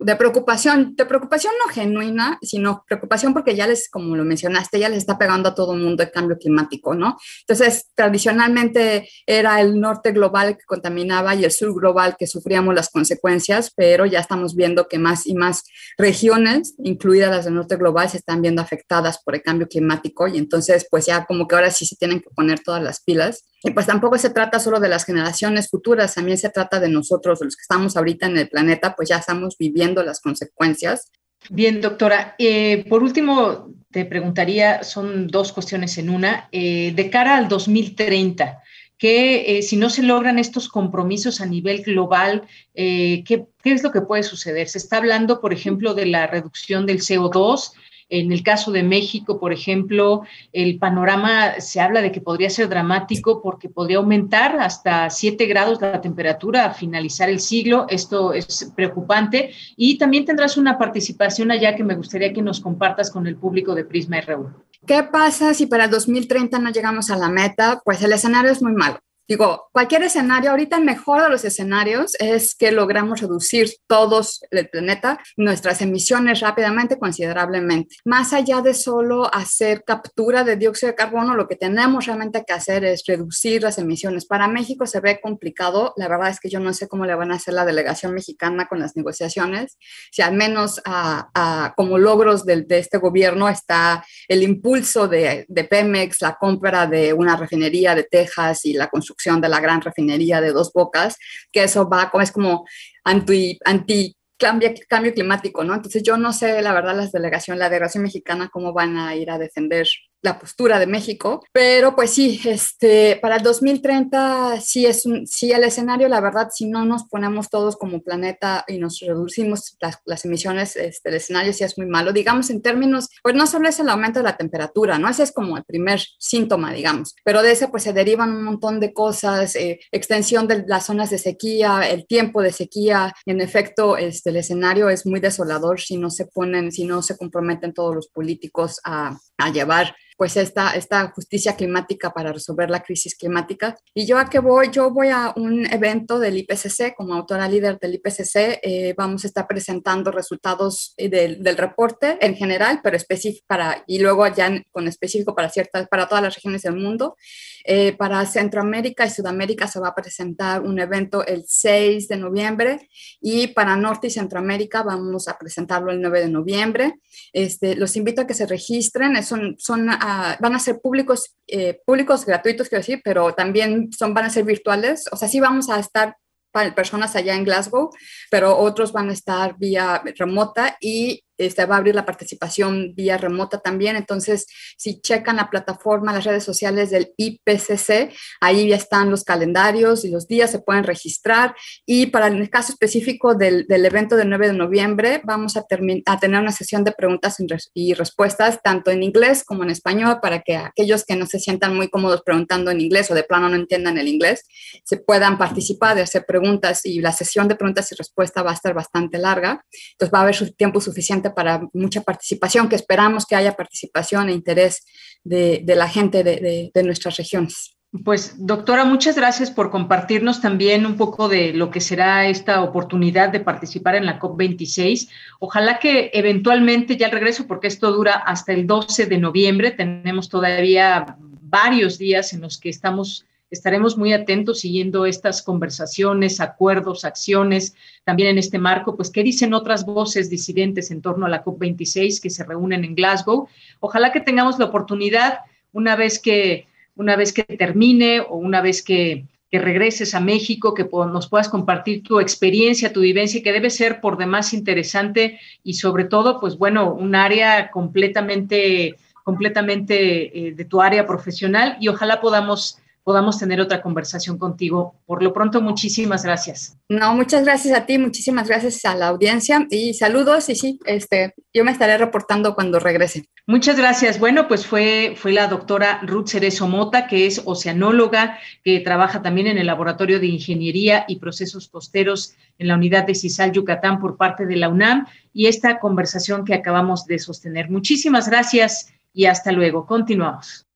de 0.00 0.16
preocupación, 0.16 0.94
de 0.96 1.04
preocupación 1.04 1.52
no 1.62 1.72
genuina, 1.72 2.38
sino 2.40 2.84
preocupación 2.88 3.34
porque 3.34 3.54
ya 3.54 3.66
les, 3.66 3.90
como 3.90 4.16
lo 4.16 4.24
mencionaste, 4.24 4.78
ya 4.78 4.88
les 4.88 4.98
está 4.98 5.18
pegando 5.18 5.50
a 5.50 5.54
todo 5.54 5.74
el 5.74 5.80
mundo 5.80 6.02
el 6.02 6.10
cambio 6.10 6.38
climático, 6.38 6.94
¿no? 6.94 7.18
Entonces, 7.40 7.90
tradicionalmente 7.94 9.08
era 9.26 9.60
el 9.60 9.78
norte 9.78 10.12
global 10.12 10.56
que 10.56 10.64
contaminaba 10.64 11.34
y 11.34 11.44
el 11.44 11.52
sur 11.52 11.74
global 11.74 12.16
que 12.18 12.26
sufríamos 12.26 12.74
las 12.74 12.88
consecuencias, 12.88 13.72
pero 13.76 14.06
ya 14.06 14.20
estamos 14.20 14.56
viendo 14.56 14.88
que 14.88 14.98
más 14.98 15.26
y 15.26 15.34
más 15.34 15.64
regiones, 15.98 16.74
incluidas 16.82 17.30
las 17.30 17.44
del 17.44 17.54
norte 17.54 17.76
global, 17.76 18.08
se 18.08 18.16
están 18.16 18.40
viendo 18.40 18.62
afectadas 18.62 19.22
por 19.22 19.34
el 19.34 19.42
cambio 19.42 19.68
climático 19.68 20.26
y 20.26 20.38
entonces, 20.38 20.86
pues 20.90 21.06
ya 21.06 21.26
como 21.26 21.46
que 21.46 21.56
ahora 21.56 21.70
sí 21.70 21.84
se 21.84 21.96
tienen 21.96 22.20
que 22.20 22.30
poner 22.30 22.60
todas 22.60 22.82
las 22.82 23.02
pilas. 23.02 23.44
Y 23.62 23.72
pues 23.72 23.86
tampoco 23.86 24.16
se 24.16 24.30
trata 24.30 24.58
solo 24.58 24.80
de 24.80 24.88
las 24.88 25.04
generaciones 25.04 25.68
futuras, 25.68 26.14
también 26.14 26.38
se 26.38 26.48
trata 26.48 26.80
de 26.80 26.88
nosotros, 26.88 27.40
los 27.42 27.56
que 27.56 27.62
estamos 27.62 27.96
ahorita 27.96 28.26
en 28.26 28.38
el 28.38 28.48
planeta, 28.48 28.94
pues 28.96 29.10
ya 29.10 29.18
estamos 29.18 29.56
viviendo 29.58 30.02
las 30.02 30.20
consecuencias. 30.20 31.10
Bien, 31.48 31.80
doctora. 31.80 32.34
Eh, 32.38 32.84
por 32.88 33.02
último, 33.02 33.74
te 33.90 34.04
preguntaría, 34.04 34.82
son 34.82 35.26
dos 35.26 35.52
cuestiones 35.52 35.96
en 35.98 36.10
una. 36.10 36.48
Eh, 36.52 36.92
de 36.94 37.10
cara 37.10 37.36
al 37.36 37.48
2030, 37.48 38.62
que 38.98 39.58
eh, 39.58 39.62
si 39.62 39.76
no 39.76 39.90
se 39.90 40.02
logran 40.02 40.38
estos 40.38 40.68
compromisos 40.68 41.40
a 41.40 41.46
nivel 41.46 41.82
global, 41.82 42.46
¿qué, 42.74 43.24
¿qué, 43.24 43.72
es 43.72 43.82
lo 43.82 43.90
que 43.90 44.02
puede 44.02 44.22
suceder? 44.22 44.68
Se 44.68 44.78
está 44.78 44.98
hablando, 44.98 45.40
por 45.40 45.52
ejemplo, 45.52 45.94
de 45.94 46.06
la 46.06 46.26
reducción 46.26 46.86
del 46.86 47.00
CO2, 47.00 47.72
en 48.10 48.32
el 48.32 48.42
caso 48.42 48.72
de 48.72 48.82
México, 48.82 49.38
por 49.40 49.52
ejemplo, 49.52 50.22
el 50.52 50.78
panorama 50.78 51.60
se 51.60 51.80
habla 51.80 52.02
de 52.02 52.12
que 52.12 52.20
podría 52.20 52.50
ser 52.50 52.68
dramático 52.68 53.40
porque 53.40 53.68
podría 53.68 53.98
aumentar 53.98 54.58
hasta 54.60 55.08
7 55.08 55.46
grados 55.46 55.80
la 55.80 56.00
temperatura 56.00 56.66
a 56.66 56.74
finalizar 56.74 57.30
el 57.30 57.40
siglo. 57.40 57.86
Esto 57.88 58.32
es 58.32 58.72
preocupante. 58.74 59.52
Y 59.76 59.96
también 59.96 60.24
tendrás 60.24 60.56
una 60.56 60.76
participación 60.76 61.50
allá 61.50 61.76
que 61.76 61.84
me 61.84 61.94
gustaría 61.94 62.32
que 62.32 62.42
nos 62.42 62.60
compartas 62.60 63.10
con 63.10 63.26
el 63.26 63.36
público 63.36 63.74
de 63.74 63.84
Prisma 63.84 64.20
RU. 64.20 64.50
¿Qué 64.86 65.02
pasa 65.04 65.54
si 65.54 65.66
para 65.66 65.84
el 65.84 65.90
2030 65.90 66.58
no 66.58 66.70
llegamos 66.70 67.10
a 67.10 67.16
la 67.16 67.28
meta? 67.28 67.80
Pues 67.84 68.02
el 68.02 68.12
escenario 68.12 68.50
es 68.50 68.62
muy 68.62 68.72
malo. 68.72 68.98
Digo, 69.30 69.68
cualquier 69.70 70.02
escenario, 70.02 70.50
ahorita 70.50 70.76
el 70.76 70.84
mejor 70.84 71.22
de 71.22 71.28
los 71.28 71.44
escenarios 71.44 72.16
es 72.18 72.56
que 72.56 72.72
logramos 72.72 73.20
reducir 73.20 73.70
todos 73.86 74.40
el 74.50 74.68
planeta, 74.68 75.20
nuestras 75.36 75.80
emisiones 75.82 76.40
rápidamente, 76.40 76.98
considerablemente. 76.98 77.94
Más 78.04 78.32
allá 78.32 78.60
de 78.60 78.74
solo 78.74 79.32
hacer 79.32 79.84
captura 79.84 80.42
de 80.42 80.56
dióxido 80.56 80.90
de 80.90 80.96
carbono, 80.96 81.36
lo 81.36 81.46
que 81.46 81.54
tenemos 81.54 82.06
realmente 82.06 82.42
que 82.44 82.52
hacer 82.52 82.84
es 82.84 83.04
reducir 83.06 83.62
las 83.62 83.78
emisiones. 83.78 84.26
Para 84.26 84.48
México 84.48 84.84
se 84.84 84.98
ve 84.98 85.20
complicado, 85.20 85.94
la 85.96 86.08
verdad 86.08 86.30
es 86.30 86.40
que 86.40 86.50
yo 86.50 86.58
no 86.58 86.74
sé 86.74 86.88
cómo 86.88 87.06
le 87.06 87.14
van 87.14 87.30
a 87.30 87.36
hacer 87.36 87.54
la 87.54 87.64
delegación 87.64 88.12
mexicana 88.12 88.66
con 88.66 88.80
las 88.80 88.96
negociaciones, 88.96 89.78
si 90.10 90.22
al 90.22 90.34
menos 90.34 90.82
a, 90.84 91.72
como 91.76 91.98
logros 91.98 92.44
de, 92.44 92.62
de, 92.62 92.78
este 92.78 92.98
gobierno 92.98 93.48
está 93.48 94.04
el 94.26 94.42
impulso 94.42 95.06
de, 95.06 95.46
de 95.48 95.64
Pemex, 95.64 96.20
la 96.20 96.34
compra 96.34 96.88
de 96.88 97.12
una 97.12 97.36
refinería 97.36 97.94
de 97.94 98.02
Texas 98.02 98.64
y 98.64 98.72
la 98.72 98.88
construcción 98.88 99.19
de 99.24 99.48
la 99.48 99.60
gran 99.60 99.80
refinería 99.80 100.40
de 100.40 100.52
Dos 100.52 100.72
Bocas, 100.72 101.16
que 101.52 101.64
eso 101.64 101.88
va 101.88 102.10
como 102.10 102.22
es 102.22 102.32
como 102.32 102.64
anti, 103.04 103.58
anti 103.64 104.16
cambio, 104.38 104.72
cambio 104.88 105.12
climático, 105.12 105.62
¿no? 105.64 105.74
Entonces 105.74 106.02
yo 106.02 106.16
no 106.16 106.32
sé, 106.32 106.62
la 106.62 106.72
verdad, 106.72 106.96
las 106.96 107.12
delegación, 107.12 107.58
la 107.58 107.68
delegación 107.68 108.02
mexicana, 108.02 108.48
cómo 108.52 108.72
van 108.72 108.96
a 108.96 109.14
ir 109.14 109.30
a 109.30 109.38
defender 109.38 109.86
la 110.22 110.38
postura 110.38 110.78
de 110.78 110.86
México, 110.86 111.42
pero 111.52 111.94
pues 111.94 112.10
sí, 112.10 112.40
este, 112.44 113.18
para 113.20 113.36
el 113.36 113.42
2030 113.42 114.60
sí 114.60 114.86
es 114.86 115.06
un, 115.06 115.26
sí 115.26 115.52
el 115.52 115.64
escenario, 115.64 116.08
la 116.08 116.20
verdad, 116.20 116.48
si 116.52 116.66
no 116.66 116.84
nos 116.84 117.04
ponemos 117.04 117.48
todos 117.48 117.76
como 117.76 118.02
planeta 118.02 118.64
y 118.68 118.78
nos 118.78 119.00
reducimos 119.00 119.76
las, 119.80 119.98
las 120.04 120.24
emisiones, 120.24 120.76
este, 120.76 121.08
el 121.08 121.16
escenario 121.16 121.52
sí 121.52 121.64
es 121.64 121.78
muy 121.78 121.86
malo, 121.86 122.12
digamos 122.12 122.50
en 122.50 122.62
términos, 122.62 123.08
pues 123.22 123.34
no 123.34 123.46
solo 123.46 123.68
es 123.68 123.78
el 123.80 123.88
aumento 123.88 124.20
de 124.20 124.24
la 124.24 124.36
temperatura, 124.36 124.98
¿no? 124.98 125.08
Ese 125.08 125.22
es 125.22 125.32
como 125.32 125.56
el 125.56 125.64
primer 125.64 126.00
síntoma, 126.18 126.72
digamos, 126.72 127.14
pero 127.24 127.42
de 127.42 127.52
ese 127.52 127.68
pues 127.68 127.82
se 127.82 127.92
derivan 127.92 128.30
un 128.30 128.44
montón 128.44 128.80
de 128.80 128.92
cosas, 128.92 129.56
eh, 129.56 129.80
extensión 129.90 130.46
de 130.46 130.64
las 130.66 130.86
zonas 130.86 131.10
de 131.10 131.18
sequía, 131.18 131.88
el 131.88 132.06
tiempo 132.06 132.42
de 132.42 132.52
sequía, 132.52 133.14
en 133.26 133.40
efecto, 133.40 133.96
este, 133.96 134.30
el 134.30 134.36
escenario 134.36 134.88
es 134.90 135.06
muy 135.06 135.20
desolador 135.20 135.80
si 135.80 135.96
no 135.96 136.10
se 136.10 136.26
ponen, 136.26 136.72
si 136.72 136.84
no 136.84 137.02
se 137.02 137.16
comprometen 137.16 137.72
todos 137.72 137.94
los 137.94 138.08
políticos 138.08 138.80
a, 138.84 139.18
a 139.40 139.52
llevar 139.52 139.94
pues 140.20 140.36
esta, 140.36 140.72
esta 140.72 141.08
justicia 141.12 141.56
climática 141.56 142.12
para 142.12 142.30
resolver 142.30 142.68
la 142.68 142.82
crisis 142.82 143.14
climática. 143.14 143.78
Y 143.94 144.04
yo 144.04 144.18
a 144.18 144.28
qué 144.28 144.38
voy, 144.38 144.68
yo 144.70 144.90
voy 144.90 145.08
a 145.08 145.32
un 145.34 145.64
evento 145.64 146.18
del 146.18 146.36
IPCC, 146.36 146.94
como 146.94 147.14
autora 147.14 147.48
líder 147.48 147.78
del 147.78 147.94
IPCC, 147.94 148.60
eh, 148.62 148.94
vamos 148.98 149.24
a 149.24 149.28
estar 149.28 149.48
presentando 149.48 150.10
resultados 150.10 150.92
eh, 150.98 151.08
del, 151.08 151.42
del, 151.42 151.56
reporte 151.56 152.18
en 152.20 152.36
general, 152.36 152.80
pero 152.82 152.98
específico 152.98 153.46
para, 153.48 153.82
y 153.86 153.98
luego 154.00 154.26
ya 154.26 154.62
con 154.70 154.86
específico 154.88 155.34
para 155.34 155.48
ciertas, 155.48 155.88
para 155.88 156.06
todas 156.06 156.22
las 156.22 156.34
regiones 156.34 156.60
del 156.60 156.76
mundo. 156.76 157.16
Eh, 157.64 157.92
para 157.92 158.24
Centroamérica 158.24 159.04
y 159.04 159.10
Sudamérica 159.10 159.66
se 159.66 159.80
va 159.80 159.88
a 159.88 159.94
presentar 159.94 160.62
un 160.62 160.78
evento 160.78 161.26
el 161.26 161.44
6 161.46 162.08
de 162.08 162.16
noviembre 162.16 162.88
y 163.20 163.48
para 163.48 163.76
Norte 163.76 164.06
y 164.06 164.10
Centroamérica 164.10 164.82
vamos 164.82 165.28
a 165.28 165.38
presentarlo 165.38 165.92
el 165.92 166.00
9 166.00 166.20
de 166.20 166.28
noviembre. 166.28 166.94
Este, 167.32 167.74
los 167.76 167.96
invito 167.96 168.22
a 168.22 168.26
que 168.26 168.34
se 168.34 168.46
registren, 168.46 169.16
son, 169.30 169.88
uh, 169.88 170.36
van 170.40 170.54
a 170.54 170.58
ser 170.58 170.80
públicos, 170.80 171.36
eh, 171.46 171.80
públicos 171.86 172.26
gratuitos, 172.26 172.68
quiero 172.68 172.80
decir, 172.80 173.00
pero 173.02 173.32
también 173.34 173.90
son, 173.92 174.12
van 174.12 174.26
a 174.26 174.30
ser 174.30 174.44
virtuales. 174.44 175.04
O 175.12 175.16
sea, 175.16 175.28
sí 175.28 175.40
vamos 175.40 175.70
a 175.70 175.78
estar 175.78 176.16
para 176.52 176.74
personas 176.74 177.14
allá 177.16 177.34
en 177.34 177.44
Glasgow, 177.44 177.90
pero 178.30 178.58
otros 178.58 178.92
van 178.92 179.10
a 179.10 179.12
estar 179.12 179.56
vía 179.58 180.02
remota 180.18 180.76
y 180.80 181.22
este, 181.40 181.64
va 181.64 181.76
a 181.76 181.78
abrir 181.78 181.94
la 181.94 182.04
participación 182.04 182.94
vía 182.94 183.16
remota 183.16 183.58
también. 183.58 183.96
Entonces, 183.96 184.46
si 184.76 185.00
checan 185.00 185.36
la 185.36 185.48
plataforma, 185.48 186.12
las 186.12 186.24
redes 186.24 186.44
sociales 186.44 186.90
del 186.90 187.14
IPCC, 187.16 188.12
ahí 188.40 188.68
ya 188.68 188.76
están 188.76 189.10
los 189.10 189.24
calendarios 189.24 190.04
y 190.04 190.10
los 190.10 190.28
días, 190.28 190.50
se 190.50 190.58
pueden 190.58 190.84
registrar. 190.84 191.54
Y 191.86 192.06
para 192.06 192.26
el 192.26 192.50
caso 192.50 192.72
específico 192.72 193.34
del, 193.34 193.66
del 193.66 193.86
evento 193.86 194.16
del 194.16 194.28
9 194.28 194.48
de 194.48 194.52
noviembre, 194.52 195.20
vamos 195.24 195.56
a, 195.56 195.64
a 196.06 196.18
tener 196.18 196.40
una 196.40 196.52
sesión 196.52 196.84
de 196.84 196.92
preguntas 196.92 197.36
y 197.72 197.94
respuestas, 197.94 198.60
tanto 198.62 198.90
en 198.90 199.02
inglés 199.02 199.42
como 199.44 199.62
en 199.62 199.70
español, 199.70 200.18
para 200.20 200.42
que 200.42 200.56
aquellos 200.56 201.04
que 201.04 201.16
no 201.16 201.26
se 201.26 201.38
sientan 201.38 201.74
muy 201.74 201.88
cómodos 201.88 202.22
preguntando 202.22 202.70
en 202.70 202.80
inglés 202.80 203.10
o 203.10 203.14
de 203.14 203.24
plano 203.24 203.48
no 203.48 203.56
entiendan 203.56 203.96
el 203.96 204.08
inglés, 204.08 204.42
se 204.84 204.98
puedan 204.98 205.38
participar 205.38 205.96
de 205.96 206.02
hacer 206.02 206.26
preguntas. 206.26 206.84
Y 206.84 207.00
la 207.00 207.12
sesión 207.12 207.48
de 207.48 207.56
preguntas 207.56 207.90
y 207.92 207.94
respuestas 207.94 208.44
va 208.44 208.50
a 208.50 208.54
estar 208.54 208.74
bastante 208.74 209.18
larga. 209.18 209.64
Entonces, 209.92 210.12
va 210.12 210.18
a 210.18 210.22
haber 210.22 210.36
tiempo 210.52 210.80
suficiente 210.80 211.29
para 211.34 211.62
mucha 211.72 212.00
participación, 212.02 212.68
que 212.68 212.76
esperamos 212.76 213.26
que 213.26 213.36
haya 213.36 213.56
participación 213.56 214.28
e 214.28 214.32
interés 214.32 214.84
de, 215.24 215.62
la 215.66 215.88
gente 215.88 216.22
de, 216.24 216.82
nuestras 216.82 217.16
regiones. 217.16 217.76
Pues 218.04 218.34
doctora, 218.38 218.84
muchas 218.84 219.16
gracias 219.16 219.50
por 219.50 219.70
compartirnos 219.70 220.40
también 220.40 220.86
un 220.86 220.96
poco 220.96 221.28
de 221.28 221.52
lo 221.52 221.70
que 221.70 221.80
será 221.80 222.28
esta 222.28 222.62
oportunidad 222.62 223.30
de 223.30 223.40
participar 223.40 223.96
en 223.96 224.06
la 224.06 224.20
COP26. 224.20 225.08
Ojalá 225.40 225.80
que 225.80 226.10
eventualmente 226.14 226.96
ya 226.96 227.06
el 227.06 227.12
regreso, 227.12 227.48
porque 227.48 227.66
esto 227.66 227.90
dura 227.90 228.14
hasta 228.14 228.52
el 228.52 228.68
12 228.68 229.06
de 229.06 229.18
noviembre, 229.18 229.72
tenemos 229.72 230.28
todavía 230.28 231.16
varios 231.18 231.98
días 231.98 232.32
en 232.32 232.42
los 232.42 232.58
que 232.58 232.68
estamos 232.68 233.26
estaremos 233.50 233.98
muy 233.98 234.12
atentos 234.12 234.60
siguiendo 234.60 235.06
estas 235.06 235.42
conversaciones, 235.42 236.40
acuerdos, 236.40 237.04
acciones, 237.04 237.74
también 238.04 238.30
en 238.30 238.38
este 238.38 238.58
marco, 238.58 238.96
pues 238.96 239.10
qué 239.10 239.22
dicen 239.22 239.54
otras 239.54 239.84
voces 239.84 240.30
disidentes 240.30 240.90
en 240.90 241.02
torno 241.02 241.26
a 241.26 241.28
la 241.28 241.44
COP26 241.44 242.20
que 242.20 242.30
se 242.30 242.44
reúnen 242.44 242.84
en 242.84 242.94
Glasgow. 242.94 243.48
Ojalá 243.80 244.12
que 244.12 244.20
tengamos 244.20 244.58
la 244.58 244.66
oportunidad 244.66 245.40
una 245.72 245.96
vez 245.96 246.18
que 246.18 246.66
una 247.00 247.16
vez 247.16 247.32
que 247.32 247.44
termine 247.44 248.20
o 248.20 248.36
una 248.36 248.60
vez 248.60 248.82
que, 248.82 249.24
regreses 249.52 250.14
a 250.14 250.20
México, 250.20 250.74
que 250.74 250.84
nos 250.84 251.28
puedas 251.28 251.48
compartir 251.48 252.04
tu 252.04 252.20
experiencia, 252.20 252.92
tu 252.92 253.00
vivencia, 253.00 253.42
que 253.42 253.52
debe 253.52 253.68
ser 253.68 254.00
por 254.00 254.16
demás 254.16 254.54
interesante 254.54 255.40
y 255.64 255.74
sobre 255.74 256.04
todo, 256.04 256.38
pues 256.38 256.56
bueno, 256.56 256.94
un 256.94 257.16
área 257.16 257.72
completamente, 257.72 258.94
completamente 259.24 260.38
eh, 260.38 260.52
de 260.52 260.64
tu 260.66 260.80
área 260.80 261.04
profesional 261.04 261.76
y 261.80 261.88
ojalá 261.88 262.20
podamos 262.20 262.78
podamos 263.04 263.38
tener 263.38 263.60
otra 263.60 263.82
conversación 263.82 264.38
contigo. 264.38 264.94
Por 265.06 265.22
lo 265.22 265.32
pronto, 265.32 265.60
muchísimas 265.60 266.24
gracias. 266.24 266.76
No, 266.88 267.14
muchas 267.14 267.44
gracias 267.44 267.76
a 267.76 267.86
ti, 267.86 267.98
muchísimas 267.98 268.48
gracias 268.48 268.84
a 268.84 268.94
la 268.94 269.08
audiencia 269.08 269.66
y 269.70 269.94
saludos 269.94 270.48
y 270.48 270.56
sí, 270.56 270.78
este, 270.84 271.34
yo 271.52 271.64
me 271.64 271.72
estaré 271.72 271.98
reportando 271.98 272.54
cuando 272.54 272.78
regrese. 272.78 273.26
Muchas 273.46 273.76
gracias. 273.76 274.18
Bueno, 274.20 274.46
pues 274.48 274.66
fue, 274.66 275.14
fue 275.16 275.32
la 275.32 275.48
doctora 275.48 276.00
Ruth 276.02 276.28
Cerezo 276.28 276.68
Mota, 276.68 277.06
que 277.06 277.26
es 277.26 277.42
oceanóloga, 277.44 278.38
que 278.62 278.80
trabaja 278.80 279.22
también 279.22 279.46
en 279.46 279.58
el 279.58 279.66
Laboratorio 279.66 280.20
de 280.20 280.26
Ingeniería 280.26 281.04
y 281.08 281.16
Procesos 281.16 281.68
Costeros 281.68 282.34
en 282.58 282.68
la 282.68 282.74
unidad 282.74 283.06
de 283.06 283.14
CISAL 283.14 283.52
Yucatán 283.52 283.98
por 284.00 284.16
parte 284.16 284.46
de 284.46 284.56
la 284.56 284.68
UNAM 284.68 285.06
y 285.32 285.46
esta 285.46 285.80
conversación 285.80 286.44
que 286.44 286.54
acabamos 286.54 287.06
de 287.06 287.18
sostener. 287.18 287.70
Muchísimas 287.70 288.28
gracias 288.28 288.92
y 289.12 289.24
hasta 289.26 289.52
luego. 289.52 289.86
Continuamos. 289.86 290.66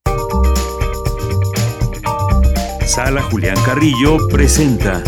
Sala 2.86 3.22
Julián 3.22 3.56
Carrillo 3.64 4.28
presenta. 4.28 5.02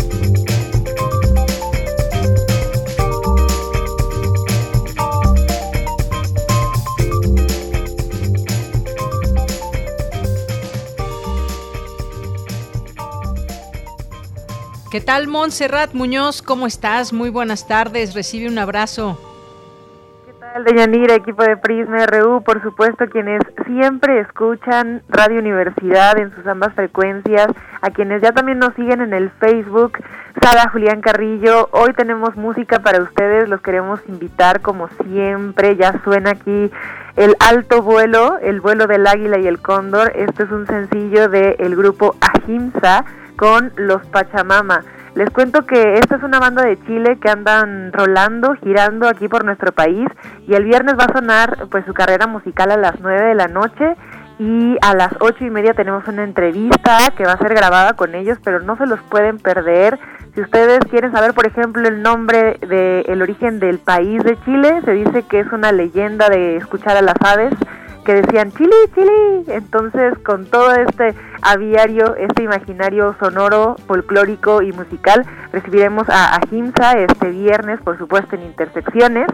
¿Qué 14.89 15.01
tal, 15.01 15.27
Montserrat 15.27 15.93
Muñoz? 15.93 16.41
¿Cómo 16.41 16.65
estás? 16.65 17.13
Muy 17.13 17.29
buenas 17.29 17.67
tardes. 17.67 18.15
Recibe 18.15 18.47
un 18.47 18.57
abrazo. 18.57 19.19
Deyanira, 20.63 21.13
equipo 21.15 21.43
de 21.43 21.57
Prisma 21.57 22.05
RU, 22.07 22.41
por 22.41 22.61
supuesto, 22.61 23.07
quienes 23.09 23.41
siempre 23.65 24.19
escuchan 24.19 25.01
Radio 25.09 25.39
Universidad 25.39 26.17
en 26.17 26.33
sus 26.33 26.47
ambas 26.47 26.73
frecuencias, 26.73 27.47
a 27.81 27.89
quienes 27.91 28.21
ya 28.21 28.31
también 28.31 28.59
nos 28.59 28.73
siguen 28.73 29.01
en 29.01 29.13
el 29.13 29.29
Facebook, 29.29 29.99
Sara 30.41 30.69
Julián 30.69 31.01
Carrillo, 31.01 31.69
hoy 31.71 31.93
tenemos 31.93 32.35
música 32.35 32.79
para 32.79 33.01
ustedes, 33.01 33.49
los 33.49 33.61
queremos 33.61 33.99
invitar 34.07 34.61
como 34.61 34.87
siempre, 35.05 35.75
ya 35.75 36.01
suena 36.03 36.31
aquí 36.31 36.71
el 37.15 37.35
alto 37.39 37.81
vuelo, 37.81 38.37
el 38.39 38.61
vuelo 38.61 38.87
del 38.87 39.05
águila 39.05 39.39
y 39.39 39.47
el 39.47 39.59
cóndor, 39.59 40.11
este 40.15 40.43
es 40.43 40.51
un 40.51 40.65
sencillo 40.65 41.29
del 41.29 41.75
grupo 41.75 42.15
Ahimsa 42.21 43.05
con 43.35 43.71
los 43.75 44.05
Pachamama. 44.07 44.83
Les 45.17 45.31
cuento 45.31 45.65
que 45.65 45.95
esta 45.95 46.17
es 46.17 46.21
una 46.21 46.37
banda 46.37 46.61
de 46.61 46.77
Chile 46.85 47.17
que 47.19 47.27
andan 47.27 47.91
rolando, 47.91 48.53
girando 48.63 49.07
aquí 49.07 49.27
por 49.27 49.43
nuestro 49.43 49.71
país 49.71 50.07
y 50.47 50.53
el 50.53 50.63
viernes 50.63 50.93
va 50.93 51.05
a 51.05 51.17
sonar 51.17 51.57
pues 51.71 51.83
su 51.87 51.93
carrera 51.95 52.27
musical 52.27 52.69
a 52.69 52.77
las 52.77 52.99
9 52.99 53.29
de 53.29 53.33
la 53.33 53.47
noche 53.47 53.95
y 54.37 54.77
a 54.79 54.93
las 54.93 55.11
ocho 55.19 55.43
y 55.43 55.49
media 55.49 55.73
tenemos 55.73 56.07
una 56.07 56.23
entrevista 56.23 56.99
que 57.17 57.25
va 57.25 57.31
a 57.31 57.39
ser 57.39 57.55
grabada 57.55 57.93
con 57.93 58.13
ellos, 58.13 58.37
pero 58.43 58.59
no 58.59 58.77
se 58.77 58.85
los 58.85 58.99
pueden 59.09 59.39
perder. 59.39 59.97
Si 60.35 60.41
ustedes 60.41 60.81
quieren 60.87 61.11
saber, 61.11 61.33
por 61.33 61.47
ejemplo, 61.47 61.87
el 61.87 62.03
nombre 62.03 62.59
del 62.59 63.03
el 63.07 63.21
origen 63.23 63.59
del 63.59 63.79
país 63.79 64.23
de 64.23 64.37
Chile, 64.45 64.81
se 64.85 64.91
dice 64.91 65.23
que 65.23 65.39
es 65.39 65.51
una 65.51 65.71
leyenda 65.71 66.29
de 66.29 66.57
escuchar 66.57 66.95
a 66.95 67.01
las 67.01 67.15
aves 67.21 67.55
que 68.07 68.13
decían 68.13 68.53
Chile, 68.53 68.73
Chile. 68.95 69.43
Entonces, 69.47 70.17
con 70.19 70.45
todo 70.45 70.73
este 70.75 71.13
aviario, 71.41 72.15
este 72.15 72.43
imaginario 72.43 73.13
sonoro, 73.19 73.75
folclórico 73.85 74.61
y 74.61 74.71
musical, 74.71 75.25
recibiremos 75.51 76.07
a 76.09 76.37
Ahimsa 76.37 76.93
este 76.93 77.29
viernes, 77.31 77.81
por 77.81 77.97
supuesto, 77.97 78.37
en 78.37 78.43
Intersecciones. 78.43 79.27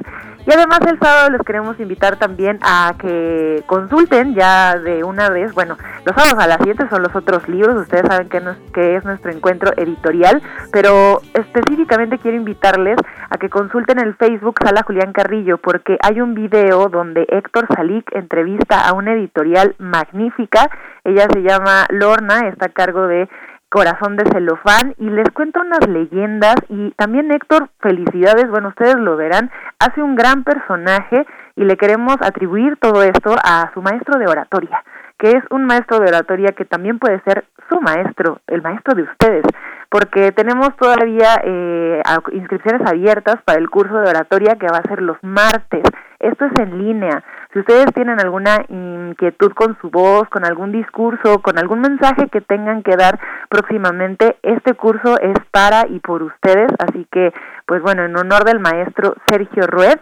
Y 0.46 0.52
además 0.52 0.80
el 0.88 1.00
sábado 1.00 1.30
les 1.30 1.42
queremos 1.44 1.80
invitar 1.80 2.18
también 2.18 2.60
a 2.64 2.96
que 2.98 3.64
consulten 3.68 4.34
ya 4.34 4.78
de 4.78 5.04
una 5.04 5.30
vez, 5.30 5.54
bueno, 5.54 5.78
los 6.04 6.16
sábados 6.16 6.44
a 6.44 6.48
las 6.48 6.58
7 6.64 6.88
son 6.90 7.02
los 7.02 7.16
otros 7.16 7.48
libros, 7.48 7.80
ustedes 7.80 8.06
saben 8.10 8.28
que, 8.28 8.42
que 8.74 8.98
es 8.98 9.06
nuestro 9.06 9.32
encuentro 9.32 9.72
editorial, 9.78 10.42
pero 10.74 11.22
específicamente 11.34 12.18
quiero 12.18 12.36
invitarles 12.36 12.98
a 13.30 13.38
que 13.38 13.50
consulten 13.50 14.00
el 14.00 14.16
Facebook 14.16 14.56
Sala 14.62 14.84
Julián 14.84 15.14
Carrillo, 15.14 15.60
porque 15.60 15.98
hay 16.02 16.20
un 16.20 16.34
video 16.34 16.90
donde 16.90 17.26
Héctor 17.30 17.68
Salic 17.74 18.14
entrevista 18.14 18.63
a 18.70 18.94
una 18.94 19.14
editorial 19.14 19.76
magnífica, 19.78 20.70
ella 21.04 21.28
se 21.34 21.42
llama 21.42 21.86
Lorna, 21.90 22.48
está 22.48 22.68
a 22.68 22.74
cargo 22.74 23.08
de 23.08 23.28
Corazón 23.70 24.18
de 24.18 24.30
Celofán 24.32 24.94
y 25.00 25.10
les 25.10 25.30
cuento 25.32 25.60
unas 25.60 25.88
leyendas 25.88 26.56
y 26.70 26.92
también 26.92 27.32
Héctor, 27.32 27.70
felicidades, 27.80 28.48
bueno, 28.50 28.70
ustedes 28.70 28.98
lo 28.98 29.18
verán, 29.18 29.50
hace 29.80 30.02
un 30.02 30.16
gran 30.16 30.44
personaje 30.44 31.26
y 31.56 31.64
le 31.64 31.76
queremos 31.76 32.18
atribuir 32.22 32.78
todo 32.78 33.02
esto 33.02 33.36
a 33.44 33.72
su 33.74 33.82
maestro 33.82 34.20
de 34.20 34.28
oratoria, 34.28 34.84
que 35.18 35.32
es 35.32 35.44
un 35.50 35.66
maestro 35.66 36.00
de 36.00 36.10
oratoria 36.10 36.52
que 36.52 36.66
también 36.66 37.00
puede 37.00 37.20
ser 37.22 37.46
su 37.68 37.82
maestro, 37.82 38.42
el 38.46 38.62
maestro 38.62 38.94
de 38.94 39.04
ustedes, 39.04 39.44
porque 39.90 40.32
tenemos 40.32 40.76
todavía 40.78 41.42
eh, 41.44 42.02
inscripciones 42.32 42.88
abiertas 42.88 43.38
para 43.44 43.60
el 43.60 43.70
curso 43.70 43.96
de 44.00 44.10
oratoria 44.10 44.56
que 44.56 44.68
va 44.68 44.80
a 44.80 44.90
ser 44.90 45.02
los 45.02 45.18
martes. 45.24 45.84
Esto 46.20 46.46
es 46.46 46.52
en 46.60 46.78
línea. 46.78 47.24
Si 47.54 47.60
ustedes 47.60 47.86
tienen 47.94 48.20
alguna 48.20 48.66
inquietud 48.68 49.52
con 49.54 49.78
su 49.80 49.92
voz, 49.92 50.28
con 50.30 50.44
algún 50.44 50.72
discurso, 50.72 51.40
con 51.44 51.60
algún 51.60 51.82
mensaje 51.82 52.28
que 52.30 52.42
tengan 52.42 52.82
que 52.82 52.96
dar 52.98 53.20
próximamente, 53.48 54.38
este 54.42 54.74
curso 54.74 55.20
es 55.22 55.36
para 55.52 55.86
y 55.88 56.00
por 56.00 56.24
ustedes. 56.24 56.72
Así 56.80 57.08
que, 57.12 57.32
pues 57.68 57.84
bueno, 57.84 58.06
en 58.06 58.18
honor 58.18 58.44
del 58.44 58.60
maestro 58.60 59.16
Sergio 59.30 59.68
Ruiz, 59.68 59.98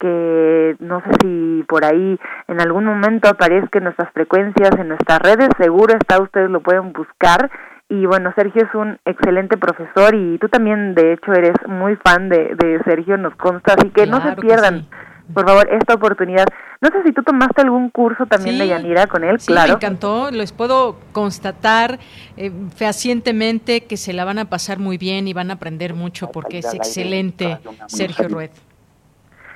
que 0.00 0.76
no 0.80 1.02
sé 1.02 1.10
si 1.20 1.64
por 1.68 1.84
ahí 1.84 2.18
en 2.48 2.60
algún 2.62 2.86
momento 2.86 3.28
aparezca 3.28 3.76
en 3.76 3.84
nuestras 3.84 4.10
frecuencias, 4.12 4.70
en 4.78 4.88
nuestras 4.88 5.18
redes, 5.18 5.50
seguro 5.58 5.94
está, 5.94 6.22
ustedes 6.22 6.48
lo 6.48 6.60
pueden 6.60 6.94
buscar. 6.94 7.50
Y 7.90 8.06
bueno, 8.06 8.32
Sergio 8.34 8.64
es 8.64 8.74
un 8.74 8.98
excelente 9.04 9.58
profesor 9.58 10.14
y 10.14 10.38
tú 10.38 10.48
también, 10.48 10.94
de 10.94 11.12
hecho, 11.12 11.34
eres 11.34 11.54
muy 11.68 11.96
fan 11.96 12.30
de, 12.30 12.80
Sergio, 12.86 13.18
nos 13.18 13.36
consta, 13.36 13.74
así 13.74 13.90
que 13.90 14.06
no 14.06 14.22
se 14.22 14.34
pierdan 14.36 14.86
por 15.32 15.46
favor, 15.46 15.68
esta 15.70 15.94
oportunidad. 15.94 16.46
No 16.80 16.90
sé 16.90 17.02
si 17.04 17.12
tú 17.12 17.22
tomaste 17.22 17.62
algún 17.62 17.88
curso 17.90 18.26
también 18.26 18.58
de 18.58 18.68
Yanira 18.68 19.06
con 19.06 19.24
él, 19.24 19.40
sí, 19.40 19.46
claro. 19.46 19.68
me 19.68 19.74
encantó. 19.74 20.30
Les 20.30 20.52
puedo 20.52 20.98
constatar 21.12 21.98
eh, 22.36 22.52
fehacientemente 22.74 23.84
que 23.84 23.96
se 23.96 24.12
la 24.12 24.24
van 24.24 24.38
a 24.38 24.44
pasar 24.46 24.78
muy 24.78 24.98
bien 24.98 25.26
y 25.26 25.32
van 25.32 25.50
a 25.50 25.54
aprender 25.54 25.94
mucho 25.94 26.30
porque 26.30 26.58
es 26.58 26.74
excelente 26.74 27.58
Sergio 27.86 28.28
Rued. 28.28 28.50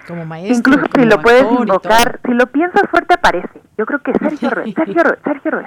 Como 0.07 0.25
maestro. 0.25 0.57
Incluso 0.57 0.87
si 0.95 1.05
lo 1.05 1.21
puedes 1.21 1.43
invocar, 1.43 2.21
si 2.25 2.33
lo 2.33 2.47
piensas 2.47 2.83
fuerte 2.91 3.15
aparece. 3.15 3.61
Yo 3.77 3.87
creo 3.87 4.03
que 4.03 4.13
Sergio 4.15 4.51
Rued, 4.51 4.75
Sergio 4.75 5.03
Rued, 5.05 5.19
Sergio 5.23 5.51
Rued. 5.51 5.67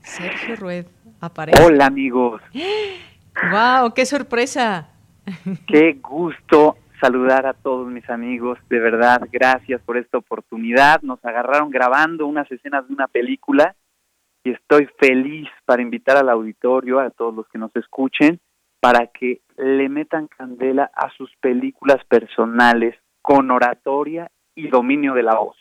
Sergio 0.00 0.56
Rued 0.56 0.86
aparece. 1.20 1.62
Hola 1.62 1.86
amigos. 1.86 2.40
¡Wow! 3.52 3.92
¡Qué 3.94 4.06
sorpresa! 4.06 4.88
Qué 5.66 5.98
gusto 6.00 6.78
saludar 7.00 7.46
a 7.46 7.54
todos 7.54 7.88
mis 7.88 8.08
amigos, 8.08 8.58
de 8.68 8.78
verdad, 8.78 9.28
gracias 9.30 9.80
por 9.82 9.96
esta 9.96 10.18
oportunidad. 10.18 11.02
Nos 11.02 11.24
agarraron 11.24 11.70
grabando 11.70 12.26
unas 12.26 12.50
escenas 12.50 12.86
de 12.88 12.94
una 12.94 13.08
película 13.08 13.74
y 14.44 14.50
estoy 14.50 14.88
feliz 14.98 15.48
para 15.64 15.82
invitar 15.82 16.16
al 16.16 16.28
auditorio, 16.28 17.00
a 17.00 17.10
todos 17.10 17.34
los 17.34 17.48
que 17.48 17.58
nos 17.58 17.74
escuchen, 17.74 18.40
para 18.80 19.08
que 19.08 19.40
le 19.56 19.88
metan 19.88 20.28
candela 20.28 20.90
a 20.94 21.10
sus 21.10 21.34
películas 21.40 22.04
personales 22.06 22.94
con 23.22 23.50
oratoria 23.50 24.30
y 24.54 24.68
dominio 24.68 25.14
de 25.14 25.22
la 25.22 25.34
voz. 25.34 25.56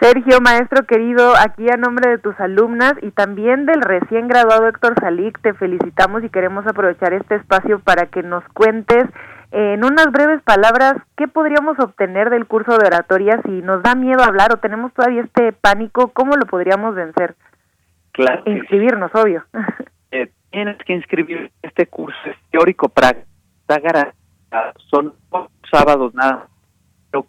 Sergio, 0.00 0.40
maestro 0.40 0.86
querido, 0.86 1.34
aquí 1.36 1.68
a 1.68 1.76
nombre 1.76 2.08
de 2.08 2.18
tus 2.18 2.38
alumnas 2.38 2.94
y 3.02 3.10
también 3.10 3.66
del 3.66 3.82
recién 3.82 4.28
graduado 4.28 4.68
Héctor 4.68 4.94
Salic, 5.00 5.40
te 5.40 5.54
felicitamos 5.54 6.22
y 6.22 6.30
queremos 6.30 6.64
aprovechar 6.68 7.14
este 7.14 7.34
espacio 7.34 7.80
para 7.80 8.06
que 8.06 8.22
nos 8.22 8.44
cuentes 8.54 9.04
en 9.50 9.84
unas 9.84 10.06
breves 10.12 10.40
palabras 10.42 10.94
qué 11.16 11.26
podríamos 11.26 11.78
obtener 11.80 12.30
del 12.30 12.46
curso 12.46 12.78
de 12.78 12.86
oratoria 12.86 13.40
si 13.44 13.62
nos 13.62 13.82
da 13.82 13.96
miedo 13.96 14.22
hablar 14.22 14.52
o 14.52 14.58
tenemos 14.58 14.92
todavía 14.94 15.22
este 15.22 15.52
pánico, 15.52 16.12
¿cómo 16.12 16.36
lo 16.36 16.46
podríamos 16.46 16.94
vencer? 16.94 17.34
Claro. 18.12 18.42
Inscribirnos, 18.46 19.10
obvio. 19.14 19.44
Eh, 20.10 20.32
tienes 20.50 20.78
que 20.86 20.94
inscribir 20.94 21.52
este 21.60 21.86
curso 21.86 22.16
es 22.24 22.36
teórico 22.50 22.88
práctico. 22.88 23.28
Son 24.90 25.12
sábados 25.70 26.14
nada. 26.14 26.48
Pero 27.10 27.26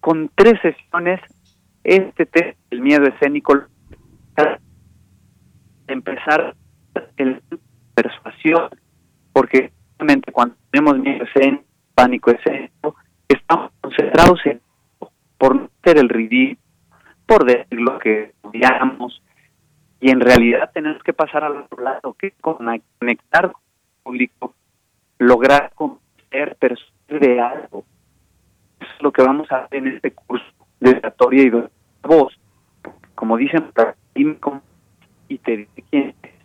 con 0.00 0.30
tres 0.34 0.60
sesiones, 0.60 1.22
este 1.88 2.26
test, 2.26 2.58
el 2.70 2.80
miedo 2.80 3.06
escénico, 3.06 3.54
empezar 5.86 6.54
el 7.16 7.42
persuasión, 7.94 8.68
porque 9.32 9.72
realmente 9.98 10.30
cuando 10.32 10.54
tenemos 10.70 10.98
miedo 10.98 11.24
escénico, 11.24 11.64
pánico 11.94 12.30
escénico, 12.30 12.94
estamos 13.28 13.72
concentrados 13.80 14.40
en 14.44 14.60
por 15.38 15.70
hacer 15.80 15.98
el 15.98 16.08
ridículo, 16.08 16.60
por 17.26 17.44
decir 17.44 17.80
lo 17.80 17.98
que 17.98 18.32
odiamos, 18.42 19.22
y 20.00 20.10
en 20.10 20.20
realidad 20.20 20.70
tenemos 20.72 21.02
que 21.02 21.12
pasar 21.12 21.44
al 21.44 21.56
otro 21.56 21.82
lado, 21.82 22.14
que 22.18 22.32
conectar 22.40 23.52
con 23.52 23.62
el 23.62 23.92
público, 24.02 24.54
lograr 25.18 25.72
conocer 25.74 26.56
personas 26.58 26.92
de 27.08 27.40
algo. 27.40 27.84
Es 28.80 28.88
lo 29.00 29.10
que 29.12 29.22
vamos 29.22 29.50
a 29.50 29.64
hacer 29.64 29.78
en 29.78 29.88
este 29.88 30.12
curso 30.12 30.44
de 30.80 30.90
oratoria 30.90 31.42
y 31.42 31.50
de 31.50 31.68
voz. 32.02 32.38
Como 33.14 33.36
dicen, 33.36 33.70
y 35.28 35.38
te 35.38 35.56
dice 35.56 35.84
quién 35.90 36.14
es. 36.22 36.38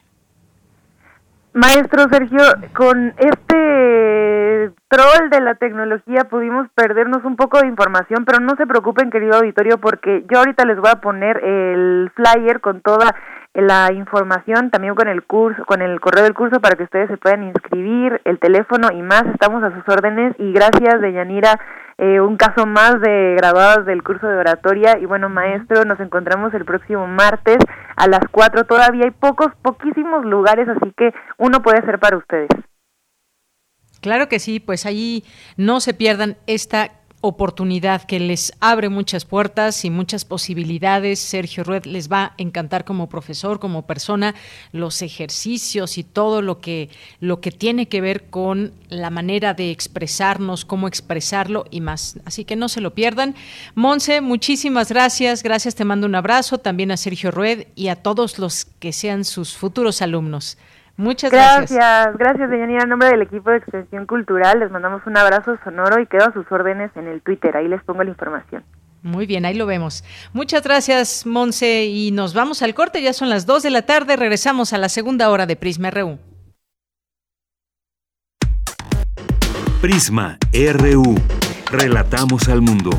Maestro 1.54 2.06
Sergio, 2.10 2.40
con 2.76 3.14
este 3.18 4.72
troll 4.88 5.30
de 5.30 5.40
la 5.40 5.54
tecnología 5.56 6.24
pudimos 6.24 6.68
perdernos 6.74 7.24
un 7.26 7.36
poco 7.36 7.60
de 7.62 7.68
información, 7.68 8.26
pero 8.26 8.40
no 8.40 8.56
se 8.56 8.66
preocupen, 8.66 9.12
querido 9.12 9.38
auditorio, 9.38 9.78
porque 9.78 10.26
yo 10.32 10.40
ahorita 10.40 10.66
les 10.66 10.78
voy 10.78 10.90
a 10.92 11.02
poner 11.02 11.44
el 11.44 12.12
flyer 12.16 12.60
con 12.60 12.82
toda 12.82 13.16
la 13.54 13.94
información, 13.94 14.72
también 14.72 14.96
con 14.96 15.08
el 15.08 15.24
curso, 15.24 15.64
con 15.66 15.84
el 15.84 16.00
correo 16.00 16.24
del 16.24 16.34
curso 16.34 16.60
para 16.60 16.76
que 16.76 16.84
ustedes 16.84 17.08
se 17.08 17.18
puedan 17.18 17.44
inscribir, 17.44 18.20
el 18.26 18.40
teléfono 18.40 18.88
y 18.92 19.04
más, 19.04 19.24
estamos 19.28 19.64
a 19.64 19.76
sus 19.76 19.88
órdenes 19.88 20.34
y 20.40 20.52
gracias 20.54 21.02
de 21.02 21.14
Yanira, 21.14 21.60
eh, 21.98 22.20
un 22.20 22.38
caso 22.38 22.66
más 22.66 23.00
de 23.02 23.36
grabados 23.38 23.86
del 23.86 24.04
curso 24.04 24.28
de 24.28 24.38
oratoria. 24.38 24.98
Y 25.00 25.06
bueno 25.06 25.30
maestro, 25.30 25.86
nos 25.86 26.00
encontramos 26.00 26.54
el 26.54 26.66
próximo 26.66 27.08
martes 27.08 27.58
a 27.96 28.08
las 28.08 28.22
4, 28.32 28.66
todavía 28.66 29.06
hay 29.06 29.12
pocos, 29.12 29.48
poquísimos 29.62 30.26
lugares, 30.26 30.68
así 30.68 30.94
que 30.98 31.14
uno 31.38 31.62
puede 31.62 31.82
ser 31.86 32.00
para 32.00 32.18
ustedes. 32.18 32.50
Claro 34.02 34.28
que 34.28 34.40
sí, 34.40 34.60
pues 34.60 34.86
ahí 34.86 35.24
no 35.56 35.80
se 35.80 35.94
pierdan 35.94 36.36
esta 36.46 36.92
oportunidad 37.26 38.04
que 38.04 38.20
les 38.20 38.52
abre 38.60 38.90
muchas 38.90 39.24
puertas 39.24 39.86
y 39.86 39.90
muchas 39.90 40.26
posibilidades. 40.26 41.20
Sergio 41.20 41.64
Rued 41.64 41.86
les 41.86 42.12
va 42.12 42.24
a 42.24 42.34
encantar 42.38 42.84
como 42.84 43.08
profesor, 43.08 43.62
como 43.62 43.88
persona, 43.88 44.36
los 44.74 45.02
ejercicios 45.02 45.98
y 45.98 46.04
todo 46.04 46.42
lo 46.42 46.60
que 46.60 46.90
lo 47.22 47.40
que 47.40 47.52
tiene 47.52 47.88
que 47.88 48.02
ver 48.02 48.26
con 48.26 48.74
la 48.90 49.10
manera 49.10 49.54
de 49.54 49.72
expresarnos, 49.72 50.66
cómo 50.66 50.90
expresarlo 50.90 51.64
y 51.72 51.80
más. 51.80 52.20
Así 52.26 52.44
que 52.44 52.58
no 52.58 52.68
se 52.68 52.82
lo 52.82 52.94
pierdan. 52.94 53.36
Monse, 53.74 54.20
muchísimas 54.20 54.90
gracias. 54.90 55.44
Gracias, 55.44 55.76
te 55.76 55.86
mando 55.86 56.08
un 56.08 56.16
abrazo 56.16 56.58
también 56.58 56.92
a 56.92 56.98
Sergio 56.98 57.32
Rued 57.32 57.68
y 57.74 57.88
a 57.88 57.96
todos 57.96 58.38
los 58.38 58.66
que 58.66 58.92
sean 58.92 59.24
sus 59.24 59.56
futuros 59.56 60.02
alumnos. 60.02 60.58
Muchas 60.96 61.32
gracias. 61.32 61.72
Gracias, 61.72 62.18
gracias, 62.18 62.52
En 62.52 62.90
nombre 62.90 63.10
del 63.10 63.24
equipo 63.24 63.50
de 63.50 63.58
Extensión 63.58 64.06
Cultural, 64.06 64.60
les 64.60 64.70
mandamos 64.70 65.02
un 65.08 65.18
abrazo 65.18 65.58
sonoro 65.64 66.00
y 66.00 66.06
quedo 66.06 66.26
a 66.26 66.34
sus 66.34 66.50
órdenes 66.52 66.92
en 66.96 67.08
el 67.08 67.22
Twitter. 67.22 67.58
Ahí 67.58 67.68
les 67.68 67.84
pongo 67.84 68.04
la 68.04 68.12
información. 68.12 68.64
Muy 69.02 69.26
bien, 69.26 69.46
ahí 69.46 69.56
lo 69.56 69.66
vemos. 69.66 70.04
Muchas 70.32 70.64
gracias, 70.64 71.26
Monse, 71.26 71.86
y 71.86 72.12
nos 72.12 72.34
vamos 72.34 72.62
al 72.62 72.74
corte. 72.74 73.02
Ya 73.02 73.12
son 73.12 73.30
las 73.30 73.46
2 73.46 73.64
de 73.64 73.70
la 73.70 73.82
tarde. 73.82 74.16
Regresamos 74.16 74.72
a 74.72 74.78
la 74.78 74.88
segunda 74.88 75.30
hora 75.30 75.46
de 75.46 75.56
Prisma 75.56 75.90
RU. 75.92 76.20
Prisma 79.82 80.38
RU. 80.54 81.16
Relatamos 81.72 82.48
al 82.48 82.62
mundo. 82.62 82.92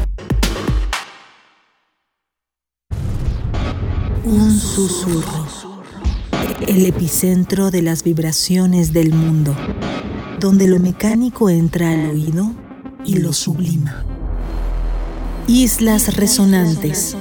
Un 4.25 4.51
susurro 4.51 5.44
el 6.69 6.87
epicentro 6.87 7.71
de 7.71 7.83
las 7.83 8.05
vibraciones 8.05 8.93
del 8.93 9.13
mundo, 9.13 9.55
donde 10.41 10.67
lo 10.67 10.79
mecánico 10.79 11.51
entra 11.51 11.91
al 11.91 12.11
oído 12.11 12.53
y 13.05 13.19
lo 13.19 13.33
sublima. 13.33 14.05
Islas 15.47 16.17
resonantes. 16.17 17.17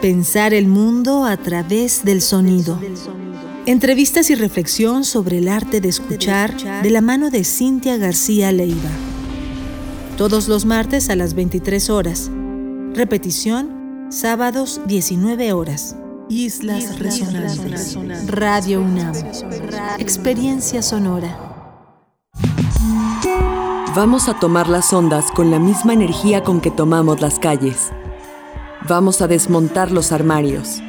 Pensar 0.00 0.54
el 0.54 0.66
mundo 0.66 1.24
a 1.24 1.36
través 1.36 2.04
del 2.04 2.20
sonido. 2.20 2.78
Entrevistas 3.66 4.30
y 4.30 4.34
reflexión 4.34 5.04
sobre 5.04 5.38
el 5.38 5.48
arte 5.48 5.80
de 5.80 5.88
escuchar 5.88 6.82
de 6.82 6.90
la 6.90 7.00
mano 7.00 7.30
de 7.30 7.44
Cintia 7.44 7.96
García 7.96 8.50
Leiva. 8.50 8.90
Todos 10.16 10.48
los 10.48 10.64
martes 10.64 11.10
a 11.10 11.16
las 11.16 11.34
23 11.34 11.90
horas. 11.90 12.30
Repetición, 12.94 14.06
sábados 14.10 14.80
19 14.86 15.52
horas. 15.52 15.94
Islas, 16.30 16.98
Resonantes. 16.98 17.96
Radio 18.26 18.82
UNAM. 18.82 19.14
Experiencia 19.98 20.82
sonora. 20.82 21.38
Vamos 23.96 24.28
a 24.28 24.38
tomar 24.38 24.68
las 24.68 24.92
ondas 24.92 25.30
con 25.32 25.50
la 25.50 25.58
misma 25.58 25.94
energía 25.94 26.42
con 26.42 26.60
que 26.60 26.70
tomamos 26.70 27.22
las 27.22 27.38
calles. 27.38 27.90
Vamos 28.86 29.22
a 29.22 29.26
desmontar 29.26 29.90
los 29.90 30.12
armarios. 30.12 30.82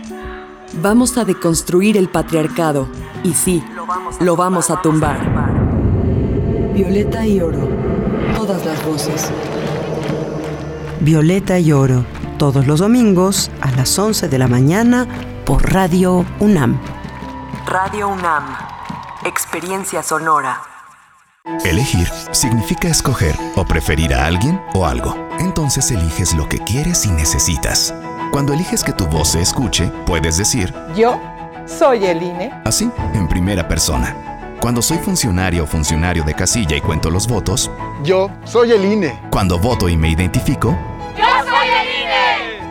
Vamos 0.81 1.17
a 1.17 1.23
deconstruir 1.23 1.95
el 1.95 2.09
patriarcado. 2.09 2.89
Y 3.23 3.33
sí, 3.33 3.63
lo 4.19 4.35
vamos 4.35 4.69
a 4.69 4.81
tumbar. 4.81 5.19
Violeta 6.73 7.25
y 7.25 7.39
oro. 7.39 7.67
Todas 8.35 8.65
las 8.65 8.85
voces. 8.85 9.31
Violeta 10.99 11.59
y 11.59 11.71
oro. 11.71 12.18
Todos 12.39 12.65
los 12.67 12.79
domingos 12.79 13.51
a 13.59 13.69
las 13.71 13.99
11 13.99 14.29
de 14.29 14.37
la 14.37 14.47
mañana 14.47 15.05
por 15.45 15.73
Radio 15.73 16.25
UNAM. 16.39 16.79
Radio 17.65 18.07
UNAM. 18.07 18.45
Experiencia 19.25 20.01
sonora. 20.01 20.61
Elegir 21.65 22.07
significa 22.31 22.87
escoger 22.87 23.35
o 23.57 23.65
preferir 23.65 24.13
a 24.13 24.25
alguien 24.25 24.57
o 24.73 24.85
algo. 24.85 25.17
Entonces 25.39 25.91
eliges 25.91 26.33
lo 26.33 26.47
que 26.47 26.59
quieres 26.59 27.05
y 27.05 27.11
necesitas. 27.11 27.93
Cuando 28.31 28.53
eliges 28.53 28.85
que 28.85 28.93
tu 28.93 29.05
voz 29.07 29.33
se 29.33 29.41
escuche, 29.41 29.91
puedes 30.05 30.37
decir, 30.37 30.73
yo 30.95 31.19
soy 31.65 32.05
el 32.05 32.23
INE. 32.23 32.53
Así, 32.63 32.89
en 33.15 33.27
primera 33.27 33.67
persona. 33.67 34.15
Cuando 34.61 34.81
soy 34.81 34.99
funcionario 34.99 35.65
o 35.65 35.67
funcionario 35.67 36.23
de 36.23 36.33
casilla 36.33 36.77
y 36.77 36.81
cuento 36.81 37.09
los 37.09 37.27
votos, 37.27 37.69
yo 38.01 38.31
soy 38.45 38.71
el 38.71 38.85
INE. 38.85 39.19
Cuando 39.29 39.59
voto 39.59 39.89
y 39.89 39.97
me 39.97 40.09
identifico, 40.09 40.77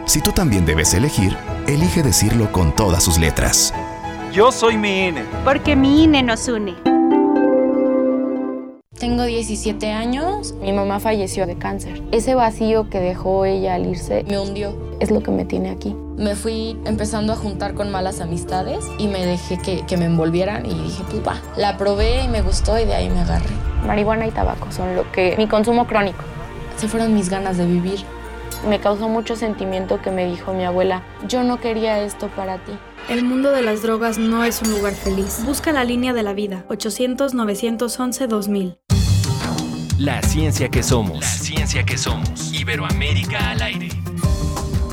Si 0.09 0.23
tú 0.23 0.33
también 0.33 0.65
debes 0.65 0.95
elegir, 0.95 1.37
elige 1.67 2.03
decirlo 2.03 2.51
con 2.51 2.75
todas 2.75 3.05
sus 3.05 3.19
letras. 3.19 3.75
Yo 4.33 4.51
soy 4.53 4.79
mi 4.79 5.09
INE. 5.09 5.23
Porque 5.45 5.77
mi 5.77 6.05
INE 6.05 6.23
nos 6.23 6.49
une. 6.49 6.75
Tengo 8.99 9.25
17 9.25 9.93
años, 9.93 10.55
mi 10.63 10.73
mamá 10.73 10.99
falleció 10.99 11.47
de 11.47 11.59
cáncer. 11.59 12.03
Ese 12.11 12.35
vacío 12.35 12.89
que 12.89 13.01
dejó 13.01 13.45
ella 13.45 13.75
al 13.75 13.85
irse 13.85 14.25
me 14.27 14.41
hundió. 14.41 14.75
Es 14.99 15.11
lo 15.11 15.23
que 15.23 15.31
me 15.31 15.45
tiene 15.45 15.69
aquí. 15.69 15.95
Me 16.17 16.35
fui 16.35 16.79
empezando 16.87 17.35
a 17.35 17.37
juntar 17.37 17.75
con 17.75 17.91
malas 17.91 18.23
amistades 18.23 18.87
y 18.97 19.09
me 19.09 19.27
dejé 19.27 19.59
que, 19.59 19.85
que 19.85 19.99
me 19.99 20.07
envolvieran 20.07 20.65
y 20.65 20.73
dije, 20.73 21.05
pues 21.11 21.21
va. 21.21 21.37
La 21.59 21.77
probé 21.77 22.25
y 22.25 22.29
me 22.29 22.41
gustó 22.41 22.79
y 22.79 22.87
de 22.87 22.95
ahí 22.95 23.11
me 23.11 23.21
agarré. 23.21 23.51
Marihuana 23.87 24.27
y 24.27 24.31
tabaco 24.31 24.73
son 24.73 24.97
lo 24.97 25.13
que... 25.13 25.35
mi 25.37 25.47
consumo 25.47 25.87
crónico. 25.87 26.25
Se 26.79 26.89
fueron 26.89 27.13
mis 27.13 27.29
ganas 27.29 27.59
de 27.59 27.67
vivir. 27.67 28.07
Me 28.67 28.81
causó 28.81 29.09
mucho 29.09 29.37
sentimiento 29.37 30.03
que 30.03 30.11
me 30.11 30.27
dijo 30.27 30.53
mi 30.53 30.65
abuela, 30.65 31.05
yo 31.29 31.45
no 31.45 31.61
quería 31.61 32.01
esto 32.01 32.29
para 32.29 32.59
ti. 32.59 32.73
El 33.09 33.25
mundo 33.25 33.51
de 33.51 33.63
las 33.63 33.81
drogas 33.83 34.19
no 34.19 34.45
es 34.45 34.61
un 34.63 34.71
lugar 34.71 34.95
feliz. 34.95 35.43
Busca 35.45 35.73
la 35.73 35.85
línea 35.85 36.13
de 36.13 36.23
la 36.23 36.35
vida, 36.35 36.65
800-911-2000. 36.69 38.79
La 39.99 40.23
ciencia 40.23 40.69
que 40.69 40.83
somos. 40.83 41.21
La 41.21 41.27
ciencia 41.27 41.85
que 41.85 41.99
somos. 41.99 42.53
Iberoamérica 42.53 43.51
al 43.51 43.63
aire. 43.63 43.89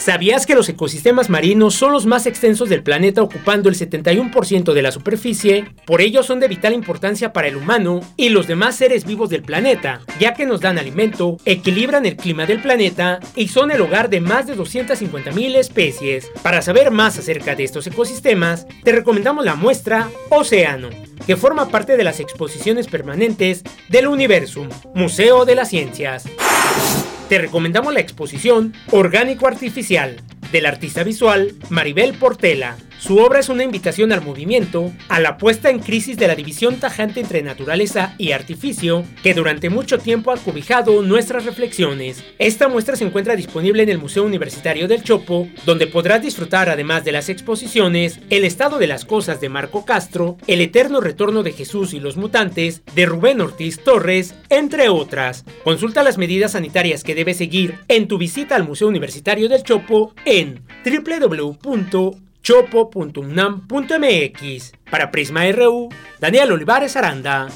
¿Sabías 0.00 0.46
que 0.46 0.54
los 0.54 0.66
ecosistemas 0.70 1.28
marinos 1.28 1.74
son 1.74 1.92
los 1.92 2.06
más 2.06 2.24
extensos 2.24 2.70
del 2.70 2.82
planeta 2.82 3.22
ocupando 3.22 3.68
el 3.68 3.76
71% 3.76 4.72
de 4.72 4.80
la 4.80 4.92
superficie? 4.92 5.66
Por 5.84 6.00
ello 6.00 6.22
son 6.22 6.40
de 6.40 6.48
vital 6.48 6.72
importancia 6.72 7.34
para 7.34 7.48
el 7.48 7.56
humano 7.56 8.00
y 8.16 8.30
los 8.30 8.46
demás 8.46 8.76
seres 8.76 9.04
vivos 9.04 9.28
del 9.28 9.42
planeta, 9.42 10.00
ya 10.18 10.32
que 10.32 10.46
nos 10.46 10.62
dan 10.62 10.78
alimento, 10.78 11.36
equilibran 11.44 12.06
el 12.06 12.16
clima 12.16 12.46
del 12.46 12.62
planeta 12.62 13.20
y 13.36 13.48
son 13.48 13.70
el 13.70 13.82
hogar 13.82 14.08
de 14.08 14.22
más 14.22 14.46
de 14.46 14.56
250.000 14.56 15.56
especies. 15.56 16.30
Para 16.42 16.62
saber 16.62 16.90
más 16.90 17.18
acerca 17.18 17.54
de 17.54 17.64
estos 17.64 17.86
ecosistemas, 17.86 18.66
te 18.82 18.92
recomendamos 18.92 19.44
la 19.44 19.54
muestra 19.54 20.08
Océano, 20.30 20.88
que 21.26 21.36
forma 21.36 21.68
parte 21.68 21.98
de 21.98 22.04
las 22.04 22.20
exposiciones 22.20 22.86
permanentes 22.86 23.64
del 23.90 24.06
Universum, 24.06 24.70
Museo 24.94 25.44
de 25.44 25.56
las 25.56 25.68
Ciencias 25.68 26.24
te 27.30 27.38
recomendamos 27.38 27.94
la 27.94 28.00
exposición 28.00 28.74
Orgánico 28.90 29.46
Artificial 29.46 30.16
del 30.50 30.66
artista 30.66 31.04
visual 31.04 31.52
Maribel 31.68 32.14
Portela. 32.14 32.76
Su 33.00 33.16
obra 33.16 33.40
es 33.40 33.48
una 33.48 33.64
invitación 33.64 34.12
al 34.12 34.20
movimiento, 34.20 34.92
a 35.08 35.20
la 35.20 35.38
puesta 35.38 35.70
en 35.70 35.78
crisis 35.78 36.18
de 36.18 36.28
la 36.28 36.34
división 36.34 36.76
tajante 36.76 37.20
entre 37.20 37.42
naturaleza 37.42 38.14
y 38.18 38.32
artificio, 38.32 39.06
que 39.22 39.32
durante 39.32 39.70
mucho 39.70 39.98
tiempo 39.98 40.30
ha 40.30 40.36
cobijado 40.36 41.00
nuestras 41.00 41.46
reflexiones. 41.46 42.22
Esta 42.38 42.68
muestra 42.68 42.96
se 42.96 43.06
encuentra 43.06 43.36
disponible 43.36 43.82
en 43.82 43.88
el 43.88 43.96
Museo 43.96 44.22
Universitario 44.24 44.86
del 44.86 45.02
Chopo, 45.02 45.48
donde 45.64 45.86
podrás 45.86 46.20
disfrutar, 46.20 46.68
además 46.68 47.02
de 47.02 47.12
las 47.12 47.30
exposiciones, 47.30 48.20
El 48.28 48.44
estado 48.44 48.78
de 48.78 48.86
las 48.86 49.06
cosas 49.06 49.40
de 49.40 49.48
Marco 49.48 49.86
Castro, 49.86 50.36
El 50.46 50.60
eterno 50.60 51.00
retorno 51.00 51.42
de 51.42 51.52
Jesús 51.52 51.94
y 51.94 52.00
los 52.00 52.18
mutantes, 52.18 52.82
de 52.94 53.06
Rubén 53.06 53.40
Ortiz 53.40 53.82
Torres, 53.82 54.34
entre 54.50 54.90
otras. 54.90 55.46
Consulta 55.64 56.02
las 56.02 56.18
medidas 56.18 56.52
sanitarias 56.52 57.02
que 57.02 57.14
debes 57.14 57.38
seguir 57.38 57.78
en 57.88 58.08
tu 58.08 58.18
visita 58.18 58.56
al 58.56 58.68
Museo 58.68 58.88
Universitario 58.88 59.48
del 59.48 59.62
Chopo 59.62 60.14
en 60.26 60.62
www.chopo.unam.mx. 62.46 64.72
Para 64.90 65.10
Prisma 65.10 65.50
RU, 65.52 65.88
Daniel 66.18 66.52
Olivares 66.52 66.96
Aranda. 66.96 67.48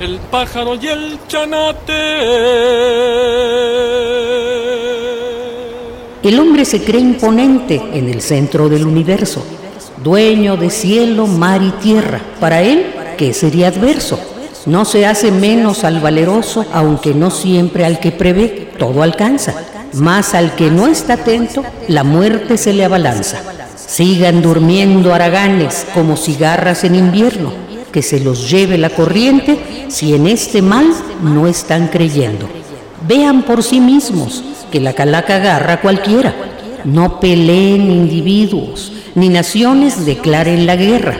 El 0.00 0.18
pájaro 0.30 0.74
y 0.74 0.88
el 0.88 1.18
chanate. 1.26 1.92
El 6.22 6.38
hombre 6.38 6.64
se 6.64 6.84
cree 6.84 7.00
imponente 7.00 7.82
en 7.92 8.08
el 8.08 8.20
centro 8.20 8.68
del 8.68 8.86
universo 8.86 9.44
dueño 10.06 10.56
de 10.56 10.70
cielo, 10.70 11.26
mar 11.26 11.60
y 11.62 11.70
tierra. 11.82 12.20
Para 12.38 12.62
él, 12.62 12.86
¿qué 13.16 13.32
sería 13.32 13.68
adverso? 13.68 14.18
No 14.66 14.84
se 14.84 15.06
hace 15.06 15.30
menos 15.30 15.84
al 15.84 16.00
valeroso, 16.00 16.64
aunque 16.72 17.14
no 17.14 17.30
siempre 17.30 17.84
al 17.84 18.00
que 18.00 18.12
prevé, 18.12 18.72
todo 18.78 19.02
alcanza. 19.02 19.54
Más 19.94 20.34
al 20.34 20.54
que 20.56 20.70
no 20.70 20.88
está 20.88 21.14
atento, 21.14 21.64
la 21.88 22.04
muerte 22.04 22.58
se 22.58 22.72
le 22.72 22.84
abalanza. 22.84 23.38
Sigan 23.76 24.42
durmiendo 24.42 25.14
haraganes 25.14 25.86
como 25.94 26.16
cigarras 26.16 26.82
en 26.84 26.96
invierno, 26.96 27.52
que 27.92 28.02
se 28.02 28.20
los 28.20 28.50
lleve 28.50 28.76
la 28.76 28.90
corriente 28.90 29.86
si 29.88 30.14
en 30.14 30.26
este 30.26 30.60
mal 30.62 30.86
no 31.22 31.46
están 31.46 31.86
creyendo. 31.86 32.48
Vean 33.06 33.44
por 33.44 33.62
sí 33.62 33.80
mismos 33.80 34.42
que 34.72 34.80
la 34.80 34.94
calaca 34.94 35.36
agarra 35.36 35.80
cualquiera. 35.80 36.34
No 36.84 37.20
peleen 37.20 37.90
individuos, 37.90 38.92
ni 39.14 39.28
naciones 39.28 40.04
declaren 40.04 40.66
la 40.66 40.76
guerra. 40.76 41.16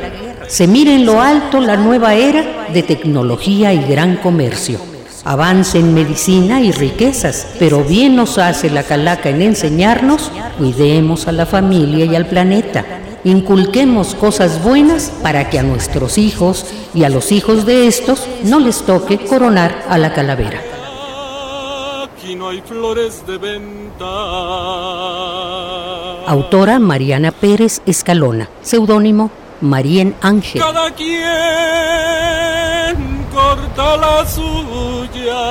Se 0.49 0.69
mire 0.69 0.95
en 0.95 1.05
lo 1.05 1.21
alto 1.21 1.61
la 1.61 1.77
nueva 1.77 2.15
era 2.15 2.69
de 2.73 2.83
tecnología 2.85 3.73
y 3.73 3.85
gran 3.85 4.17
comercio. 4.17 4.79
Avance 5.25 5.81
en 5.81 5.93
medicina 5.93 6.61
y 6.61 6.71
riquezas, 6.71 7.49
pero 7.59 7.83
bien 7.83 8.15
nos 8.15 8.39
hace 8.39 8.71
la 8.71 8.85
calaca 8.85 9.29
en 9.29 9.43
enseñarnos, 9.43 10.31
cuidemos 10.57 11.27
a 11.27 11.33
la 11.33 11.47
familia 11.47 12.05
y 12.05 12.15
al 12.15 12.27
planeta. 12.27 12.85
Inculquemos 13.25 14.15
cosas 14.15 14.63
buenas 14.63 15.13
para 15.21 15.51
que 15.51 15.59
a 15.59 15.65
nuestros 15.65 16.17
hijos 16.17 16.65
y 16.95 17.03
a 17.03 17.09
los 17.09 17.33
hijos 17.33 17.67
de 17.67 17.89
estos 17.89 18.29
no 18.45 18.61
les 18.61 18.83
toque 18.83 19.19
coronar 19.19 19.85
a 19.89 19.99
la 19.99 20.13
calavera. 20.13 20.61
Aquí 22.05 22.37
no 22.37 22.51
hay 22.51 22.61
flores 22.61 23.27
de 23.27 23.39
venta. 23.39 24.07
Autora 26.29 26.79
Mariana 26.79 27.33
Pérez 27.33 27.83
Escalona. 27.85 28.49
Seudónimo 28.63 29.33
Marien 29.61 30.15
Ángel. 30.21 30.61
Cada 30.61 30.91
quien 30.91 31.17
corta 33.33 33.97
la 33.97 34.27
suya. 34.27 35.45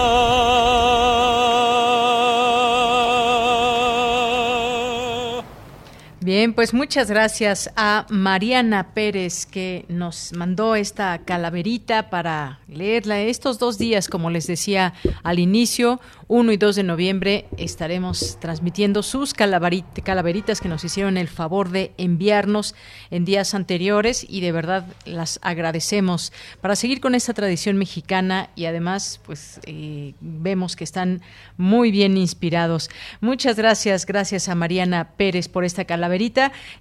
Bien, 6.25 6.55
pues 6.55 6.73
muchas 6.73 7.07
gracias 7.07 7.69
a 7.75 8.07
Mariana 8.09 8.95
Pérez 8.95 9.45
que 9.45 9.85
nos 9.89 10.33
mandó 10.33 10.73
esta 10.73 11.19
calaverita 11.19 12.09
para 12.09 12.61
leerla 12.67 13.21
estos 13.21 13.59
dos 13.59 13.77
días, 13.77 14.07
como 14.07 14.31
les 14.31 14.47
decía 14.47 14.95
al 15.21 15.37
inicio, 15.37 16.01
1 16.27 16.51
y 16.51 16.57
2 16.57 16.77
de 16.77 16.81
noviembre 16.83 17.45
estaremos 17.57 18.39
transmitiendo 18.41 19.03
sus 19.03 19.35
calaveritas 19.35 20.61
que 20.61 20.67
nos 20.67 20.83
hicieron 20.83 21.17
el 21.17 21.27
favor 21.27 21.69
de 21.69 21.91
enviarnos 21.99 22.73
en 23.11 23.23
días 23.23 23.53
anteriores 23.53 24.25
y 24.27 24.41
de 24.41 24.51
verdad 24.51 24.87
las 25.05 25.37
agradecemos 25.43 26.33
para 26.59 26.75
seguir 26.75 27.01
con 27.01 27.13
esta 27.13 27.35
tradición 27.35 27.77
mexicana 27.77 28.49
y 28.55 28.65
además 28.65 29.21
pues 29.23 29.59
eh, 29.67 30.15
vemos 30.21 30.75
que 30.75 30.85
están 30.85 31.21
muy 31.55 31.91
bien 31.91 32.17
inspirados. 32.17 32.89
Muchas 33.21 33.57
gracias, 33.57 34.07
gracias 34.07 34.49
a 34.49 34.55
Mariana 34.55 35.11
Pérez 35.17 35.47
por 35.47 35.63
esta 35.63 35.85
calavera 35.85 36.14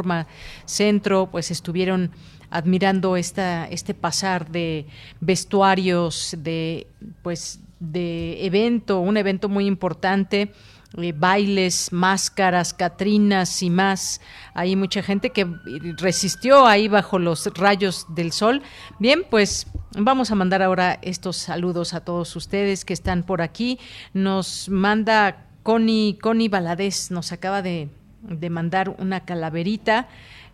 Centro, 0.64 1.28
pues 1.30 1.50
estuvieron 1.50 2.10
admirando 2.50 3.16
esta, 3.16 3.66
este 3.68 3.94
pasar 3.94 4.50
de 4.50 4.86
vestuarios, 5.20 6.36
de 6.38 6.86
pues 7.22 7.60
de 7.80 8.44
evento, 8.44 9.00
un 9.00 9.16
evento 9.16 9.48
muy 9.48 9.66
importante 9.66 10.52
eh, 10.98 11.12
bailes, 11.12 11.92
máscaras, 11.92 12.72
catrinas 12.72 13.62
y 13.62 13.70
más. 13.70 14.20
Hay 14.54 14.76
mucha 14.76 15.02
gente 15.02 15.30
que 15.30 15.46
resistió 15.98 16.66
ahí 16.66 16.88
bajo 16.88 17.18
los 17.18 17.46
rayos 17.54 18.06
del 18.08 18.32
sol. 18.32 18.62
Bien, 18.98 19.24
pues 19.28 19.66
vamos 19.96 20.30
a 20.30 20.34
mandar 20.34 20.62
ahora 20.62 20.98
estos 21.02 21.36
saludos 21.36 21.92
a 21.92 22.00
todos 22.00 22.34
ustedes 22.36 22.84
que 22.84 22.94
están 22.94 23.24
por 23.24 23.42
aquí. 23.42 23.78
Nos 24.14 24.68
manda 24.70 25.48
Connie, 25.62 26.18
Connie 26.18 26.48
Valadez, 26.48 27.10
nos 27.10 27.30
acaba 27.32 27.60
de, 27.60 27.90
de 28.28 28.50
mandar 28.50 28.94
una 28.98 29.20
calaverita. 29.20 30.08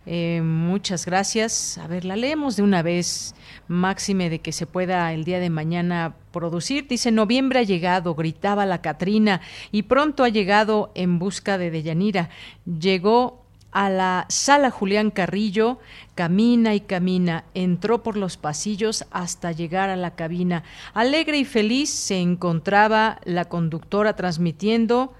Eh, 0.05 0.41
muchas 0.43 1.05
gracias. 1.05 1.77
A 1.77 1.87
ver, 1.87 2.03
la 2.03 2.15
leemos 2.15 2.55
de 2.55 2.63
una 2.63 2.81
vez, 2.81 3.35
máxime 3.67 4.29
de 4.29 4.39
que 4.39 4.51
se 4.51 4.65
pueda 4.65 5.13
el 5.13 5.23
día 5.23 5.39
de 5.39 5.49
mañana 5.49 6.15
producir. 6.31 6.87
Dice, 6.87 7.11
noviembre 7.11 7.59
ha 7.59 7.63
llegado, 7.63 8.15
gritaba 8.15 8.65
la 8.65 8.81
Catrina, 8.81 9.41
y 9.71 9.83
pronto 9.83 10.23
ha 10.23 10.29
llegado 10.29 10.91
en 10.95 11.19
busca 11.19 11.57
de 11.57 11.71
Deyanira. 11.71 12.29
Llegó 12.65 13.43
a 13.71 13.89
la 13.89 14.25
sala 14.29 14.69
Julián 14.69 15.09
Carrillo, 15.09 15.79
camina 16.15 16.75
y 16.75 16.81
camina, 16.81 17.45
entró 17.53 18.03
por 18.03 18.17
los 18.17 18.37
pasillos 18.37 19.05
hasta 19.09 19.51
llegar 19.51 19.89
a 19.89 19.95
la 19.95 20.11
cabina. 20.11 20.63
Alegre 20.93 21.39
y 21.39 21.45
feliz 21.45 21.89
se 21.89 22.19
encontraba 22.19 23.19
la 23.23 23.45
conductora 23.45 24.15
transmitiendo 24.15 25.13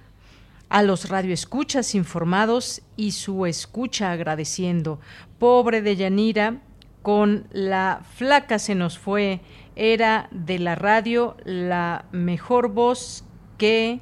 a 0.74 0.82
los 0.82 1.08
radioescuchas 1.08 1.94
informados 1.94 2.82
y 2.98 3.12
su 3.12 3.46
escucha 3.46 4.12
agradeciendo. 4.12 5.00
Pobre 5.38 5.84
de 5.84 5.96
Yanira, 5.96 6.62
con 7.04 7.46
la 7.52 8.02
flaca 8.16 8.58
se 8.58 8.74
nos 8.74 8.98
fue, 8.98 9.42
era 9.76 10.28
de 10.32 10.58
la 10.58 10.74
radio 10.74 11.38
la 11.46 12.06
mejor 12.12 12.70
voz 12.70 13.24
que 13.60 14.02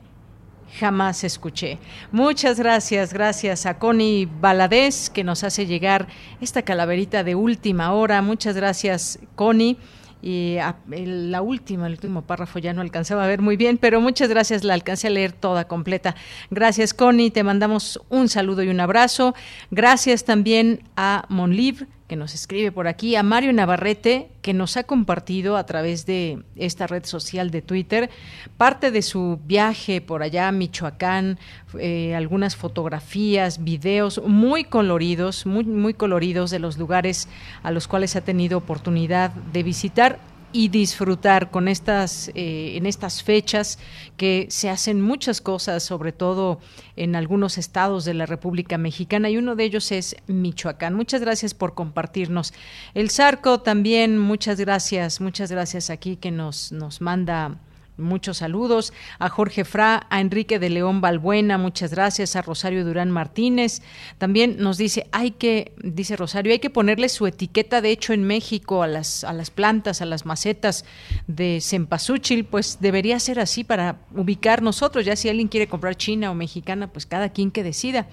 jamás 0.80 1.26
escuché. 1.26 1.78
Muchas 2.14 2.58
gracias, 2.58 3.14
gracias 3.14 3.66
a 3.66 3.78
Connie 3.78 4.30
Baladés 4.40 5.10
que 5.10 5.26
nos 5.26 5.44
hace 5.44 5.66
llegar 5.66 6.08
esta 6.40 6.62
calaverita 6.62 7.26
de 7.26 7.36
última 7.36 7.92
hora. 7.92 8.22
Muchas 8.22 8.56
gracias, 8.56 9.20
Connie. 9.36 9.78
Y 10.22 10.58
la 10.88 11.42
última, 11.42 11.88
el 11.88 11.94
último 11.94 12.22
párrafo 12.22 12.60
ya 12.60 12.74
no 12.74 12.82
alcanzaba 12.82 13.24
a 13.24 13.28
ver 13.28 13.42
muy 13.42 13.58
bien, 13.58 13.78
pero 13.78 14.02
muchas 14.02 14.30
gracias, 14.30 14.64
la 14.64 14.74
alcancé 14.74 15.08
a 15.08 15.10
leer 15.10 15.32
toda 15.32 15.68
completa. 15.68 16.16
Gracias, 16.50 16.94
Connie, 16.94 17.32
te 17.32 17.44
mandamos 17.44 18.00
un 18.10 18.30
saludo 18.30 18.64
y 18.64 18.70
un 18.70 18.80
abrazo. 18.80 19.34
Gracias 19.72 20.24
también 20.24 20.84
a 20.96 21.26
Monliv 21.30 21.88
que 22.12 22.18
nos 22.18 22.34
escribe 22.34 22.74
por 22.74 22.90
aquí, 22.90 23.16
a 23.16 23.24
Mario 23.24 23.54
Navarrete, 23.54 24.32
que 24.42 24.54
nos 24.54 24.76
ha 24.76 24.84
compartido 24.84 25.56
a 25.56 25.66
través 25.66 26.06
de 26.06 26.44
esta 26.58 26.86
red 26.86 27.06
social 27.06 27.52
de 27.52 27.62
Twitter 27.62 28.10
parte 28.58 28.92
de 28.92 29.02
su 29.02 29.40
viaje 29.46 30.02
por 30.02 30.22
allá 30.22 30.50
a 30.50 30.52
Michoacán, 30.52 31.40
eh, 31.80 32.14
algunas 32.14 32.58
fotografías, 32.58 33.64
videos 33.64 34.22
muy 34.28 34.66
coloridos, 34.66 35.46
muy, 35.46 35.64
muy 35.64 35.94
coloridos 35.94 36.52
de 36.52 36.60
los 36.60 36.78
lugares 36.78 37.30
a 37.64 37.72
los 37.72 37.88
cuales 37.88 38.18
ha 38.18 38.22
tenido 38.26 38.58
oportunidad 38.58 39.32
de 39.32 39.64
visitar 39.64 40.20
y 40.54 40.70
disfrutar 40.70 41.52
con 41.52 41.68
estas 41.68 42.30
eh, 42.36 42.78
en 42.78 42.86
estas 42.86 43.24
fechas 43.24 43.80
que 44.18 44.48
se 44.50 44.70
hacen 44.70 45.02
muchas 45.02 45.42
cosas 45.42 45.84
sobre 45.84 46.12
todo 46.12 46.60
en 46.96 47.16
algunos 47.16 47.58
estados 47.58 48.06
de 48.06 48.14
la 48.14 48.26
República 48.26 48.78
Mexicana 48.78 49.30
y 49.30 49.38
uno 49.38 49.56
de 49.56 49.64
ellos 49.64 49.92
es 49.92 50.16
Michoacán. 50.28 50.94
Muchas 50.94 51.22
gracias 51.22 51.54
por 51.54 51.74
compartirnos 51.74 52.54
el 52.94 53.10
Zarco 53.10 53.62
también. 53.62 54.18
Muchas 54.18 54.60
gracias 54.60 55.22
muchas 55.22 55.52
gracias 55.52 55.90
aquí 55.90 56.18
que 56.18 56.32
nos 56.32 56.72
nos 56.72 57.02
manda 57.02 57.58
Muchos 57.98 58.38
saludos 58.38 58.94
a 59.20 59.30
Jorge 59.30 59.66
Fra, 59.66 60.08
a 60.10 60.22
Enrique 60.22 60.60
de 60.60 60.70
León 60.70 61.02
Balbuena, 61.02 61.58
muchas 61.58 61.92
gracias, 61.92 62.36
a 62.36 62.42
Rosario 62.42 62.86
Durán 62.86 63.12
Martínez. 63.12 63.82
También 64.18 64.56
nos 64.60 64.78
dice, 64.78 65.08
hay 65.12 65.32
que, 65.32 65.74
dice 65.84 66.16
Rosario, 66.16 66.54
hay 66.54 66.60
que 66.60 66.70
ponerle 66.70 67.10
su 67.10 67.28
etiqueta 67.28 67.82
de 67.82 67.92
hecho 67.92 68.14
en 68.14 68.24
México 68.24 68.82
a 68.82 68.88
las, 68.88 69.24
a 69.24 69.34
las 69.34 69.52
plantas, 69.52 70.02
a 70.02 70.06
las 70.06 70.26
macetas 70.26 70.86
de 71.28 71.60
cempasúchil, 71.62 72.46
pues 72.46 72.78
debería 72.80 73.20
ser 73.20 73.40
así 73.40 73.64
para 73.64 74.00
ubicar 74.16 74.62
nosotros, 74.62 75.06
ya 75.06 75.16
si 75.16 75.30
alguien 75.30 75.50
quiere 75.50 75.68
comprar 75.68 75.96
china 75.96 76.32
o 76.32 76.34
mexicana, 76.34 76.88
pues 76.88 77.06
cada 77.06 77.30
quien 77.30 77.52
que 77.52 77.64
decida. 77.64 78.08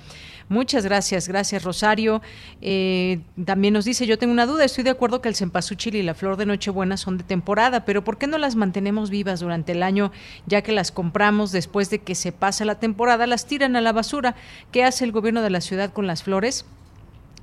Muchas 0.49 0.85
gracias, 0.85 1.29
gracias 1.29 1.63
Rosario. 1.63 2.23
Eh, 2.63 3.21
también 3.45 3.75
nos 3.75 3.85
dice, 3.85 4.07
yo 4.07 4.19
tengo 4.19 4.33
una 4.33 4.47
duda, 4.47 4.65
estoy 4.65 4.83
de 4.83 4.91
acuerdo 4.91 5.21
que 5.21 5.29
el 5.29 5.35
cempasúchil 5.35 5.95
y 5.95 6.03
la 6.03 6.15
flor 6.15 6.39
de 6.39 6.47
Nochebuena 6.47 6.97
son 6.97 7.19
de 7.19 7.25
temporada, 7.25 7.85
pero 7.85 8.03
¿por 8.03 8.17
qué 8.17 8.27
no 8.27 8.39
las 8.39 8.57
mantenemos 8.57 9.11
vivas 9.11 9.41
durante 9.41 9.73
el 9.73 9.83
año, 9.83 10.11
ya 10.47 10.63
que 10.63 10.73
las 10.73 10.91
compramos 10.91 11.53
después 11.53 11.91
de 11.91 11.99
que 11.99 12.15
se 12.15 12.33
pasa 12.33 12.65
la 12.65 12.79
temporada, 12.81 13.27
las 13.27 13.47
tiran 13.47 13.77
a 13.77 13.83
la 13.83 13.93
basura? 13.93 14.37
¿Qué 14.73 14.85
hace 14.85 15.05
el 15.05 15.13
gobierno 15.13 15.43
de 15.43 15.51
la 15.51 15.61
ciudad 15.61 15.93
con 15.93 16.07
las 16.07 16.23
flores? 16.23 16.65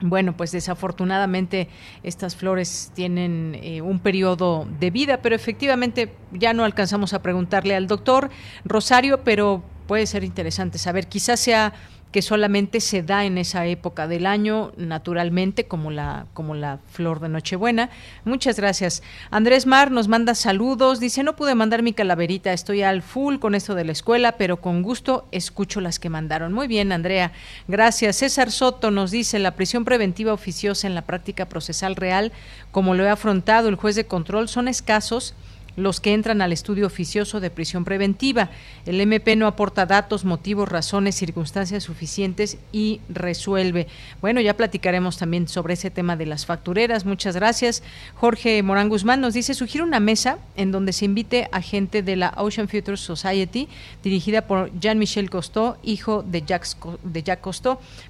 Bueno, 0.01 0.35
pues 0.35 0.51
desafortunadamente 0.51 1.69
estas 2.03 2.35
flores 2.35 2.91
tienen 2.95 3.57
eh, 3.61 3.81
un 3.81 3.99
periodo 3.99 4.67
de 4.79 4.89
vida, 4.89 5.21
pero 5.21 5.35
efectivamente 5.35 6.11
ya 6.33 6.53
no 6.53 6.65
alcanzamos 6.65 7.13
a 7.13 7.21
preguntarle 7.21 7.75
al 7.75 7.87
doctor 7.87 8.29
Rosario, 8.65 9.23
pero 9.23 9.63
puede 9.87 10.05
ser 10.07 10.23
interesante 10.23 10.79
saber, 10.79 11.07
quizás 11.07 11.39
sea 11.39 11.73
que 12.15 12.21
solamente 12.21 12.79
se 12.79 13.03
da 13.03 13.25
en 13.25 13.37
esa 13.37 13.65
época 13.65 14.07
del 14.07 14.25
año, 14.25 14.71
naturalmente, 14.77 15.65
como 15.65 15.91
la, 15.91 16.27
como 16.33 16.55
la 16.55 16.79
flor 16.89 17.19
de 17.19 17.27
Nochebuena. 17.27 17.89
Muchas 18.23 18.55
gracias. 18.55 19.03
Andrés 19.31 19.65
Mar 19.65 19.91
nos 19.91 20.07
manda 20.07 20.33
saludos, 20.33 21.01
dice, 21.01 21.23
no 21.23 21.35
pude 21.35 21.55
mandar 21.55 21.83
mi 21.83 21.91
calaverita, 21.91 22.53
estoy 22.53 22.83
al 22.83 23.01
full 23.01 23.39
con 23.39 23.53
esto 23.53 23.75
de 23.75 23.83
la 23.83 23.91
escuela, 23.91 24.37
pero 24.37 24.61
con 24.61 24.81
gusto 24.81 25.27
escucho 25.33 25.81
las 25.81 25.99
que 25.99 26.09
mandaron. 26.09 26.53
Muy 26.53 26.69
bien, 26.69 26.93
Andrea, 26.93 27.33
gracias. 27.67 28.15
César 28.15 28.49
Soto 28.49 28.91
nos 28.91 29.11
dice, 29.11 29.37
la 29.37 29.57
prisión 29.57 29.83
preventiva 29.83 30.31
oficiosa 30.31 30.87
en 30.87 30.95
la 30.95 31.01
práctica 31.01 31.49
procesal 31.49 31.97
real, 31.97 32.31
como 32.71 32.93
lo 32.95 33.03
he 33.03 33.09
afrontado 33.09 33.67
el 33.67 33.75
juez 33.75 33.97
de 33.97 34.05
control, 34.05 34.47
son 34.47 34.69
escasos 34.69 35.35
los 35.75 35.99
que 35.99 36.13
entran 36.13 36.41
al 36.41 36.53
estudio 36.53 36.87
oficioso 36.87 37.39
de 37.39 37.49
prisión 37.49 37.85
preventiva. 37.85 38.49
El 38.85 39.01
MP 39.01 39.35
no 39.35 39.47
aporta 39.47 39.85
datos, 39.85 40.25
motivos, 40.25 40.69
razones, 40.69 41.15
circunstancias 41.15 41.83
suficientes 41.83 42.57
y 42.71 43.01
resuelve. 43.09 43.87
Bueno, 44.21 44.41
ya 44.41 44.55
platicaremos 44.55 45.17
también 45.17 45.47
sobre 45.47 45.73
ese 45.73 45.91
tema 45.91 46.15
de 46.15 46.25
las 46.25 46.45
factureras. 46.45 47.05
Muchas 47.05 47.35
gracias. 47.35 47.83
Jorge 48.15 48.61
Morán 48.63 48.89
Guzmán 48.89 49.21
nos 49.21 49.33
dice, 49.33 49.53
sugiere 49.53 49.85
una 49.85 49.99
mesa 49.99 50.37
en 50.55 50.71
donde 50.71 50.93
se 50.93 51.05
invite 51.05 51.49
a 51.51 51.61
gente 51.61 52.03
de 52.03 52.15
la 52.15 52.33
Ocean 52.37 52.67
Future 52.67 52.97
Society, 52.97 53.67
dirigida 54.03 54.47
por 54.47 54.71
Jean-Michel 54.79 55.29
Costó, 55.29 55.77
hijo 55.83 56.23
de 56.23 56.41
Jacques, 56.41 56.77
de 57.03 57.23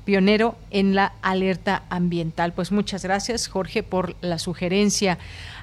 pionero 0.04 0.56
en 0.72 0.96
la 0.96 1.14
alerta 1.22 1.84
ambiental. 1.90 2.54
Pues 2.54 2.72
muchas 2.72 3.04
gracias, 3.04 3.48
Jorge, 3.48 3.84
por 3.84 4.16
la 4.22 4.40
sugerencia. 4.40 5.18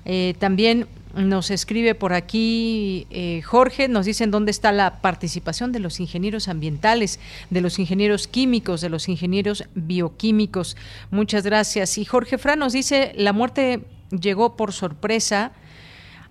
Eh, 0.04 0.34
también 0.38 0.86
nos 1.14 1.50
escribe 1.50 1.94
por 1.94 2.12
aquí 2.12 3.06
eh, 3.10 3.42
Jorge, 3.42 3.88
nos 3.88 4.06
dicen 4.06 4.30
dónde 4.30 4.50
está 4.50 4.72
la 4.72 5.00
participación 5.00 5.72
de 5.72 5.80
los 5.80 6.00
ingenieros 6.00 6.48
ambientales, 6.48 7.20
de 7.50 7.60
los 7.60 7.78
ingenieros 7.78 8.26
químicos, 8.28 8.80
de 8.80 8.88
los 8.88 9.08
ingenieros 9.08 9.64
bioquímicos. 9.74 10.76
Muchas 11.10 11.44
gracias. 11.44 11.98
Y 11.98 12.04
Jorge 12.04 12.38
Fran 12.38 12.58
nos 12.58 12.72
dice, 12.72 13.12
la 13.16 13.32
muerte 13.32 13.84
llegó 14.10 14.56
por 14.56 14.72
sorpresa 14.72 15.52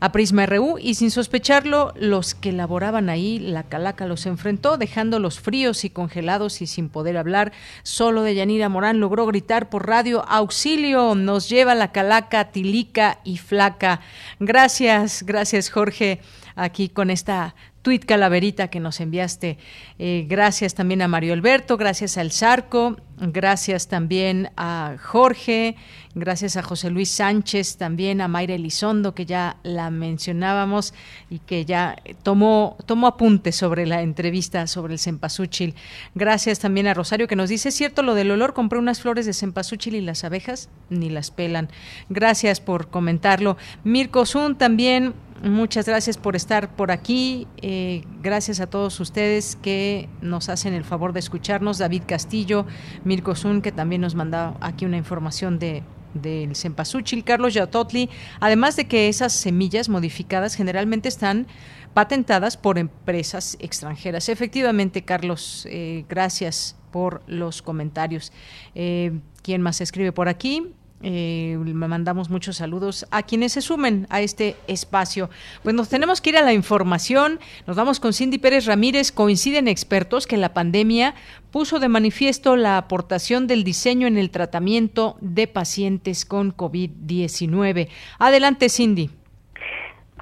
a 0.02 0.12
Prisma 0.12 0.48
RU 0.48 0.80
y 0.80 0.96
sin 0.96 1.12
sospecharlo, 1.12 1.94
los 1.96 2.34
que 2.34 2.52
laboraban 2.52 3.08
ahí, 3.08 3.38
la 3.38 3.64
calaca 3.64 4.08
los 4.08 4.26
enfrentó, 4.26 4.78
dejándolos 4.78 5.40
fríos 5.40 5.86
y 5.86 5.92
congelados 5.92 6.64
y 6.64 6.68
sin 6.68 6.90
poder 6.90 7.18
hablar. 7.18 7.54
Solo 7.84 8.24
de 8.24 8.34
Yanira 8.34 8.68
Morán 8.68 9.00
logró 9.00 9.28
gritar 9.28 9.70
por 9.70 9.88
radio, 9.88 10.28
auxilio, 10.28 11.14
nos 11.14 11.50
lleva 11.50 11.76
la 11.76 11.92
calaca, 11.92 12.52
tilica 12.52 13.20
y 13.24 13.38
flaca. 13.38 14.02
Gracias, 14.40 15.22
gracias 15.24 15.70
Jorge, 15.70 16.20
aquí 16.56 16.90
con 16.90 17.10
esta 17.10 17.56
tuit 17.82 18.06
calaverita 18.06 18.68
que 18.68 18.80
nos 18.80 19.00
enviaste. 19.00 19.58
Eh, 19.98 20.26
gracias 20.28 20.76
también 20.76 21.02
a 21.02 21.08
Mario 21.08 21.34
Alberto, 21.34 21.78
gracias 21.78 22.18
al 22.18 22.32
Zarco, 22.32 22.98
gracias 23.18 23.88
también 23.88 24.52
a 24.56 24.96
Jorge, 25.02 25.76
gracias 26.14 26.58
a 26.58 26.64
José 26.64 26.92
Luis 26.92 27.10
Sánchez, 27.10 27.78
también 27.78 28.22
a 28.22 28.28
Mayra 28.28 28.54
Elizondo, 28.54 29.16
que 29.16 29.26
ya 29.26 29.58
la 29.64 29.90
mencionábamos 29.90 30.94
y 31.30 31.40
que 31.40 31.66
ya 31.66 31.96
tomó, 32.24 32.78
tomó 32.86 33.08
apuntes 33.08 33.56
sobre 33.56 33.88
la 33.88 34.02
entrevista 34.02 34.68
sobre 34.68 34.94
el 34.94 35.00
cempasúchil. 35.00 35.74
Gracias 36.14 36.60
también 36.60 36.88
a 36.88 36.94
Rosario 36.94 37.28
que 37.28 37.36
nos 37.36 37.50
dice, 37.50 37.70
¿es 37.70 37.76
cierto 37.76 38.04
lo 38.04 38.14
del 38.14 38.32
olor? 38.32 38.54
Compré 38.54 38.78
unas 38.78 39.02
flores 39.02 39.26
de 39.26 39.34
cempasúchil 39.34 39.96
y 39.96 40.02
las 40.02 40.24
abejas 40.24 40.70
ni 40.90 41.10
las 41.10 41.32
pelan. 41.32 41.70
Gracias 42.10 42.60
por 42.62 42.90
comentarlo. 42.90 43.58
Mirko 43.84 44.26
Zun 44.26 44.56
también 44.56 45.14
Muchas 45.44 45.88
gracias 45.88 46.18
por 46.18 46.36
estar 46.36 46.76
por 46.76 46.92
aquí. 46.92 47.48
Eh, 47.62 48.04
gracias 48.22 48.60
a 48.60 48.68
todos 48.68 49.00
ustedes 49.00 49.56
que 49.56 50.08
nos 50.22 50.50
hacen 50.50 50.76
el 50.76 50.84
favor 50.84 51.14
de 51.14 51.20
escucharnos. 51.20 51.80
David 51.80 52.04
Castillo, 52.06 52.68
Mirko 53.06 53.34
Zun, 53.34 53.64
que 53.64 53.72
también 53.72 54.02
nos 54.02 54.14
manda 54.14 54.56
aquí 54.62 54.86
una 54.86 54.98
información 54.98 55.58
de 55.58 55.84
del 56.14 56.56
cempasúchil, 56.58 57.24
Carlos 57.24 57.54
Yatotli, 57.54 58.10
además 58.42 58.76
de 58.76 58.86
que 58.86 59.08
esas 59.08 59.32
semillas 59.32 59.88
modificadas 59.88 60.56
generalmente 60.56 61.08
están 61.08 61.48
patentadas 61.94 62.58
por 62.58 62.78
empresas 62.78 63.58
extranjeras. 63.60 64.30
Efectivamente, 64.30 65.04
Carlos, 65.04 65.68
eh, 65.70 66.06
gracias 66.10 66.76
por 66.92 67.24
los 67.28 67.62
comentarios. 67.62 68.32
Eh, 68.76 69.20
¿Quién 69.42 69.62
más 69.62 69.82
escribe 69.82 70.12
por 70.12 70.28
aquí? 70.28 70.74
Eh, 71.04 71.58
mandamos 71.58 72.30
muchos 72.30 72.58
saludos 72.58 73.08
a 73.12 73.24
quienes 73.24 73.54
se 73.54 73.62
sumen 73.62 74.08
a 74.10 74.22
este 74.22 74.56
espacio. 74.68 75.30
Pues 75.64 75.76
nos 75.76 75.90
tenemos 75.90 76.22
que 76.22 76.32
ir 76.32 76.38
a 76.38 76.44
la 76.44 76.54
información. 76.54 77.40
Nos 77.68 77.76
vamos 77.76 78.00
con 78.00 78.14
Cindy 78.14 78.38
Pérez 78.38 78.66
Ramírez. 78.66 79.12
Coinciden 79.12 79.68
expertos 79.68 80.28
que 80.28 80.38
la 80.38 80.54
pandemia 80.54 81.14
puso 81.52 81.80
de 81.80 81.90
manifiesto 81.90 82.56
la 82.56 82.78
aportación 82.78 83.48
del 83.48 83.64
diseño 83.64 84.08
en 84.08 84.18
el 84.18 84.32
tratamiento 84.32 85.18
de 85.22 85.48
pacientes 85.48 86.26
con 86.26 86.56
COVID-19. 86.56 87.90
Adelante, 88.20 88.70
Cindy. 88.70 89.10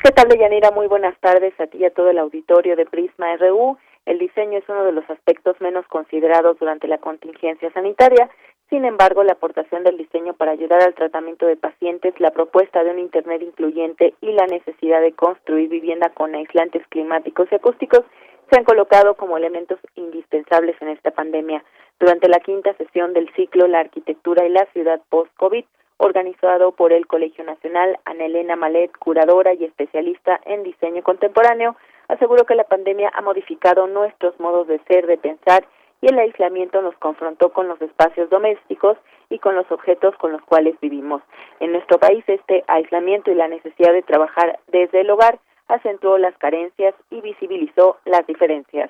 ¿Qué 0.03 0.11
tal, 0.11 0.29
Deyanira? 0.29 0.71
Muy 0.71 0.87
buenas 0.87 1.17
tardes 1.19 1.53
a 1.59 1.67
ti 1.67 1.79
y 1.79 1.85
a 1.85 1.91
todo 1.91 2.09
el 2.09 2.19
auditorio 2.19 2.77
de 2.77 2.85
Prisma 2.85 3.35
RU. 3.35 3.77
El 4.05 4.17
diseño 4.17 4.57
es 4.57 4.63
uno 4.69 4.85
de 4.85 4.93
los 4.93 5.07
aspectos 5.09 5.59
menos 5.59 5.85
considerados 5.87 6.57
durante 6.57 6.87
la 6.87 6.97
contingencia 6.99 7.71
sanitaria 7.73 8.29
sin 8.69 8.85
embargo, 8.85 9.23
la 9.23 9.33
aportación 9.33 9.83
del 9.83 9.97
diseño 9.97 10.33
para 10.33 10.51
ayudar 10.51 10.83
al 10.83 10.93
tratamiento 10.93 11.47
de 11.47 11.57
pacientes, 11.57 12.13
la 12.19 12.29
propuesta 12.29 12.83
de 12.83 12.91
un 12.91 12.99
Internet 12.99 13.41
incluyente 13.41 14.13
y 14.21 14.31
la 14.31 14.45
necesidad 14.45 15.01
de 15.01 15.13
construir 15.13 15.69
vivienda 15.69 16.09
con 16.09 16.35
aislantes 16.35 16.85
climáticos 16.89 17.47
y 17.51 17.55
acústicos 17.55 18.03
se 18.49 18.59
han 18.59 18.65
colocado 18.65 19.15
como 19.15 19.37
elementos 19.37 19.79
indispensables 19.95 20.79
en 20.81 20.89
esta 20.89 21.11
pandemia. 21.11 21.63
Durante 21.99 22.29
la 22.29 22.39
quinta 22.39 22.73
sesión 22.75 23.13
del 23.13 23.33
ciclo 23.33 23.67
La 23.67 23.79
arquitectura 23.79 24.45
y 24.45 24.49
la 24.49 24.65
ciudad 24.67 25.01
post-COVID, 25.09 25.65
organizado 25.97 26.71
por 26.71 26.93
el 26.93 27.07
Colegio 27.07 27.43
Nacional, 27.43 27.97
Ana 28.05 28.25
Elena 28.25 28.55
Malet, 28.55 28.91
curadora 28.99 29.53
y 29.53 29.65
especialista 29.65 30.39
en 30.45 30.63
diseño 30.63 31.01
contemporáneo, 31.01 31.75
aseguró 32.07 32.45
que 32.45 32.55
la 32.55 32.63
pandemia 32.65 33.11
ha 33.13 33.21
modificado 33.21 33.87
nuestros 33.87 34.39
modos 34.39 34.67
de 34.67 34.79
ser, 34.87 35.07
de 35.07 35.17
pensar 35.17 35.65
y 36.01 36.07
el 36.07 36.19
aislamiento 36.19 36.81
nos 36.81 36.95
confrontó 36.97 37.51
con 37.51 37.67
los 37.67 37.81
espacios 37.81 38.29
domésticos 38.29 38.97
y 39.29 39.39
con 39.39 39.55
los 39.55 39.69
objetos 39.71 40.15
con 40.17 40.31
los 40.31 40.41
cuales 40.43 40.75
vivimos. 40.81 41.21
En 41.59 41.71
nuestro 41.71 41.99
país 41.99 42.23
este 42.27 42.63
aislamiento 42.67 43.31
y 43.31 43.35
la 43.35 43.47
necesidad 43.47 43.93
de 43.93 44.01
trabajar 44.01 44.59
desde 44.67 45.01
el 45.01 45.09
hogar 45.09 45.39
acentuó 45.67 46.17
las 46.17 46.35
carencias 46.37 46.95
y 47.11 47.21
visibilizó 47.21 47.97
las 48.05 48.25
diferencias. 48.25 48.89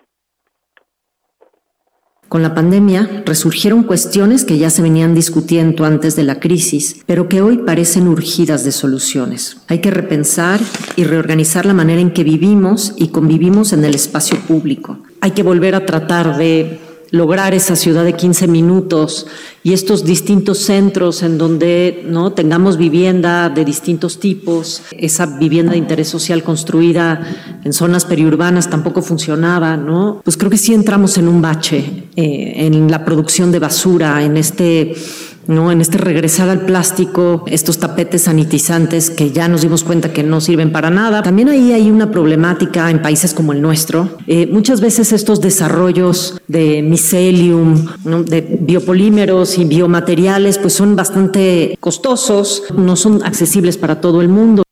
Con 2.30 2.44
la 2.44 2.54
pandemia 2.54 3.24
resurgieron 3.26 3.82
cuestiones 3.84 4.46
que 4.46 4.60
ya 4.60 4.70
se 4.70 4.84
venían 4.84 5.16
discutiendo 5.16 5.84
antes 5.84 6.16
de 6.16 6.24
la 6.24 6.40
crisis, 6.40 7.04
pero 7.08 7.28
que 7.28 7.42
hoy 7.42 7.58
parecen 7.58 8.08
urgidas 8.08 8.64
de 8.64 8.72
soluciones. 8.72 9.66
Hay 9.68 9.82
que 9.82 9.90
repensar 9.90 10.60
y 10.96 11.06
reorganizar 11.06 11.66
la 11.66 11.74
manera 11.74 12.02
en 12.02 12.14
que 12.14 12.24
vivimos 12.24 12.94
y 12.98 13.12
convivimos 13.12 13.74
en 13.74 13.84
el 13.84 13.96
espacio 13.96 14.38
público. 14.48 15.00
Hay 15.22 15.32
que 15.32 15.42
volver 15.42 15.74
a 15.74 15.88
tratar 15.88 16.38
de 16.38 16.80
lograr 17.12 17.54
esa 17.54 17.76
ciudad 17.76 18.04
de 18.04 18.14
15 18.14 18.48
minutos 18.48 19.28
y 19.64 19.74
estos 19.74 20.06
distintos 20.06 20.60
centros 20.60 21.22
en 21.24 21.38
donde 21.38 22.04
no 22.06 22.32
tengamos 22.34 22.78
vivienda 22.78 23.50
de 23.50 23.66
distintos 23.66 24.20
tipos, 24.20 24.84
esa 24.92 25.26
vivienda 25.26 25.74
de 25.74 25.80
interés 25.80 26.08
social 26.08 26.44
construida 26.44 27.60
en 27.64 27.74
zonas 27.74 28.06
periurbanas 28.06 28.70
tampoco 28.70 29.02
funcionaba, 29.02 29.76
¿no? 29.76 30.22
Pues 30.24 30.38
creo 30.38 30.50
que 30.52 30.58
sí 30.58 30.74
entramos 30.74 31.18
en 31.18 31.28
un 31.28 31.42
bache 31.42 32.04
eh, 32.16 32.54
en 32.58 32.90
la 32.90 33.04
producción 33.04 33.52
de 33.52 33.60
basura, 33.60 34.24
en 34.24 34.38
este 34.38 34.94
¿no? 35.50 35.72
En 35.72 35.82
este 35.82 35.98
regresar 35.98 36.48
al 36.48 36.62
plástico, 36.62 37.44
estos 37.48 37.80
tapetes 37.80 38.24
sanitizantes 38.24 39.10
que 39.10 39.32
ya 39.32 39.48
nos 39.48 39.62
dimos 39.62 39.84
cuenta 39.84 40.14
que 40.14 40.24
no 40.24 40.40
sirven 40.40 40.72
para 40.72 40.90
nada. 40.90 41.24
También 41.24 41.50
ahí 41.50 41.74
hay 41.74 41.92
una 41.92 42.12
problemática 42.12 42.90
en 42.90 43.02
países 43.02 43.34
como 43.34 43.52
el 43.52 43.62
nuestro. 43.62 44.18
Eh, 44.28 44.48
muchas 44.48 44.80
veces 44.80 45.12
estos 45.12 45.42
desarrollos 45.42 46.40
de 46.48 46.82
micelium, 46.84 47.88
de 48.06 48.60
biopolímeros 48.62 49.58
y 49.58 49.66
biomateriales, 49.66 50.60
pues 50.60 50.74
son 50.74 50.96
bastante 50.96 51.78
costosos, 51.80 52.64
no 52.76 52.96
son 52.96 53.24
accesibles 53.24 53.78
para 53.78 54.00
todo 54.00 54.22
el 54.22 54.30
mundo. 54.30 54.64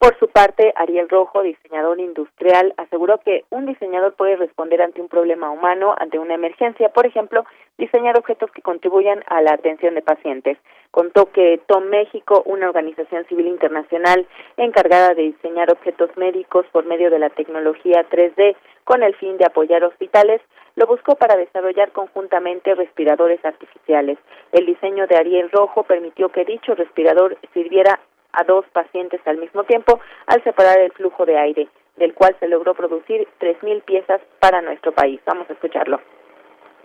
Por 0.00 0.18
su 0.18 0.28
parte, 0.28 0.72
Ariel 0.76 1.10
Rojo, 1.10 1.42
diseñador 1.42 2.00
industrial, 2.00 2.72
aseguró 2.78 3.18
que 3.18 3.44
un 3.50 3.66
diseñador 3.66 4.14
puede 4.14 4.36
responder 4.36 4.80
ante 4.80 5.02
un 5.02 5.08
problema 5.08 5.50
humano, 5.50 5.94
ante 5.98 6.18
una 6.18 6.32
emergencia, 6.32 6.88
por 6.88 7.04
ejemplo, 7.04 7.44
diseñar 7.76 8.18
objetos 8.18 8.50
que 8.50 8.62
contribuyan 8.62 9.22
a 9.26 9.42
la 9.42 9.52
atención 9.52 9.94
de 9.94 10.00
pacientes. 10.00 10.56
Contó 10.90 11.30
que 11.32 11.60
Tom 11.66 11.84
México, 11.90 12.42
una 12.46 12.68
organización 12.68 13.26
civil 13.26 13.46
internacional 13.46 14.26
encargada 14.56 15.12
de 15.12 15.34
diseñar 15.34 15.70
objetos 15.70 16.08
médicos 16.16 16.64
por 16.72 16.86
medio 16.86 17.10
de 17.10 17.18
la 17.18 17.28
tecnología 17.28 18.06
3D 18.08 18.56
con 18.84 19.02
el 19.02 19.14
fin 19.16 19.36
de 19.36 19.44
apoyar 19.44 19.84
hospitales, 19.84 20.40
lo 20.76 20.86
buscó 20.86 21.16
para 21.16 21.36
desarrollar 21.36 21.92
conjuntamente 21.92 22.74
respiradores 22.74 23.44
artificiales. 23.44 24.16
El 24.52 24.64
diseño 24.64 25.06
de 25.06 25.16
Ariel 25.16 25.50
Rojo 25.50 25.82
permitió 25.82 26.30
que 26.30 26.46
dicho 26.46 26.74
respirador 26.74 27.36
sirviera 27.52 28.00
a 28.32 28.44
dos 28.44 28.64
pacientes 28.72 29.20
al 29.26 29.38
mismo 29.38 29.64
tiempo 29.64 30.00
al 30.26 30.42
separar 30.44 30.78
el 30.78 30.92
flujo 30.92 31.26
de 31.26 31.38
aire, 31.38 31.68
del 31.96 32.14
cual 32.14 32.36
se 32.40 32.48
logró 32.48 32.74
producir 32.74 33.26
3.000 33.40 33.82
piezas 33.82 34.20
para 34.40 34.62
nuestro 34.62 34.92
país. 34.92 35.20
Vamos 35.26 35.48
a 35.50 35.52
escucharlo. 35.52 36.00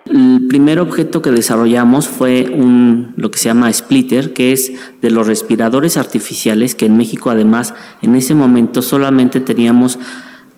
El 0.06 0.48
primer 0.48 0.80
objeto 0.80 1.24
que 1.24 1.32
desarrollamos 1.32 2.08
fue 2.08 2.46
un, 2.52 3.16
lo 3.18 3.32
que 3.32 3.40
se 3.40 3.50
llama 3.50 3.74
splitter, 3.74 4.34
que 4.34 4.52
es 4.52 5.02
de 5.02 5.10
los 5.10 5.26
respiradores 5.26 5.98
artificiales, 5.98 6.76
que 6.76 6.86
en 6.86 6.96
México 6.96 7.32
además 7.32 7.74
en 8.04 8.16
ese 8.16 8.36
momento 8.36 8.84
solamente 8.84 9.40
teníamos 9.40 9.98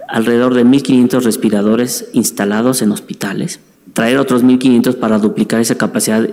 alrededor 0.10 0.54
de 0.54 0.66
1.500 0.66 1.24
respiradores 1.24 2.10
instalados 2.14 2.82
en 2.82 2.92
hospitales 2.92 3.62
traer 3.98 4.20
otros 4.20 4.44
1.500 4.44 4.98
para 4.98 5.18
duplicar 5.18 5.60
esa 5.60 5.74
capacidad 5.74 6.30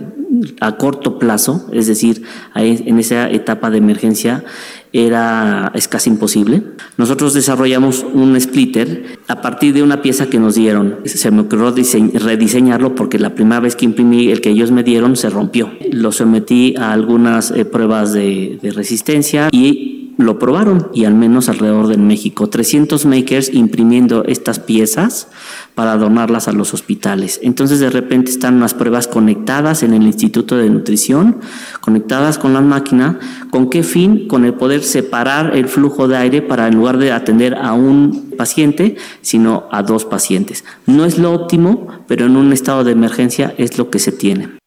a 0.61 0.77
corto 0.77 1.19
plazo, 1.19 1.67
es 1.73 1.87
decir, 1.87 2.23
en 2.55 2.99
esa 2.99 3.31
etapa 3.31 3.71
de 3.71 3.79
emergencia 3.79 4.45
era 4.93 5.73
es 5.75 5.89
casi 5.89 6.11
imposible. 6.11 6.63
Nosotros 6.99 7.33
desarrollamos 7.33 8.05
un 8.13 8.39
splitter 8.39 9.19
a 9.29 9.41
partir 9.41 9.73
de 9.73 9.83
una 9.83 10.03
pieza 10.03 10.27
que 10.27 10.39
nos 10.39 10.57
dieron. 10.57 10.99
Se 11.07 11.31
me 11.31 11.41
ocurrió 11.41 11.75
rediseñarlo 11.75 12.95
porque 12.95 13.19
la 13.19 13.35
primera 13.35 13.61
vez 13.61 13.77
que 13.77 13.87
imprimí 13.87 14.29
el 14.29 14.43
que 14.43 14.51
ellos 14.51 14.71
me 14.71 14.83
dieron 14.83 15.17
se 15.17 15.31
rompió. 15.31 15.71
Lo 15.91 16.13
sometí 16.13 16.75
a 16.77 16.93
algunas 16.93 17.51
eh, 17.51 17.65
pruebas 17.65 18.13
de, 18.13 18.59
de 18.61 18.73
resistencia 18.73 19.49
y 19.53 19.94
lo 20.17 20.39
probaron 20.39 20.89
y 20.95 21.05
al 21.05 21.15
menos 21.15 21.49
alrededor 21.49 21.89
de 21.89 21.97
México 21.97 22.49
300 22.49 23.07
makers 23.07 23.53
imprimiendo 23.53 24.25
estas 24.25 24.59
piezas 24.59 25.29
para 25.75 25.97
donarlas 25.97 26.49
a 26.49 26.53
los 26.53 26.75
hospitales. 26.75 27.41
Entonces 27.43 27.81
de 27.81 27.91
repente 27.91 28.31
están 28.31 28.61
las 28.61 28.75
pruebas 28.75 29.09
conectadas 29.09 29.83
en 29.83 29.95
el 29.95 30.03
Instituto 30.03 30.57
de 30.57 30.71
Nutrición, 30.71 31.41
conectadas 31.81 32.39
con 32.39 32.53
la 32.53 32.61
máquina, 32.61 33.19
¿con 33.51 33.71
qué 33.71 33.83
fin? 33.83 34.29
Con 34.29 34.45
el 34.45 34.55
poder 34.55 34.83
separar 34.83 35.57
el 35.57 35.69
flujo 35.69 36.09
de 36.09 36.17
aire 36.17 36.43
para 36.43 36.69
en 36.69 36.77
lugar 36.77 36.99
de 36.99 37.13
atender 37.13 37.55
a 37.55 37.73
un 37.73 38.33
paciente, 38.37 38.97
sino 39.21 39.69
a 39.71 39.83
dos 39.83 40.05
pacientes. 40.05 40.65
No 40.87 41.05
es 41.05 41.19
lo 41.19 41.33
óptimo, 41.33 41.89
pero 42.07 42.27
en 42.27 42.37
un 42.37 42.53
estado 42.53 42.85
de 42.85 42.93
emergencia 42.93 43.55
es 43.59 43.79
lo 43.79 43.91
que 43.91 43.99
se 43.99 44.13
tiene. 44.13 44.64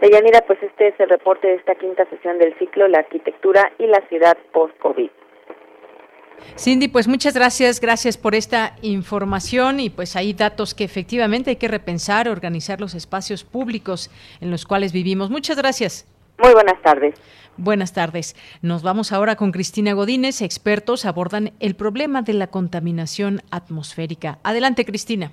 Deyanira, 0.00 0.40
pues 0.46 0.62
este 0.62 0.88
es 0.88 0.94
el 0.98 1.08
reporte 1.08 1.46
de 1.46 1.54
esta 1.54 1.74
quinta 1.74 2.08
sesión 2.08 2.38
del 2.38 2.56
ciclo 2.58 2.88
La 2.88 3.00
arquitectura 3.00 3.70
y 3.78 3.86
la 3.86 4.00
ciudad 4.08 4.36
post-COVID. 4.52 5.10
Cindy, 6.56 6.88
pues 6.88 7.06
muchas 7.06 7.34
gracias, 7.34 7.80
gracias 7.80 8.16
por 8.16 8.34
esta 8.34 8.76
información 8.80 9.78
y 9.78 9.90
pues 9.90 10.16
hay 10.16 10.32
datos 10.32 10.74
que 10.74 10.84
efectivamente 10.84 11.50
hay 11.50 11.56
que 11.56 11.68
repensar, 11.68 12.28
organizar 12.28 12.80
los 12.80 12.94
espacios 12.94 13.44
públicos 13.44 14.10
en 14.40 14.50
los 14.50 14.64
cuales 14.64 14.92
vivimos. 14.92 15.30
Muchas 15.30 15.58
gracias. 15.58 16.06
Muy 16.38 16.54
buenas 16.54 16.80
tardes. 16.82 17.14
Buenas 17.58 17.92
tardes. 17.92 18.34
Nos 18.62 18.82
vamos 18.82 19.12
ahora 19.12 19.36
con 19.36 19.52
Cristina 19.52 19.92
Godínez. 19.92 20.40
Expertos 20.40 21.04
abordan 21.04 21.52
el 21.60 21.76
problema 21.76 22.22
de 22.22 22.32
la 22.32 22.46
contaminación 22.46 23.42
atmosférica. 23.50 24.38
Adelante, 24.42 24.86
Cristina. 24.86 25.32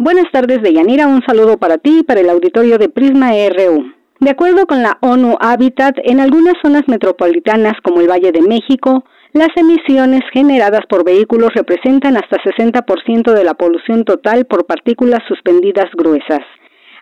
Buenas 0.00 0.30
tardes, 0.30 0.62
Deyanira. 0.62 1.08
Un 1.08 1.22
saludo 1.26 1.58
para 1.58 1.76
ti 1.76 1.98
y 1.98 2.02
para 2.04 2.20
el 2.20 2.30
auditorio 2.30 2.78
de 2.78 2.88
Prisma 2.88 3.32
RU. 3.32 3.92
De 4.20 4.30
acuerdo 4.30 4.64
con 4.64 4.80
la 4.80 4.96
ONU 5.00 5.36
Habitat, 5.40 5.96
en 6.04 6.20
algunas 6.20 6.54
zonas 6.62 6.84
metropolitanas 6.86 7.72
como 7.82 8.00
el 8.00 8.08
Valle 8.08 8.30
de 8.30 8.42
México, 8.42 9.02
las 9.32 9.48
emisiones 9.56 10.20
generadas 10.32 10.82
por 10.88 11.04
vehículos 11.04 11.50
representan 11.52 12.16
hasta 12.16 12.36
60% 12.36 13.32
de 13.32 13.42
la 13.42 13.54
polución 13.54 14.04
total 14.04 14.44
por 14.44 14.66
partículas 14.66 15.18
suspendidas 15.26 15.90
gruesas. 15.96 16.46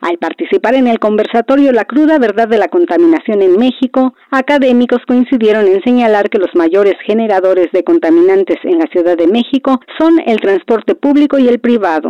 Al 0.00 0.16
participar 0.16 0.74
en 0.74 0.86
el 0.86 0.98
conversatorio 0.98 1.72
La 1.72 1.84
cruda 1.84 2.18
verdad 2.18 2.48
de 2.48 2.56
la 2.56 2.68
contaminación 2.68 3.42
en 3.42 3.58
México, 3.58 4.14
académicos 4.30 5.02
coincidieron 5.06 5.66
en 5.66 5.82
señalar 5.82 6.30
que 6.30 6.38
los 6.38 6.54
mayores 6.54 6.94
generadores 7.04 7.70
de 7.72 7.84
contaminantes 7.84 8.56
en 8.64 8.78
la 8.78 8.86
Ciudad 8.90 9.18
de 9.18 9.26
México 9.26 9.80
son 9.98 10.18
el 10.24 10.40
transporte 10.40 10.94
público 10.94 11.38
y 11.38 11.46
el 11.48 11.60
privado. 11.60 12.08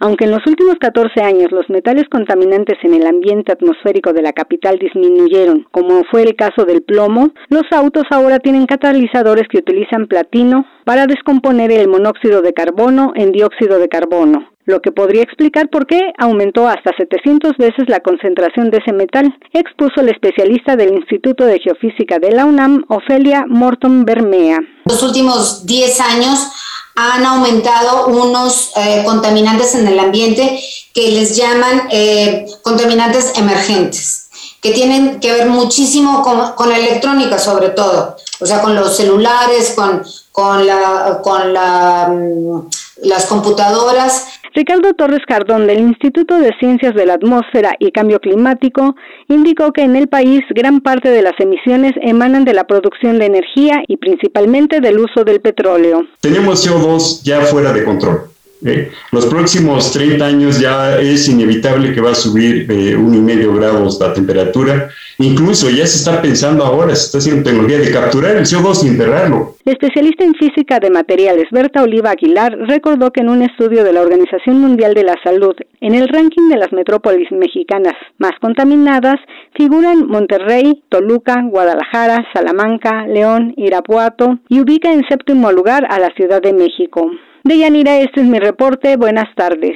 Aunque 0.00 0.26
en 0.26 0.30
los 0.30 0.46
últimos 0.46 0.76
14 0.80 1.20
años 1.22 1.50
los 1.50 1.68
metales 1.68 2.04
contaminantes 2.08 2.78
en 2.82 2.94
el 2.94 3.06
ambiente 3.06 3.52
atmosférico 3.52 4.12
de 4.12 4.22
la 4.22 4.32
capital 4.32 4.78
disminuyeron, 4.78 5.66
como 5.72 6.04
fue 6.10 6.22
el 6.22 6.36
caso 6.36 6.64
del 6.64 6.82
plomo, 6.82 7.30
los 7.48 7.64
autos 7.72 8.04
ahora 8.10 8.38
tienen 8.38 8.66
catalizadores 8.66 9.48
que 9.48 9.58
utilizan 9.58 10.06
platino 10.06 10.66
para 10.84 11.06
descomponer 11.06 11.72
el 11.72 11.88
monóxido 11.88 12.42
de 12.42 12.52
carbono 12.52 13.12
en 13.16 13.32
dióxido 13.32 13.80
de 13.80 13.88
carbono, 13.88 14.48
lo 14.66 14.80
que 14.80 14.92
podría 14.92 15.22
explicar 15.22 15.68
por 15.68 15.86
qué 15.86 16.12
aumentó 16.16 16.68
hasta 16.68 16.92
700 16.96 17.56
veces 17.56 17.88
la 17.88 18.00
concentración 18.00 18.70
de 18.70 18.78
ese 18.78 18.92
metal, 18.92 19.34
expuso 19.52 20.00
el 20.00 20.10
especialista 20.10 20.76
del 20.76 20.94
Instituto 20.94 21.44
de 21.44 21.58
Geofísica 21.58 22.18
de 22.18 22.32
la 22.32 22.44
UNAM, 22.44 22.84
Ofelia 22.88 23.46
Morton 23.48 24.04
Bermea. 24.04 24.60
Los 24.84 25.02
últimos 25.02 25.66
10 25.66 26.00
años 26.00 26.52
han 26.98 27.24
aumentado 27.24 28.08
unos 28.08 28.72
eh, 28.74 29.04
contaminantes 29.04 29.76
en 29.76 29.86
el 29.86 30.00
ambiente 30.00 30.60
que 30.92 31.12
les 31.12 31.36
llaman 31.36 31.86
eh, 31.92 32.44
contaminantes 32.62 33.34
emergentes, 33.36 34.28
que 34.60 34.72
tienen 34.72 35.20
que 35.20 35.32
ver 35.32 35.48
muchísimo 35.48 36.24
con, 36.56 36.68
la 36.68 36.76
electrónica 36.76 37.38
sobre 37.38 37.68
todo, 37.68 38.16
o 38.40 38.46
sea, 38.46 38.60
con 38.60 38.74
los 38.74 38.96
celulares, 38.96 39.74
con, 39.76 40.02
con, 40.32 40.66
la, 40.66 41.20
con 41.22 41.52
mm, 41.52 42.68
las 43.02 43.26
computadoras 43.26 44.24
Ricardo 44.54 44.94
Torres 44.94 45.20
Cardón 45.26 45.66
del 45.66 45.80
Instituto 45.80 46.38
de 46.38 46.52
Ciencias 46.58 46.94
de 46.94 47.06
la 47.06 47.14
Atmósfera 47.14 47.74
y 47.78 47.90
Cambio 47.92 48.18
Climático 48.20 48.96
indicó 49.28 49.72
que 49.72 49.82
en 49.82 49.96
el 49.96 50.08
país 50.08 50.40
gran 50.54 50.80
parte 50.80 51.10
de 51.10 51.22
las 51.22 51.34
emisiones 51.38 51.92
emanan 52.02 52.44
de 52.44 52.54
la 52.54 52.64
producción 52.64 53.18
de 53.18 53.26
energía 53.26 53.82
y 53.86 53.96
principalmente 53.96 54.80
del 54.80 54.98
uso 54.98 55.24
del 55.24 55.40
petróleo. 55.40 56.06
Tenemos 56.20 56.66
CO2 56.66 57.22
ya 57.22 57.40
fuera 57.42 57.72
de 57.72 57.84
control. 57.84 58.22
¿Eh? 58.64 58.90
Los 59.12 59.26
próximos 59.26 59.92
30 59.92 60.24
años 60.24 60.60
ya 60.60 60.98
es 60.98 61.28
inevitable 61.28 61.92
que 61.92 62.00
va 62.00 62.12
a 62.12 62.14
subir 62.14 62.70
eh, 62.70 62.96
un 62.96 63.14
y 63.14 63.18
medio 63.18 63.54
grados 63.54 63.98
la 64.00 64.12
temperatura. 64.12 64.90
Incluso 65.18 65.68
ya 65.68 65.86
se 65.86 65.98
está 65.98 66.22
pensando 66.22 66.64
ahora, 66.64 66.94
se 66.94 67.06
está 67.06 67.18
haciendo 67.18 67.42
tecnología 67.42 67.78
de 67.78 67.90
capturar 67.90 68.36
el 68.36 68.44
CO2 68.44 68.84
y 68.84 68.88
enterrarlo. 68.88 69.56
La 69.64 69.72
especialista 69.72 70.24
en 70.24 70.34
física 70.34 70.78
de 70.78 70.90
materiales 70.90 71.46
Berta 71.50 71.82
Oliva 71.82 72.10
Aguilar 72.10 72.56
recordó 72.68 73.10
que 73.10 73.20
en 73.20 73.28
un 73.28 73.42
estudio 73.42 73.82
de 73.82 73.92
la 73.92 74.02
Organización 74.02 74.60
Mundial 74.60 74.94
de 74.94 75.02
la 75.02 75.16
Salud, 75.24 75.54
en 75.80 75.94
el 75.94 76.08
ranking 76.08 76.48
de 76.48 76.56
las 76.56 76.72
metrópolis 76.72 77.30
mexicanas 77.32 77.94
más 78.18 78.32
contaminadas, 78.40 79.16
figuran 79.56 80.06
Monterrey, 80.06 80.82
Toluca, 80.88 81.42
Guadalajara, 81.42 82.24
Salamanca, 82.32 83.06
León, 83.06 83.54
Irapuato 83.56 84.38
y 84.48 84.60
ubica 84.60 84.92
en 84.92 85.04
séptimo 85.08 85.50
lugar 85.50 85.84
a 85.90 85.98
la 85.98 86.10
Ciudad 86.14 86.40
de 86.40 86.52
México. 86.52 87.10
Deyanira, 87.48 87.98
este 87.98 88.20
es 88.20 88.26
mi 88.26 88.38
reporte. 88.38 88.96
Buenas 88.96 89.34
tardes. 89.34 89.74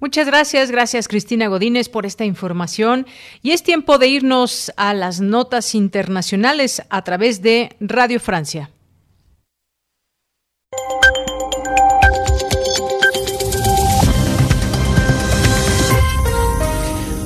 Muchas 0.00 0.26
gracias, 0.26 0.70
gracias 0.70 1.08
Cristina 1.08 1.48
Godínez 1.48 1.88
por 1.88 2.04
esta 2.04 2.26
información. 2.26 3.06
Y 3.42 3.52
es 3.52 3.62
tiempo 3.62 3.96
de 3.96 4.08
irnos 4.08 4.70
a 4.76 4.92
las 4.92 5.20
notas 5.20 5.74
internacionales 5.74 6.82
a 6.90 7.02
través 7.02 7.40
de 7.40 7.70
Radio 7.80 8.20
Francia. 8.20 8.70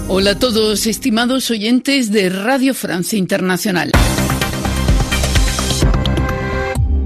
Hola 0.09 0.31
a 0.31 0.39
todos, 0.39 0.87
estimados 0.87 1.51
oyentes 1.51 2.13
de 2.13 2.29
Radio 2.29 2.75
Francia 2.75 3.19
Internacional. 3.19 3.91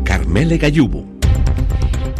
Carmele 0.05 0.59
Gallubo 0.59 1.18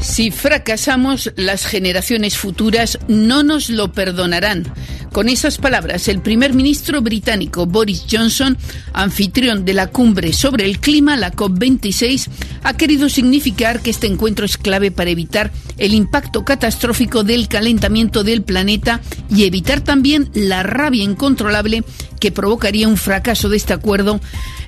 si 0.01 0.31
fracasamos, 0.31 1.33
las 1.37 1.67
generaciones 1.67 2.37
futuras 2.37 2.99
no 3.09 3.43
nos 3.43 3.71
lo 3.71 3.93
perdonarán. 3.93 4.65
Con 5.13 5.29
esas 5.29 5.59
palabras, 5.59 6.07
el 6.09 6.21
primer 6.21 6.55
ministro 6.55 7.01
británico 7.01 7.67
Boris 7.67 8.05
Johnson, 8.11 8.57
anfitrión 8.93 9.65
de 9.65 9.75
la 9.75 9.89
cumbre 9.89 10.33
sobre 10.33 10.67
el 10.67 10.79
clima, 10.81 11.17
la 11.17 11.33
COP26, 11.33 12.29
ha 12.63 12.77
querido 12.77 13.09
significar 13.09 13.81
que 13.81 13.91
este 13.91 14.07
encuentro 14.07 14.45
es 14.45 14.59
clave 14.59 14.91
para 14.91 15.11
evitar 15.11 15.51
el 15.79 15.95
impacto 15.95 16.45
catastrófico 16.45 17.25
del 17.25 17.49
calentamiento 17.49 18.23
del 18.23 18.43
planeta 18.43 19.01
y 19.31 19.45
evitar 19.45 19.81
también 19.81 20.31
la 20.35 20.63
rabia 20.63 21.05
incontrolable 21.05 21.85
que 22.21 22.33
provocaría 22.33 22.89
un 22.89 22.97
fracaso 22.97 23.49
de 23.49 23.57
este 23.57 23.73
acuerdo 23.73 24.21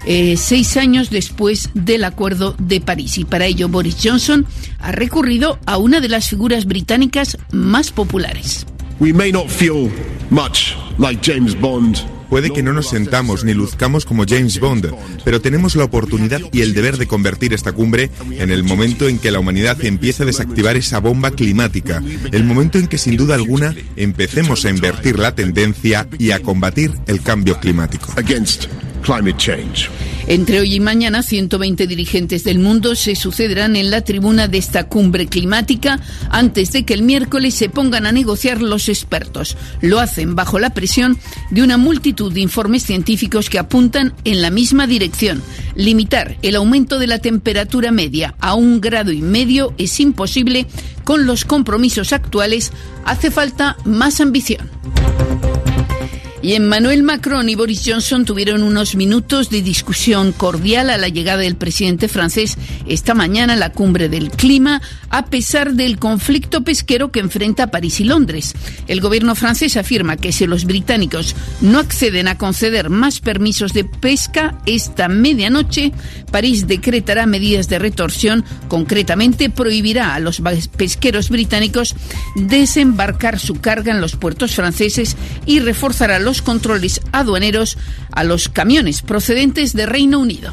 eh, 0.07 0.37
seis 0.37 0.77
años 0.77 1.11
después 1.11 1.71
del 1.75 2.05
Acuerdo 2.05 2.55
de 2.59 2.81
París. 2.81 3.19
Y 3.19 3.25
para 3.25 3.47
ello 3.47 3.69
Boris 3.69 3.99
Johnson 4.03 4.47
ha 4.79 4.93
recurrido 4.93 5.59
a 5.67 5.77
una 5.77 6.01
de 6.01 6.09
las 6.09 6.29
figuras 6.29 6.65
británicas 6.65 7.37
más 7.53 7.91
populares. 7.91 8.67
Puede 12.29 12.51
que 12.51 12.63
no 12.63 12.75
nos 12.75 12.91
sentamos 12.91 13.45
ni 13.45 13.55
luzcamos 13.55 14.05
como 14.05 14.27
James 14.29 14.61
Bond, 14.61 14.95
pero 15.25 15.41
tenemos 15.41 15.75
la 15.75 15.85
oportunidad 15.85 16.41
y 16.53 16.61
el 16.61 16.75
deber 16.75 16.99
de 16.99 17.07
convertir 17.07 17.55
esta 17.55 17.73
cumbre 17.73 18.11
en 18.31 18.51
el 18.51 18.63
momento 18.63 19.09
en 19.09 19.19
que 19.19 19.31
la 19.31 19.41
humanidad 19.41 19.83
empiece 19.85 20.23
a 20.23 20.27
desactivar 20.27 20.77
esa 20.77 21.01
bomba 21.01 21.31
climática, 21.31 22.03
el 22.31 22.45
momento 22.45 22.79
en 22.79 22.89
que 22.89 22.99
sin 22.99 23.17
duda 23.17 23.37
alguna 23.37 23.75
empecemos 23.97 24.67
a 24.67 24.71
invertir 24.71 25.19
la 25.19 25.35
tendencia 25.35 26.07
y 26.19 26.33
a 26.33 26.41
combatir 26.41 26.93
el 27.07 27.23
cambio 27.23 27.59
climático. 27.59 28.13
Entre 30.27 30.61
hoy 30.61 30.77
y 30.77 30.81
mañana, 30.81 31.23
120 31.23 31.87
dirigentes 31.87 32.45
del 32.45 32.59
mundo 32.59 32.95
se 32.95 33.17
sucederán 33.17 33.75
en 33.75 33.91
la 33.91 34.03
tribuna 34.03 34.47
de 34.47 34.59
esta 34.59 34.85
cumbre 34.85 35.27
climática 35.27 35.99
antes 36.31 36.71
de 36.73 36.85
que 36.85 36.95
el 36.95 37.03
miércoles 37.03 37.55
se 37.55 37.69
pongan 37.69 38.07
a 38.07 38.13
negociar 38.13 38.63
los 38.63 38.89
expertos. 38.89 39.57
Lo 39.81 39.99
hacen 39.99 40.37
bajo 40.37 40.59
la 40.59 40.71
presión 40.71 41.19
de 41.51 41.63
una 41.63 41.79
multitud 41.79 42.33
de 42.33 42.41
informes 42.41 42.85
científicos 42.85 43.51
que 43.51 43.59
apuntan 43.59 44.15
en 44.25 44.43
la 44.43 44.51
misma 44.51 44.87
dirección. 44.87 45.43
Limitar 45.75 46.37
el 46.43 46.57
aumento 46.57 46.99
de 46.99 47.07
la 47.07 47.19
temperatura 47.19 47.91
media 47.91 48.35
a 48.39 48.55
un 48.55 48.81
grado 48.81 49.13
y 49.13 49.23
medio 49.23 49.75
es 49.79 49.99
imposible. 49.99 50.67
Con 51.05 51.27
los 51.27 51.45
compromisos 51.45 52.13
actuales 52.13 52.71
hace 53.05 53.31
falta 53.31 53.77
más 53.85 54.21
ambición. 54.21 54.71
Y 56.43 56.55
Emmanuel 56.55 57.03
Macron 57.03 57.51
y 57.51 57.55
Boris 57.55 57.83
Johnson 57.85 58.25
tuvieron 58.25 58.63
unos 58.63 58.95
minutos 58.95 59.51
de 59.51 59.61
discusión 59.61 60.33
cordial 60.33 60.89
a 60.89 60.97
la 60.97 61.09
llegada 61.09 61.43
del 61.43 61.57
presidente 61.57 62.09
francés 62.09 62.57
esta 62.89 63.13
mañana 63.13 63.53
a 63.53 63.57
la 63.57 63.73
cumbre 63.73 64.09
del 64.09 64.31
clima, 64.31 64.81
a 65.11 65.27
pesar 65.27 65.75
del 65.75 65.99
conflicto 65.99 66.65
pesquero 66.65 67.13
que 67.13 67.21
enfrenta 67.21 67.71
París 67.71 68.01
y 68.01 68.05
Londres. 68.05 68.55
El 68.89 69.03
gobierno 69.03 69.35
francés 69.35 69.77
afirma 69.77 70.17
que 70.17 70.33
si 70.33 70.47
los 70.47 70.65
británicos 70.65 71.37
no 71.61 71.79
acceden 71.79 72.27
a 72.27 72.39
conceder 72.39 72.89
más 72.89 73.21
permisos 73.21 73.75
de 73.75 73.85
pesca 73.85 74.59
esta 74.65 75.09
medianoche, 75.09 75.93
París 76.31 76.67
decretará 76.67 77.27
medidas 77.27 77.69
de 77.69 77.79
retorsión, 77.79 78.45
concretamente 78.69 79.51
prohibirá 79.51 80.15
a 80.15 80.21
los 80.21 80.43
pesqueros 80.77 81.29
británicos 81.31 81.95
desembarcar 82.37 83.39
su 83.39 83.61
carga 83.61 83.93
en 83.93 84.01
los 84.01 84.17
puertos 84.17 84.55
franceses 84.55 85.17
y 85.47 85.61
reforzará 85.61 86.19
los 86.19 86.43
controles 86.43 87.01
aduaneros 87.13 87.79
a 88.13 88.25
los 88.25 88.49
camiones 88.49 89.03
procedentes 89.03 89.73
de 89.75 89.87
Reino 89.87 90.19
Unido. 90.19 90.53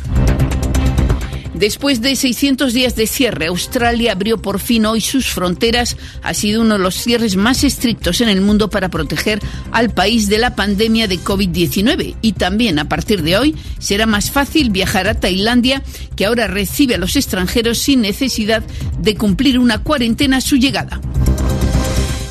Después 1.60 2.02
de 2.02 2.16
600 2.16 2.72
días 2.72 2.96
de 2.96 3.08
cierre, 3.08 3.48
Australia 3.48 4.12
abrió 4.12 4.38
por 4.40 4.60
fin 4.60 4.86
hoy 4.86 5.02
sus 5.02 5.26
fronteras. 5.28 5.98
Ha 6.22 6.36
sido 6.36 6.62
uno 6.62 6.78
de 6.78 6.84
los 6.84 6.94
cierres 6.94 7.36
más 7.36 7.64
estrictos 7.64 8.22
en 8.22 8.30
el 8.30 8.42
mundo 8.42 8.70
para 8.70 8.90
proteger 8.90 9.40
al 9.72 9.90
país 9.90 10.30
de 10.30 10.38
la 10.38 10.56
pandemia 10.56 11.08
de 11.08 11.18
COVID-19. 11.18 12.16
Y 12.22 12.34
también 12.34 12.78
a 12.78 12.88
partir 12.88 13.24
de 13.24 13.38
hoy 13.38 13.56
será 13.80 14.06
más 14.06 14.30
fácil 14.30 14.70
viajar 14.70 15.08
a 15.08 15.20
Tailandia, 15.20 15.82
que 16.16 16.28
ahora 16.28 16.48
recibe 16.48 16.94
a 16.94 17.00
los 17.00 17.16
extranjeros 17.16 17.80
sin 17.80 18.02
necesidad 18.02 18.62
de 19.00 19.16
cumplir 19.16 19.58
una 19.58 19.82
cuarentena 19.82 20.38
a 20.38 20.42
su 20.42 20.58
llegada. 20.58 21.02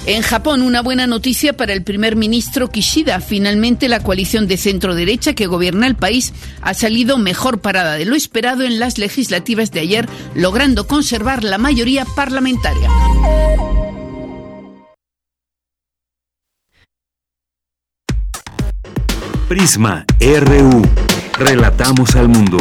En 0.06 0.22
Japón, 0.22 0.62
una 0.62 0.82
buena 0.82 1.08
noticia 1.08 1.56
para 1.56 1.72
el 1.72 1.82
primer 1.82 2.14
ministro 2.14 2.70
Kishida. 2.70 3.18
Finalmente, 3.18 3.88
la 3.88 4.04
coalición 4.04 4.46
de 4.46 4.56
centro-derecha 4.56 5.34
que 5.34 5.48
gobierna 5.48 5.88
el 5.88 5.96
país 5.96 6.32
ha 6.62 6.74
salido 6.74 7.18
mejor 7.18 7.60
parada 7.60 7.94
de 7.94 8.04
lo 8.04 8.14
esperado 8.14 8.62
en 8.62 8.78
las 8.78 8.98
legislativas 8.98 9.72
de 9.72 9.80
ayer, 9.80 10.08
logrando 10.36 10.86
conservar 10.86 11.42
la 11.42 11.58
mayoría 11.58 12.06
parlamentaria. 12.14 12.88
Prisma 19.48 20.04
RU. 20.20 20.82
Relatamos 21.36 22.14
al 22.14 22.28
mundo. 22.28 22.58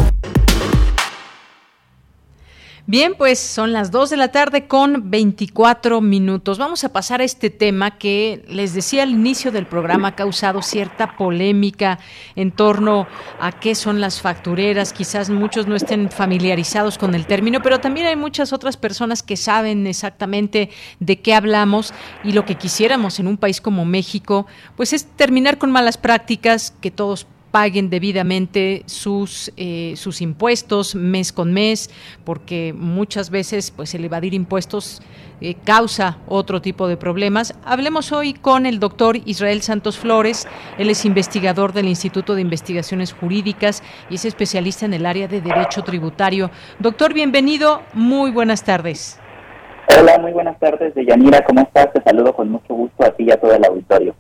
Bien, 2.87 3.15
pues 3.17 3.39
son 3.39 3.73
las 3.73 3.89
2 3.89 4.11
de 4.11 4.17
la 4.17 4.27
tarde 4.27 4.67
con 4.67 5.09
24 5.09 6.01
minutos. 6.01 6.59
Vamos 6.59 6.83
a 6.83 6.93
pasar 6.93 7.19
a 7.19 7.23
este 7.23 7.49
tema 7.49 7.97
que 7.97 8.45
les 8.47 8.75
decía 8.75 9.01
al 9.01 9.09
inicio 9.09 9.51
del 9.51 9.65
programa 9.65 10.09
ha 10.09 10.15
causado 10.15 10.61
cierta 10.61 11.17
polémica 11.17 11.97
en 12.35 12.51
torno 12.51 13.07
a 13.39 13.53
qué 13.53 13.73
son 13.73 14.01
las 14.01 14.21
factureras. 14.21 14.93
Quizás 14.93 15.31
muchos 15.31 15.65
no 15.65 15.75
estén 15.75 16.11
familiarizados 16.11 16.99
con 16.99 17.15
el 17.15 17.25
término, 17.25 17.59
pero 17.63 17.79
también 17.79 18.05
hay 18.05 18.15
muchas 18.15 18.53
otras 18.53 18.77
personas 18.77 19.23
que 19.23 19.35
saben 19.35 19.87
exactamente 19.87 20.69
de 20.99 21.19
qué 21.21 21.33
hablamos 21.33 21.91
y 22.23 22.33
lo 22.33 22.45
que 22.45 22.53
quisiéramos 22.53 23.19
en 23.19 23.25
un 23.25 23.37
país 23.37 23.61
como 23.61 23.83
México, 23.85 24.45
pues 24.75 24.93
es 24.93 25.05
terminar 25.05 25.57
con 25.57 25.71
malas 25.71 25.97
prácticas 25.97 26.69
que 26.81 26.91
todos 26.91 27.25
paguen 27.55 27.89
debidamente 27.89 28.83
sus, 28.85 29.49
eh, 29.55 29.93
sus 29.95 30.19
impuestos 30.19 30.93
mes 30.93 31.31
con 31.31 31.53
mes, 31.53 31.89
porque 32.25 32.73
muchas 32.75 33.29
veces 33.29 33.71
pues 33.71 33.95
el 33.95 34.03
evadir 34.03 34.33
impuestos 34.33 35.01
eh, 35.39 35.55
causa 35.63 36.17
otro 36.27 36.61
tipo 36.61 36.89
de 36.89 36.97
problemas. 36.97 37.57
Hablemos 37.63 38.11
hoy 38.11 38.33
con 38.33 38.65
el 38.65 38.81
doctor 38.81 39.19
Israel 39.23 39.61
Santos 39.61 39.97
Flores, 39.97 40.49
él 40.77 40.89
es 40.89 41.05
investigador 41.05 41.71
del 41.71 41.87
Instituto 41.87 42.35
de 42.35 42.41
Investigaciones 42.41 43.13
Jurídicas 43.13 43.83
y 44.09 44.15
es 44.15 44.25
especialista 44.25 44.85
en 44.85 44.93
el 44.93 45.05
área 45.05 45.29
de 45.29 45.39
Derecho 45.39 45.81
Tributario. 45.81 46.51
Doctor, 46.79 47.13
bienvenido, 47.13 47.83
muy 47.93 48.31
buenas 48.31 48.65
tardes. 48.65 49.17
Hola, 49.97 50.17
muy 50.19 50.33
buenas 50.33 50.59
tardes, 50.59 50.93
Deyanira, 50.93 51.41
¿cómo 51.45 51.61
estás? 51.61 51.93
Te 51.93 52.01
saludo 52.01 52.33
con 52.33 52.51
mucho 52.51 52.73
gusto 52.73 53.05
a 53.05 53.11
ti 53.11 53.23
y 53.23 53.31
a 53.31 53.39
todo 53.39 53.53
el 53.53 53.63
auditorio. 53.63 54.13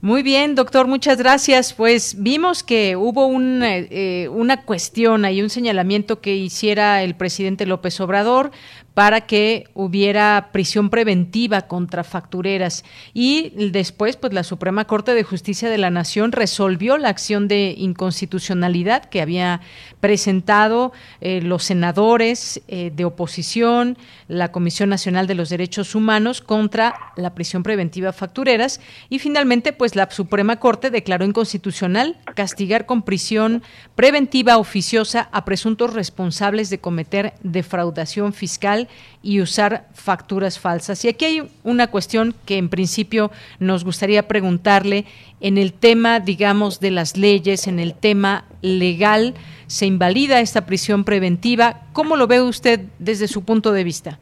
Muy 0.00 0.22
bien, 0.22 0.54
doctor, 0.54 0.86
muchas 0.86 1.18
gracias. 1.18 1.72
Pues 1.72 2.22
vimos 2.22 2.62
que 2.62 2.94
hubo 2.94 3.28
eh, 3.40 3.88
eh, 3.90 4.28
una 4.28 4.62
cuestión 4.62 5.24
y 5.24 5.42
un 5.42 5.50
señalamiento 5.50 6.20
que 6.20 6.36
hiciera 6.36 7.02
el 7.02 7.16
presidente 7.16 7.66
López 7.66 8.00
Obrador 8.00 8.52
para 8.98 9.20
que 9.20 9.68
hubiera 9.74 10.48
prisión 10.50 10.90
preventiva 10.90 11.68
contra 11.68 12.02
factureras. 12.02 12.84
Y 13.14 13.52
después, 13.70 14.16
pues 14.16 14.32
la 14.32 14.42
Suprema 14.42 14.86
Corte 14.86 15.14
de 15.14 15.22
Justicia 15.22 15.70
de 15.70 15.78
la 15.78 15.90
Nación 15.90 16.32
resolvió 16.32 16.98
la 16.98 17.08
acción 17.08 17.46
de 17.46 17.76
inconstitucionalidad 17.78 19.04
que 19.04 19.22
había 19.22 19.60
presentado 20.00 20.92
eh, 21.20 21.40
los 21.42 21.62
senadores 21.62 22.60
eh, 22.66 22.90
de 22.92 23.04
oposición, 23.04 23.96
la 24.26 24.50
Comisión 24.50 24.88
Nacional 24.88 25.28
de 25.28 25.36
los 25.36 25.48
Derechos 25.48 25.94
Humanos 25.94 26.40
contra 26.40 27.12
la 27.14 27.36
prisión 27.36 27.62
preventiva 27.62 28.12
factureras. 28.12 28.80
Y 29.10 29.20
finalmente, 29.20 29.72
pues 29.72 29.94
la 29.94 30.10
Suprema 30.10 30.56
Corte 30.56 30.90
declaró 30.90 31.24
inconstitucional 31.24 32.16
castigar 32.34 32.84
con 32.84 33.02
prisión 33.02 33.62
preventiva 33.94 34.56
oficiosa 34.56 35.28
a 35.30 35.44
presuntos 35.44 35.94
responsables 35.94 36.68
de 36.68 36.80
cometer 36.80 37.34
defraudación 37.44 38.32
fiscal 38.32 38.87
y 39.22 39.40
usar 39.40 39.86
facturas 39.92 40.58
falsas. 40.58 41.04
Y 41.04 41.08
aquí 41.08 41.24
hay 41.24 41.50
una 41.64 41.88
cuestión 41.88 42.34
que 42.46 42.58
en 42.58 42.68
principio 42.68 43.30
nos 43.58 43.84
gustaría 43.84 44.28
preguntarle 44.28 45.04
en 45.40 45.58
el 45.58 45.72
tema, 45.72 46.20
digamos, 46.20 46.80
de 46.80 46.90
las 46.90 47.16
leyes, 47.16 47.66
en 47.66 47.78
el 47.78 47.94
tema 47.94 48.44
legal, 48.62 49.34
se 49.66 49.86
invalida 49.86 50.40
esta 50.40 50.66
prisión 50.66 51.04
preventiva. 51.04 51.82
¿Cómo 51.92 52.16
lo 52.16 52.26
ve 52.26 52.40
usted 52.40 52.80
desde 52.98 53.28
su 53.28 53.44
punto 53.44 53.72
de 53.72 53.84
vista? 53.84 54.18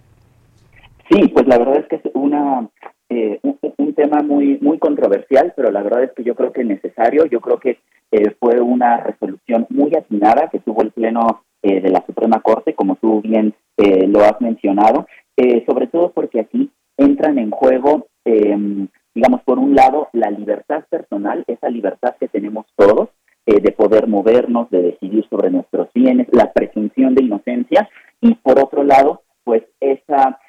Sí, 1.11 1.29
pues 1.29 1.47
la 1.47 1.59
verdad 1.59 1.79
es 1.79 1.87
que 1.87 1.97
es 1.97 2.03
una 2.15 2.69
eh, 3.09 3.39
un, 3.43 3.95
tema 3.95 4.21
muy 4.23 4.59
muy 4.61 4.79
controversial, 4.79 5.55
pero 5.57 5.71
la 5.71 5.83
verdad 5.83 6.05
es 6.05 6.13
que 6.13 6.25
yo 6.25 6.35
creo 6.35 6.53
que 6.53 6.63
es 6.63 6.67
necesario. 6.67 7.25
Yo 7.27 7.41
creo 7.41 7.59
que 7.59 7.79
eh, 8.11 8.35
fue 8.39 8.61
una 8.61 8.99
resolución 8.99 9.67
muy 9.71 9.95
atinada 9.95 10.49
que 10.51 10.59
tuvo 10.59 10.83
el 10.83 10.91
Pleno 10.91 11.45
eh, 11.69 11.81
de 11.81 11.91
la 11.91 12.05
Suprema 12.07 12.41
Corte, 12.43 12.75
como 12.75 12.95
tú 12.95 13.21
bien 13.21 13.53
eh, 13.77 14.07
lo 14.07 14.21
has 14.21 14.41
mencionado, 14.41 15.09
eh, 15.37 15.65
sobre 15.67 15.89
todo 15.89 16.13
porque 16.13 16.39
aquí 16.39 16.71
entran 16.97 17.39
en 17.39 17.51
juego, 17.51 18.07
em, 18.25 18.87
digamos, 19.13 19.43
por 19.43 19.59
un 19.59 19.75
lado, 19.75 20.09
la 20.13 20.31
libertad 20.31 20.85
personal, 20.89 21.43
esa 21.49 21.69
libertad 21.69 22.15
que 22.21 22.29
tenemos 22.29 22.67
todos 22.77 23.09
de 23.47 23.73
poder 23.73 24.09
movernos, 24.09 24.69
de 24.71 24.83
decidir 24.83 25.25
sobre 25.31 25.51
nuestros 25.51 25.89
bienes, 25.95 26.27
la 26.33 26.53
presunción 26.53 27.15
de 27.15 27.25
inocencia, 27.25 27.89
y 28.21 28.35
por 28.35 28.59
otro 28.59 28.83
lado, 28.83 29.23
pues 29.45 29.63
esa 29.79 30.41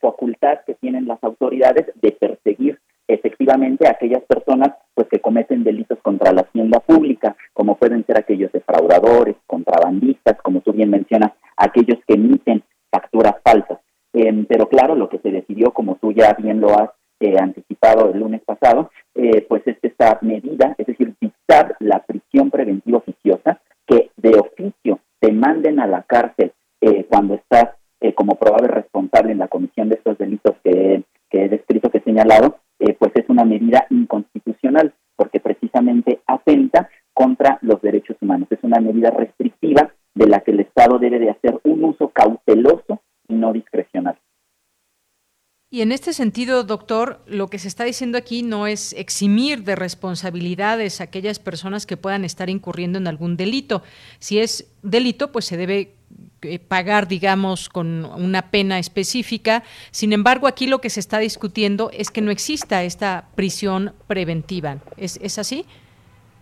facultad 0.00 0.58
que 0.66 0.74
tienen 0.74 1.06
las 1.06 1.22
autoridades 1.22 1.86
de 2.02 2.10
perseguir 2.10 2.80
efectivamente 3.14 3.88
aquellas 3.88 4.22
personas 4.24 4.70
pues 4.94 5.08
que 5.08 5.20
cometen 5.20 5.64
delitos 5.64 5.98
contra 6.02 6.32
la 6.32 6.42
hacienda 6.42 6.80
pública, 6.80 7.36
como 7.52 7.76
pueden 7.76 8.04
ser 8.06 8.18
aquellos 8.18 8.52
defraudadores, 8.52 9.36
contrabandistas, 9.46 10.36
como 10.42 10.60
tú 10.60 10.72
bien 10.72 10.90
mencionas, 10.90 11.32
aquellos 11.56 11.98
que 12.06 12.14
emiten 12.14 12.62
facturas 12.90 13.34
falsas. 13.44 13.78
Em, 14.12 14.44
pero 14.46 14.68
claro, 14.68 14.94
lo 14.94 15.08
que 15.08 15.18
se 15.18 15.30
decidió, 15.30 15.72
como 15.72 15.96
tú 15.96 16.12
ya 16.12 16.34
bien 16.34 16.60
lo 16.60 16.70
has 16.70 16.90
eh, 17.20 17.36
anticipado 17.38 18.10
el 18.10 18.18
lunes 18.18 18.42
pasado, 18.44 18.90
eh, 19.14 19.44
pues 19.48 19.62
es 19.66 19.76
esta 19.82 20.18
medida, 20.22 20.74
es 20.78 20.86
decir, 20.86 21.14
dictar 21.20 21.76
la 21.78 22.00
prisión 22.00 22.50
preventiva 22.50 22.98
oficiosa, 22.98 23.60
que 23.86 24.10
de 24.16 24.38
oficio 24.38 25.00
te 25.20 25.32
manden 25.32 25.80
a 25.80 25.86
la 25.86 26.02
cárcel 26.02 26.52
eh, 26.80 27.04
cuando 27.08 27.34
estás 27.34 27.70
como 28.14 28.36
probable 28.36 28.68
responsable 28.68 29.32
en 29.32 29.38
la 29.38 29.48
comisión 29.48 29.90
de 29.90 29.96
estos 29.96 30.16
delitos 30.16 30.56
que, 30.64 31.02
que 31.28 31.44
he 31.44 31.48
descrito, 31.50 31.90
que 31.90 31.98
he 31.98 32.02
señalado, 32.02 32.56
pues 32.98 33.12
es 33.14 33.28
una 33.28 33.44
medida 33.44 33.86
inconstitucional, 33.90 34.94
porque 35.16 35.40
precisamente 35.40 36.20
atenta 36.26 36.88
contra 37.12 37.58
los 37.62 37.80
derechos 37.82 38.16
humanos. 38.20 38.48
Es 38.50 38.60
una 38.62 38.80
medida 38.80 39.10
restrictiva 39.10 39.92
de 40.14 40.26
la 40.26 40.40
que 40.40 40.52
el 40.52 40.60
Estado 40.60 40.98
debe 40.98 41.18
de 41.18 41.30
hacer 41.30 41.60
un 41.64 41.84
uso 41.84 42.08
cauteloso 42.08 43.00
y 43.28 43.34
no 43.34 43.52
discrecional. 43.52 44.18
Y 45.72 45.82
en 45.82 45.92
este 45.92 46.12
sentido, 46.12 46.64
doctor, 46.64 47.20
lo 47.26 47.46
que 47.46 47.60
se 47.60 47.68
está 47.68 47.84
diciendo 47.84 48.18
aquí 48.18 48.42
no 48.42 48.66
es 48.66 48.92
eximir 48.94 49.62
de 49.62 49.76
responsabilidades 49.76 51.00
a 51.00 51.04
aquellas 51.04 51.38
personas 51.38 51.86
que 51.86 51.96
puedan 51.96 52.24
estar 52.24 52.50
incurriendo 52.50 52.98
en 52.98 53.06
algún 53.06 53.36
delito. 53.36 53.84
Si 54.18 54.40
es 54.40 54.76
delito, 54.82 55.30
pues 55.30 55.44
se 55.44 55.56
debe 55.56 55.94
eh, 56.42 56.58
pagar, 56.58 57.08
digamos, 57.08 57.68
con 57.68 58.04
una 58.04 58.42
pena 58.50 58.78
específica. 58.78 59.62
Sin 59.90 60.12
embargo, 60.12 60.46
aquí 60.46 60.66
lo 60.66 60.80
que 60.80 60.90
se 60.90 61.00
está 61.00 61.18
discutiendo 61.18 61.90
es 61.92 62.10
que 62.10 62.20
no 62.20 62.30
exista 62.30 62.82
esta 62.82 63.26
prisión 63.34 63.92
preventiva. 64.06 64.78
¿Es, 64.96 65.18
es 65.22 65.38
así? 65.38 65.64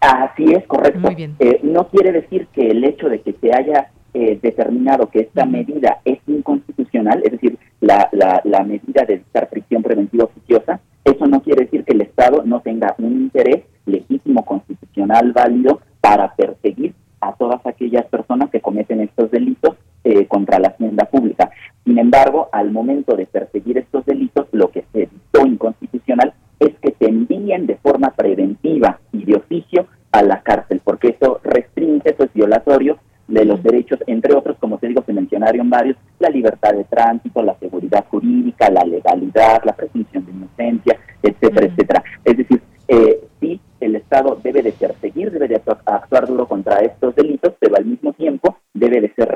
Así 0.00 0.44
es, 0.52 0.64
correcto. 0.66 1.00
Muy 1.00 1.14
bien. 1.14 1.36
Eh, 1.40 1.60
no 1.62 1.88
quiere 1.88 2.12
decir 2.12 2.46
que 2.52 2.68
el 2.68 2.84
hecho 2.84 3.08
de 3.08 3.20
que 3.20 3.34
se 3.40 3.52
haya 3.52 3.90
eh, 4.14 4.38
determinado 4.40 5.10
que 5.10 5.20
esta 5.20 5.44
medida 5.44 6.00
es 6.04 6.18
inconstitucional, 6.26 7.20
es 7.24 7.32
decir, 7.32 7.58
la, 7.80 8.08
la, 8.12 8.40
la 8.44 8.62
medida 8.64 9.04
de 9.06 9.18
dictar 9.18 9.48
prisión 9.48 9.82
preventiva 9.82 10.24
oficiosa, 10.24 10.80
eso 11.04 11.26
no 11.26 11.42
quiere 11.42 11.64
decir 11.64 11.84
que 11.84 11.94
el 11.94 12.02
Estado 12.02 12.42
no 12.44 12.60
tenga 12.60 12.94
un 12.98 13.12
interés 13.12 13.64
legítimo, 13.86 14.44
constitucional, 14.44 15.32
válido 15.32 15.80
para 16.00 16.34
perseguir 16.34 16.94
a 17.20 17.32
todas 17.32 17.64
aquellas 17.66 18.06
personas 18.06 18.50
que 18.50 18.60
cometen 18.60 19.00
estos 19.00 19.30
delitos 19.30 19.76
eh, 20.08 20.26
contra 20.26 20.58
la 20.58 20.68
hacienda 20.68 21.04
pública. 21.04 21.50
Sin 21.84 21.98
embargo, 21.98 22.48
al 22.50 22.70
momento 22.70 23.14
de 23.14 23.26
perseguir 23.26 23.76
estos 23.76 24.06
delitos, 24.06 24.46
lo 24.52 24.70
que 24.70 24.82
se 24.90 25.00
dictó 25.00 25.46
inconstitucional 25.46 26.32
es 26.58 26.74
que 26.80 26.94
se 26.98 27.10
envíen 27.10 27.66
de 27.66 27.76
forma 27.76 28.14
preventiva 28.14 29.00
y 29.12 29.26
de 29.26 29.36
oficio 29.36 29.86
a 30.10 30.22
la 30.22 30.40
cárcel, 30.40 30.80
porque 30.82 31.08
eso 31.08 31.40
restringe, 31.44 32.08
eso 32.08 32.24
es 32.24 32.32
violatorio 32.32 32.96
de 33.26 33.44
los 33.44 33.62
derechos, 33.62 33.98
entre 34.06 34.34
otros, 34.34 34.56
como 34.58 34.78
te 34.78 34.88
digo, 34.88 35.02
se 35.04 35.12
mencionaron 35.12 35.68
varios, 35.68 35.98
la 36.20 36.30
libertad 36.30 36.72
de 36.72 36.84
tránsito, 36.84 37.42
la 37.42 37.58
seguridad 37.58 38.06
jurídica, 38.10 38.70
la 38.70 38.84
legalidad, 38.84 39.60
la 39.64 39.74
presunción 39.74 40.24
de 40.24 40.32
inocencia, 40.32 40.98
etcétera, 41.22 41.66
etcétera. 41.66 42.04
Es 42.24 42.38
decir, 42.38 42.62
eh, 42.88 43.20
sí, 43.40 43.60
el 43.80 43.96
Estado 43.96 44.40
debe 44.42 44.62
de 44.62 44.72
perseguir, 44.72 45.30
debe 45.30 45.48
de 45.48 45.56
actuar 45.56 46.26
duro 46.26 46.46
contra 46.46 46.80
estos 46.80 47.14
delitos, 47.14 47.54
pero 47.60 47.76
al 47.76 47.84
mismo 47.84 48.12
tiempo 48.14 48.56
debe 48.72 49.00
de 49.00 49.12
ser 49.14 49.28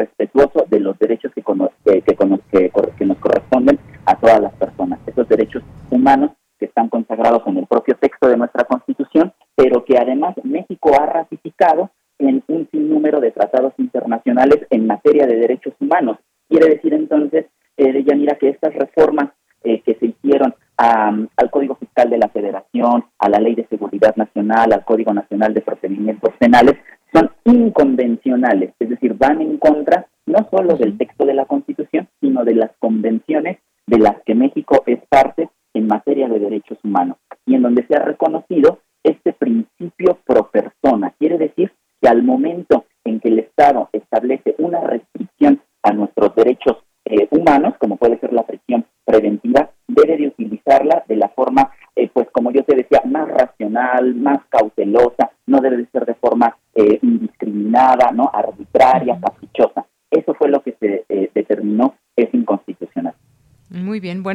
de 0.68 0.80
los 0.80 0.98
derechos 0.98 1.32
que, 1.34 1.42
cono 1.42 1.70
que, 1.84 2.02
que, 2.02 2.16
que, 2.50 2.70
que 2.98 3.04
nos 3.04 3.18
corresponden 3.18 3.78
a 4.06 4.16
todas 4.16 4.40
las 4.40 4.52
personas. 4.54 4.98
Esos 5.06 5.28
derechos 5.28 5.62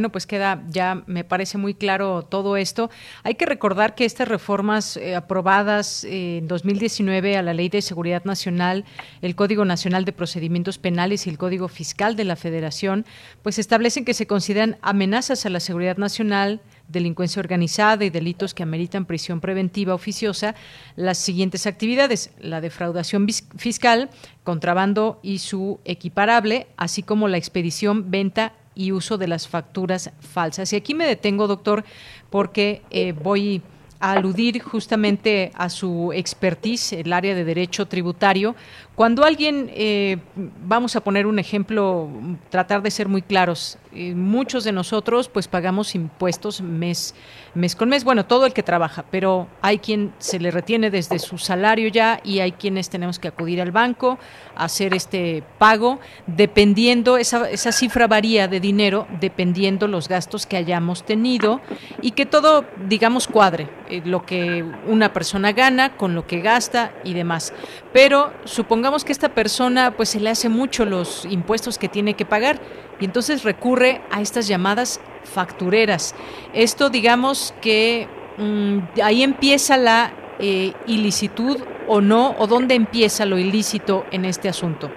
bueno, 0.08 0.14
pues 0.14 0.26
queda 0.26 0.64
ya, 0.70 1.04
me 1.06 1.26
parece 1.26 1.58
muy 1.58 1.74
claro 1.74 2.24
todo 2.24 2.56
esto. 2.56 2.90
Hay 3.24 3.36
que 3.36 3.46
recordar 3.46 3.94
que 3.94 4.06
estas 4.06 4.28
reformas 4.28 4.96
eh, 4.96 5.16
aprobadas 5.16 6.06
en 6.06 6.48
2019 6.48 7.36
a 7.36 7.42
la 7.42 7.54
Ley 7.54 7.68
de 7.68 7.82
Seguridad 7.82 8.24
Nacional, 8.24 8.86
el 9.22 9.36
Código 9.36 9.66
Nacional 9.66 10.06
de 10.06 10.14
Procedimientos 10.14 10.78
Penales 10.78 11.28
y 11.28 11.30
el 11.30 11.38
Código 11.38 11.68
Fiscal 11.68 12.16
de 12.16 12.24
la 12.24 12.38
Federación, 12.38 13.06
pues 13.44 13.60
establecen 13.60 14.06
que 14.06 14.14
se 14.14 14.28
consideran 14.28 14.78
amenazas 14.82 15.46
a 15.46 15.50
la 15.50 15.60
seguridad 15.60 15.98
nacional, 15.98 16.62
delincuencia 16.88 17.42
organizada 17.42 18.06
y 18.06 18.10
delitos 18.10 18.54
que 18.54 18.64
ameritan 18.64 19.06
prisión 19.06 19.42
preventiva 19.42 19.94
oficiosa 19.94 20.56
las 20.96 21.18
siguientes 21.18 21.68
actividades: 21.68 22.32
la 22.40 22.62
defraudación 22.62 23.28
fiscal, 23.58 24.10
contrabando 24.46 25.20
y 25.22 25.40
su 25.40 25.82
equiparable, 25.84 26.68
así 26.78 27.04
como 27.04 27.28
la 27.28 27.38
expedición, 27.38 28.10
venta 28.10 28.54
y 28.78 28.92
uso 28.92 29.18
de 29.18 29.28
las 29.28 29.48
facturas 29.48 30.12
falsas. 30.20 30.72
Y 30.72 30.76
aquí 30.76 30.94
me 30.94 31.08
detengo, 31.08 31.48
doctor, 31.48 31.84
porque 32.30 32.84
eh, 32.92 33.12
voy 33.12 33.62
a 34.00 34.12
aludir 34.12 34.62
justamente 34.62 35.52
a 35.56 35.70
su 35.70 36.12
expertise, 36.14 36.94
el 36.94 37.12
área 37.12 37.34
de 37.34 37.44
derecho 37.44 37.88
tributario. 37.88 38.56
Cuando 38.98 39.26
alguien, 39.26 39.70
eh, 39.76 40.18
vamos 40.66 40.96
a 40.96 41.02
poner 41.02 41.28
un 41.28 41.38
ejemplo, 41.38 42.10
tratar 42.50 42.82
de 42.82 42.90
ser 42.90 43.08
muy 43.08 43.22
claros, 43.22 43.78
eh, 43.94 44.16
muchos 44.16 44.64
de 44.64 44.72
nosotros 44.72 45.30
pues 45.30 45.48
pagamos 45.48 45.94
impuestos 45.94 46.62
mes, 46.62 47.14
mes 47.54 47.76
con 47.76 47.90
mes, 47.90 48.04
bueno, 48.04 48.26
todo 48.26 48.48
el 48.48 48.54
que 48.54 48.64
trabaja, 48.64 49.06
pero 49.12 49.48
hay 49.62 49.78
quien 49.78 50.14
se 50.18 50.40
le 50.40 50.50
retiene 50.50 50.90
desde 50.90 51.20
su 51.20 51.38
salario 51.38 51.90
ya 51.90 52.20
y 52.24 52.40
hay 52.40 52.54
quienes 52.54 52.90
tenemos 52.90 53.20
que 53.20 53.28
acudir 53.28 53.62
al 53.62 53.72
banco 53.72 54.18
a 54.56 54.66
hacer 54.66 54.96
este 54.96 55.44
pago, 55.60 56.00
dependiendo, 56.26 57.18
esa, 57.18 57.50
esa 57.52 57.72
cifra 57.72 58.08
varía 58.08 58.48
de 58.48 58.60
dinero 58.60 59.08
dependiendo 59.20 59.88
los 59.88 60.08
gastos 60.08 60.48
que 60.48 60.58
hayamos 60.58 61.06
tenido 61.06 61.62
y 62.02 62.12
que 62.12 62.26
todo, 62.26 62.66
digamos, 62.88 63.28
cuadre, 63.28 63.70
eh, 63.90 64.02
lo 64.04 64.26
que 64.26 64.66
una 64.88 65.14
persona 65.14 65.54
gana 65.54 65.98
con 65.98 66.16
lo 66.16 66.26
que 66.26 66.42
gasta 66.42 66.94
y 67.04 67.14
demás. 67.14 67.54
Pero 67.98 68.30
supongamos 68.44 69.04
que 69.04 69.12
esta 69.12 69.30
persona 69.30 69.96
pues 69.98 70.10
se 70.10 70.20
le 70.20 70.30
hace 70.30 70.50
mucho 70.50 70.86
los 70.86 71.26
impuestos 71.26 71.80
que 71.80 71.88
tiene 71.88 72.14
que 72.14 72.26
pagar 72.26 72.58
y 73.00 73.06
entonces 73.06 73.44
recurre 73.44 74.02
a 74.12 74.22
estas 74.22 74.48
llamadas 74.48 75.02
factureras. 75.24 76.14
Esto 76.54 76.92
digamos 76.92 77.56
que 77.60 78.08
mm, 78.38 79.02
ahí 79.02 79.24
empieza 79.24 79.78
la 79.78 80.12
eh, 80.38 80.74
ilicitud 80.86 81.58
o 81.88 82.00
no, 82.00 82.36
o 82.38 82.46
dónde 82.46 82.76
empieza 82.76 83.26
lo 83.26 83.40
ilícito 83.40 84.04
en 84.12 84.26
este 84.26 84.48
asunto. 84.48 84.92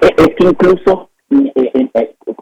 Eh, 0.00 0.12
es 0.16 0.34
que 0.36 0.44
incluso 0.44 1.10
eh, 1.30 1.70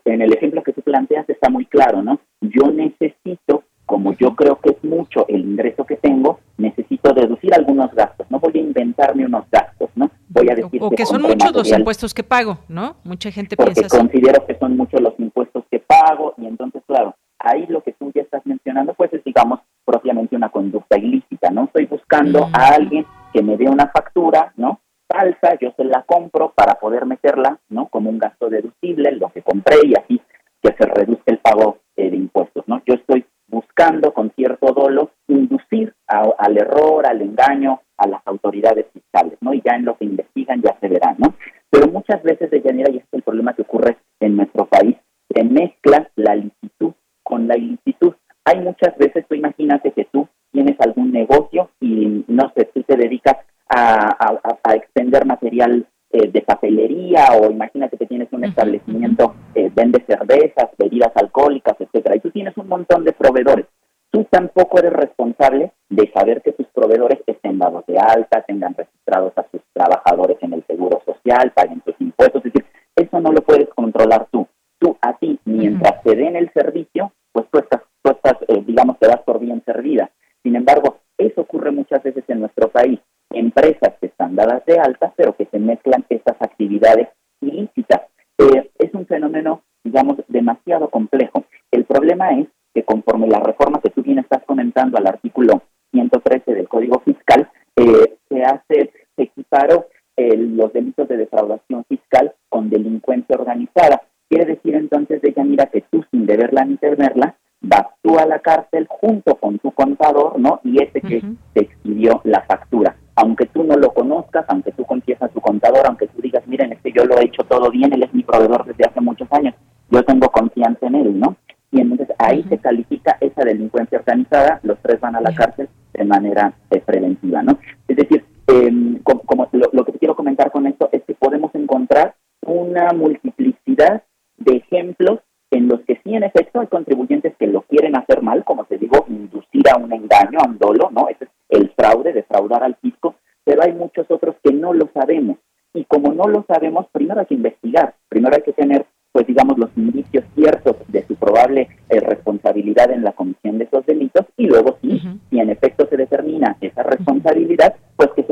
en 0.06 0.22
el 0.22 0.32
ejemplo 0.32 0.62
que 0.62 0.72
tú 0.72 0.80
planteas 0.80 1.28
está 1.28 1.50
muy 1.50 1.66
claro, 1.66 2.02
¿no? 2.02 2.18
Yo 2.40 2.72
necesito 2.72 3.64
como 3.86 4.14
yo 4.16 4.34
creo 4.34 4.58
que 4.60 4.70
es 4.70 4.84
mucho 4.84 5.26
el 5.28 5.42
ingreso 5.42 5.84
que 5.84 5.96
tengo, 5.96 6.40
necesito 6.56 7.12
deducir 7.12 7.54
algunos 7.54 7.92
gastos. 7.94 8.13
Voy 8.44 8.60
a 8.60 8.62
inventarme 8.62 9.24
unos 9.24 9.44
gastos, 9.50 9.88
¿no? 9.94 10.10
Voy 10.28 10.50
a 10.50 10.54
decir 10.54 10.78
o 10.82 10.90
que, 10.90 11.06
son 11.06 11.22
muchos 11.22 11.54
los 11.54 11.70
impuestos 11.70 12.12
que 12.12 12.22
pago, 12.22 12.58
¿no? 12.68 12.96
Mucha 13.02 13.30
gente 13.30 13.56
porque 13.56 13.72
piensa 13.72 13.98
considero 13.98 14.44
que 14.46 14.54
son 14.58 14.76
muchos 14.76 15.00
los 15.00 15.14
impuestos 15.18 15.64
que 15.70 15.78
pago 15.78 16.34
y 16.36 16.46
entonces, 16.46 16.82
claro, 16.86 17.14
ahí 17.38 17.66
lo 17.68 17.82
que 17.82 17.92
tú 17.92 18.12
ya 18.14 18.20
estás 18.20 18.44
mencionando, 18.44 18.92
pues 18.92 19.12
es, 19.14 19.24
digamos, 19.24 19.60
propiamente 19.86 20.36
una 20.36 20.50
conducta 20.50 20.98
ilícita, 20.98 21.50
¿no? 21.50 21.64
Estoy 21.64 21.86
buscando 21.86 22.50
a 22.52 22.74
alguien 22.74 23.06
que 23.32 23.42
me 23.42 23.56
dé 23.56 23.64
una 23.64 23.88
factura, 23.88 24.52
¿no? 24.56 24.80
Falsa, 25.08 25.58
yo 25.58 25.72
se 25.76 25.84
la 25.84 26.02
compro 26.02 26.52
para 26.54 26.74
poder 26.74 27.06
meterla, 27.06 27.58
¿no? 27.70 27.86
Como 27.88 28.10
un 28.10 28.18
gasto 28.18 28.50
deducible, 28.50 29.12
lo 29.12 29.30
que 29.30 29.40
compré 29.40 29.76
y 29.84 29.94
así 29.94 30.20
que 30.62 30.74
se 30.78 30.86
reduzca 30.86 31.24
el 31.26 31.38
pago 31.38 31.78
eh, 31.96 32.10
de 32.10 32.16
impuestos, 32.16 32.64
¿no? 32.66 32.82
Yo 32.86 32.94
estoy 32.94 33.24
buscando 33.48 34.12
con 34.12 34.30
cierto 34.34 34.72
dolo 34.72 35.10
inducir 35.28 35.94
al 36.06 36.56
error, 36.56 37.06
al 37.06 37.22
engaño 37.22 37.80
a 37.96 38.08
las 38.08 38.26
autoridades 38.26 38.86
fiscales, 38.92 39.38
¿no? 39.40 39.54
Y 39.54 39.62
ya 39.64 39.76
en 39.76 39.84
lo 39.84 39.96
que 39.96 40.04
investigan 40.04 40.62
ya 40.62 40.76
se 40.80 40.88
verá, 40.88 41.14
¿no? 41.18 41.34
Pero 41.70 41.88
muchas 41.88 42.22
veces, 42.22 42.50
de 42.50 42.60
manera, 42.60 42.90
y 42.90 42.98
este 42.98 43.08
es 43.08 43.14
el 43.14 43.22
problema 43.22 43.54
que 43.54 43.62
ocurre 43.62 43.96
en 44.20 44.36
nuestro 44.36 44.66
país, 44.66 44.96
se 45.28 45.44
mezcla 45.44 46.10
la 46.16 46.36
licitud 46.36 46.92
con 47.22 47.48
la 47.48 47.56
ilicitud. 47.56 48.14
Hay 48.44 48.60
muchas 48.60 48.96
veces, 48.98 49.24
tú 49.28 49.34
imagínate 49.34 49.92
que 49.92 50.04
tú 50.06 50.28
tienes 50.52 50.76
algún 50.80 51.12
negocio 51.12 51.70
y, 51.80 52.24
no 52.28 52.52
sé, 52.56 52.66
tú 52.74 52.82
te 52.82 52.96
dedicas 52.96 53.36
a, 53.68 54.38
a 54.62 54.74
extender 54.74 55.24
material 55.24 55.86
eh, 56.16 56.30
de 56.30 56.42
papelería 56.42 57.26
o 57.32 57.50
imagínate 57.50 57.96
que 57.96 58.06
tienes 58.06 58.32
un 58.32 58.44
establecimiento, 58.44 59.34
eh, 59.52 59.68
vende 59.74 60.00
cervezas, 60.06 60.70
bebidas 60.78 61.10
alcohólicas, 61.16 61.74
etcétera, 61.80 62.14
y 62.14 62.20
tú 62.20 62.30
tienes 62.30 62.56
un 62.56 62.68
montón 62.68 63.02
de 63.02 63.12
proveedores. 63.12 63.66
Tú 64.12 64.24
tampoco 64.30 64.78
eres 64.78 64.92
responsable 64.92 65.72
de 65.88 66.12
saber 66.12 66.40
que 66.42 66.52
tus 66.52 66.68
proveedores 66.68 67.18
estén 67.26 67.58
dados 67.58 67.84
de 67.86 67.93
alta, 68.04 68.42
tengan 68.42 68.74
registrados 68.74 69.32
a 69.36 69.46
sus 69.50 69.60
trabajadores 69.72 70.38
en 70.40 70.54
el 70.54 70.64
seguro 70.66 71.02
social, 71.04 71.52
paguen 71.52 71.82
sus 71.84 71.94
impuestos, 72.00 72.44
es 72.44 72.52
decir, 72.52 72.66
eso 72.96 73.20
no 73.20 73.32
lo 73.32 73.42
puedes 73.42 73.68
controlar 73.70 74.28
tú. 74.30 74.46
Tú 74.78 74.96
a 75.00 75.16
ti, 75.16 75.38
mientras 75.44 76.02
te 76.02 76.14
den 76.14 76.36
el 76.36 76.52
servicio, 76.52 77.12
pues 77.32 77.46
tú 77.50 77.58
estás, 77.58 77.82
tú 78.02 78.10
estás 78.10 78.36
eh, 78.48 78.62
digamos, 78.66 78.98
te 78.98 79.08
das 79.08 79.20
por 79.22 79.38
bien 79.38 79.62
servida. 79.64 80.10
Sin 80.42 80.56
embargo, 80.56 80.98
eso 81.16 81.40
ocurre 81.40 81.70
muchas 81.70 82.02
veces 82.02 82.24
en 82.28 82.40
nuestro 82.40 82.68
país 82.68 83.00
empresas 83.30 83.94
que 84.00 84.06
están 84.06 84.36
dadas 84.36 84.64
de 84.66 84.78
alta, 84.78 85.12
pero 85.16 85.36
que 85.36 85.46
se 85.46 85.58
mezclan 85.58 86.04
estas 86.08 86.36
actividades 86.40 87.08
ilícitas. 87.40 88.02
Eh, 88.38 88.70
es 88.78 88.94
un 88.94 89.06
fenómeno, 89.06 89.62
digamos, 89.82 90.16
demasiado 90.28 90.88
complejo. 90.90 91.44
El 91.70 91.84
problema 91.84 92.38
es 92.38 92.48
que 92.74 92.84
conforme 92.84 93.28
la 93.28 93.40
reforma 93.40 93.80
que 93.80 93.90
tú 93.90 94.02
bien 94.02 94.18
estás 94.18 94.42
comentando 94.44 94.98
al 94.98 95.06
artículo 95.06 95.62
113 95.92 96.54
del 96.54 96.68
Código 96.68 97.00
Fiscal, 97.00 97.48
eh, 97.76 98.16
se 98.28 98.42
hace, 98.42 98.92
se 99.16 99.22
equiparó 99.22 99.86
eh, 100.16 100.36
los 100.36 100.72
delitos 100.72 101.08
de 101.08 101.16
defraudación 101.16 101.84
fiscal 101.84 102.34
con 102.48 102.70
delincuencia 102.70 103.36
organizada. 103.36 104.02
Quiere 104.28 104.46
decir 104.46 104.74
entonces, 104.74 105.22
de 105.22 105.30
ella, 105.30 105.44
mira, 105.44 105.66
que 105.66 105.82
tú 105.82 106.04
sin 106.10 106.26
deberla 106.26 106.64
ni 106.64 106.76
temerla, 106.76 107.36
vas 107.60 107.86
tú 108.02 108.18
a 108.18 108.26
la 108.26 108.40
cárcel 108.40 108.86
junto 108.88 109.36
con 109.36 109.58
tu 109.58 109.70
contador, 109.72 110.38
¿no? 110.38 110.60
Y 110.64 110.82
ese 110.82 111.00
que 111.00 111.22
te 111.52 111.60
expidió 111.60 112.20
la 112.24 112.42
factura 112.42 112.96
aunque 113.16 113.46
tú 113.46 113.62
no 113.62 113.76
lo 113.76 113.92
conozcas, 113.92 114.44
aunque 114.48 114.72
tú 114.72 114.84
confíes 114.84 115.20
a 115.22 115.28
tu 115.28 115.40
contador, 115.40 115.86
aunque 115.86 116.08
tú 116.08 116.20
digas, 116.20 116.46
miren, 116.46 116.72
es 116.72 116.80
que 116.80 116.92
yo 116.92 117.04
lo 117.04 117.18
he 117.18 117.26
hecho 117.26 117.44
todo 117.44 117.70
bien, 117.70 117.92
él 117.92 118.02
es 118.02 118.12
mi 118.12 118.22
proveedor 118.22 118.64
desde 118.64 118.84
hace 118.84 119.00
muchos 119.00 119.28
años, 119.30 119.54
yo 119.90 120.02
tengo 120.02 120.28
confianza 120.30 120.86
en 120.86 120.94
él, 120.96 121.20
¿no? 121.20 121.36
Y 121.70 121.80
entonces 121.80 122.08
ahí 122.18 122.44
se 122.48 122.58
califica 122.58 123.16
esa 123.20 123.44
delincuencia 123.44 123.98
organizada, 123.98 124.60
los 124.62 124.78
tres 124.82 125.00
van 125.00 125.16
a 125.16 125.20
la 125.20 125.32
cárcel 125.34 125.68
de 125.92 126.04
manera 126.04 126.54
eh, 126.70 126.80
preventiva, 126.80 127.42
¿no? 127.42 127.58
Es 127.88 127.96
decir, 127.96 128.24
em, 128.46 128.98
como, 129.02 129.48
lo, 129.52 129.70
lo, 129.72 129.84
que 129.84 129.92
quiero 129.92 130.14
comentar 130.16 130.50
con 130.50 130.66
esto 130.66 130.88
es 130.92 131.02
que 131.04 131.14
podemos 131.14 131.54
encontrar 131.54 132.14
una 132.42 132.92
multiplicidad 132.92 134.02
de 134.36 134.56
ejemplos 134.56 135.20
en 135.50 135.68
los 135.68 135.80
que 135.82 136.00
sí, 136.02 136.14
en 136.14 136.24
efecto, 136.24 136.60
hay 136.60 136.66
contribuyentes 136.66 137.34
que 137.38 137.46
lo 137.46 137.62
quieren 137.62 137.96
hacer 137.96 138.22
mal, 138.22 138.44
como 138.44 138.64
te 138.64 138.76
digo, 138.76 139.04
inducir 139.08 139.68
a 139.72 139.76
un 139.76 139.92
engaño, 139.92 140.38
a 140.40 140.48
un 140.48 140.58
dolo, 140.58 140.90
¿no? 140.90 141.08
Ese 141.08 141.24
es 141.24 141.30
el 141.48 141.70
fraude, 141.76 142.12
defraudar 142.12 142.64
al 142.64 142.74
fisco, 142.76 143.14
pero 143.44 143.62
hay 143.62 143.72
muchos 143.72 144.10
otros 144.10 144.34
que 144.42 144.52
no 144.52 144.72
lo 144.72 144.90
sabemos. 144.92 145.38
Y 145.72 145.84
como 145.84 146.12
no 146.12 146.24
lo 146.24 146.44
sabemos, 146.48 146.86
primero 146.92 147.20
hay 147.20 147.26
que 147.26 147.34
investigar, 147.34 147.94
primero 148.08 148.34
hay 148.34 148.42
que 148.42 148.52
tener, 148.52 148.86
pues 149.12 149.26
digamos, 149.26 149.58
los 149.58 149.70
indicios 149.76 150.24
ciertos 150.34 150.76
de 150.88 151.06
su 151.06 151.14
probable 151.14 151.68
eh, 151.88 152.00
responsabilidad 152.00 152.90
en 152.90 153.04
la 153.04 153.12
comisión 153.12 153.58
de 153.58 153.64
esos 153.64 153.86
delitos 153.86 154.26
y 154.36 154.46
luego 154.46 154.78
sí, 154.82 155.00
si 155.30 155.38
en 155.38 155.50
efecto 155.50 155.86
se 155.88 155.96
determina 155.96 156.56
esa 156.60 156.82
responsabilidad, 156.82 157.76
pues 157.96 158.10
que 158.16 158.24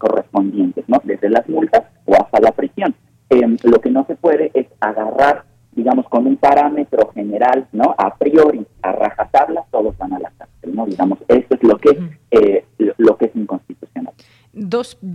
correspondientes, 0.00 0.84
¿no? 0.88 1.00
Desde 1.04 1.28
las 1.28 1.48
multas 1.48 1.84
o 2.06 2.14
hasta 2.14 2.40
la 2.40 2.52
prisión. 2.52 2.94
Em, 3.28 3.56
lo 3.62 3.80
que 3.80 3.90
no 3.90 4.04
se 4.06 4.16
puede 4.16 4.50
es 4.54 4.66
agarrar, 4.80 5.44
digamos, 5.72 6.08
con 6.08 6.26
un 6.26 6.36
parámetro 6.36 7.10
general, 7.14 7.68
¿no? 7.72 7.94
A 7.96 8.16
priori, 8.16 8.66
a 8.82 8.92
rajatabla, 8.92 9.64
todos 9.70 9.96
van 9.98 10.14
a 10.14 10.18
la 10.18 10.32
cárcel, 10.36 10.74
¿no? 10.74 10.86
Digamos, 10.86 11.18
esto 11.28 11.54
es 11.54 11.62
lo 11.62 11.76
que, 11.78 11.98
eh, 12.32 12.64
lo 12.98 13.16
que 13.16 13.26
es 13.26 13.36
inconstitucional. 13.36 14.14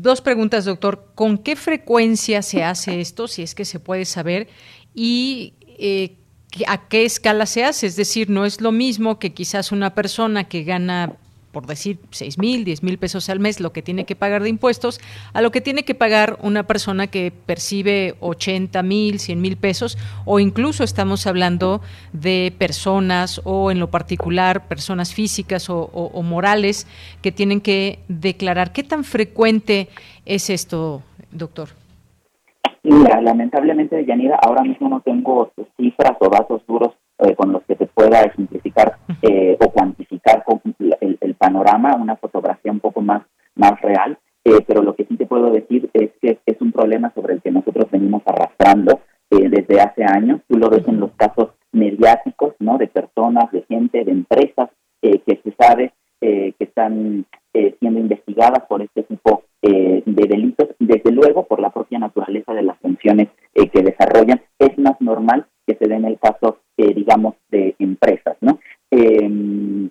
Dos, 0.06 0.22
preguntas, 0.22 0.66
doctor. 0.66 1.14
¿Con 1.16 1.40
qué 1.40 1.56
frecuencia 1.56 2.44
se 2.44 2.64
hace 2.64 3.02
esto, 3.02 3.28
si 3.28 3.42
es 3.42 3.56
que 3.56 3.66
se 3.66 3.80
puede 3.80 4.06
saber? 4.06 4.48
Y 4.94 5.56
eh, 5.80 6.18
a 6.68 6.88
qué 6.88 7.06
escala 7.06 7.48
se 7.48 7.64
hace. 7.64 7.88
Es 7.88 7.96
decir, 7.96 8.30
no 8.30 8.46
es 8.46 8.62
lo 8.62 8.72
mismo 8.72 9.18
que 9.18 9.34
quizás 9.34 9.72
una 9.72 9.96
persona 9.96 10.44
que 10.44 10.64
gana 10.64 11.18
por 11.56 11.68
decir 11.68 12.00
6 12.10 12.38
mil, 12.38 12.66
10 12.66 12.84
mil 12.84 12.98
pesos 12.98 13.30
al 13.30 13.40
mes, 13.40 13.62
lo 13.62 13.72
que 13.72 13.82
tiene 13.82 14.04
que 14.04 14.18
pagar 14.18 14.44
de 14.44 14.50
impuestos, 14.50 15.00
a 15.32 15.42
lo 15.42 15.52
que 15.52 15.62
tiene 15.62 15.84
que 15.84 15.96
pagar 15.96 16.38
una 16.42 16.64
persona 16.64 17.08
que 17.08 17.32
percibe 17.32 18.16
80 18.20 18.84
mil, 18.84 19.20
100 19.20 19.40
mil 19.40 19.56
pesos, 19.56 19.98
o 20.26 20.42
incluso 20.42 20.84
estamos 20.84 21.26
hablando 21.28 21.80
de 22.12 22.54
personas 22.60 23.40
o 23.46 23.72
en 23.72 23.80
lo 23.80 23.90
particular 23.90 24.68
personas 24.68 25.14
físicas 25.14 25.70
o, 25.70 25.84
o 25.94 26.22
morales 26.24 26.88
que 27.22 27.32
tienen 27.32 27.62
que 27.62 28.00
declarar. 28.10 28.74
¿Qué 28.74 28.84
tan 28.84 29.06
frecuente 29.06 29.88
es 30.26 30.50
esto, 30.50 31.04
doctor? 31.32 31.70
Mira, 32.84 33.22
lamentablemente, 33.22 34.06
Yanira, 34.06 34.38
ahora 34.46 34.62
mismo 34.64 34.90
no 34.90 35.00
tengo 35.00 35.54
cifras 35.78 36.18
o 36.20 36.28
datos 36.28 36.62
duros 36.68 36.94
eh, 37.18 37.34
con 37.34 37.54
los 37.54 37.64
que 37.64 37.76
te 37.76 37.86
pueda 37.86 38.24
ejemplificar 38.24 38.98
eh, 39.22 39.58
o 39.62 39.72
cuantificar 39.72 40.44
el, 41.00 41.36
panorama, 41.36 41.96
una 41.96 42.18
fotografía 42.18 42.74
un 42.74 42.82
poco 42.82 43.02
más, 43.02 43.24
más 43.56 43.80
real, 43.80 44.18
eh, 44.44 44.60
pero 44.68 44.82
lo 44.82 44.96
que 44.96 45.06
sí 45.06 45.16
te 45.16 45.26
puedo 45.26 45.50
decir 45.50 45.90
es 45.94 46.12
que 46.22 46.40
es 46.46 46.60
un 46.60 46.74
problema 46.74 47.14
sobre 47.16 47.36
el 47.36 47.42
que 47.42 47.52
nosotros 47.52 47.90
venimos 47.90 48.22
arrastrando 48.26 49.00
desde 49.30 49.80
hace 49.80 50.04
años. 50.04 50.42
Tú 50.48 50.58
lo 50.58 50.70
ves 50.70 50.88
en 50.88 51.00
los 51.00 51.12
casos 51.14 51.52
mediáticos, 51.72 52.54
¿no? 52.60 52.78
De 52.78 52.88
personas, 52.88 53.52
de 53.52 53.64
gente, 53.64 54.04
de 54.04 54.12
empresas 54.12 54.70
que 55.02 55.42
se 55.44 55.52
sabe 55.60 55.94
que 56.22 56.56
están 56.60 57.26
siendo 57.80 58.00
investigadas 58.00 58.66
por 58.68 58.82
este 58.82 59.04
tipo 59.04 59.44
de 59.62 60.04
delitos. 60.06 60.70
Desde 60.80 61.12
luego, 61.12 61.46
por 61.48 61.60
la 61.60 61.72
propia 61.72 62.00
naturaleza 62.00 62.54
de 62.54 62.64
las 62.64 62.78
funciones 62.80 63.30
que 63.54 63.82
desarrollan, 63.82 64.42
es 64.60 64.78
más 64.78 65.00
normal 65.02 65.48
que 65.66 65.76
se 65.76 65.88
den 65.88 66.06
el 66.06 66.20
caso, 66.20 66.60
eh, 66.65 66.65
digamos, 67.06 67.36
de 67.50 67.76
empresas, 67.78 68.36
¿no? 68.42 68.60
Em, 68.90 69.90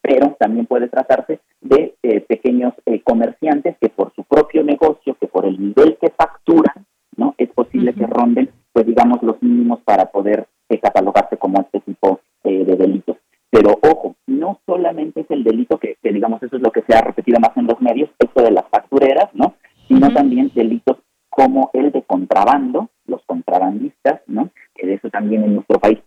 pero 0.00 0.36
también 0.38 0.66
puede 0.66 0.88
tratarse 0.88 1.40
de 1.60 1.94
eh, 2.02 2.20
pequeños 2.20 2.72
eh, 2.86 3.00
comerciantes 3.02 3.76
que 3.80 3.88
por 3.88 4.12
su 4.14 4.22
propio 4.24 4.62
negocio, 4.62 5.16
que 5.20 5.26
por 5.26 5.44
el 5.44 5.60
nivel 5.60 5.96
que 6.00 6.10
facturan, 6.10 6.86
¿no? 7.16 7.34
Es 7.36 7.50
posible 7.50 7.92
que 7.94 8.06
ronden, 8.06 8.50
pues 8.72 8.86
digamos, 8.86 9.22
los 9.22 9.42
mínimos 9.42 9.80
para 9.84 10.06
poder 10.06 10.46
catalogarse 10.80 11.36
como 11.36 11.60
este 11.60 11.80
tipo 11.80 12.20
de 12.42 12.64
delitos. 12.64 13.18
Pero 13.50 13.78
ojo, 13.82 14.16
no 14.26 14.60
solamente 14.64 15.20
es 15.20 15.30
el 15.30 15.44
delito 15.44 15.78
que, 15.78 15.98
digamos, 16.02 16.42
eso 16.42 16.56
es 16.56 16.62
lo 16.62 16.70
que 16.70 16.82
se 16.88 16.96
ha 16.96 17.02
repetido 17.02 17.38
más 17.38 17.54
en 17.58 17.66
los 17.66 17.78
medios, 17.82 18.08
esto 18.18 18.42
de 18.42 18.50
las 18.50 18.64
factureras, 18.70 19.28
¿no? 19.34 19.56
Sino 19.88 20.10
también 20.10 20.50
delitos 20.54 20.96
como 21.28 21.70
el 21.72 21.92
de 21.92 22.02
contrabando, 22.02 22.90
los 23.06 23.22
contrabandistas, 23.24 24.20
¿no? 24.26 24.50
Que 24.74 24.86
de 24.86 24.94
eso 24.94 25.08
también 25.10 25.44
en 25.44 25.54
nuestro 25.54 25.78
país 25.78 25.98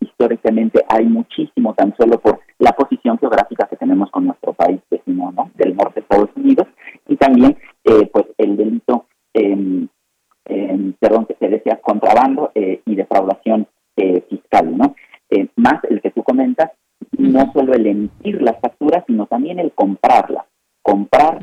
hay 0.90 1.06
muchísimo, 1.06 1.74
tan 1.74 1.96
solo 1.98 2.20
por 2.20 2.40
la 2.60 2.72
posición 2.72 3.18
geográfica 3.20 3.68
que 3.68 3.76
tenemos 3.76 4.10
con 4.12 4.26
nuestro 4.26 4.54
país 4.54 4.80
vecino, 4.90 5.32
¿no? 5.32 5.52
Del 5.56 5.76
norte 5.76 5.96
de 5.96 6.02
Estados 6.02 6.30
Unidos, 6.36 6.68
y 7.08 7.16
también, 7.16 7.58
eh, 7.84 8.10
pues, 8.12 8.26
el 8.38 8.58
delito, 8.58 9.06
eh, 10.48 10.94
perdón, 11.00 11.26
que 11.26 11.36
se 11.40 11.50
decía 11.50 11.80
contrabando 11.82 12.52
eh, 12.54 12.82
y 12.86 12.96
defraudación 12.96 13.68
eh, 13.98 14.24
fiscal, 14.30 14.78
¿no? 14.78 14.96
más 15.58 15.84
el 15.90 16.02
que 16.02 16.12
tú 16.12 16.24
comentas, 16.24 16.72
no 17.18 17.52
solo 17.52 17.74
el 17.74 17.88
emitir 17.88 18.42
las 18.42 18.58
facturas, 18.62 19.04
sino 19.06 19.26
también 19.26 19.60
el 19.60 19.72
comprarlas. 19.74 20.46
Comprar 20.82 21.40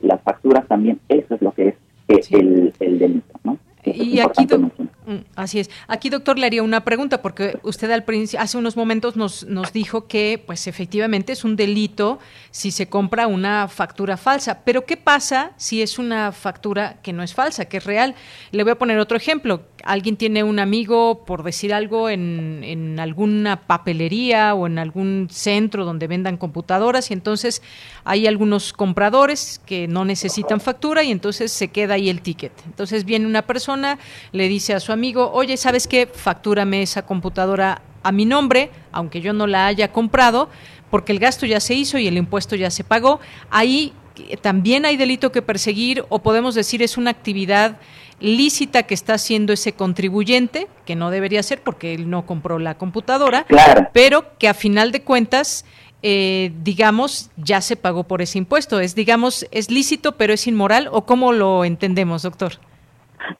las 0.00 0.22
facturas 0.22 0.66
también, 0.68 1.00
eso 1.08 1.34
es 1.34 1.42
lo 1.42 1.52
que 1.52 1.74
es 2.08 2.32
el, 2.32 2.72
el 2.78 2.98
delito, 2.98 3.38
¿no? 3.44 3.58
y 3.84 4.20
aquí, 4.20 4.46
mm, 4.46 5.31
así 5.42 5.60
es. 5.60 5.70
Aquí, 5.88 6.08
doctor, 6.08 6.38
le 6.38 6.46
haría 6.46 6.62
una 6.62 6.84
pregunta, 6.84 7.22
porque 7.22 7.58
usted 7.62 7.90
al 7.90 8.04
hace 8.38 8.58
unos 8.58 8.76
momentos 8.76 9.16
nos, 9.16 9.44
nos 9.44 9.72
dijo 9.72 10.06
que, 10.06 10.42
pues, 10.46 10.66
efectivamente 10.66 11.32
es 11.32 11.44
un 11.44 11.56
delito 11.56 12.18
si 12.50 12.70
se 12.70 12.88
compra 12.88 13.26
una 13.26 13.68
factura 13.68 14.16
falsa. 14.16 14.60
Pero, 14.64 14.86
¿qué 14.86 14.96
pasa 14.96 15.52
si 15.56 15.82
es 15.82 15.98
una 15.98 16.32
factura 16.32 16.96
que 17.02 17.12
no 17.12 17.22
es 17.22 17.34
falsa, 17.34 17.66
que 17.66 17.78
es 17.78 17.84
real? 17.84 18.14
Le 18.50 18.62
voy 18.62 18.72
a 18.72 18.78
poner 18.78 18.98
otro 18.98 19.16
ejemplo 19.16 19.62
alguien 19.84 20.16
tiene 20.16 20.44
un 20.44 20.58
amigo, 20.58 21.24
por 21.24 21.42
decir 21.42 21.72
algo, 21.74 22.08
en, 22.08 22.60
en, 22.64 23.00
alguna 23.00 23.62
papelería 23.62 24.54
o 24.54 24.66
en 24.66 24.78
algún 24.78 25.28
centro 25.30 25.84
donde 25.84 26.06
vendan 26.06 26.36
computadoras 26.36 27.10
y 27.10 27.14
entonces 27.14 27.62
hay 28.04 28.26
algunos 28.26 28.72
compradores 28.72 29.60
que 29.66 29.88
no 29.88 30.04
necesitan 30.04 30.60
factura 30.60 31.02
y 31.02 31.10
entonces 31.10 31.52
se 31.52 31.68
queda 31.68 31.94
ahí 31.94 32.08
el 32.08 32.22
ticket. 32.22 32.52
Entonces 32.66 33.04
viene 33.04 33.26
una 33.26 33.42
persona, 33.42 33.98
le 34.32 34.48
dice 34.48 34.74
a 34.74 34.80
su 34.80 34.92
amigo, 34.92 35.30
oye, 35.32 35.56
¿sabes 35.56 35.86
qué? 35.86 36.06
Factúrame 36.06 36.82
esa 36.82 37.02
computadora 37.02 37.82
a 38.02 38.12
mi 38.12 38.24
nombre, 38.24 38.70
aunque 38.90 39.20
yo 39.20 39.32
no 39.32 39.46
la 39.46 39.66
haya 39.66 39.92
comprado, 39.92 40.48
porque 40.90 41.12
el 41.12 41.18
gasto 41.18 41.46
ya 41.46 41.60
se 41.60 41.74
hizo 41.74 41.98
y 41.98 42.06
el 42.06 42.16
impuesto 42.16 42.56
ya 42.56 42.70
se 42.70 42.84
pagó. 42.84 43.20
Ahí 43.50 43.92
también 44.40 44.84
hay 44.84 44.96
delito 44.96 45.32
que 45.32 45.42
perseguir 45.42 46.04
o 46.08 46.20
podemos 46.20 46.54
decir 46.54 46.82
es 46.82 46.96
una 46.96 47.10
actividad 47.10 47.78
lícita 48.22 48.84
que 48.84 48.94
está 48.94 49.14
haciendo 49.14 49.52
ese 49.52 49.72
contribuyente, 49.72 50.68
que 50.86 50.96
no 50.96 51.10
debería 51.10 51.42
ser 51.42 51.60
porque 51.62 51.94
él 51.94 52.08
no 52.08 52.24
compró 52.24 52.58
la 52.58 52.76
computadora, 52.76 53.44
pero 53.92 54.38
que 54.38 54.48
a 54.48 54.54
final 54.54 54.92
de 54.92 55.02
cuentas, 55.02 55.66
eh, 56.02 56.52
digamos, 56.62 57.30
ya 57.36 57.60
se 57.60 57.76
pagó 57.76 58.04
por 58.04 58.22
ese 58.22 58.38
impuesto. 58.38 58.80
Es, 58.80 58.94
digamos, 58.94 59.46
es 59.50 59.70
lícito, 59.70 60.12
pero 60.12 60.32
es 60.32 60.46
inmoral, 60.46 60.88
¿o 60.90 61.04
cómo 61.04 61.32
lo 61.32 61.64
entendemos, 61.64 62.22
doctor? 62.22 62.52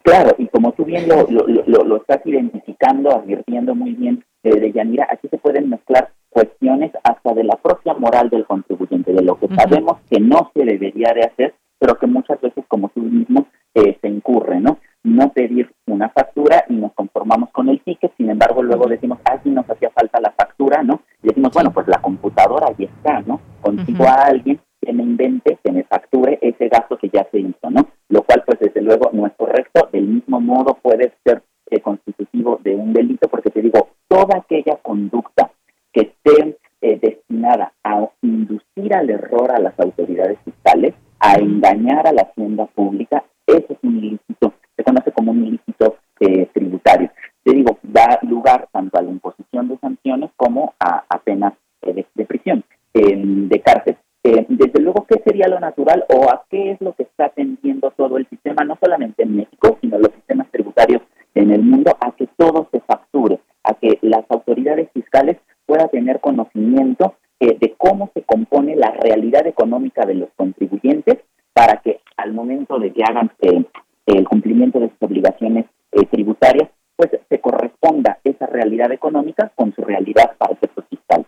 Claro, 0.03 0.35
y 0.39 0.47
como 0.49 0.73
tú 0.73 0.85
bien 0.85 1.09
lo, 1.09 1.27
lo, 1.29 1.65
lo, 1.65 1.97
estás 1.97 2.21
identificando, 2.25 3.11
advirtiendo 3.11 3.75
muy 3.75 3.93
bien, 3.93 4.25
eh, 4.45 4.59
de 4.59 4.73
Yanira, 4.73 5.09
aquí 5.11 5.29
se 5.29 5.39
pueden 5.39 5.71
mezclar 5.71 6.13
cuestiones 6.31 6.93
hasta 7.05 7.35
de 7.35 7.45
la 7.45 7.57
propia 7.57 7.95
moral 7.95 8.31
del 8.31 8.47
contribuyente, 8.47 9.13
de 9.13 9.23
lo 9.23 9.39
que 9.39 9.49
sabemos 9.49 9.99
que 10.11 10.21
no 10.21 10.51
se 10.55 10.65
debería 10.65 11.13
de 11.15 11.25
hacer, 11.25 11.55
pero 11.79 11.99
que 11.99 12.07
muchas 12.07 12.41
veces, 12.41 12.65
como 12.69 12.89
tú 12.91 13.01
mismo 13.01 13.47
eh, 13.74 13.99
se 14.01 14.09
incurre, 14.09 14.61
¿no? 14.61 14.78
No 15.05 15.32
pedir 15.32 15.73
una 15.86 16.11
factura 16.11 16.65
y 16.69 16.74
nos 16.74 16.93
conformamos 16.93 17.51
con 17.51 17.69
el 17.69 17.81
ticket, 17.81 18.12
sin 18.16 18.31
embargo, 18.31 18.62
luego 18.62 18.86
decimos, 18.86 19.19
sí 19.43 19.51
nos 19.51 19.69
hacía 19.69 19.90
falta 19.90 20.20
la 20.20 20.32
factura, 20.32 20.82
¿no? 20.82 21.03
Y 21.23 21.28
decimos, 21.28 21.53
bueno, 21.53 21.73
pues 21.73 21.89
la 21.89 22.01
computadora 22.01 22.69
ahí 22.69 22.85
está, 22.85 23.20
¿no? 23.23 23.40
Consigo 23.61 24.05
a 24.05 24.27
alguien 24.27 24.61
que 24.81 24.93
me 24.93 25.03
invente, 25.03 25.59
que 25.62 25.73
me 25.73 25.85
facture 25.85 26.39
ese 26.40 26.69
gasto 26.69 26.99
que 26.99 27.09
ya 27.09 27.27
se 27.31 27.39
hizo, 27.39 27.70
¿no? 27.70 27.89
Lo 28.09 28.23
cual, 28.23 28.43
pues 28.47 28.59
desde 28.61 28.82
luego, 28.82 29.11
no 29.12 29.27
es 29.27 29.32
correcto. 29.36 29.89
Del 29.93 30.07
mismo 30.07 30.40
modo 30.40 30.78
puede 30.82 31.12
ser 31.24 31.43
eh, 31.70 31.81
constitutivo 31.81 32.59
de 32.62 32.74
un 32.74 32.93
delito, 32.93 33.28
porque 33.28 33.51
te 33.51 33.62
digo, 33.62 33.89
toda 34.09 34.39
aquella 34.39 34.77
conducta 34.82 35.51
que 35.93 36.01
esté 36.01 36.59
eh, 36.81 36.99
destinada 37.01 37.73
a 37.85 38.09
inducir 38.23 38.94
al 38.94 39.09
error 39.11 39.53
a 39.53 39.61
las 39.61 39.78
autoridades 39.78 40.39
fiscales, 40.44 40.94
a 41.20 41.35
engañar 41.35 42.07
a 42.07 42.12
la 42.12 42.23
hacienda 42.23 42.66
pública, 42.66 43.24
un 43.83 43.99
ilícito, 43.99 44.55
se 44.77 44.85
conoce 44.85 45.13
como 45.13 45.33
un 45.33 45.45
ilícito 45.45 45.97
eh, 46.21 46.47
tributario. 46.53 47.11
Te 47.45 47.53
digo, 47.53 47.79
da 47.83 48.19
lugar 48.23 48.69
tanto 48.73 48.99
a 48.99 49.03
la 49.03 49.11
imposición 49.11 49.69
de 49.69 49.79
sanciones 49.79 50.31
como 50.37 50.75
a, 50.79 51.05
penas 51.25 51.55
eh, 51.83 52.07
de, 52.15 52.25
prisión, 52.25 52.65
de 52.95 53.61
cárcel. 53.61 53.97
desde 54.23 54.81
luego, 54.81 55.07
¿qué 55.09 55.21
sería 55.25 55.49
lo 55.49 55.59
natural 55.59 56.05
o 56.09 56.31
a 56.31 56.45
qué 56.49 56.73
es 56.73 56.81
lo 56.81 56.95
que 56.95 57.03
está 57.05 57.31
tendiendo 57.31 57.91
todo 57.91 58.19
el 58.19 58.29
sistema, 58.29 58.65
no 58.65 58.79
solamente 58.81 59.25
en 59.25 59.37
México, 59.37 59.79
sino 59.81 59.99
los 59.99 60.13
sistemas 60.13 60.49
tributarios 60.51 61.03
en 61.35 61.51
el 61.51 61.63
mundo, 61.63 61.97
a 62.01 62.13
que 62.13 62.29
todo 62.37 62.69
se 62.71 62.81
facture, 62.81 63.41
a 63.65 63.75
que 63.75 63.99
las 64.03 64.25
autoridades 64.29 64.91
fiscales 64.93 65.39
puedan 65.67 65.89
tener 65.89 66.21
conocimiento 66.21 67.15
eh, 67.41 67.57
de 67.61 67.75
cómo 67.77 68.11
se 68.15 68.23
compone 68.23 68.77
la 68.77 68.91
realidad 68.91 69.47
económica 69.47 70.05
de 70.07 70.15
los 70.15 70.29
contribuyentes 70.37 71.19
para 71.53 71.81
que 71.81 72.01
al 72.17 72.33
momento 72.33 72.79
de 72.79 72.93
que 72.93 73.03
hagan 73.03 73.33
eh, 73.41 73.65
el 74.07 74.29
cumplimiento 74.29 74.81
de 74.81 74.91
sus 74.91 75.03
obligaciones 75.03 75.67
eh, 75.93 76.07
tributarias, 76.07 76.69
pues 76.97 77.11
se 77.29 77.41
corresponda 77.41 78.19
esa 78.23 78.47
realidad 78.47 78.93
económica 78.93 79.51
con 79.55 79.75
su 79.75 79.83
realidad 79.83 80.37
para 80.39 80.53
efectos 80.53 80.85
fiscales. 80.89 81.27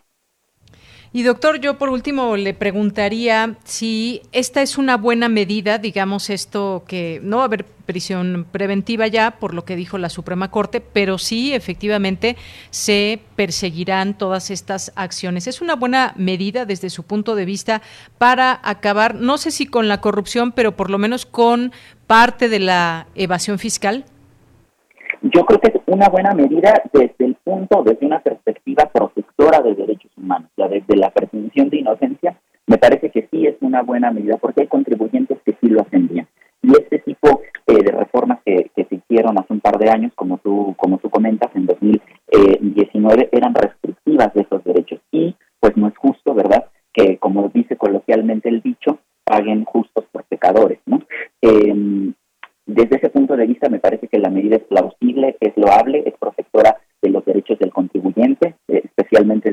Y 1.16 1.22
doctor, 1.22 1.60
yo 1.60 1.78
por 1.78 1.90
último 1.90 2.36
le 2.36 2.54
preguntaría 2.54 3.54
si 3.62 4.22
esta 4.32 4.62
es 4.62 4.76
una 4.76 4.96
buena 4.96 5.28
medida, 5.28 5.78
digamos 5.78 6.28
esto 6.28 6.82
que 6.88 7.20
no 7.22 7.36
va 7.36 7.44
a 7.44 7.46
haber 7.46 7.64
prisión 7.64 8.44
preventiva 8.50 9.06
ya, 9.06 9.30
por 9.38 9.54
lo 9.54 9.64
que 9.64 9.76
dijo 9.76 9.96
la 9.96 10.08
Suprema 10.08 10.50
Corte, 10.50 10.80
pero 10.80 11.18
sí 11.18 11.54
efectivamente 11.54 12.34
se 12.70 13.20
perseguirán 13.36 14.18
todas 14.18 14.50
estas 14.50 14.92
acciones. 14.96 15.46
Es 15.46 15.60
una 15.60 15.76
buena 15.76 16.14
medida 16.16 16.66
desde 16.66 16.90
su 16.90 17.04
punto 17.04 17.36
de 17.36 17.44
vista 17.44 17.80
para 18.18 18.58
acabar, 18.64 19.14
no 19.14 19.38
sé 19.38 19.52
si 19.52 19.66
con 19.66 19.86
la 19.86 20.00
corrupción, 20.00 20.50
pero 20.50 20.72
por 20.72 20.90
lo 20.90 20.98
menos 20.98 21.26
con 21.26 21.70
parte 22.08 22.48
de 22.48 22.58
la 22.58 23.06
evasión 23.14 23.60
fiscal. 23.60 24.04
Yo 25.22 25.46
creo 25.46 25.60
que 25.60 25.68
es 25.68 25.74
una 25.86 26.08
buena 26.08 26.34
medida 26.34 26.82
desde 26.92 27.14
el 27.24 27.36
punto, 27.36 27.84
desde 27.84 28.04
una 28.04 28.18
perspectiva 28.18 28.90
protectora 28.92 29.60
de 29.60 29.76
derechos 29.76 30.03
humanos, 30.24 30.50
ya 30.56 30.68
desde 30.68 30.96
la 30.96 31.10
presunción 31.10 31.68
de 31.68 31.78
inocencia, 31.78 32.38
me 32.66 32.78
parece 32.78 33.10
que 33.10 33.28
sí 33.30 33.46
es 33.46 33.56
una 33.60 33.82
buena 33.82 34.10
medida 34.10 34.38
porque 34.38 34.62
hay 34.62 34.68
contribuyentes 34.68 35.38
que 35.44 35.52
sí 35.60 35.68
lo 35.68 35.82
hacen 35.82 36.08
bien. 36.08 36.26
Y 36.62 36.72
este 36.72 36.98
tipo 37.00 37.42
eh, 37.66 37.82
de 37.84 37.92
reformas 37.92 38.40
que, 38.44 38.70
se 38.74 38.94
hicieron 38.94 39.38
hace 39.38 39.52
un 39.52 39.60
par 39.60 39.78
de 39.78 39.90
años, 39.90 40.12
como 40.14 40.38
tú, 40.38 40.74
como 40.78 40.98
tú 40.98 41.10
comentas, 41.10 41.50
en 41.54 41.66
2019, 41.66 43.28
eran 43.32 43.54
restrictivas 43.54 44.32
de 44.32 44.42
esos 44.42 44.64
derechos. 44.64 45.00
Y 45.12 45.36
pues 45.60 45.76
no 45.76 45.88
es 45.88 45.96
justo, 45.96 46.34
¿verdad?, 46.34 46.64
que 46.92 47.18
como 47.18 47.50
dice 47.52 47.76
coloquialmente 47.76 48.48
el 48.48 48.62
dicho, 48.62 48.98
paguen 49.24 49.64
justos 49.64 50.04
por 50.10 50.24
pecadores, 50.24 50.78
¿no? 50.86 51.02
Eh, 51.42 52.12
desde 52.66 52.96
ese 52.96 53.10
punto 53.10 53.36
de 53.36 53.46
vista, 53.46 53.68
me 53.68 53.78
parece 53.78 54.08
que 54.08 54.18
la 54.18 54.30
medida 54.30 54.56
es 54.56 54.64
plausible, 54.64 55.36
es 55.40 55.52
loable, 55.56 56.02
es 56.06 56.14
protectora 56.18 56.78
de 57.02 57.10
los 57.10 57.24
derechos 57.24 57.58
del 57.58 57.70
contribuyente, 57.70 58.54
eh, 58.68 58.82
especialmente 58.84 59.43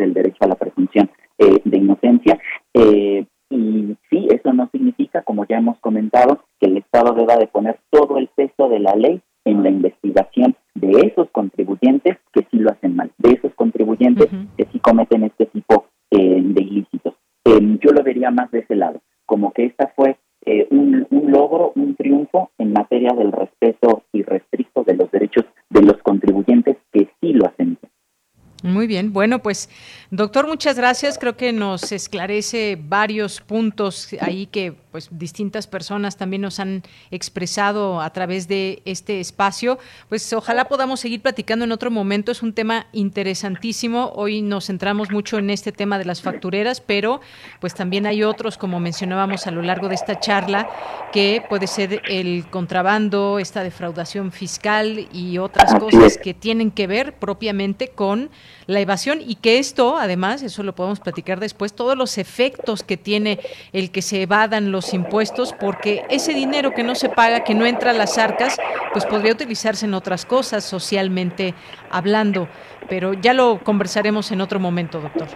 bueno, 29.22 29.38
pues 29.38 29.70
doctor, 30.10 30.48
muchas 30.48 30.78
gracias. 30.78 31.20
Creo 31.20 31.38
que 31.38 31.54
nos 31.54 31.92
esclarece 31.92 32.76
varios 32.82 33.40
puntos 33.40 34.08
ahí 34.20 34.48
que 34.48 34.74
pues 34.92 35.10
distintas 35.12 35.68
personas 35.68 36.18
también 36.18 36.42
nos 36.42 36.60
han 36.60 36.84
expresado 37.12 38.02
a 38.02 38.10
través 38.12 38.48
de 38.48 38.82
este 38.86 39.20
espacio. 39.20 39.80
Pues 40.10 40.32
ojalá 40.34 40.66
podamos 40.66 41.00
seguir 41.00 41.22
platicando 41.22 41.66
en 41.66 41.72
otro 41.72 41.90
momento. 41.92 42.32
Es 42.32 42.44
un 42.44 42.54
tema 42.54 42.88
interesantísimo. 42.92 44.12
Hoy 44.16 44.42
nos 44.42 44.68
centramos 44.68 45.12
mucho 45.12 45.38
en 45.38 45.50
este 45.50 45.72
tema 45.72 45.98
de 45.98 46.06
las 46.06 46.22
factureras, 46.22 46.82
pero 46.82 47.22
pues 47.60 47.74
también 47.74 48.06
hay 48.06 48.24
otros, 48.24 48.58
como 48.58 48.80
mencionábamos 48.80 49.48
a 49.48 49.52
lo 49.52 49.62
largo 49.62 49.88
de 49.88 49.96
esta 49.96 50.20
charla, 50.20 50.70
que 51.14 51.44
puede 51.48 51.68
ser 51.68 52.02
el 52.10 52.46
contrabando, 52.50 53.40
esta 53.40 53.64
defraudación 53.64 54.32
fiscal 54.32 55.08
y 55.14 55.38
otras 55.38 55.74
cosas 55.76 56.18
que 56.18 56.34
tienen 56.34 56.72
que 56.72 56.88
ver 56.88 57.14
propiamente 57.14 57.90
con 57.90 58.30
la 58.68 58.80
evasión 58.80 59.20
y 59.26 59.36
que 59.36 59.60
esto, 59.60 59.98
además, 59.98 60.42
eso 60.44 60.64
lo 60.64 60.76
podemos 60.76 61.00
platicar 61.00 61.40
después, 61.40 61.74
todos 61.74 61.98
los 61.98 62.18
efectos 62.18 62.84
que 62.84 62.98
tiene 62.98 63.40
el 63.74 63.92
que 63.92 64.02
se 64.02 64.22
evadan 64.22 64.72
los 64.72 64.81
impuestos, 64.94 65.54
porque 65.54 66.04
ese 66.10 66.34
dinero 66.34 66.72
que 66.72 66.84
no 66.84 66.96
se 66.96 67.10
paga, 67.10 67.44
que 67.44 67.56
no 67.56 67.66
entra 67.66 67.92
a 67.92 67.94
las 67.94 68.18
arcas, 68.18 68.58
pues 68.94 69.06
podría 69.06 69.32
utilizarse 69.32 69.86
en 69.86 69.94
otras 69.94 70.26
cosas 70.26 70.64
socialmente 70.64 71.54
hablando. 71.90 72.48
Pero 72.90 73.14
ya 73.14 73.34
lo 73.34 73.60
conversaremos 73.64 74.32
en 74.32 74.42
otro 74.42 74.60
momento, 74.60 75.00
doctor. 75.00 75.28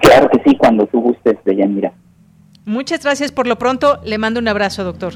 Claro 0.00 0.28
que 0.28 0.40
sí, 0.44 0.56
cuando 0.56 0.86
tú 0.86 1.00
gustes, 1.00 1.36
Deyanira. 1.44 1.92
Muchas 2.64 3.02
gracias 3.04 3.32
por 3.32 3.46
lo 3.46 3.56
pronto. 3.56 4.00
Le 4.04 4.18
mando 4.18 4.40
un 4.40 4.48
abrazo, 4.48 4.82
doctor. 4.82 5.14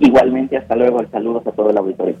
Igualmente, 0.00 0.56
hasta 0.56 0.76
luego. 0.76 1.00
Saludos 1.10 1.46
a 1.46 1.52
todo 1.52 1.70
el 1.70 1.76
auditorio. 1.76 2.16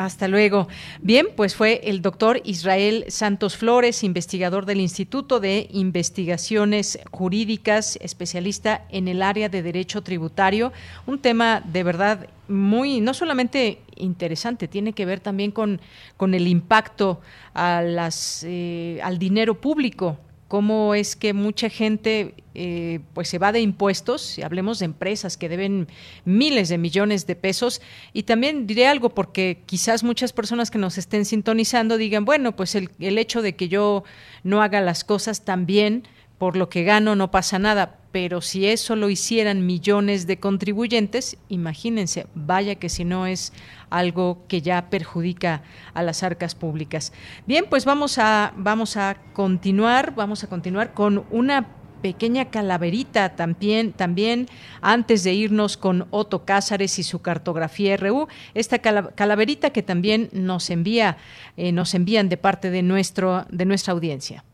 Hasta 0.00 0.28
luego. 0.28 0.66
Bien, 1.02 1.26
pues 1.36 1.54
fue 1.54 1.82
el 1.84 2.00
doctor 2.00 2.40
Israel 2.44 3.04
Santos 3.08 3.58
Flores, 3.58 4.02
investigador 4.02 4.64
del 4.64 4.80
Instituto 4.80 5.40
de 5.40 5.68
Investigaciones 5.72 6.98
Jurídicas, 7.10 7.98
especialista 8.00 8.86
en 8.88 9.08
el 9.08 9.20
área 9.20 9.50
de 9.50 9.62
derecho 9.62 10.00
tributario. 10.00 10.72
Un 11.06 11.18
tema 11.18 11.62
de 11.66 11.82
verdad 11.82 12.30
muy, 12.48 13.02
no 13.02 13.12
solamente 13.12 13.80
interesante, 13.94 14.68
tiene 14.68 14.94
que 14.94 15.04
ver 15.04 15.20
también 15.20 15.50
con, 15.50 15.82
con 16.16 16.32
el 16.32 16.48
impacto 16.48 17.20
a 17.52 17.82
las, 17.82 18.42
eh, 18.48 19.00
al 19.02 19.18
dinero 19.18 19.60
público 19.60 20.16
cómo 20.50 20.96
es 20.96 21.14
que 21.14 21.32
mucha 21.32 21.68
gente 21.70 22.34
eh, 22.56 22.98
pues 23.14 23.28
se 23.28 23.38
va 23.38 23.52
de 23.52 23.60
impuestos, 23.60 24.36
hablemos 24.42 24.80
de 24.80 24.86
empresas 24.86 25.36
que 25.36 25.48
deben 25.48 25.86
miles 26.24 26.68
de 26.68 26.76
millones 26.76 27.28
de 27.28 27.36
pesos, 27.36 27.80
y 28.12 28.24
también 28.24 28.66
diré 28.66 28.88
algo 28.88 29.10
porque 29.10 29.62
quizás 29.64 30.02
muchas 30.02 30.32
personas 30.32 30.72
que 30.72 30.78
nos 30.78 30.98
estén 30.98 31.24
sintonizando 31.24 31.98
digan, 31.98 32.24
bueno, 32.24 32.56
pues 32.56 32.74
el, 32.74 32.90
el 32.98 33.16
hecho 33.18 33.42
de 33.42 33.54
que 33.54 33.68
yo 33.68 34.02
no 34.42 34.60
haga 34.60 34.80
las 34.80 35.04
cosas 35.04 35.44
tan 35.44 35.66
bien, 35.66 36.02
por 36.36 36.56
lo 36.56 36.68
que 36.68 36.82
gano 36.82 37.14
no 37.14 37.30
pasa 37.30 37.60
nada, 37.60 38.00
pero 38.10 38.40
si 38.40 38.66
eso 38.66 38.96
lo 38.96 39.08
hicieran 39.08 39.66
millones 39.66 40.26
de 40.26 40.40
contribuyentes, 40.40 41.36
imagínense, 41.48 42.26
vaya 42.34 42.74
que 42.74 42.88
si 42.88 43.04
no 43.04 43.28
es 43.28 43.52
algo 43.90 44.44
que 44.48 44.62
ya 44.62 44.88
perjudica 44.88 45.62
a 45.94 46.02
las 46.02 46.22
arcas 46.22 46.54
públicas. 46.54 47.12
Bien, 47.46 47.66
pues 47.68 47.84
vamos 47.84 48.18
a 48.18 48.52
vamos 48.56 48.96
a 48.96 49.16
continuar, 49.32 50.14
vamos 50.14 50.44
a 50.44 50.46
continuar 50.46 50.94
con 50.94 51.24
una 51.30 51.66
pequeña 52.00 52.46
calaverita 52.46 53.36
también, 53.36 53.92
también 53.92 54.48
antes 54.80 55.22
de 55.24 55.34
irnos 55.34 55.76
con 55.76 56.06
Otto 56.10 56.44
Cázares 56.44 56.98
y 56.98 57.02
su 57.02 57.20
cartografía 57.20 57.96
RU, 57.96 58.28
esta 58.54 58.78
calaverita 58.78 59.70
que 59.70 59.82
también 59.82 60.28
nos 60.32 60.70
envía, 60.70 61.18
eh, 61.56 61.72
nos 61.72 61.94
envían 61.94 62.28
de 62.28 62.36
parte 62.36 62.70
de 62.70 62.82
nuestro, 62.82 63.46
de 63.50 63.64
nuestra 63.64 63.92
audiencia. 63.92 64.44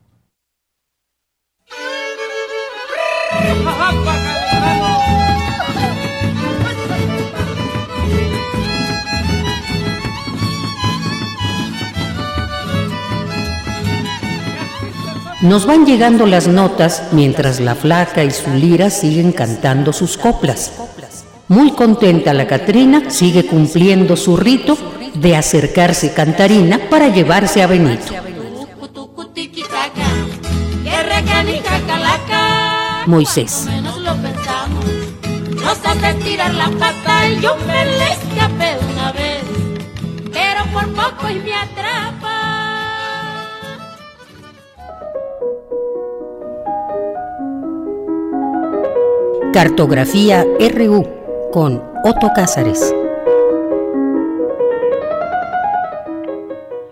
Nos 15.47 15.65
van 15.65 15.87
llegando 15.87 16.27
las 16.27 16.49
notas 16.49 17.05
mientras 17.13 17.61
la 17.61 17.77
flaca 17.77 18.25
y 18.25 18.33
su 18.33 18.51
lira 18.51 18.91
siguen 18.91 19.31
cantando 19.31 19.93
sus 19.93 20.19
coplas. 20.19 20.73
Muy 21.47 21.71
contenta 21.71 22.35
la 22.35 22.49
Catrina 22.49 23.11
sigue 23.11 23.47
cumpliendo 23.47 24.17
su 24.17 24.37
rito 24.37 24.77
de 25.15 25.37
acercarse 25.37 26.13
cantarina 26.13 26.81
para 26.91 27.11
llevarse 27.11 27.63
a 27.63 27.69
Benito. 27.69 28.13
Moisés. 33.07 33.69
la 36.57 36.71
pata 36.71 37.29
yo 37.41 37.57
me 37.69 37.83
escapé 38.11 38.79
una 38.93 39.13
vez, 39.13 39.45
pero 40.33 40.65
por 40.73 40.93
poco. 40.93 41.29
Cartografía 49.57 50.45
RU 50.75 51.51
con 51.51 51.83
Otto 52.05 52.31
Cázares. 52.37 52.95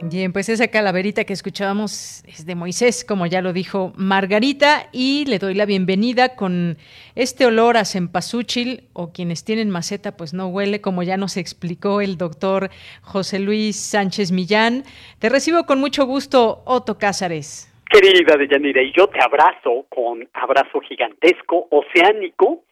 Bien, 0.00 0.32
pues 0.32 0.48
esa 0.48 0.68
calaverita 0.68 1.24
que 1.24 1.34
escuchábamos 1.34 2.22
es 2.26 2.46
de 2.46 2.54
Moisés, 2.54 3.04
como 3.04 3.26
ya 3.26 3.42
lo 3.42 3.52
dijo 3.52 3.92
Margarita, 3.96 4.88
y 4.92 5.26
le 5.26 5.38
doy 5.38 5.52
la 5.52 5.66
bienvenida 5.66 6.36
con 6.36 6.78
este 7.14 7.44
olor 7.44 7.76
a 7.76 7.84
cempasúchil, 7.84 8.88
o 8.94 9.12
quienes 9.12 9.44
tienen 9.44 9.68
maceta, 9.68 10.16
pues 10.16 10.32
no 10.32 10.46
huele, 10.46 10.80
como 10.80 11.02
ya 11.02 11.18
nos 11.18 11.36
explicó 11.36 12.00
el 12.00 12.16
doctor 12.16 12.70
José 13.02 13.40
Luis 13.40 13.76
Sánchez 13.76 14.32
Millán. 14.32 14.84
Te 15.18 15.28
recibo 15.28 15.66
con 15.66 15.80
mucho 15.80 16.06
gusto, 16.06 16.62
Otto 16.64 16.96
Cázares. 16.96 17.73
Querida 17.90 18.36
Deyanira, 18.36 18.82
y 18.82 18.92
yo 18.92 19.06
te 19.08 19.20
abrazo 19.22 19.86
con 19.88 20.28
abrazo 20.32 20.80
gigantesco, 20.80 21.68
oceánico, 21.70 22.64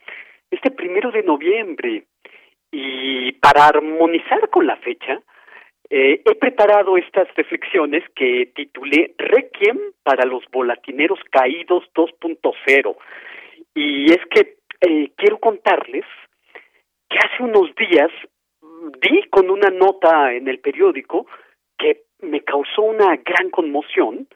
este 0.50 0.70
primero 0.70 1.10
de 1.10 1.22
noviembre. 1.22 2.04
Y 2.70 3.32
para 3.32 3.66
armonizar 3.66 4.48
con 4.50 4.66
la 4.66 4.76
fecha, 4.76 5.20
Eh, 5.94 6.22
he 6.24 6.34
preparado 6.36 6.96
estas 6.96 7.28
reflexiones 7.34 8.02
que 8.16 8.50
titulé 8.54 9.14
Requiem 9.18 9.78
para 10.02 10.24
los 10.24 10.42
volatineros 10.50 11.20
caídos 11.30 11.84
2.0. 11.94 12.96
Y 13.74 14.10
es 14.10 14.20
que 14.30 14.56
eh, 14.80 15.10
quiero 15.16 15.38
contarles 15.38 16.06
que 17.10 17.18
hace 17.18 17.42
unos 17.42 17.74
días 17.74 18.10
di 19.02 19.22
con 19.28 19.50
una 19.50 19.68
nota 19.68 20.32
en 20.32 20.48
el 20.48 20.60
periódico 20.60 21.26
que 21.76 22.04
me 22.22 22.40
causó 22.40 22.80
una 22.80 23.16
gran 23.16 23.50
conmoción. 23.50 24.26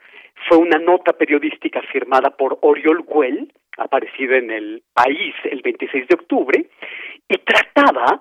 Fue 0.49 0.59
una 0.59 0.79
nota 0.79 1.13
periodística 1.13 1.83
firmada 1.83 2.31
por 2.31 2.59
Oriol 2.63 3.03
Güell, 3.03 3.53
aparecida 3.79 4.37
en 4.37 4.51
el 4.51 4.83
país 4.93 5.35
el 5.45 5.61
26 5.63 6.07
de 6.09 6.15
octubre, 6.15 6.71
y 7.29 7.39
trataba 7.39 8.21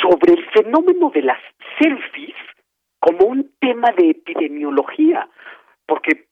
sobre 0.00 0.34
el 0.34 0.44
fenómeno 0.50 1.10
de 1.10 1.22
las 1.22 1.40
selfies 1.78 2.34
como 2.98 3.26
un 3.26 3.52
tema 3.60 3.92
de 3.96 4.10
epidemiología, 4.10 5.28
porque 5.86 6.26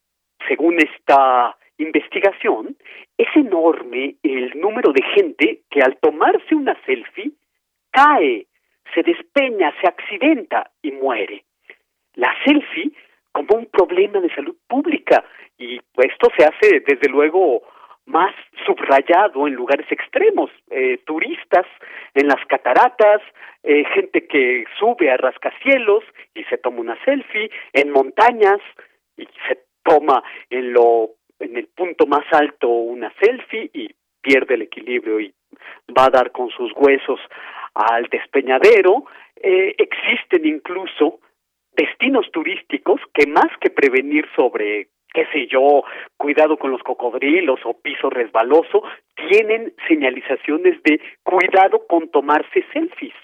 según 0.48 0.78
esta 0.78 1.56
investigación, 1.78 2.76
es 3.16 3.28
enorme 3.36 4.16
el 4.22 4.58
número 4.60 4.92
de 4.92 5.02
gente 5.14 5.60
que 5.70 5.80
al 5.80 5.96
tomarse 5.98 6.54
una 6.54 6.76
selfie 6.84 7.32
cae, 7.90 8.46
se 8.92 9.02
despeña, 9.02 9.72
se 9.80 9.88
accidenta 9.88 10.70
y 10.82 10.92
muere. 10.92 11.44
La 12.14 12.34
selfie 12.44 12.92
como 13.34 13.56
un 13.56 13.66
problema 13.66 14.20
de 14.20 14.32
salud 14.34 14.56
pública 14.68 15.24
y 15.58 15.80
esto 15.96 16.28
se 16.38 16.44
hace 16.44 16.80
desde 16.86 17.08
luego 17.08 17.62
más 18.06 18.34
subrayado 18.64 19.46
en 19.46 19.54
lugares 19.54 19.90
extremos, 19.90 20.50
eh, 20.70 20.98
turistas 21.04 21.66
en 22.14 22.28
las 22.28 22.44
cataratas, 22.46 23.22
eh, 23.62 23.84
gente 23.94 24.26
que 24.26 24.64
sube 24.78 25.10
a 25.10 25.16
rascacielos 25.16 26.04
y 26.34 26.44
se 26.44 26.58
toma 26.58 26.80
una 26.80 27.04
selfie, 27.04 27.50
en 27.72 27.90
montañas 27.90 28.60
y 29.16 29.26
se 29.48 29.64
toma 29.82 30.22
en 30.50 30.72
lo 30.72 31.10
en 31.40 31.56
el 31.56 31.66
punto 31.66 32.06
más 32.06 32.24
alto 32.30 32.68
una 32.68 33.12
selfie 33.20 33.70
y 33.74 33.88
pierde 34.20 34.54
el 34.54 34.62
equilibrio 34.62 35.18
y 35.20 35.34
va 35.96 36.06
a 36.06 36.10
dar 36.10 36.30
con 36.30 36.48
sus 36.50 36.72
huesos 36.76 37.20
al 37.74 38.04
despeñadero. 38.04 39.04
Eh, 39.36 39.74
existen 39.76 40.46
incluso 40.46 41.20
destinos 41.76 42.30
turísticos 42.32 43.00
que 43.12 43.26
más 43.26 43.50
que 43.60 43.70
prevenir 43.70 44.26
sobre 44.36 44.88
qué 45.14 45.26
sé 45.32 45.46
yo, 45.46 45.84
cuidado 46.16 46.56
con 46.56 46.72
los 46.72 46.82
cocodrilos 46.82 47.60
o 47.64 47.80
piso 47.80 48.10
resbaloso, 48.10 48.82
tienen 49.14 49.72
señalizaciones 49.86 50.82
de 50.82 51.00
cuidado 51.22 51.86
con 51.86 52.10
tomarse 52.10 52.64
selfies. 52.72 53.14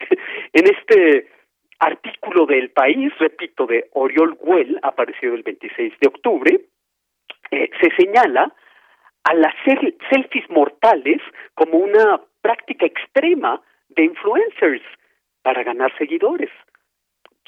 en 0.54 0.64
este 0.66 1.28
artículo 1.78 2.46
del 2.46 2.70
país, 2.70 3.12
repito, 3.18 3.66
de 3.66 3.88
Oriol 3.92 4.34
Güell, 4.34 4.78
aparecido 4.82 5.34
el 5.34 5.42
26 5.42 5.92
de 6.00 6.08
octubre, 6.08 6.60
eh, 7.50 7.70
se 7.80 7.90
señala 7.96 8.52
a 9.24 9.34
las 9.34 9.54
selfies 9.64 10.48
mortales 10.48 11.20
como 11.54 11.78
una 11.78 12.20
práctica 12.40 12.86
extrema 12.86 13.60
de 13.88 14.04
influencers 14.04 14.82
para 15.42 15.62
ganar 15.64 15.92
seguidores. 15.98 16.50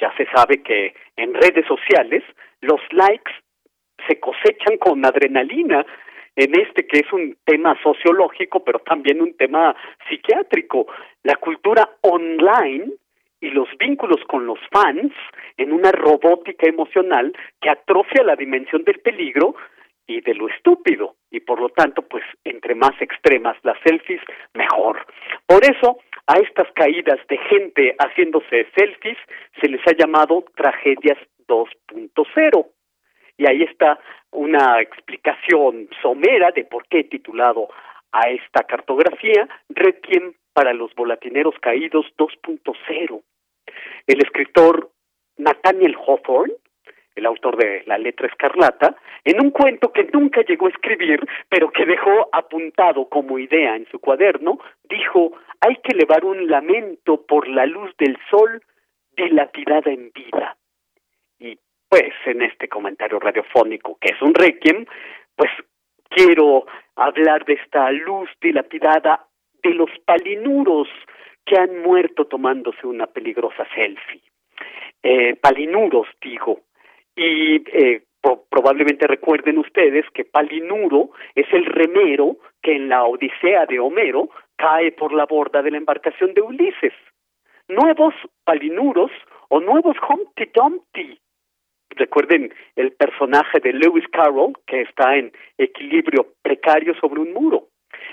Ya 0.01 0.15
se 0.17 0.27
sabe 0.27 0.63
que 0.63 0.95
en 1.17 1.35
redes 1.35 1.67
sociales 1.67 2.23
los 2.61 2.81
likes 2.93 3.33
se 4.07 4.21
cosechan 4.21 4.79
con 4.79 5.05
adrenalina 5.05 5.85
en 6.37 6.61
este 6.61 6.87
que 6.87 7.01
es 7.01 7.13
un 7.13 7.37
tema 7.45 7.77
sociológico, 7.83 8.63
pero 8.63 8.79
también 8.79 9.21
un 9.21 9.37
tema 9.37 9.75
psiquiátrico. 10.09 10.87
La 11.25 11.35
cultura 11.37 11.89
online 12.03 12.93
y 13.41 13.51
los 13.51 13.69
vínculos 13.79 14.21
con 14.29 14.47
los 14.47 14.59
fans 14.71 15.13
en 15.57 15.73
una 15.73 15.91
robótica 15.91 16.69
emocional 16.69 17.37
que 17.61 17.71
atrofia 17.71 18.23
la 18.23 18.37
dimensión 18.37 18.85
del 18.85 19.01
peligro 19.01 19.55
y 20.07 20.21
de 20.21 20.35
lo 20.35 20.49
estúpido 20.49 21.17
y 21.31 21.41
por 21.41 21.61
lo 21.61 21.69
tanto 21.69 22.03
pues 22.03 22.25
entre 22.45 22.75
más 22.75 22.93
extremas 23.01 23.57
las 23.63 23.79
selfies 23.85 24.23
mejor. 24.55 25.05
Por 25.47 25.65
eso 25.65 25.99
a 26.29 26.35
estas 26.35 26.71
caídas 26.73 27.19
de 27.29 27.39
gente 27.39 27.97
haciéndose 27.99 28.67
selfies 28.77 29.17
se 29.61 29.69
les 29.69 29.81
ha 29.89 29.93
llamado 29.93 30.45
tragedias 30.55 31.19
2.0 31.49 32.67
y 33.39 33.47
ahí 33.49 33.63
está 33.63 33.99
una 34.33 34.81
explicación 34.83 35.89
somera 36.03 36.51
de 36.51 36.65
por 36.65 36.87
qué 36.89 37.01
he 37.01 37.05
titulado 37.05 37.69
a 38.13 38.29
esta 38.29 38.65
cartografía 38.65 39.49
Requiem 39.71 40.35
para 40.53 40.75
los 40.75 40.95
volatineros 40.95 41.55
caídos 41.61 42.05
2.0. 42.19 43.23
El 44.07 44.19
escritor 44.23 44.91
Nathaniel 45.39 45.97
Hawthorne, 45.97 46.55
el 47.19 47.27
autor 47.27 47.57
de 47.57 47.83
La 47.87 47.99
letra 47.99 48.27
escarlata, 48.27 48.97
en 49.25 49.41
un 49.41 49.51
cuento 49.51 49.93
que 49.93 50.09
nunca 50.13 50.43
llegó 50.43 50.67
a 50.67 50.71
escribir, 50.71 51.21
pero 51.49 51.71
que 51.71 51.85
dejó 51.85 52.29
apuntado 52.33 53.09
como 53.09 53.39
idea 53.39 53.77
en 53.77 53.87
su 53.91 53.99
cuaderno, 53.99 54.59
dijo, 54.89 55.33
hay 55.61 55.77
que 55.77 55.93
elevar 55.93 56.25
un 56.25 56.49
lamento 56.49 57.27
por 57.27 57.49
la 57.49 57.67
luz 57.67 57.95
del 57.99 58.17
sol 58.31 58.63
dilapidada 59.17 59.91
en 59.91 60.11
vida. 60.13 60.57
Y 61.39 61.59
pues 61.89 62.13
en 62.27 62.43
este 62.43 62.69
comentario 62.69 63.19
radiofónico, 63.19 63.99
que 64.01 64.15
es 64.15 64.23
un 64.23 64.35
requiem, 64.35 64.87
pues 65.35 65.51
quiero 66.09 66.67
hablar 66.97 67.45
de 67.45 67.55
esta 67.55 67.91
luz 67.93 68.31
dilapidada 68.41 69.27
de 69.63 69.75
los 69.75 69.91
palinuros 70.05 70.89
que 71.45 71.57
han 71.57 71.83
muerto 71.83 72.27
tomándose 72.27 72.87
una 72.87 73.07
peligrosa 73.07 73.67
selfie. 73.75 74.23
Eh, 75.03 75.37
palinuros, 75.37 76.07
digo, 76.21 76.61
y 77.19 77.63
eh, 77.73 78.03
probablemente 78.49 79.07
recuerden 79.07 79.59
ustedes 79.59 80.05
que 80.15 80.25
Palinuro 80.25 81.11
es 81.35 81.47
el 81.53 81.67
remero 81.67 82.37
que 82.63 82.77
en 82.77 82.89
la 82.89 83.05
Odisea 83.05 83.67
de 83.67 83.81
Homero 83.81 84.29
cae 84.57 84.93
por 84.93 85.13
la 85.13 85.27
borda 85.27 85.63
de 85.63 85.73
la 85.73 85.79
embarcación 85.79 86.33
de 86.35 86.43
Ulises. 86.43 86.95
Nuevos 87.69 88.15
Palinuros 88.45 89.11
o 89.49 89.61
nuevos 89.61 89.97
Humpty 90.09 90.51
Dumpty 90.55 91.19
Recuerden 91.91 92.53
el 92.77 92.93
personaje 92.93 93.61
de 93.61 93.73
Lewis 93.73 94.07
Carroll 94.13 94.53
que 94.67 94.83
está 94.83 95.17
en 95.17 95.33
equilibrio 95.57 96.35
precario 96.43 96.95
sobre 97.01 97.21
un 97.21 97.33
muro. 97.33 97.69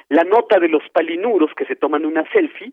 La 0.10 0.24
nota 0.24 0.60
de 0.60 0.70
los 0.70 0.82
palinuros 0.90 1.52
que 1.56 1.66
se 1.66 1.76
toman 1.76 2.06
una 2.06 2.28
selfie 2.32 2.72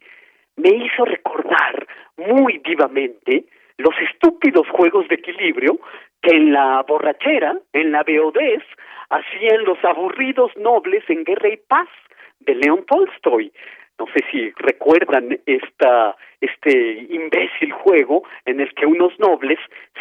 me 0.57 0.71
hizo 0.71 1.05
recordar 1.05 1.87
muy 2.17 2.59
vivamente 2.59 3.45
los 3.83 3.95
estúpidos 3.99 4.67
juegos 4.71 5.09
de 5.09 5.17
equilibrio 5.17 5.79
que 6.23 6.37
en 6.37 6.53
la 6.53 6.83
borrachera, 6.87 7.59
en 7.73 7.93
la 7.93 8.03
beodez, 8.05 8.63
hacían 9.11 9.65
los 9.65 9.83
aburridos 9.85 10.53
nobles 10.57 11.03
en 11.09 11.25
Guerra 11.25 11.49
y 11.49 11.57
Paz 11.57 11.89
de 12.41 12.55
León 12.55 12.85
Tolstoy. 12.87 13.53
No 13.99 14.07
sé 14.07 14.25
si 14.31 14.51
recuerdan 14.53 15.39
esta, 15.47 16.17
este 16.41 17.07
imbécil 17.11 17.73
juego 17.73 18.23
en 18.47 18.61
el 18.61 18.73
que 18.75 18.87
unos 18.87 19.19
nobles, 19.19 19.59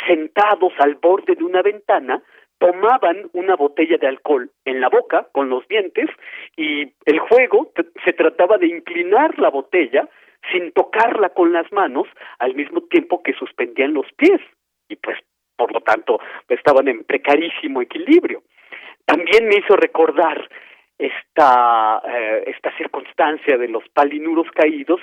sentados 0.07 0.73
al 0.77 0.95
borde 0.95 1.35
de 1.35 1.43
una 1.43 1.61
ventana, 1.61 2.21
tomaban 2.59 3.29
una 3.33 3.55
botella 3.55 3.97
de 3.97 4.07
alcohol 4.07 4.49
en 4.65 4.79
la 4.79 4.89
boca 4.89 5.27
con 5.31 5.49
los 5.49 5.67
dientes 5.67 6.07
y 6.55 6.93
el 7.05 7.19
juego 7.19 7.71
se 8.05 8.13
trataba 8.13 8.59
de 8.59 8.67
inclinar 8.67 9.37
la 9.39 9.49
botella 9.49 10.07
sin 10.51 10.71
tocarla 10.71 11.29
con 11.29 11.53
las 11.53 11.71
manos 11.71 12.07
al 12.39 12.55
mismo 12.55 12.81
tiempo 12.81 13.21
que 13.21 13.33
suspendían 13.33 13.93
los 13.93 14.07
pies 14.13 14.41
y 14.87 14.95
pues 14.95 15.17
por 15.55 15.71
lo 15.73 15.81
tanto 15.81 16.19
estaban 16.49 16.87
en 16.87 17.03
precarísimo 17.03 17.81
equilibrio. 17.81 18.43
También 19.05 19.47
me 19.47 19.57
hizo 19.59 19.75
recordar 19.75 20.49
esta, 20.97 22.01
eh, 22.07 22.43
esta 22.47 22.75
circunstancia 22.77 23.57
de 23.57 23.67
los 23.67 23.87
palinuros 23.89 24.47
caídos 24.51 25.01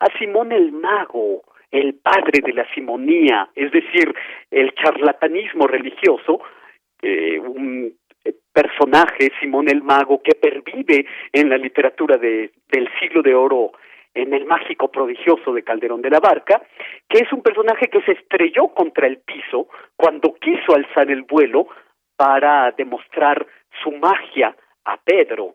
a 0.00 0.06
Simón 0.18 0.52
el 0.52 0.72
Mago, 0.72 1.42
el 1.70 1.94
padre 1.94 2.40
de 2.42 2.52
la 2.52 2.66
simonía, 2.72 3.50
es 3.54 3.70
decir, 3.72 4.14
el 4.50 4.74
charlatanismo 4.74 5.66
religioso, 5.66 6.40
un 7.02 7.94
personaje, 8.52 9.30
Simón 9.40 9.68
el 9.68 9.82
Mago, 9.82 10.22
que 10.22 10.34
pervive 10.34 11.06
en 11.32 11.48
la 11.48 11.56
literatura 11.58 12.16
de, 12.16 12.50
del 12.70 12.88
siglo 12.98 13.22
de 13.22 13.34
oro 13.34 13.72
en 14.22 14.34
el 14.34 14.46
mágico 14.46 14.90
prodigioso 14.90 15.52
de 15.52 15.62
Calderón 15.62 16.02
de 16.02 16.10
la 16.10 16.18
Barca, 16.18 16.60
que 17.08 17.18
es 17.18 17.32
un 17.32 17.40
personaje 17.40 17.88
que 17.88 18.02
se 18.02 18.12
estrelló 18.12 18.68
contra 18.68 19.06
el 19.06 19.18
piso 19.18 19.68
cuando 19.96 20.34
quiso 20.34 20.74
alzar 20.74 21.10
el 21.10 21.22
vuelo 21.22 21.68
para 22.16 22.72
demostrar 22.72 23.46
su 23.82 23.92
magia 23.92 24.56
a 24.84 24.96
Pedro, 24.96 25.54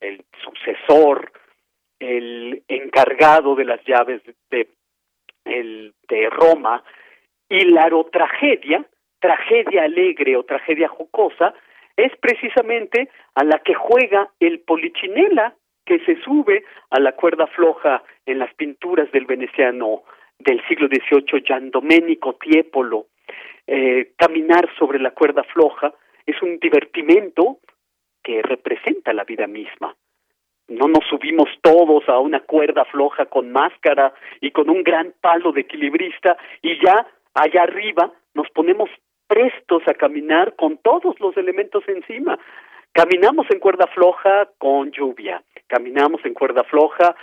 el 0.00 0.24
sucesor, 0.42 1.30
el 1.98 2.62
encargado 2.66 3.54
de 3.54 3.64
las 3.66 3.84
llaves 3.84 4.22
de, 4.50 4.68
de 5.44 6.30
Roma, 6.30 6.82
y 7.50 7.64
la 7.66 7.90
tragedia, 8.10 8.84
tragedia 9.20 9.84
alegre 9.84 10.36
o 10.36 10.44
tragedia 10.44 10.88
jocosa, 10.88 11.52
es 11.96 12.12
precisamente 12.20 13.10
a 13.34 13.44
la 13.44 13.58
que 13.58 13.74
juega 13.74 14.30
el 14.40 14.60
polichinela 14.60 15.54
que 15.88 16.00
se 16.00 16.20
sube 16.20 16.64
a 16.90 17.00
la 17.00 17.12
cuerda 17.12 17.46
floja 17.46 18.02
en 18.26 18.38
las 18.38 18.52
pinturas 18.54 19.10
del 19.10 19.24
veneciano 19.24 20.02
del 20.38 20.60
siglo 20.68 20.86
XVIII, 20.86 21.42
Gian 21.42 21.70
Domenico 21.70 22.34
Tiepolo, 22.34 23.06
eh, 23.66 24.12
caminar 24.18 24.68
sobre 24.78 24.98
la 24.98 25.12
cuerda 25.12 25.44
floja 25.44 25.94
es 26.26 26.40
un 26.42 26.58
divertimento 26.58 27.60
que 28.22 28.42
representa 28.42 29.14
la 29.14 29.24
vida 29.24 29.46
misma. 29.46 29.96
No 30.68 30.88
nos 30.88 31.04
subimos 31.08 31.48
todos 31.62 32.06
a 32.10 32.18
una 32.18 32.40
cuerda 32.40 32.84
floja 32.84 33.24
con 33.24 33.50
máscara 33.50 34.12
y 34.42 34.50
con 34.50 34.68
un 34.68 34.82
gran 34.82 35.14
palo 35.22 35.52
de 35.52 35.62
equilibrista 35.62 36.36
y 36.60 36.78
ya 36.84 37.06
allá 37.32 37.62
arriba 37.62 38.12
nos 38.34 38.50
ponemos 38.50 38.90
prestos 39.26 39.82
a 39.86 39.94
caminar 39.94 40.54
con 40.54 40.76
todos 40.76 41.18
los 41.18 41.34
elementos 41.38 41.82
encima. 41.88 42.38
Caminamos 42.92 43.46
en 43.50 43.60
cuerda 43.60 43.86
floja 43.86 44.48
con 44.58 44.90
lluvia, 44.90 45.42
caminamos 45.68 46.24
en 46.24 46.34
cuerda 46.34 46.64
floja 46.64 47.14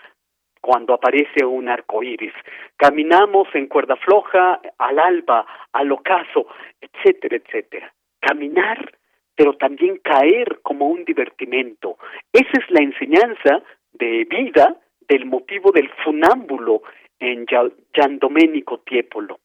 cuando 0.62 0.94
aparece 0.94 1.46
un 1.46 1.70
arco 1.70 2.02
iris, 2.02 2.34
caminamos 2.76 3.48
en 3.54 3.68
cuerda 3.68 3.96
floja 3.98 4.60
al 4.80 4.98
alba, 4.98 5.46
al 5.74 5.92
ocaso, 5.92 6.48
etcétera, 6.82 7.36
etcétera. 7.36 7.94
Caminar, 8.20 8.92
pero 9.36 9.58
también 9.58 9.98
caer 9.98 10.62
como 10.64 10.88
un 10.88 11.06
divertimento. 11.06 11.98
Esa 12.34 12.52
es 12.54 12.72
la 12.72 12.82
enseñanza 12.82 13.62
de 13.94 14.26
vida 14.26 14.78
del 15.08 15.26
motivo 15.26 15.72
del 15.72 15.90
funámbulo 16.04 16.82
en 17.20 17.46
Gian 17.46 18.18
Domenico 18.20 18.80
Tiepolo. 18.80 19.40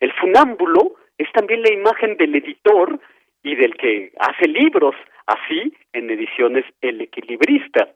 El 0.00 0.12
funámbulo 0.12 0.96
es 1.16 1.30
también 1.32 1.62
la 1.62 1.72
imagen 1.72 2.16
del 2.16 2.34
editor 2.34 3.00
y 3.42 3.54
del 3.54 3.76
que 3.76 4.12
hace 4.18 4.48
libros, 4.48 4.94
así 5.26 5.72
en 5.92 6.10
ediciones 6.10 6.64
El 6.80 7.00
Equilibrista. 7.00 7.88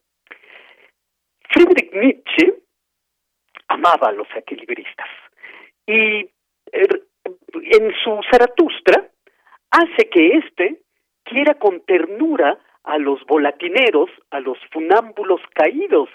Friedrich 1.50 1.92
Nietzsche 1.92 2.54
amaba 3.68 4.08
a 4.08 4.12
los 4.12 4.28
equilibristas 4.36 5.08
y 5.86 6.28
er, 6.72 7.02
en 7.54 7.92
su 8.02 8.20
Zaratustra 8.30 9.08
hace 9.70 10.08
que 10.10 10.38
éste 10.38 10.82
quiera 11.24 11.54
con 11.54 11.80
ternura 11.80 12.58
a 12.84 12.98
los 12.98 13.24
volatineros, 13.26 14.10
a 14.30 14.40
los 14.40 14.58
funámbulos 14.72 15.40
caídos. 15.54 16.08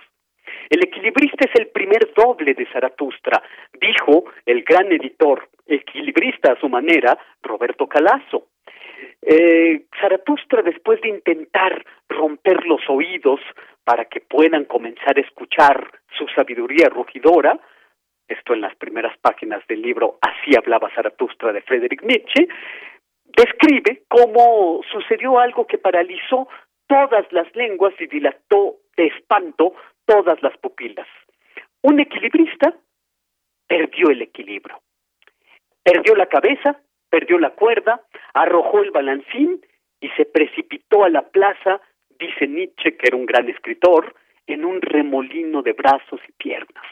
El 0.70 0.84
equilibrista 0.84 1.46
es 1.50 1.60
el 1.60 1.68
primer 1.68 2.14
doble 2.16 2.54
de 2.54 2.66
Zaratustra, 2.72 3.42
dijo 3.80 4.26
el 4.46 4.64
gran 4.64 4.92
editor, 4.92 5.50
equilibrista 5.66 6.54
a 6.54 6.60
su 6.60 6.70
manera, 6.70 7.18
Roberto 7.42 7.88
Calazo. 7.88 8.48
Eh, 9.22 9.86
Zaratustra, 10.00 10.62
después 10.62 11.02
de 11.02 11.10
intentar 11.10 11.86
romper 12.10 12.66
los 12.66 12.82
oídos 12.90 13.40
para 13.84 14.06
que 14.06 14.22
puedan 14.22 14.66
comenzar 14.66 15.18
a 15.18 15.22
escuchar 15.22 15.92
su 16.18 16.28
sabiduría 16.30 16.90
rugidora, 16.90 17.60
esto 18.28 18.54
en 18.54 18.62
las 18.62 18.76
primeras 18.76 19.18
páginas 19.20 19.66
del 19.68 19.82
libro 19.82 20.18
Así 20.22 20.56
hablaba 20.58 20.90
Zaratustra 20.96 21.54
de 21.54 21.62
Friedrich 21.62 22.02
Nietzsche, 22.02 22.48
describe 23.36 24.04
cómo 24.08 24.82
sucedió 24.92 25.40
algo 25.40 25.68
que 25.68 25.78
paralizó 25.78 26.48
todas 26.88 27.32
las 27.32 27.54
lenguas 27.56 27.94
y 28.00 28.08
dilató 28.08 28.78
de 28.96 29.08
espanto 29.08 29.74
todas 30.06 30.42
las 30.42 30.58
pupilas. 30.58 31.08
Un 31.82 32.00
equilibrista 32.00 32.74
perdió 33.68 34.10
el 34.10 34.22
equilibrio, 34.22 34.80
perdió 35.84 36.16
la 36.16 36.28
cabeza, 36.28 36.80
perdió 37.16 37.40
la 37.40 37.52
cuerda, 37.52 38.02
arrojó 38.34 38.84
el 38.84 38.92
balancín 38.92 39.66
y 40.02 40.10
se 40.18 40.26
precipitó 40.26 41.06
a 41.06 41.10
la 41.10 41.22
plaza, 41.22 41.80
dice 42.20 42.46
Nietzsche, 42.46 42.98
que 42.98 43.08
era 43.08 43.16
un 43.16 43.26
gran 43.26 43.48
escritor, 43.48 44.14
en 44.48 44.66
un 44.66 44.82
remolino 44.82 45.62
de 45.62 45.72
brazos 45.72 46.20
y 46.28 46.34
piernas. 46.34 46.86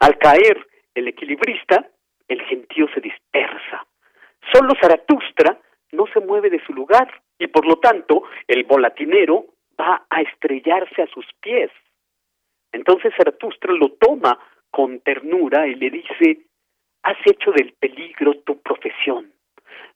Al 0.00 0.18
caer 0.18 0.66
el 0.96 1.06
equilibrista, 1.06 1.88
el 2.26 2.42
gentío 2.42 2.88
se 2.92 3.00
dispersa. 3.00 3.86
Solo 4.52 4.74
Zaratustra 4.80 5.60
no 5.92 6.08
se 6.08 6.18
mueve 6.18 6.50
de 6.50 6.64
su 6.66 6.72
lugar 6.72 7.08
y 7.38 7.46
por 7.46 7.64
lo 7.68 7.76
tanto 7.76 8.24
el 8.48 8.64
volatinero 8.64 9.46
va 9.80 10.06
a 10.10 10.22
estrellarse 10.22 11.02
a 11.02 11.06
sus 11.06 11.26
pies. 11.40 11.70
Entonces 12.72 13.14
Zaratustra 13.16 13.72
lo 13.74 13.90
toma 13.90 14.40
con 14.72 14.98
ternura 15.02 15.68
y 15.68 15.76
le 15.76 15.90
dice, 15.90 16.46
has 17.04 17.18
hecho 17.24 17.52
del 17.52 17.74
peligro 17.74 18.40
tu 18.40 18.60
profesión. 18.60 19.35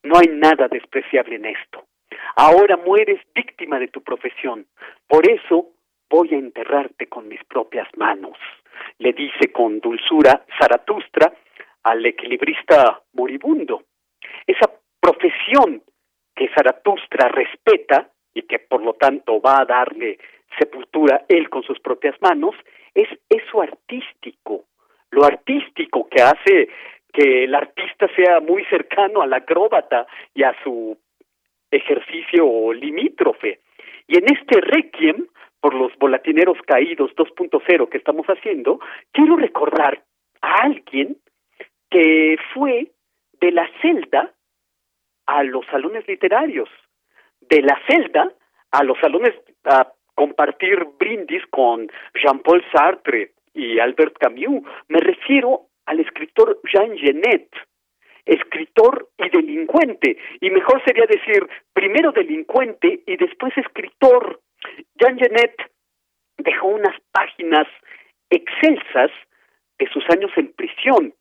No 0.02 0.18
hay 0.18 0.28
nada 0.28 0.68
despreciable 0.68 1.36
en 1.36 1.46
esto. 1.46 1.84
Ahora 2.36 2.76
mueres 2.76 3.20
víctima 3.34 3.78
de 3.78 3.88
tu 3.88 4.02
profesión. 4.02 4.66
Por 5.06 5.28
eso 5.28 5.68
voy 6.08 6.34
a 6.34 6.38
enterrarte 6.38 7.06
con 7.06 7.28
mis 7.28 7.42
propias 7.44 7.88
manos. 7.96 8.36
Le 8.98 9.12
dice 9.12 9.52
con 9.52 9.80
dulzura 9.80 10.44
Zaratustra 10.58 11.32
al 11.82 12.04
equilibrista 12.04 13.02
moribundo. 13.12 13.84
Esa 14.46 14.70
profesión 15.00 15.82
que 16.34 16.48
Zaratustra 16.54 17.28
respeta 17.28 18.10
y 18.34 18.42
que 18.42 18.58
por 18.58 18.82
lo 18.82 18.94
tanto 18.94 19.40
va 19.40 19.60
a 19.60 19.64
darle 19.64 20.18
sepultura 20.58 21.24
él 21.28 21.48
con 21.48 21.62
sus 21.62 21.78
propias 21.80 22.16
manos, 22.20 22.54
es 22.94 23.08
eso 23.28 23.62
artístico, 23.62 24.64
lo 25.10 25.24
artístico 25.24 26.08
que 26.08 26.22
hace 26.22 26.68
que 27.12 27.44
el 27.44 27.54
artista 27.54 28.08
sea 28.14 28.40
muy 28.40 28.64
cercano 28.66 29.22
al 29.22 29.32
acróbata 29.32 30.06
y 30.34 30.42
a 30.42 30.54
su 30.62 30.98
ejercicio 31.70 32.72
limítrofe. 32.72 33.60
Y 34.06 34.18
en 34.18 34.24
este 34.24 34.60
requiem 34.60 35.26
por 35.60 35.74
los 35.74 35.96
volatineros 35.98 36.58
caídos 36.66 37.10
2.0 37.16 37.88
que 37.88 37.98
estamos 37.98 38.26
haciendo, 38.26 38.80
quiero 39.12 39.36
recordar 39.36 40.02
a 40.40 40.62
alguien 40.62 41.18
que 41.90 42.36
fue 42.54 42.90
de 43.40 43.52
la 43.52 43.68
celda 43.82 44.32
a 45.26 45.42
los 45.44 45.66
salones 45.66 46.06
literarios, 46.08 46.68
de 47.40 47.62
la 47.62 47.78
celda 47.86 48.32
a 48.70 48.84
los 48.84 48.98
salones 48.98 49.34
a 49.64 49.92
compartir 50.14 50.84
brindis 50.98 51.44
con 51.50 51.88
Jean-Paul 52.14 52.64
Sartre 52.72 53.32
y 53.54 53.78
Albert 53.78 54.16
Camus. 54.18 54.64
Me 54.88 54.98
refiero 54.98 55.66
al 55.90 55.98
escritor 55.98 56.60
Jean 56.72 56.96
Genet, 56.96 57.48
escritor 58.24 59.08
y 59.18 59.28
delincuente, 59.28 60.16
y 60.40 60.50
mejor 60.50 60.80
sería 60.84 61.04
decir 61.06 61.48
primero 61.72 62.12
delincuente 62.12 63.02
y 63.06 63.16
después 63.16 63.52
escritor. 63.56 64.40
Jean 64.94 65.18
Genet 65.18 65.56
dejó 66.38 66.68
unas 66.68 66.96
páginas 67.10 67.66
excelsas 68.30 69.10
de 69.80 69.88
sus 69.88 70.04
años 70.10 70.30
en 70.36 70.52
prisión 70.52 71.12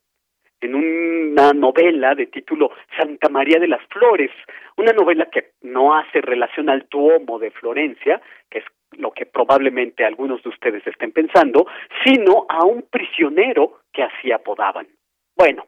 en 0.61 0.75
una 0.75 1.53
novela 1.53 2.13
de 2.15 2.27
título 2.27 2.71
Santa 2.97 3.29
María 3.29 3.59
de 3.59 3.69
las 3.69 3.81
Flores, 3.87 4.29
una 4.77 4.91
novela 4.91 5.29
que 5.31 5.51
no 5.61 5.95
hace 5.95 6.21
relación 6.21 6.69
al 6.69 6.85
Duomo 6.91 7.39
de 7.39 7.49
Florencia, 7.51 8.21
que 8.49 8.59
es 8.59 8.65
lo 8.97 9.11
que 9.11 9.25
probablemente 9.25 10.03
algunos 10.03 10.41
de 10.43 10.49
ustedes 10.49 10.85
estén 10.85 11.11
pensando, 11.11 11.67
sino 12.03 12.45
a 12.49 12.65
un 12.65 12.83
prisionero 12.83 13.81
que 13.93 14.03
así 14.03 14.31
apodaban. 14.31 14.87
Bueno, 15.35 15.67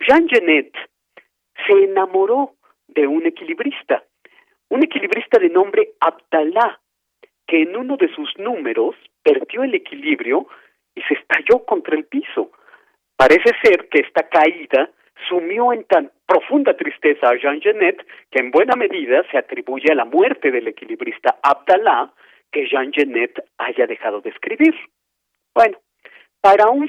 Jean 0.00 0.28
Genet 0.28 0.72
se 1.66 1.84
enamoró 1.84 2.54
de 2.88 3.06
un 3.06 3.26
equilibrista, 3.26 4.04
un 4.68 4.82
equilibrista 4.82 5.38
de 5.38 5.48
nombre 5.48 5.92
Abdalá, 6.00 6.80
que 7.46 7.62
en 7.62 7.76
uno 7.76 7.96
de 7.96 8.08
sus 8.14 8.36
números 8.38 8.96
perdió 9.22 9.62
el 9.62 9.74
equilibrio 9.74 10.46
y 10.94 11.02
se 11.02 11.14
estalló 11.14 11.64
contra 11.64 11.96
el 11.96 12.04
piso. 12.04 12.52
Parece 13.16 13.50
ser 13.62 13.88
que 13.88 14.00
esta 14.00 14.28
caída 14.28 14.90
sumió 15.28 15.72
en 15.72 15.84
tan 15.84 16.10
profunda 16.26 16.76
tristeza 16.76 17.28
a 17.28 17.36
Jean 17.36 17.60
Genet 17.60 18.04
que 18.30 18.40
en 18.40 18.50
buena 18.50 18.74
medida 18.74 19.22
se 19.30 19.38
atribuye 19.38 19.92
a 19.92 19.94
la 19.94 20.04
muerte 20.04 20.50
del 20.50 20.68
equilibrista 20.68 21.38
Abdalá 21.42 22.12
que 22.52 22.66
Jean 22.68 22.92
Genet 22.92 23.42
haya 23.58 23.86
dejado 23.86 24.20
de 24.20 24.30
escribir. 24.30 24.74
Bueno, 25.54 25.78
para 26.40 26.68
un 26.68 26.88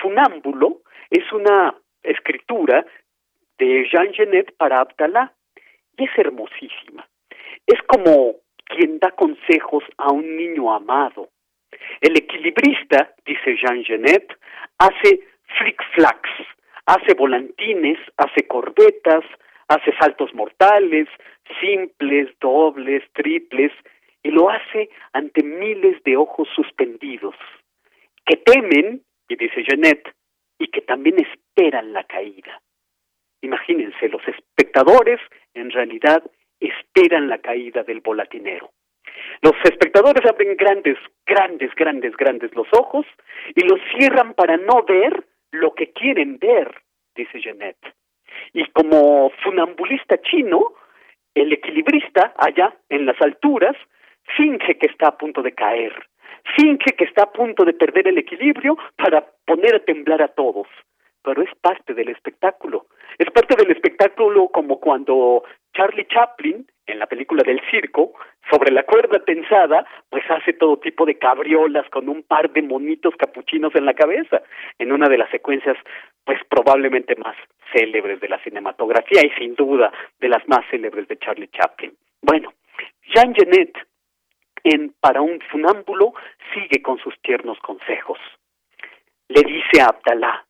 funámbulo 0.00 0.82
es 1.10 1.30
una 1.32 1.74
escritura 2.02 2.84
de 3.58 3.88
Jean 3.90 4.12
Genet 4.12 4.54
para 4.56 4.80
Abdalá 4.80 5.32
y 5.96 6.04
es 6.04 6.10
hermosísima. 6.16 7.06
Es 7.66 7.80
como 7.86 8.36
quien 8.64 8.98
da 8.98 9.10
consejos 9.12 9.84
a 9.96 10.12
un 10.12 10.36
niño 10.36 10.74
amado. 10.74 11.28
El 12.00 12.16
equilibrista, 12.16 13.14
dice 13.24 13.56
Jean 13.56 13.84
Genet, 13.84 14.36
hace 14.78 15.20
flick-flacks, 15.58 16.30
hace 16.86 17.14
volantines, 17.14 17.98
hace 18.16 18.46
corbetas, 18.46 19.24
hace 19.68 19.94
saltos 19.98 20.34
mortales, 20.34 21.08
simples, 21.60 22.28
dobles, 22.40 23.02
triples, 23.12 23.72
y 24.24 24.30
lo 24.30 24.50
hace 24.50 24.88
ante 25.12 25.44
miles 25.44 26.02
de 26.02 26.16
ojos 26.16 26.48
suspendidos, 26.56 27.36
que 28.26 28.38
temen, 28.38 29.02
y 29.28 29.36
dice 29.36 29.62
Jeanette, 29.62 30.08
y 30.58 30.68
que 30.68 30.80
también 30.80 31.16
esperan 31.20 31.92
la 31.92 32.04
caída. 32.04 32.60
Imagínense, 33.42 34.08
los 34.08 34.26
espectadores 34.26 35.20
en 35.52 35.70
realidad 35.70 36.24
esperan 36.58 37.28
la 37.28 37.38
caída 37.38 37.82
del 37.82 38.00
volatinero. 38.00 38.70
Los 39.42 39.54
espectadores 39.64 40.24
abren 40.24 40.56
grandes, 40.56 40.96
grandes, 41.26 41.74
grandes, 41.74 42.16
grandes 42.16 42.54
los 42.54 42.66
ojos 42.72 43.04
y 43.54 43.60
los 43.68 43.78
cierran 43.94 44.32
para 44.32 44.56
no 44.56 44.84
ver 44.84 45.26
lo 45.52 45.74
que 45.74 45.92
quieren 45.92 46.38
ver, 46.38 46.74
dice 47.14 47.40
Jeanette. 47.40 47.94
Y 48.54 48.64
como 48.70 49.30
funambulista 49.42 50.16
chino, 50.22 50.72
el 51.34 51.52
equilibrista 51.52 52.32
allá 52.38 52.74
en 52.88 53.04
las 53.04 53.20
alturas 53.20 53.76
finge 54.36 54.78
que 54.78 54.86
está 54.86 55.08
a 55.08 55.18
punto 55.18 55.42
de 55.42 55.52
caer, 55.52 55.92
finge 56.56 56.92
que 56.92 57.04
está 57.04 57.24
a 57.24 57.32
punto 57.32 57.64
de 57.64 57.74
perder 57.74 58.08
el 58.08 58.18
equilibrio 58.18 58.76
para 58.96 59.24
poner 59.46 59.74
a 59.76 59.84
temblar 59.84 60.22
a 60.22 60.28
todos. 60.28 60.66
Pero 61.22 61.42
es 61.42 61.50
parte 61.60 61.94
del 61.94 62.10
espectáculo. 62.10 62.86
Es 63.18 63.30
parte 63.30 63.56
del 63.56 63.70
espectáculo 63.70 64.48
como 64.48 64.78
cuando 64.78 65.42
Charlie 65.72 66.06
Chaplin, 66.06 66.66
en 66.86 66.98
la 66.98 67.06
película 67.06 67.42
del 67.42 67.62
circo, 67.70 68.12
sobre 68.50 68.70
la 68.70 68.82
cuerda 68.82 69.24
tensada, 69.24 69.86
pues 70.10 70.22
hace 70.28 70.52
todo 70.52 70.78
tipo 70.78 71.06
de 71.06 71.18
cabriolas 71.18 71.88
con 71.88 72.10
un 72.10 72.22
par 72.22 72.50
de 72.52 72.60
monitos 72.60 73.14
capuchinos 73.16 73.74
en 73.74 73.86
la 73.86 73.94
cabeza, 73.94 74.42
en 74.78 74.92
una 74.92 75.08
de 75.08 75.16
las 75.16 75.30
secuencias, 75.30 75.78
pues 76.24 76.38
probablemente 76.48 77.16
más 77.16 77.36
célebres 77.72 78.20
de 78.20 78.28
la 78.28 78.38
cinematografía 78.40 79.22
y 79.24 79.30
sin 79.38 79.54
duda 79.54 79.92
de 80.20 80.28
las 80.28 80.46
más 80.46 80.60
célebres 80.70 81.08
de 81.08 81.16
Charlie 81.16 81.48
Chaplin. 81.48 81.92
Bueno, 82.20 82.52
Jean 83.14 83.34
Genet, 83.34 83.74
en 84.64 84.94
Para 85.00 85.20
un 85.20 85.40
funámbulo, 85.52 86.14
sigue 86.52 86.82
con 86.82 86.98
sus 86.98 87.14
tiernos 87.20 87.58
consejos. 87.60 88.18
Le 89.28 89.42
dice 89.42 89.82
a 89.82 89.86
Abdalá, 89.86 90.46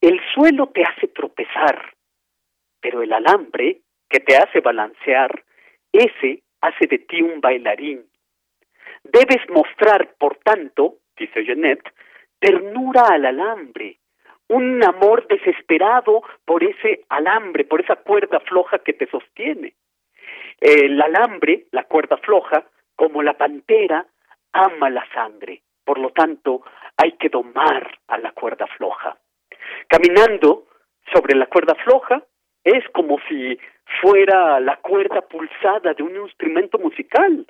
el 0.00 0.20
suelo 0.34 0.66
te 0.68 0.82
hace 0.82 1.08
tropezar, 1.08 1.94
pero 2.80 3.02
el 3.02 3.12
alambre 3.12 3.82
que 4.08 4.20
te 4.20 4.36
hace 4.36 4.60
balancear, 4.60 5.44
ese 5.92 6.42
hace 6.60 6.86
de 6.88 6.98
ti 6.98 7.22
un 7.22 7.40
bailarín. 7.40 8.04
Debes 9.04 9.48
mostrar, 9.48 10.14
por 10.18 10.36
tanto, 10.38 10.98
dice 11.16 11.44
Jeanette, 11.44 11.88
ternura 12.38 13.06
al 13.10 13.24
alambre, 13.24 13.98
un 14.48 14.84
amor 14.84 15.26
desesperado 15.28 16.22
por 16.44 16.62
ese 16.62 17.04
alambre, 17.08 17.64
por 17.64 17.80
esa 17.80 17.96
cuerda 17.96 18.40
floja 18.40 18.78
que 18.80 18.92
te 18.92 19.06
sostiene. 19.06 19.74
El 20.60 21.00
alambre, 21.00 21.66
la 21.70 21.84
cuerda 21.84 22.16
floja, 22.18 22.64
como 22.96 23.22
la 23.22 23.34
pantera, 23.34 24.06
ama 24.52 24.90
la 24.90 25.06
sangre. 25.12 25.62
Por 25.84 25.98
lo 25.98 26.10
tanto, 26.10 26.62
hay 26.96 27.12
que 27.12 27.28
domar 27.28 27.98
a 28.08 28.18
la 28.18 28.32
cuerda 28.32 28.66
floja. 28.78 29.16
Caminando 29.88 30.66
sobre 31.12 31.34
la 31.34 31.46
cuerda 31.46 31.74
floja 31.84 32.22
es 32.64 32.84
como 32.90 33.18
si 33.28 33.58
fuera 34.00 34.60
la 34.60 34.76
cuerda 34.76 35.22
pulsada 35.22 35.94
de 35.94 36.02
un 36.02 36.16
instrumento 36.16 36.78
musical. 36.78 37.46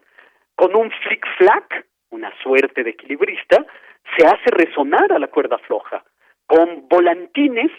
Con 0.54 0.74
un 0.74 0.90
flick-flack, 0.90 1.86
una 2.10 2.32
suerte 2.42 2.82
de 2.82 2.90
equilibrista, 2.90 3.64
se 4.16 4.26
hace 4.26 4.50
resonar 4.50 5.12
a 5.12 5.18
la 5.18 5.28
cuerda 5.28 5.58
floja. 5.58 6.04
Con 6.46 6.88
volantines 6.88 7.70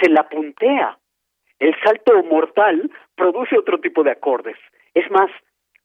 se 0.00 0.08
la 0.08 0.28
puntea. 0.28 0.98
El 1.58 1.74
salto 1.82 2.22
mortal 2.24 2.90
produce 3.14 3.58
otro 3.58 3.80
tipo 3.80 4.02
de 4.02 4.12
acordes. 4.12 4.56
Es 4.94 5.10
más, 5.10 5.30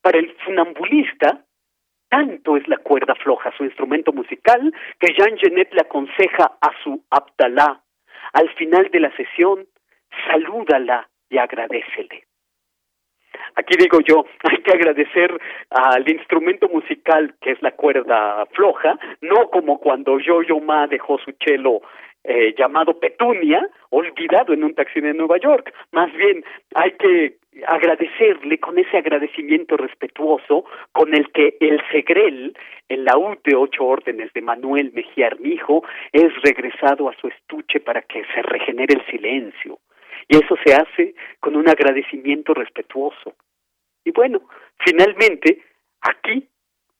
para 0.05 0.19
el 0.19 0.31
funambulista, 0.45 1.41
tanto 2.09 2.57
es 2.57 2.67
la 2.67 2.77
cuerda 2.77 3.15
floja, 3.15 3.51
su 3.57 3.63
instrumento 3.63 4.13
musical, 4.13 4.71
que 4.99 5.11
Jean 5.17 5.35
Genet 5.35 5.73
le 5.73 5.81
aconseja 5.81 6.59
a 6.61 6.69
su 6.83 7.03
Abdalá. 7.09 7.81
Al 8.33 8.47
final 8.53 8.87
de 8.91 8.99
la 8.99 9.11
sesión, 9.15 9.65
salúdala 10.27 11.09
y 11.27 11.39
agradecele. 11.39 12.23
Aquí 13.55 13.75
digo 13.79 13.99
yo, 14.01 14.27
hay 14.43 14.61
que 14.61 14.73
agradecer 14.73 15.35
al 15.71 16.07
instrumento 16.07 16.69
musical 16.69 17.33
que 17.41 17.53
es 17.53 17.61
la 17.63 17.71
cuerda 17.71 18.45
floja, 18.53 18.99
no 19.21 19.49
como 19.49 19.79
cuando 19.79 20.19
Yo-Yo 20.19 20.59
Ma 20.59 20.85
dejó 20.85 21.17
su 21.17 21.31
chelo 21.31 21.81
eh, 22.23 22.53
llamado 22.55 22.99
Petunia, 22.99 23.67
olvidado 23.89 24.53
en 24.53 24.63
un 24.63 24.75
taxi 24.75 25.01
de 25.01 25.15
Nueva 25.15 25.39
York. 25.39 25.73
Más 25.91 26.13
bien, 26.13 26.45
hay 26.75 26.91
que 26.91 27.37
agradecerle 27.67 28.57
con 28.59 28.77
ese 28.77 28.97
agradecimiento 28.97 29.77
respetuoso 29.77 30.65
con 30.91 31.13
el 31.13 31.31
que 31.31 31.57
el 31.59 31.81
Segrel, 31.91 32.57
el 32.89 33.05
laúd 33.05 33.37
de 33.43 33.55
ocho 33.55 33.85
órdenes 33.85 34.31
de 34.33 34.41
Manuel 34.41 34.91
Mejía 34.93 35.27
Armijo, 35.27 35.83
es 36.11 36.33
regresado 36.41 37.09
a 37.09 37.15
su 37.15 37.27
estuche 37.27 37.79
para 37.79 38.01
que 38.01 38.23
se 38.33 38.41
regenere 38.41 38.95
el 38.95 39.05
silencio. 39.05 39.79
Y 40.27 40.37
eso 40.37 40.55
se 40.65 40.73
hace 40.73 41.15
con 41.39 41.55
un 41.55 41.69
agradecimiento 41.69 42.53
respetuoso. 42.53 43.35
Y 44.03 44.11
bueno, 44.11 44.41
finalmente, 44.79 45.61
aquí 46.01 46.47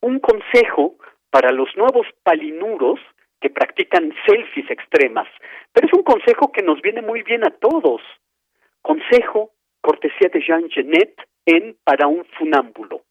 un 0.01 0.19
consejo 0.19 0.95
para 1.29 1.51
los 1.51 1.75
nuevos 1.75 2.07
palinuros 2.23 2.99
que 3.41 3.49
practican 3.49 4.13
selfies 4.25 4.69
extremas. 4.69 5.27
Pero 5.73 5.87
es 5.87 5.93
un 5.93 6.03
consejo 6.03 6.51
que 6.51 6.61
nos 6.61 6.81
viene 6.81 7.01
muy 7.01 7.23
bien 7.23 7.45
a 7.45 7.51
todos. 7.51 8.01
Consejo, 8.81 9.51
cortesía 9.85 10.29
de 10.33 10.41
Jean 10.41 10.67
Genet 10.71 11.13
en 11.45 11.77
Para 11.83 12.07
un 12.07 12.25
funámbulo. 12.39 13.03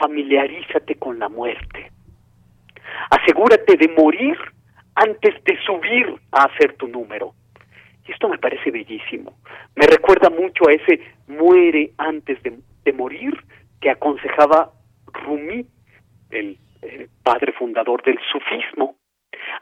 Familiarízate 0.00 0.96
con 0.96 1.20
la 1.20 1.28
muerte. 1.28 1.92
Asegúrate 3.10 3.76
de 3.76 3.86
morir 3.96 4.36
antes 4.96 5.34
de 5.44 5.56
subir 5.64 6.16
a 6.32 6.46
hacer 6.46 6.74
tu 6.74 6.88
número. 6.88 7.34
Y 8.04 8.10
esto 8.10 8.28
me 8.28 8.38
parece 8.38 8.72
bellísimo. 8.72 9.38
Me 9.76 9.86
recuerda 9.86 10.30
mucho 10.30 10.68
a 10.68 10.72
ese 10.72 11.00
muere 11.28 11.92
antes 11.96 12.42
de, 12.42 12.92
morir 12.92 13.32
que 13.80 13.90
aconsejaba 13.90 14.72
Rumi, 15.06 15.64
el 16.30 16.58
padre 17.22 17.52
fundador 17.52 18.02
del 18.02 18.18
sufismo. 18.32 18.96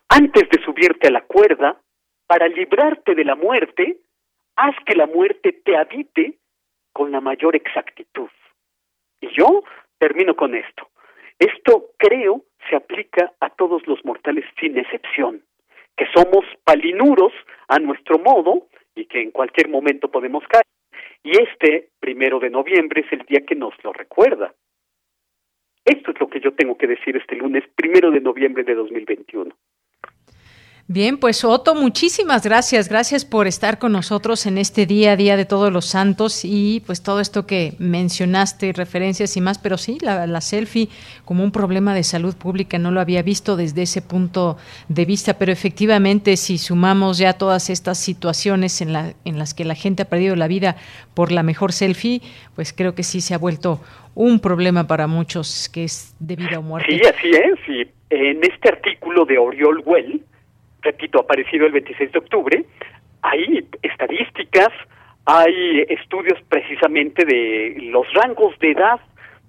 Antes 0.09 0.49
de 0.49 0.65
subirte 0.65 1.09
a 1.09 1.11
la 1.11 1.21
cuerda, 1.21 1.79
para 2.27 2.49
librarte 2.49 3.15
de 3.15 3.25
la 3.25 3.35
muerte, 3.35 3.99
haz 4.61 4.77
que 4.85 4.95
la 4.95 5.07
muerte 5.07 5.53
te 5.65 5.77
habite 5.77 6.39
con 6.93 7.11
la 7.11 7.21
mayor 7.21 7.57
exactitud. 7.57 8.29
Y 9.21 9.29
yo 9.29 9.63
termino 9.99 10.37
con 10.37 10.55
esto. 10.55 10.89
Esto 11.39 11.93
creo 11.97 12.45
se 12.69 12.77
aplica 12.77 13.33
a 13.41 13.49
todos 13.51 13.87
los 13.87 14.05
mortales 14.05 14.45
sin 14.61 14.77
excepción, 14.77 15.43
que 15.97 16.07
somos 16.15 16.45
palinuros 16.65 17.33
a 17.69 17.79
nuestro 17.79 18.19
modo 18.19 18.69
y 18.95 19.07
que 19.07 19.23
en 19.23 19.31
cualquier 19.31 19.69
momento 19.69 20.11
podemos 20.11 20.45
caer. 20.47 20.65
Y 21.23 21.31
este 21.41 21.91
primero 21.99 22.39
de 22.39 22.51
noviembre 22.51 23.03
es 23.07 23.13
el 23.13 23.25
día 23.27 23.41
que 23.47 23.55
nos 23.55 23.73
lo 23.83 23.93
recuerda. 23.93 24.55
Esto 25.85 26.11
es 26.11 26.21
lo 26.21 26.29
que 26.29 26.41
yo 26.41 26.53
tengo 26.53 26.77
que 26.77 26.87
decir 26.87 27.17
este 27.17 27.37
lunes, 27.37 27.65
primero 27.75 28.11
de 28.11 28.21
noviembre 28.21 28.65
de 28.65 28.75
2021. 28.75 29.57
Bien, 30.93 31.19
pues 31.19 31.45
Otto, 31.45 31.77
muchísimas 31.77 32.45
gracias. 32.45 32.89
Gracias 32.89 33.25
por 33.25 33.47
estar 33.47 33.79
con 33.79 33.93
nosotros 33.93 34.45
en 34.47 34.59
este 34.59 34.87
día, 34.87 35.15
Día 35.15 35.37
de 35.37 35.45
Todos 35.45 35.73
los 35.73 35.87
Santos 35.87 36.45
y 36.45 36.83
pues 36.85 37.01
todo 37.01 37.21
esto 37.21 37.47
que 37.47 37.75
mencionaste, 37.79 38.73
referencias 38.73 39.37
y 39.37 39.41
más, 39.41 39.61
pero 39.61 39.79
sí, 39.79 39.99
la, 40.01 40.41
selfie 40.41 40.89
como 41.25 41.45
un 41.45 41.53
problema 41.53 41.95
de 41.95 42.03
salud 42.03 42.35
pública 42.35 42.77
no 42.81 42.91
lo 42.91 43.01
había 43.01 43.23
visto 43.23 43.55
desde 43.55 43.83
ese 43.83 44.03
punto 44.03 44.57
de 44.89 45.05
vista, 45.05 45.39
pero 45.39 45.53
efectivamente 45.53 46.37
si 46.37 46.59
sumamos 46.59 47.19
ya 47.19 47.35
todas 47.35 47.71
estas 47.71 47.99
situaciones 47.99 48.81
en, 48.81 48.93
la, 48.93 49.15
en 49.25 49.39
las 49.39 49.55
que 49.55 49.65
la 49.65 49.77
gente 49.77 50.03
ha 50.03 50.09
perdido 50.09 50.35
la 50.35 50.49
vida 50.49 50.75
por 51.15 51.31
la 51.31 51.45
mejor 51.45 51.71
selfie, 51.71 52.21
pues 52.57 52.73
creo 52.73 52.97
que 52.97 53.05
sí 53.05 53.21
se 53.21 53.33
ha 53.33 53.39
vuelto 53.39 53.81
un 54.17 54.41
problema 54.41 54.89
para 54.89 55.07
muchos 55.07 55.69
que 55.69 55.85
es 55.85 56.17
de 56.19 56.35
vida 56.35 56.59
o 56.59 56.63
muerte. 56.63 56.91
Sí, 56.91 57.01
así 57.07 57.31
es. 57.31 57.69
Y 57.69 57.89
en 58.11 58.43
este 58.43 58.71
artículo 58.71 59.25
de 59.25 59.39
Oriol 59.39 59.85
Well, 59.87 60.25
repito, 60.83 61.21
aparecido 61.21 61.67
el 61.67 61.73
26 61.73 62.13
de 62.13 62.19
octubre, 62.19 62.65
hay 63.23 63.67
estadísticas, 63.83 64.71
hay 65.27 65.85
estudios 65.89 66.39
precisamente 66.49 67.25
de 67.25 67.77
los 67.91 68.07
rangos 68.15 68.59
de 68.59 68.73
edad 68.73 69.01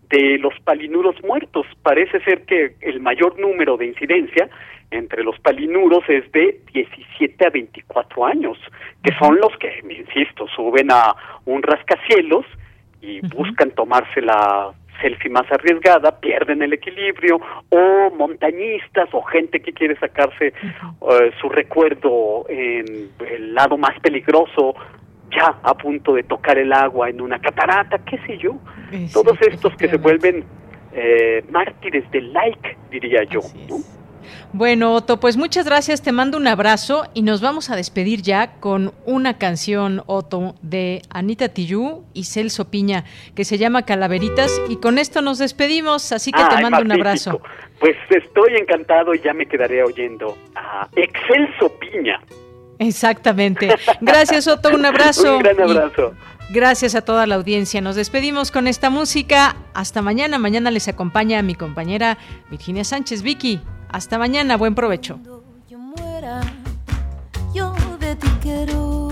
de 0.10 0.38
los 0.40 0.54
palinuros 0.66 1.16
muertos. 1.24 1.66
Parece 1.82 2.20
ser 2.22 2.44
que 2.44 2.76
el 2.82 3.00
mayor 3.00 3.40
número 3.40 3.78
de 3.78 3.88
incidencia 3.88 4.50
entre 4.92 5.24
los 5.24 5.40
palinuros 5.40 6.04
es 6.10 6.30
de 6.34 6.60
17 6.74 7.48
a 7.48 7.50
24 7.50 8.26
años, 8.26 8.58
que 9.04 9.14
son 9.18 9.38
los 9.38 9.58
que, 9.58 9.72
insisto, 9.90 10.48
suben 10.50 10.92
a 10.92 11.16
un 11.46 11.64
rascacielos 11.64 12.46
y 13.02 13.22
buscan 13.28 13.72
tomarse 13.72 14.22
la 14.22 14.72
selfie 15.02 15.30
más 15.30 15.52
arriesgada, 15.52 16.20
pierden 16.20 16.62
el 16.62 16.74
equilibrio, 16.74 17.40
o 17.70 18.12
montañistas 18.16 19.10
o 19.14 19.22
gente 19.24 19.60
que 19.60 19.74
quiere 19.74 19.98
sacarse 19.98 20.48
eh, 20.48 21.32
su 21.40 21.50
recuerdo 21.50 22.46
en 22.50 23.10
el 23.20 23.54
lado 23.54 23.78
más 23.78 24.00
peligroso, 24.00 24.76
ya 25.32 25.56
a 25.64 25.74
punto 25.76 26.14
de 26.14 26.24
tocar 26.24 26.58
el 26.58 26.74
agua 26.74 27.10
en 27.10 27.22
una 27.22 27.40
catarata, 27.40 28.00
qué 28.00 28.18
sé 28.28 28.38
yo. 28.38 28.58
Todos 29.14 29.38
estos 29.42 29.76
que 29.78 29.88
se 29.88 29.98
vuelven 29.98 30.44
eh, 30.94 31.44
mártires 31.50 32.10
del 32.12 32.34
like, 32.34 32.78
diría 32.90 33.24
yo. 33.24 33.40
Bueno, 34.54 34.94
Otto, 34.94 35.20
pues 35.20 35.38
muchas 35.38 35.66
gracias, 35.66 36.02
te 36.02 36.12
mando 36.12 36.38
un 36.38 36.48
abrazo 36.48 37.06
y 37.14 37.22
nos 37.22 37.42
vamos 37.42 37.70
a 37.70 37.76
despedir 37.76 38.22
ya 38.22 38.54
con 38.60 38.94
una 39.06 39.38
canción, 39.38 40.04
Otto, 40.06 40.56
de 40.62 41.02
Anita 41.10 41.50
Tillú 41.50 42.04
y 42.14 42.26
Celso 42.26 42.70
Piña, 42.70 43.06
que 43.36 43.46
se 43.46 43.58
llama 43.58 43.84
Calaveritas 43.84 44.62
y 44.70 44.78
con 44.78 44.98
esto 44.98 45.22
nos 45.22 45.38
despedimos, 45.38 46.12
así 46.12 46.32
que 46.32 46.44
te 46.44 46.62
mando 46.62 46.82
un 46.82 46.92
abrazo. 46.92 47.42
Pues 47.80 47.96
estoy 48.10 48.56
encantado 48.58 49.16
y 49.16 49.22
ya 49.22 49.34
me 49.34 49.46
quedaré 49.46 49.84
oyendo 49.84 50.38
a 50.56 50.88
Excelso 50.96 51.70
Piña. 51.80 52.22
Exactamente. 52.82 53.70
Gracias, 54.02 54.48
Otto, 54.48 54.70
un 54.70 54.86
abrazo. 54.86 55.38
un 55.38 55.44
gran 55.44 55.62
abrazo. 55.62 56.14
Gracias 56.50 56.96
a 56.96 57.02
toda 57.02 57.28
la 57.28 57.36
audiencia. 57.36 57.80
Nos 57.80 57.96
despedimos 57.96 58.52
con 58.52 58.68
esta 58.68 58.90
música. 58.90 59.56
Hasta 59.74 60.02
mañana. 60.02 60.38
Mañana 60.38 60.70
les 60.70 60.88
acompaña 60.88 61.42
mi 61.44 61.56
compañera 61.56 62.18
Virginia 62.50 62.84
Sánchez. 62.84 63.22
Vicky, 63.22 63.62
hasta 63.92 64.18
mañana. 64.18 64.58
Buen 64.58 64.76
provecho. 64.76 65.20
Yo 65.70 65.78
muera, 65.78 66.42
yo 67.54 67.74
de 68.00 68.16
ti 68.16 68.28
quiero 68.42 69.10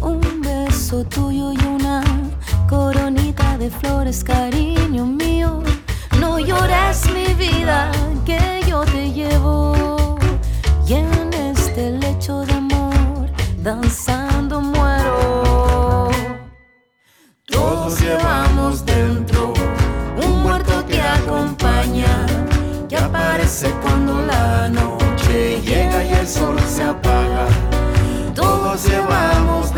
un 0.00 0.40
beso 0.40 1.04
tuyo 1.04 1.52
y 1.52 1.58
una 1.66 2.02
coronita 2.68 3.58
de 3.58 3.70
flores, 3.70 4.22
cariño 4.22 5.06
mío. 5.06 5.62
No 6.20 6.38
llores 6.38 7.10
mi 7.12 7.34
vida, 7.34 7.90
que 8.24 8.62
yo 8.68 8.84
te 8.84 9.12
llevo. 9.12 10.18
Y 10.86 10.94
en 10.94 11.32
este 11.32 11.90
lecho 11.92 12.40
de 12.40 12.52
amor, 12.52 13.30
danzando 13.62 14.60
muero. 14.60 16.10
Todos 17.46 18.00
llevamos 18.00 18.84
dentro 18.84 19.23
cuando 23.82 24.22
la 24.22 24.68
noche 24.70 25.60
llega 25.60 26.02
y 26.02 26.12
el 26.14 26.26
sol 26.26 26.56
se 26.66 26.82
apaga. 26.82 27.46
Todos 28.34 28.88
llevamos 28.88 29.74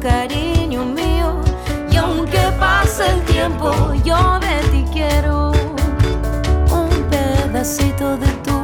cariño 0.00 0.84
mío 0.84 1.40
y 1.90 1.96
aunque 1.96 2.40
pase 2.58 3.08
el 3.10 3.22
tiempo 3.22 3.72
yo 4.04 4.38
de 4.40 4.56
ti 4.70 4.84
quiero 4.92 5.52
un 6.70 6.90
pedacito 7.10 8.16
de 8.16 8.28
tu 8.44 8.56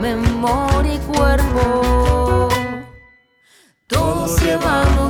memoria 0.00 0.94
y 0.94 0.98
cuerpo. 0.98 2.48
Todos 3.86 4.40
llevamos 4.42 5.09